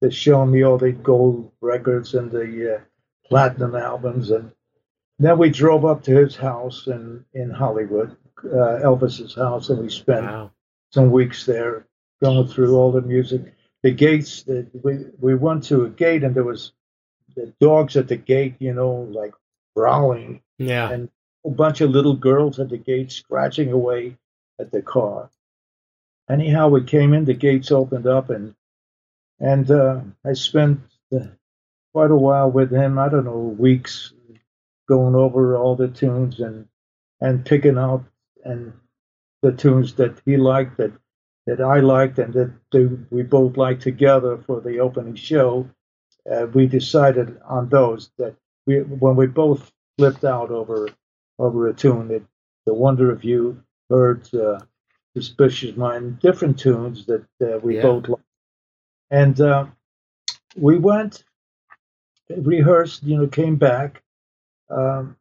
they 0.00 0.10
showed 0.10 0.46
me 0.46 0.64
all 0.64 0.78
the 0.78 0.92
gold 0.92 1.52
records 1.60 2.14
and 2.14 2.30
the 2.30 2.76
uh, 2.76 2.80
platinum 3.26 3.74
albums, 3.74 4.30
and 4.30 4.52
then 5.18 5.38
we 5.38 5.50
drove 5.50 5.84
up 5.84 6.04
to 6.04 6.12
his 6.16 6.36
house 6.36 6.86
in 6.86 7.24
in 7.34 7.50
Hollywood, 7.50 8.16
uh, 8.44 8.78
Elvis's 8.84 9.34
house, 9.34 9.70
and 9.70 9.80
we 9.80 9.90
spent 9.90 10.26
Wow. 10.26 10.52
some 10.92 11.10
weeks 11.10 11.46
there, 11.46 11.87
going 12.22 12.48
through 12.48 12.76
all 12.76 12.92
the 12.92 13.02
music. 13.02 13.54
The 13.82 13.92
gates 13.92 14.42
that 14.44 14.66
we 14.84 15.06
we 15.20 15.34
went 15.34 15.64
to 15.64 15.84
a 15.84 15.88
gate, 15.90 16.24
and 16.24 16.34
there 16.34 16.44
was 16.44 16.72
the 17.36 17.52
dogs 17.60 17.96
at 17.96 18.08
the 18.08 18.16
gate, 18.16 18.56
you 18.58 18.74
know, 18.74 18.92
like 19.10 19.34
growling, 19.76 20.42
Yeah. 20.58 20.90
and 20.90 21.08
a 21.44 21.50
bunch 21.50 21.80
of 21.80 21.90
little 21.90 22.16
girls 22.16 22.58
at 22.58 22.68
the 22.70 22.78
gate 22.78 23.12
scratching 23.12 23.70
away 23.70 24.16
at 24.58 24.72
the 24.72 24.82
car. 24.82 25.30
Anyhow, 26.28 26.68
we 26.68 26.82
came 26.84 27.14
in, 27.14 27.24
the 27.24 27.34
gates 27.34 27.70
opened 27.70 28.06
up, 28.06 28.30
and 28.30 28.54
and 29.40 29.70
uh, 29.70 30.00
I 30.26 30.32
spent 30.32 30.80
uh, 31.14 31.26
quite 31.92 32.10
a 32.10 32.16
while 32.16 32.50
with 32.50 32.72
him. 32.72 32.98
I 32.98 33.08
don't 33.08 33.24
know, 33.24 33.38
weeks, 33.38 34.12
going 34.88 35.14
over 35.14 35.56
all 35.56 35.76
the 35.76 35.88
tunes 35.88 36.40
and 36.40 36.66
and 37.20 37.44
picking 37.44 37.78
out 37.78 38.04
and 38.44 38.72
the 39.42 39.52
tunes 39.52 39.94
that 39.94 40.20
he 40.24 40.36
liked 40.36 40.76
that 40.78 40.92
that 41.48 41.62
I 41.62 41.80
liked 41.80 42.18
and 42.18 42.34
that 42.34 42.52
the, 42.72 42.98
we 43.10 43.22
both 43.22 43.56
liked 43.56 43.82
together 43.82 44.36
for 44.46 44.60
the 44.60 44.80
opening 44.80 45.14
show. 45.16 45.68
Uh, 46.30 46.46
we 46.52 46.66
decided 46.66 47.38
on 47.48 47.70
those 47.70 48.10
that 48.18 48.36
we 48.66 48.80
when 48.82 49.16
we 49.16 49.26
both 49.26 49.72
flipped 49.96 50.24
out 50.24 50.50
over 50.50 50.90
over 51.38 51.68
a 51.68 51.74
tune 51.74 52.08
that 52.08 52.22
the 52.66 52.74
wonder 52.74 53.10
of 53.10 53.24
you 53.24 53.62
heard 53.88 54.22
uh, 54.34 54.60
suspicious 55.16 55.74
mind 55.76 56.20
different 56.20 56.58
tunes 56.58 57.06
that 57.06 57.24
uh, 57.42 57.58
we 57.60 57.76
Yeah. 57.76 57.82
both 57.82 58.08
liked 58.10 58.24
and 59.10 59.40
uh, 59.40 59.66
we 60.56 60.76
went 60.78 61.24
rehearsed 62.30 63.04
you 63.04 63.16
know 63.16 63.26
came 63.26 63.56
back 63.56 64.02
um, 64.70 65.16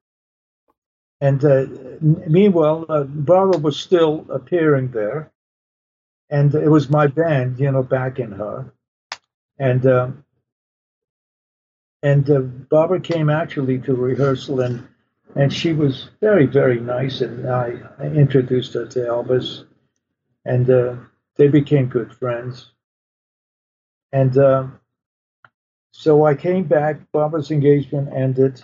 and 1.22 1.46
uh, 1.46 1.68
meanwhile 2.02 2.86
uh, 2.90 3.04
Barbra 3.06 3.60
was 3.60 3.80
still 3.80 4.26
appearing 4.30 4.92
there 4.92 5.32
and 6.30 6.54
it 6.54 6.70
was 6.70 6.90
my 6.90 7.08
band 7.08 7.60
you 7.60 7.72
know 7.72 7.84
backing 7.84 8.32
her. 8.32 8.74
And 9.60 9.86
um, 9.88 10.26
and 12.04 12.30
uh, 12.30 12.40
Barbra 12.42 13.00
came 13.00 13.30
actually 13.30 13.80
to 13.80 13.96
rehearsal 13.96 14.62
and 14.62 14.88
and 15.36 15.54
she 15.54 15.74
was 15.74 16.10
very 16.22 16.46
very 16.46 16.80
nice 16.80 17.22
and 17.22 17.48
I, 17.50 17.74
I 18.00 18.06
introduced 18.06 18.74
her 18.74 18.86
to 18.88 19.00
Elvis. 19.00 19.66
And 20.46 20.70
uh, 20.70 20.96
they 21.36 21.50
became 21.50 21.88
good 21.88 22.14
friends. 22.14 22.72
And 24.14 24.38
uh, 24.38 24.68
so 25.92 26.26
I 26.26 26.36
came 26.36 26.64
back 26.64 27.12
Barbra's 27.12 27.52
engagement 27.52 28.14
ended. 28.14 28.64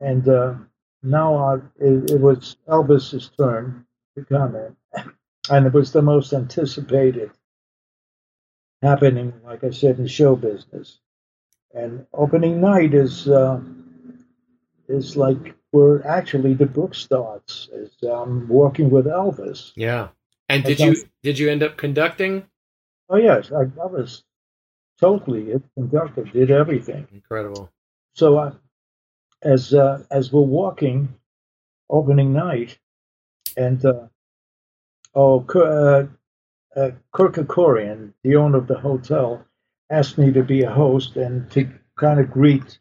And 0.00 0.26
uh, 0.26 0.54
now 1.02 1.36
I, 1.36 1.54
it, 1.78 2.12
it 2.12 2.20
was 2.20 2.56
Elvis's 2.66 3.30
turn 3.36 3.84
to 4.16 4.24
come 4.24 4.56
in 4.56 4.76
and 5.50 5.66
it 5.66 5.72
was 5.72 5.92
the 5.92 6.02
most 6.02 6.32
anticipated 6.32 7.30
happening 8.82 9.32
like 9.44 9.64
I 9.64 9.70
said 9.70 9.98
in 9.98 10.06
show 10.06 10.36
business 10.36 10.98
and 11.74 12.06
opening 12.12 12.60
night 12.60 12.94
is 12.94 13.28
uh, 13.28 13.60
is 14.88 15.16
like 15.16 15.54
where 15.70 16.06
actually 16.06 16.54
the 16.54 16.66
book 16.66 16.94
starts. 16.94 17.68
Is 17.72 17.90
um, 18.10 18.46
walking 18.48 18.90
with 18.90 19.06
Elvis. 19.06 19.72
Yeah. 19.74 20.08
And 20.48 20.64
did 20.64 20.80
you 20.80 20.96
did 21.22 21.38
you 21.38 21.50
end 21.50 21.62
up 21.62 21.76
conducting? 21.76 22.44
Oh 23.08 23.16
yes, 23.16 23.50
I, 23.52 23.62
I 23.62 23.86
was 23.86 24.22
totally 25.00 25.50
it 25.50 25.62
conducted, 25.74 26.32
did 26.32 26.50
everything. 26.50 27.06
Incredible. 27.12 27.70
So 28.14 28.38
uh, 28.38 28.52
as 29.42 29.72
uh, 29.72 30.04
as 30.10 30.32
we're 30.32 30.42
walking, 30.42 31.14
opening 31.88 32.32
night, 32.32 32.78
and 33.56 33.82
uh, 33.84 34.08
oh, 35.14 35.44
uh, 35.54 36.06
uh, 36.78 36.90
Kirk 37.12 37.34
Kerkorian, 37.34 38.12
the 38.22 38.36
owner 38.36 38.58
of 38.58 38.66
the 38.66 38.78
hotel, 38.78 39.44
asked 39.90 40.18
me 40.18 40.32
to 40.32 40.42
be 40.42 40.62
a 40.62 40.70
host 40.70 41.16
and 41.16 41.50
to 41.52 41.68
kind 41.96 42.18
of 42.18 42.30
greet 42.30 42.78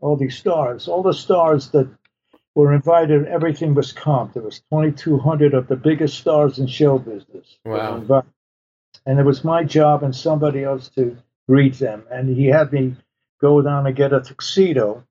all 0.00 0.16
these 0.16 0.36
stars, 0.36 0.88
all 0.88 1.02
the 1.02 1.12
stars 1.12 1.70
that 1.70 1.88
were 2.54 2.72
invited. 2.72 3.26
Everything 3.26 3.74
was 3.74 3.92
comped. 3.92 4.34
There 4.34 4.42
was 4.42 4.60
2,200 4.72 5.54
of 5.54 5.68
the 5.68 5.76
biggest 5.76 6.18
stars 6.18 6.58
in 6.58 6.66
show 6.66 6.98
business. 6.98 7.58
Wow. 7.64 8.24
And 9.06 9.18
it 9.18 9.24
was 9.24 9.44
my 9.44 9.64
job 9.64 10.02
and 10.02 10.14
somebody 10.14 10.64
else 10.64 10.88
to 10.90 11.16
greet 11.48 11.74
them. 11.74 12.04
And 12.10 12.28
he 12.28 12.46
had 12.46 12.72
me 12.72 12.96
go 13.40 13.62
down 13.62 13.86
and 13.86 13.96
get 13.96 14.12
a 14.12 14.20
tuxedo 14.20 15.04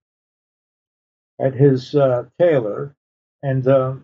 at 1.39 1.53
his 1.53 1.95
uh, 1.95 2.25
tailor 2.39 2.95
and 3.41 3.67
uh, 3.67 3.95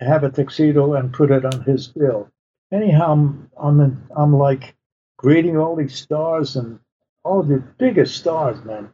have 0.00 0.24
a 0.24 0.30
tuxedo 0.30 0.94
and 0.94 1.12
put 1.12 1.30
it 1.30 1.44
on 1.44 1.62
his 1.62 1.88
bill. 1.88 2.30
Anyhow, 2.72 3.12
I'm 3.12 3.50
I'm, 3.60 4.08
I'm 4.16 4.34
like 4.36 4.74
greeting 5.18 5.56
all 5.58 5.76
these 5.76 5.96
stars 5.96 6.56
and 6.56 6.80
all 7.24 7.42
the 7.42 7.62
biggest 7.78 8.16
stars, 8.16 8.64
man. 8.64 8.90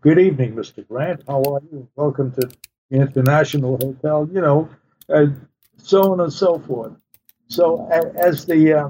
Good 0.00 0.18
evening, 0.18 0.54
Mr. 0.54 0.86
Grant. 0.86 1.24
How 1.28 1.42
are 1.42 1.62
you? 1.72 1.88
Welcome 1.96 2.32
to 2.32 2.48
the 2.90 2.96
International 3.00 3.78
Hotel. 3.78 4.28
You 4.32 4.40
know, 4.40 4.70
uh, 5.08 5.26
so 5.78 6.12
on 6.12 6.20
and 6.20 6.32
so 6.32 6.58
forth. 6.60 6.92
So 7.48 7.88
as 7.90 8.46
the 8.46 8.74
uh, 8.74 8.88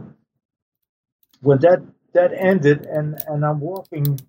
when 1.42 1.60
that 1.60 1.82
that 2.14 2.32
ended, 2.34 2.86
and 2.86 3.22
and 3.28 3.44
I'm 3.44 3.60
walking 3.60 4.20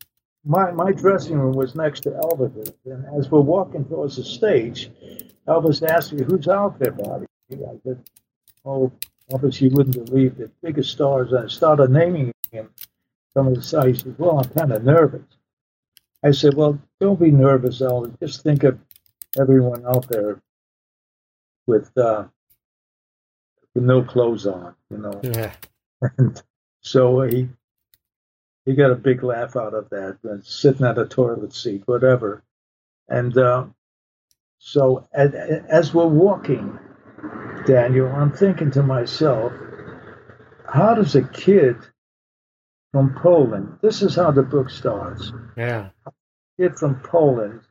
my 0.45 0.71
my 0.71 0.91
dressing 0.93 1.39
room 1.39 1.55
was 1.55 1.75
next 1.75 2.01
to 2.01 2.11
Elvis's, 2.11 2.73
and 2.85 3.05
as 3.19 3.31
we're 3.31 3.41
walking 3.41 3.85
towards 3.85 4.17
the 4.17 4.25
stage, 4.25 4.91
Elvis 5.47 5.87
asked 5.87 6.13
me, 6.13 6.23
"Who's 6.23 6.47
out 6.47 6.79
there, 6.79 6.91
Bobby?" 6.91 7.27
I 7.51 7.79
said, 7.83 8.03
"Oh, 8.63 8.91
Elvis, 9.31 9.61
you 9.61 9.69
wouldn't 9.71 10.05
believe 10.05 10.37
the 10.37 10.49
biggest 10.61 10.91
stars." 10.91 11.31
And 11.31 11.45
I 11.45 11.47
started 11.47 11.91
naming 11.91 12.33
him 12.51 12.69
some 13.33 13.47
of 13.47 13.55
the 13.55 13.61
stars. 13.61 13.85
He 13.85 13.93
said, 14.03 14.19
"Well, 14.19 14.39
I'm 14.39 14.49
kind 14.49 14.71
of 14.71 14.83
nervous." 14.83 15.25
I 16.23 16.31
said, 16.31 16.55
"Well, 16.55 16.79
don't 16.99 17.19
be 17.19 17.31
nervous, 17.31 17.81
Elvis. 17.81 18.19
Just 18.19 18.41
think 18.41 18.63
of 18.63 18.79
everyone 19.39 19.85
out 19.85 20.07
there 20.09 20.41
with 21.67 21.95
uh, 21.97 22.25
with 23.73 23.83
no 23.83 24.03
clothes 24.03 24.47
on, 24.47 24.75
you 24.89 24.97
know." 24.97 25.19
Yeah. 25.23 25.53
And 26.17 26.41
so 26.81 27.21
he 27.21 27.49
he 28.65 28.73
got 28.73 28.91
a 28.91 28.95
big 28.95 29.23
laugh 29.23 29.55
out 29.55 29.75
of 29.75 29.89
that, 29.91 30.17
sitting 30.43 30.85
at 30.85 30.97
a 30.97 31.05
toilet 31.05 31.53
seat, 31.53 31.83
whatever. 31.85 32.43
And 33.07 33.37
uh, 33.37 33.67
so 34.67 35.07
as, 35.13 35.31
as 35.69 35.93
we're 35.93 36.07
walking, 36.07 36.79
Daniel, 37.67 38.07
I'm 38.07 38.31
thinking 38.31 38.71
to 38.71 38.81
myself, 38.81 39.53
how 40.67 40.95
does 40.95 41.13
a 41.15 41.21
kid 41.21 41.75
from 42.91 43.13
Poland? 43.21 43.77
This 43.83 44.01
is 44.01 44.15
how 44.15 44.31
the 44.31 44.41
book 44.41 44.71
starts. 44.71 45.31
Yeah. 45.55 45.89
Kid 46.57 46.79
from 46.79 46.99
Poland 47.01 47.61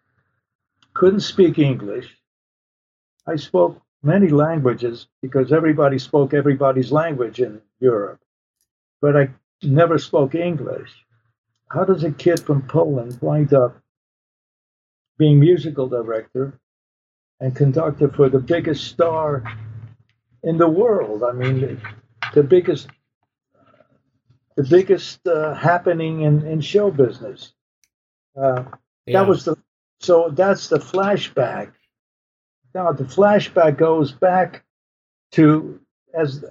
couldn't 0.94 1.20
speak 1.20 1.58
English. 1.58 2.16
I 3.26 3.36
spoke 3.36 3.82
many 4.04 4.28
languages 4.28 5.08
because 5.20 5.52
everybody 5.52 5.98
spoke 5.98 6.32
everybody's 6.32 6.92
language 6.92 7.40
in 7.40 7.60
Europe, 7.80 8.20
but 9.00 9.16
I 9.16 9.30
never 9.64 9.98
spoke 9.98 10.36
English. 10.36 10.92
How 11.68 11.82
does 11.82 12.04
a 12.04 12.12
kid 12.12 12.38
from 12.38 12.68
Poland 12.68 13.18
wind 13.20 13.52
up 13.52 13.82
being 15.18 15.40
musical 15.40 15.88
director 15.88 16.60
and 17.44 17.54
conductor 17.54 18.08
for 18.08 18.28
the 18.28 18.38
biggest 18.38 18.84
star 18.88 19.44
in 20.42 20.56
the 20.58 20.68
world? 20.68 21.22
I 21.22 21.32
mean, 21.32 21.60
the, 21.60 21.78
the 22.34 22.42
biggest, 22.42 22.88
the 24.56 24.64
biggest 24.64 25.26
uh, 25.26 25.54
happening 25.54 26.22
in, 26.22 26.46
in 26.46 26.60
show 26.60 26.90
business. 26.90 27.52
Uh, 28.36 28.64
Yeah. 29.06 29.20
that 29.20 29.28
was 29.28 29.44
the 29.44 29.56
so 30.00 30.30
that's 30.30 30.68
the 30.68 30.78
flashback. 30.78 31.72
Now 32.74 32.92
the 32.92 33.04
flashback 33.04 33.76
goes 33.76 34.12
back 34.12 34.64
to 35.32 35.80
as 36.14 36.44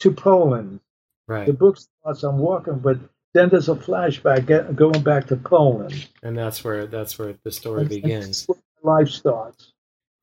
to 0.00 0.10
Poland. 0.12 0.80
Right. 1.28 1.46
The 1.46 1.52
book 1.52 1.76
starts 1.78 2.22
on 2.24 2.38
walking, 2.38 2.78
but 2.78 2.98
then 3.34 3.48
there's 3.50 3.68
a 3.68 3.74
flashback 3.74 4.46
get, 4.46 4.74
going 4.76 5.02
back 5.02 5.26
to 5.28 5.36
Poland. 5.36 6.08
And 6.22 6.38
that's 6.38 6.62
where 6.64 6.86
that's 6.86 7.18
where 7.18 7.34
the 7.42 7.50
story 7.50 7.82
And- 7.82 7.92
and 7.92 8.02
begins. 8.02 8.46
that's 8.46 8.48
where 8.48 8.58
Life 8.98 9.08
starts. 9.10 9.72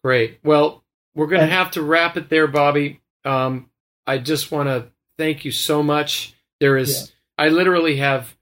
Great. 0.04 0.40
Well, 0.44 0.84
we're 1.16 1.28
going 1.28 1.42
to 1.42 1.48
have 1.48 1.72
to 1.72 1.82
wrap 1.82 2.18
it 2.18 2.30
there, 2.30 2.48
Bobby. 2.48 3.02
Um, 3.24 3.70
I 4.06 4.18
just 4.18 4.52
want 4.52 4.68
to 4.68 4.88
thank 5.18 5.46
you 5.46 5.52
so 5.52 5.82
much. 5.82 6.34
There 6.60 6.78
is, 6.78 7.12
I 7.38 7.50
literally 7.50 7.98
have 7.98 8.36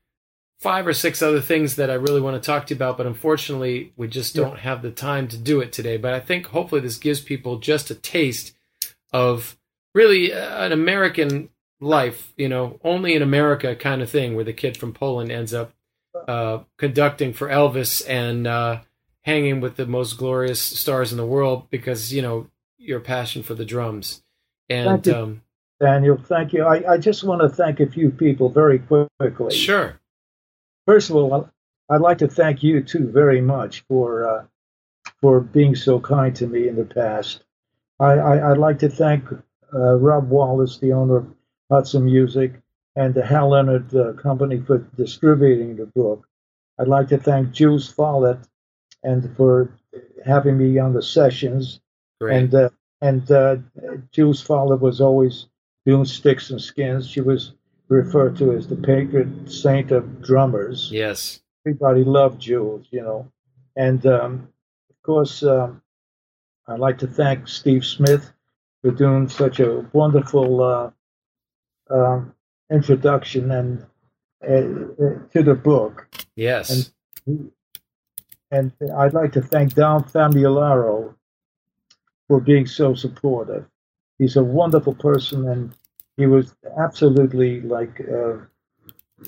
five 0.59 0.87
or 0.87 0.93
six 0.93 1.21
other 1.21 1.41
things 1.41 1.75
that 1.75 1.89
I 1.89 1.95
really 1.95 2.21
want 2.21 2.41
to 2.41 2.45
talk 2.45 2.67
to 2.67 2.73
you 2.73 2.77
about, 2.77 2.97
but 2.97 3.07
unfortunately, 3.07 3.93
we 3.95 4.07
just 4.07 4.35
don't 4.35 4.59
have 4.59 4.81
the 4.81 4.91
time 4.91 5.27
to 5.29 5.37
do 5.37 5.59
it 5.59 5.71
today. 5.73 5.97
But 5.97 6.13
I 6.13 6.19
think 6.19 6.47
hopefully 6.47 6.81
this 6.81 6.97
gives 6.97 7.19
people 7.19 7.57
just 7.57 7.89
a 7.89 7.95
taste 7.95 8.55
of 9.11 9.57
really 9.93 10.33
uh, 10.33 10.65
an 10.65 10.71
American 10.71 11.49
life, 11.79 12.31
you 12.37 12.47
know, 12.47 12.79
only 12.83 13.15
in 13.15 13.21
America 13.21 13.75
kind 13.75 14.01
of 14.01 14.09
thing, 14.09 14.35
where 14.35 14.45
the 14.45 14.53
kid 14.53 14.77
from 14.77 14.93
Poland 14.93 15.31
ends 15.31 15.53
up 15.53 15.73
uh, 16.27 16.59
conducting 16.77 17.33
for 17.33 17.47
Elvis 17.47 18.03
and 18.07 18.45
uh, 18.45 18.81
hanging 19.23 19.61
with 19.61 19.75
the 19.75 19.85
most 19.85 20.17
glorious 20.17 20.61
stars 20.61 21.11
in 21.11 21.17
the 21.17 21.25
world 21.25 21.69
because 21.69 22.13
you 22.13 22.21
know 22.21 22.47
your 22.77 22.99
passion 22.99 23.43
for 23.43 23.53
the 23.53 23.65
drums. 23.65 24.23
And 24.69 25.03
Thank 25.03 25.15
um, 25.15 25.41
Daniel, 25.79 26.17
thank 26.17 26.53
you. 26.53 26.63
I, 26.63 26.93
I 26.93 26.97
just 26.97 27.23
want 27.23 27.41
to 27.41 27.49
thank 27.49 27.79
a 27.79 27.87
few 27.87 28.11
people 28.11 28.49
very 28.49 28.79
quickly. 28.79 29.55
sure, 29.55 29.99
First 30.85 31.09
of 31.09 31.15
all, 31.15 31.49
I'd 31.89 32.01
like 32.01 32.19
to 32.19 32.27
thank 32.27 32.63
you 32.63 32.81
too 32.81 33.09
very 33.11 33.41
much 33.41 33.83
for 33.87 34.27
uh, 34.27 34.45
for 35.19 35.39
being 35.39 35.75
so 35.75 35.99
kind 35.99 36.35
to 36.35 36.47
me 36.47 36.67
in 36.67 36.75
the 36.75 36.85
past. 36.85 37.43
I, 37.99 38.51
I'd 38.51 38.57
like 38.57 38.79
to 38.79 38.89
thank 38.89 39.25
uh, 39.31 39.95
Rob 39.97 40.29
Wallace, 40.29 40.77
the 40.77 40.93
owner 40.93 41.17
of 41.17 41.35
Hudson 41.69 42.05
Music, 42.05 42.53
and 42.95 43.13
the 43.13 43.25
Hal 43.25 43.49
Leonard 43.49 43.93
uh, 43.95 44.13
Company 44.13 44.59
for 44.59 44.79
distributing 44.97 45.75
the 45.75 45.85
book. 45.85 46.27
I'd 46.79 46.87
like 46.87 47.09
to 47.09 47.17
thank 47.17 47.51
Jules 47.51 47.87
Follett 47.91 48.39
and 49.03 49.35
for 49.35 49.71
having 50.25 50.57
me 50.57 50.79
on 50.79 50.93
the 50.93 51.01
sessions. 51.01 51.79
Great. 52.19 52.37
And 52.37 52.55
uh, 52.55 52.69
and 53.01 53.31
uh, 53.31 53.57
Jules 54.11 54.41
Follett 54.41 54.81
was 54.81 55.01
always 55.01 55.47
doing 55.85 56.05
sticks 56.05 56.49
and 56.51 56.61
skins. 56.61 57.07
She 57.07 57.21
was 57.21 57.53
referred 57.87 58.37
to 58.37 58.53
as 58.53 58.67
the 58.67 58.75
patron 58.75 59.49
saint 59.49 59.91
of 59.91 60.21
drummers. 60.21 60.89
yes. 60.91 61.41
Everybody 61.63 62.03
loved 62.03 62.41
Jules, 62.41 62.87
you 62.89 63.01
know. 63.01 63.31
And 63.75 64.03
um, 64.07 64.47
of 64.89 65.01
course, 65.03 65.43
um, 65.43 65.83
I'd 66.67 66.79
like 66.79 66.97
to 66.99 67.07
thank 67.07 67.47
Steve 67.47 67.85
Smith 67.85 68.31
for 68.81 68.89
doing 68.89 69.29
such 69.29 69.59
a 69.59 69.85
wonderful 69.93 70.63
uh, 70.63 70.89
um, 71.93 72.33
introduction 72.71 73.51
and 73.51 73.85
uh, 74.43 75.21
to 75.31 75.43
the 75.43 75.53
book. 75.53 76.07
Yes. 76.35 76.91
And 77.27 77.51
I'd 78.51 79.13
like 79.13 79.31
to 79.33 79.41
thank 79.41 79.73
Dom 79.73 80.03
Famularo 80.03 81.15
for 82.27 82.39
being 82.39 82.65
so 82.65 82.93
supportive. 82.93 83.65
He's 84.19 84.35
a 84.35 84.43
wonderful 84.43 84.93
person, 84.93 85.47
and 85.47 85.73
he 86.17 86.25
was 86.25 86.53
absolutely 86.77 87.61
like 87.61 88.01
uh, 88.01 88.37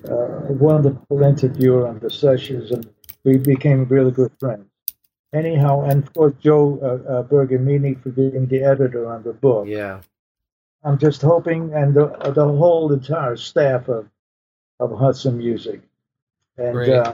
a 0.08 0.54
wonderful 0.54 1.24
interviewer 1.24 1.88
on 1.88 2.00
the 2.00 2.10
sessions, 2.10 2.72
and 2.72 2.90
we 3.24 3.38
became 3.38 3.86
really 3.86 4.12
good 4.12 4.32
friends. 4.40 4.68
Anyhow, 5.34 5.84
and 5.84 6.04
of 6.04 6.14
course, 6.14 6.34
Joe 6.40 6.80
uh, 6.82 7.12
uh, 7.12 7.24
Bergamini 7.24 8.02
for 8.02 8.10
being 8.10 8.46
the 8.46 8.64
editor 8.64 9.10
on 9.10 9.24
the 9.24 9.34
book. 9.34 9.68
yeah. 9.68 10.02
I'm 10.86 10.98
just 10.98 11.22
hoping, 11.22 11.74
and 11.74 11.94
the, 11.94 12.08
the 12.36 12.46
whole 12.46 12.92
entire 12.92 13.38
staff 13.38 13.88
of 13.88 14.10
of 14.80 14.92
Hudson 14.98 15.38
Music, 15.38 15.82
and 16.58 16.78
uh, 16.78 17.14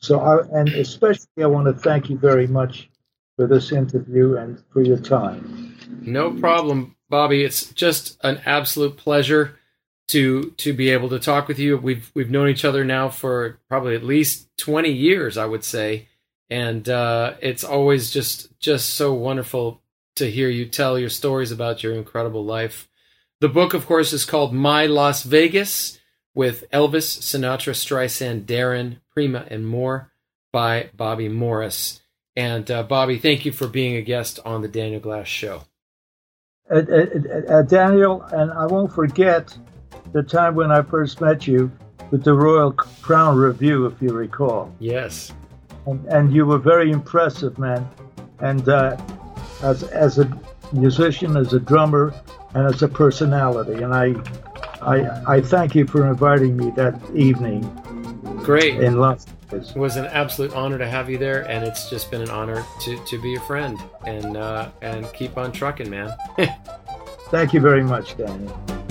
so 0.00 0.20
I 0.20 0.58
and 0.58 0.68
especially 0.70 1.42
I 1.42 1.46
want 1.46 1.66
to 1.66 1.72
thank 1.72 2.08
you 2.10 2.18
very 2.18 2.46
much 2.46 2.88
for 3.36 3.46
this 3.46 3.72
interview 3.72 4.36
and 4.36 4.62
for 4.72 4.82
your 4.82 4.98
time. 4.98 5.76
No 6.02 6.32
problem, 6.32 6.96
Bobby. 7.08 7.44
It's 7.44 7.72
just 7.72 8.18
an 8.22 8.40
absolute 8.44 8.96
pleasure 8.96 9.58
to 10.08 10.50
to 10.56 10.72
be 10.72 10.90
able 10.90 11.08
to 11.10 11.18
talk 11.18 11.48
with 11.48 11.58
you. 11.58 11.76
We've 11.76 12.10
we've 12.14 12.30
known 12.30 12.48
each 12.48 12.64
other 12.64 12.84
now 12.84 13.08
for 13.08 13.58
probably 13.68 13.94
at 13.94 14.04
least 14.04 14.48
twenty 14.56 14.92
years, 14.92 15.36
I 15.36 15.46
would 15.46 15.64
say, 15.64 16.08
and 16.50 16.88
uh, 16.88 17.34
it's 17.40 17.64
always 17.64 18.10
just 18.10 18.58
just 18.58 18.90
so 18.90 19.14
wonderful 19.14 19.82
to 20.16 20.30
hear 20.30 20.48
you 20.48 20.66
tell 20.66 20.98
your 20.98 21.10
stories 21.10 21.52
about 21.52 21.82
your 21.82 21.94
incredible 21.94 22.44
life. 22.44 22.88
The 23.40 23.48
book, 23.48 23.72
of 23.72 23.86
course, 23.86 24.12
is 24.12 24.24
called 24.24 24.52
My 24.52 24.86
Las 24.86 25.22
Vegas 25.22 25.97
with 26.38 26.70
Elvis, 26.70 27.18
Sinatra, 27.18 27.74
Streisand, 27.74 28.46
Darin, 28.46 29.00
Prima, 29.12 29.44
and 29.50 29.66
more 29.66 30.12
by 30.52 30.88
Bobby 30.96 31.28
Morris. 31.28 32.00
And 32.36 32.70
uh, 32.70 32.84
Bobby, 32.84 33.18
thank 33.18 33.44
you 33.44 33.50
for 33.50 33.66
being 33.66 33.96
a 33.96 34.02
guest 34.02 34.38
on 34.44 34.62
the 34.62 34.68
Daniel 34.68 35.00
Glass 35.00 35.26
Show. 35.26 35.62
Uh, 36.70 36.76
uh, 36.76 37.56
uh, 37.56 37.62
Daniel, 37.62 38.22
and 38.22 38.52
I 38.52 38.66
won't 38.66 38.92
forget 38.92 39.58
the 40.12 40.22
time 40.22 40.54
when 40.54 40.70
I 40.70 40.82
first 40.82 41.20
met 41.20 41.48
you 41.48 41.72
with 42.12 42.22
the 42.22 42.34
Royal 42.34 42.70
Crown 42.70 43.36
Revue, 43.36 43.86
if 43.86 44.00
you 44.00 44.12
recall. 44.12 44.72
Yes. 44.78 45.32
and, 45.86 46.06
and 46.06 46.32
you 46.32 46.46
were 46.46 46.58
very 46.58 46.92
impressive, 46.92 47.58
man. 47.58 47.84
And 48.38 48.68
uh, 48.68 48.96
as 49.62 49.82
as 49.82 50.20
a 50.20 50.40
musician, 50.72 51.36
as 51.36 51.52
a 51.52 51.58
drummer, 51.58 52.14
and 52.54 52.72
as 52.72 52.80
a 52.82 52.88
personality, 52.88 53.82
and 53.82 53.92
I, 53.92 54.14
I 54.82 55.36
I 55.36 55.40
thank 55.40 55.74
you 55.74 55.86
for 55.86 56.06
inviting 56.06 56.56
me 56.56 56.70
that 56.76 57.00
evening 57.14 57.62
Great. 58.42 58.80
in 58.80 58.98
Las 58.98 59.26
Vegas. 59.50 59.70
It 59.70 59.76
was 59.76 59.96
an 59.96 60.06
absolute 60.06 60.54
honor 60.54 60.78
to 60.78 60.88
have 60.88 61.10
you 61.10 61.18
there, 61.18 61.48
and 61.48 61.64
it's 61.64 61.90
just 61.90 62.10
been 62.10 62.22
an 62.22 62.30
honor 62.30 62.64
to, 62.82 63.04
to 63.04 63.20
be 63.20 63.30
your 63.30 63.40
friend 63.42 63.78
and 64.06 64.36
uh, 64.36 64.70
and 64.82 65.10
keep 65.12 65.36
on 65.36 65.52
trucking, 65.52 65.90
man. 65.90 66.14
Thank 67.30 67.52
you 67.52 67.60
very 67.60 67.84
much, 67.84 68.16
Daniel. 68.16 68.87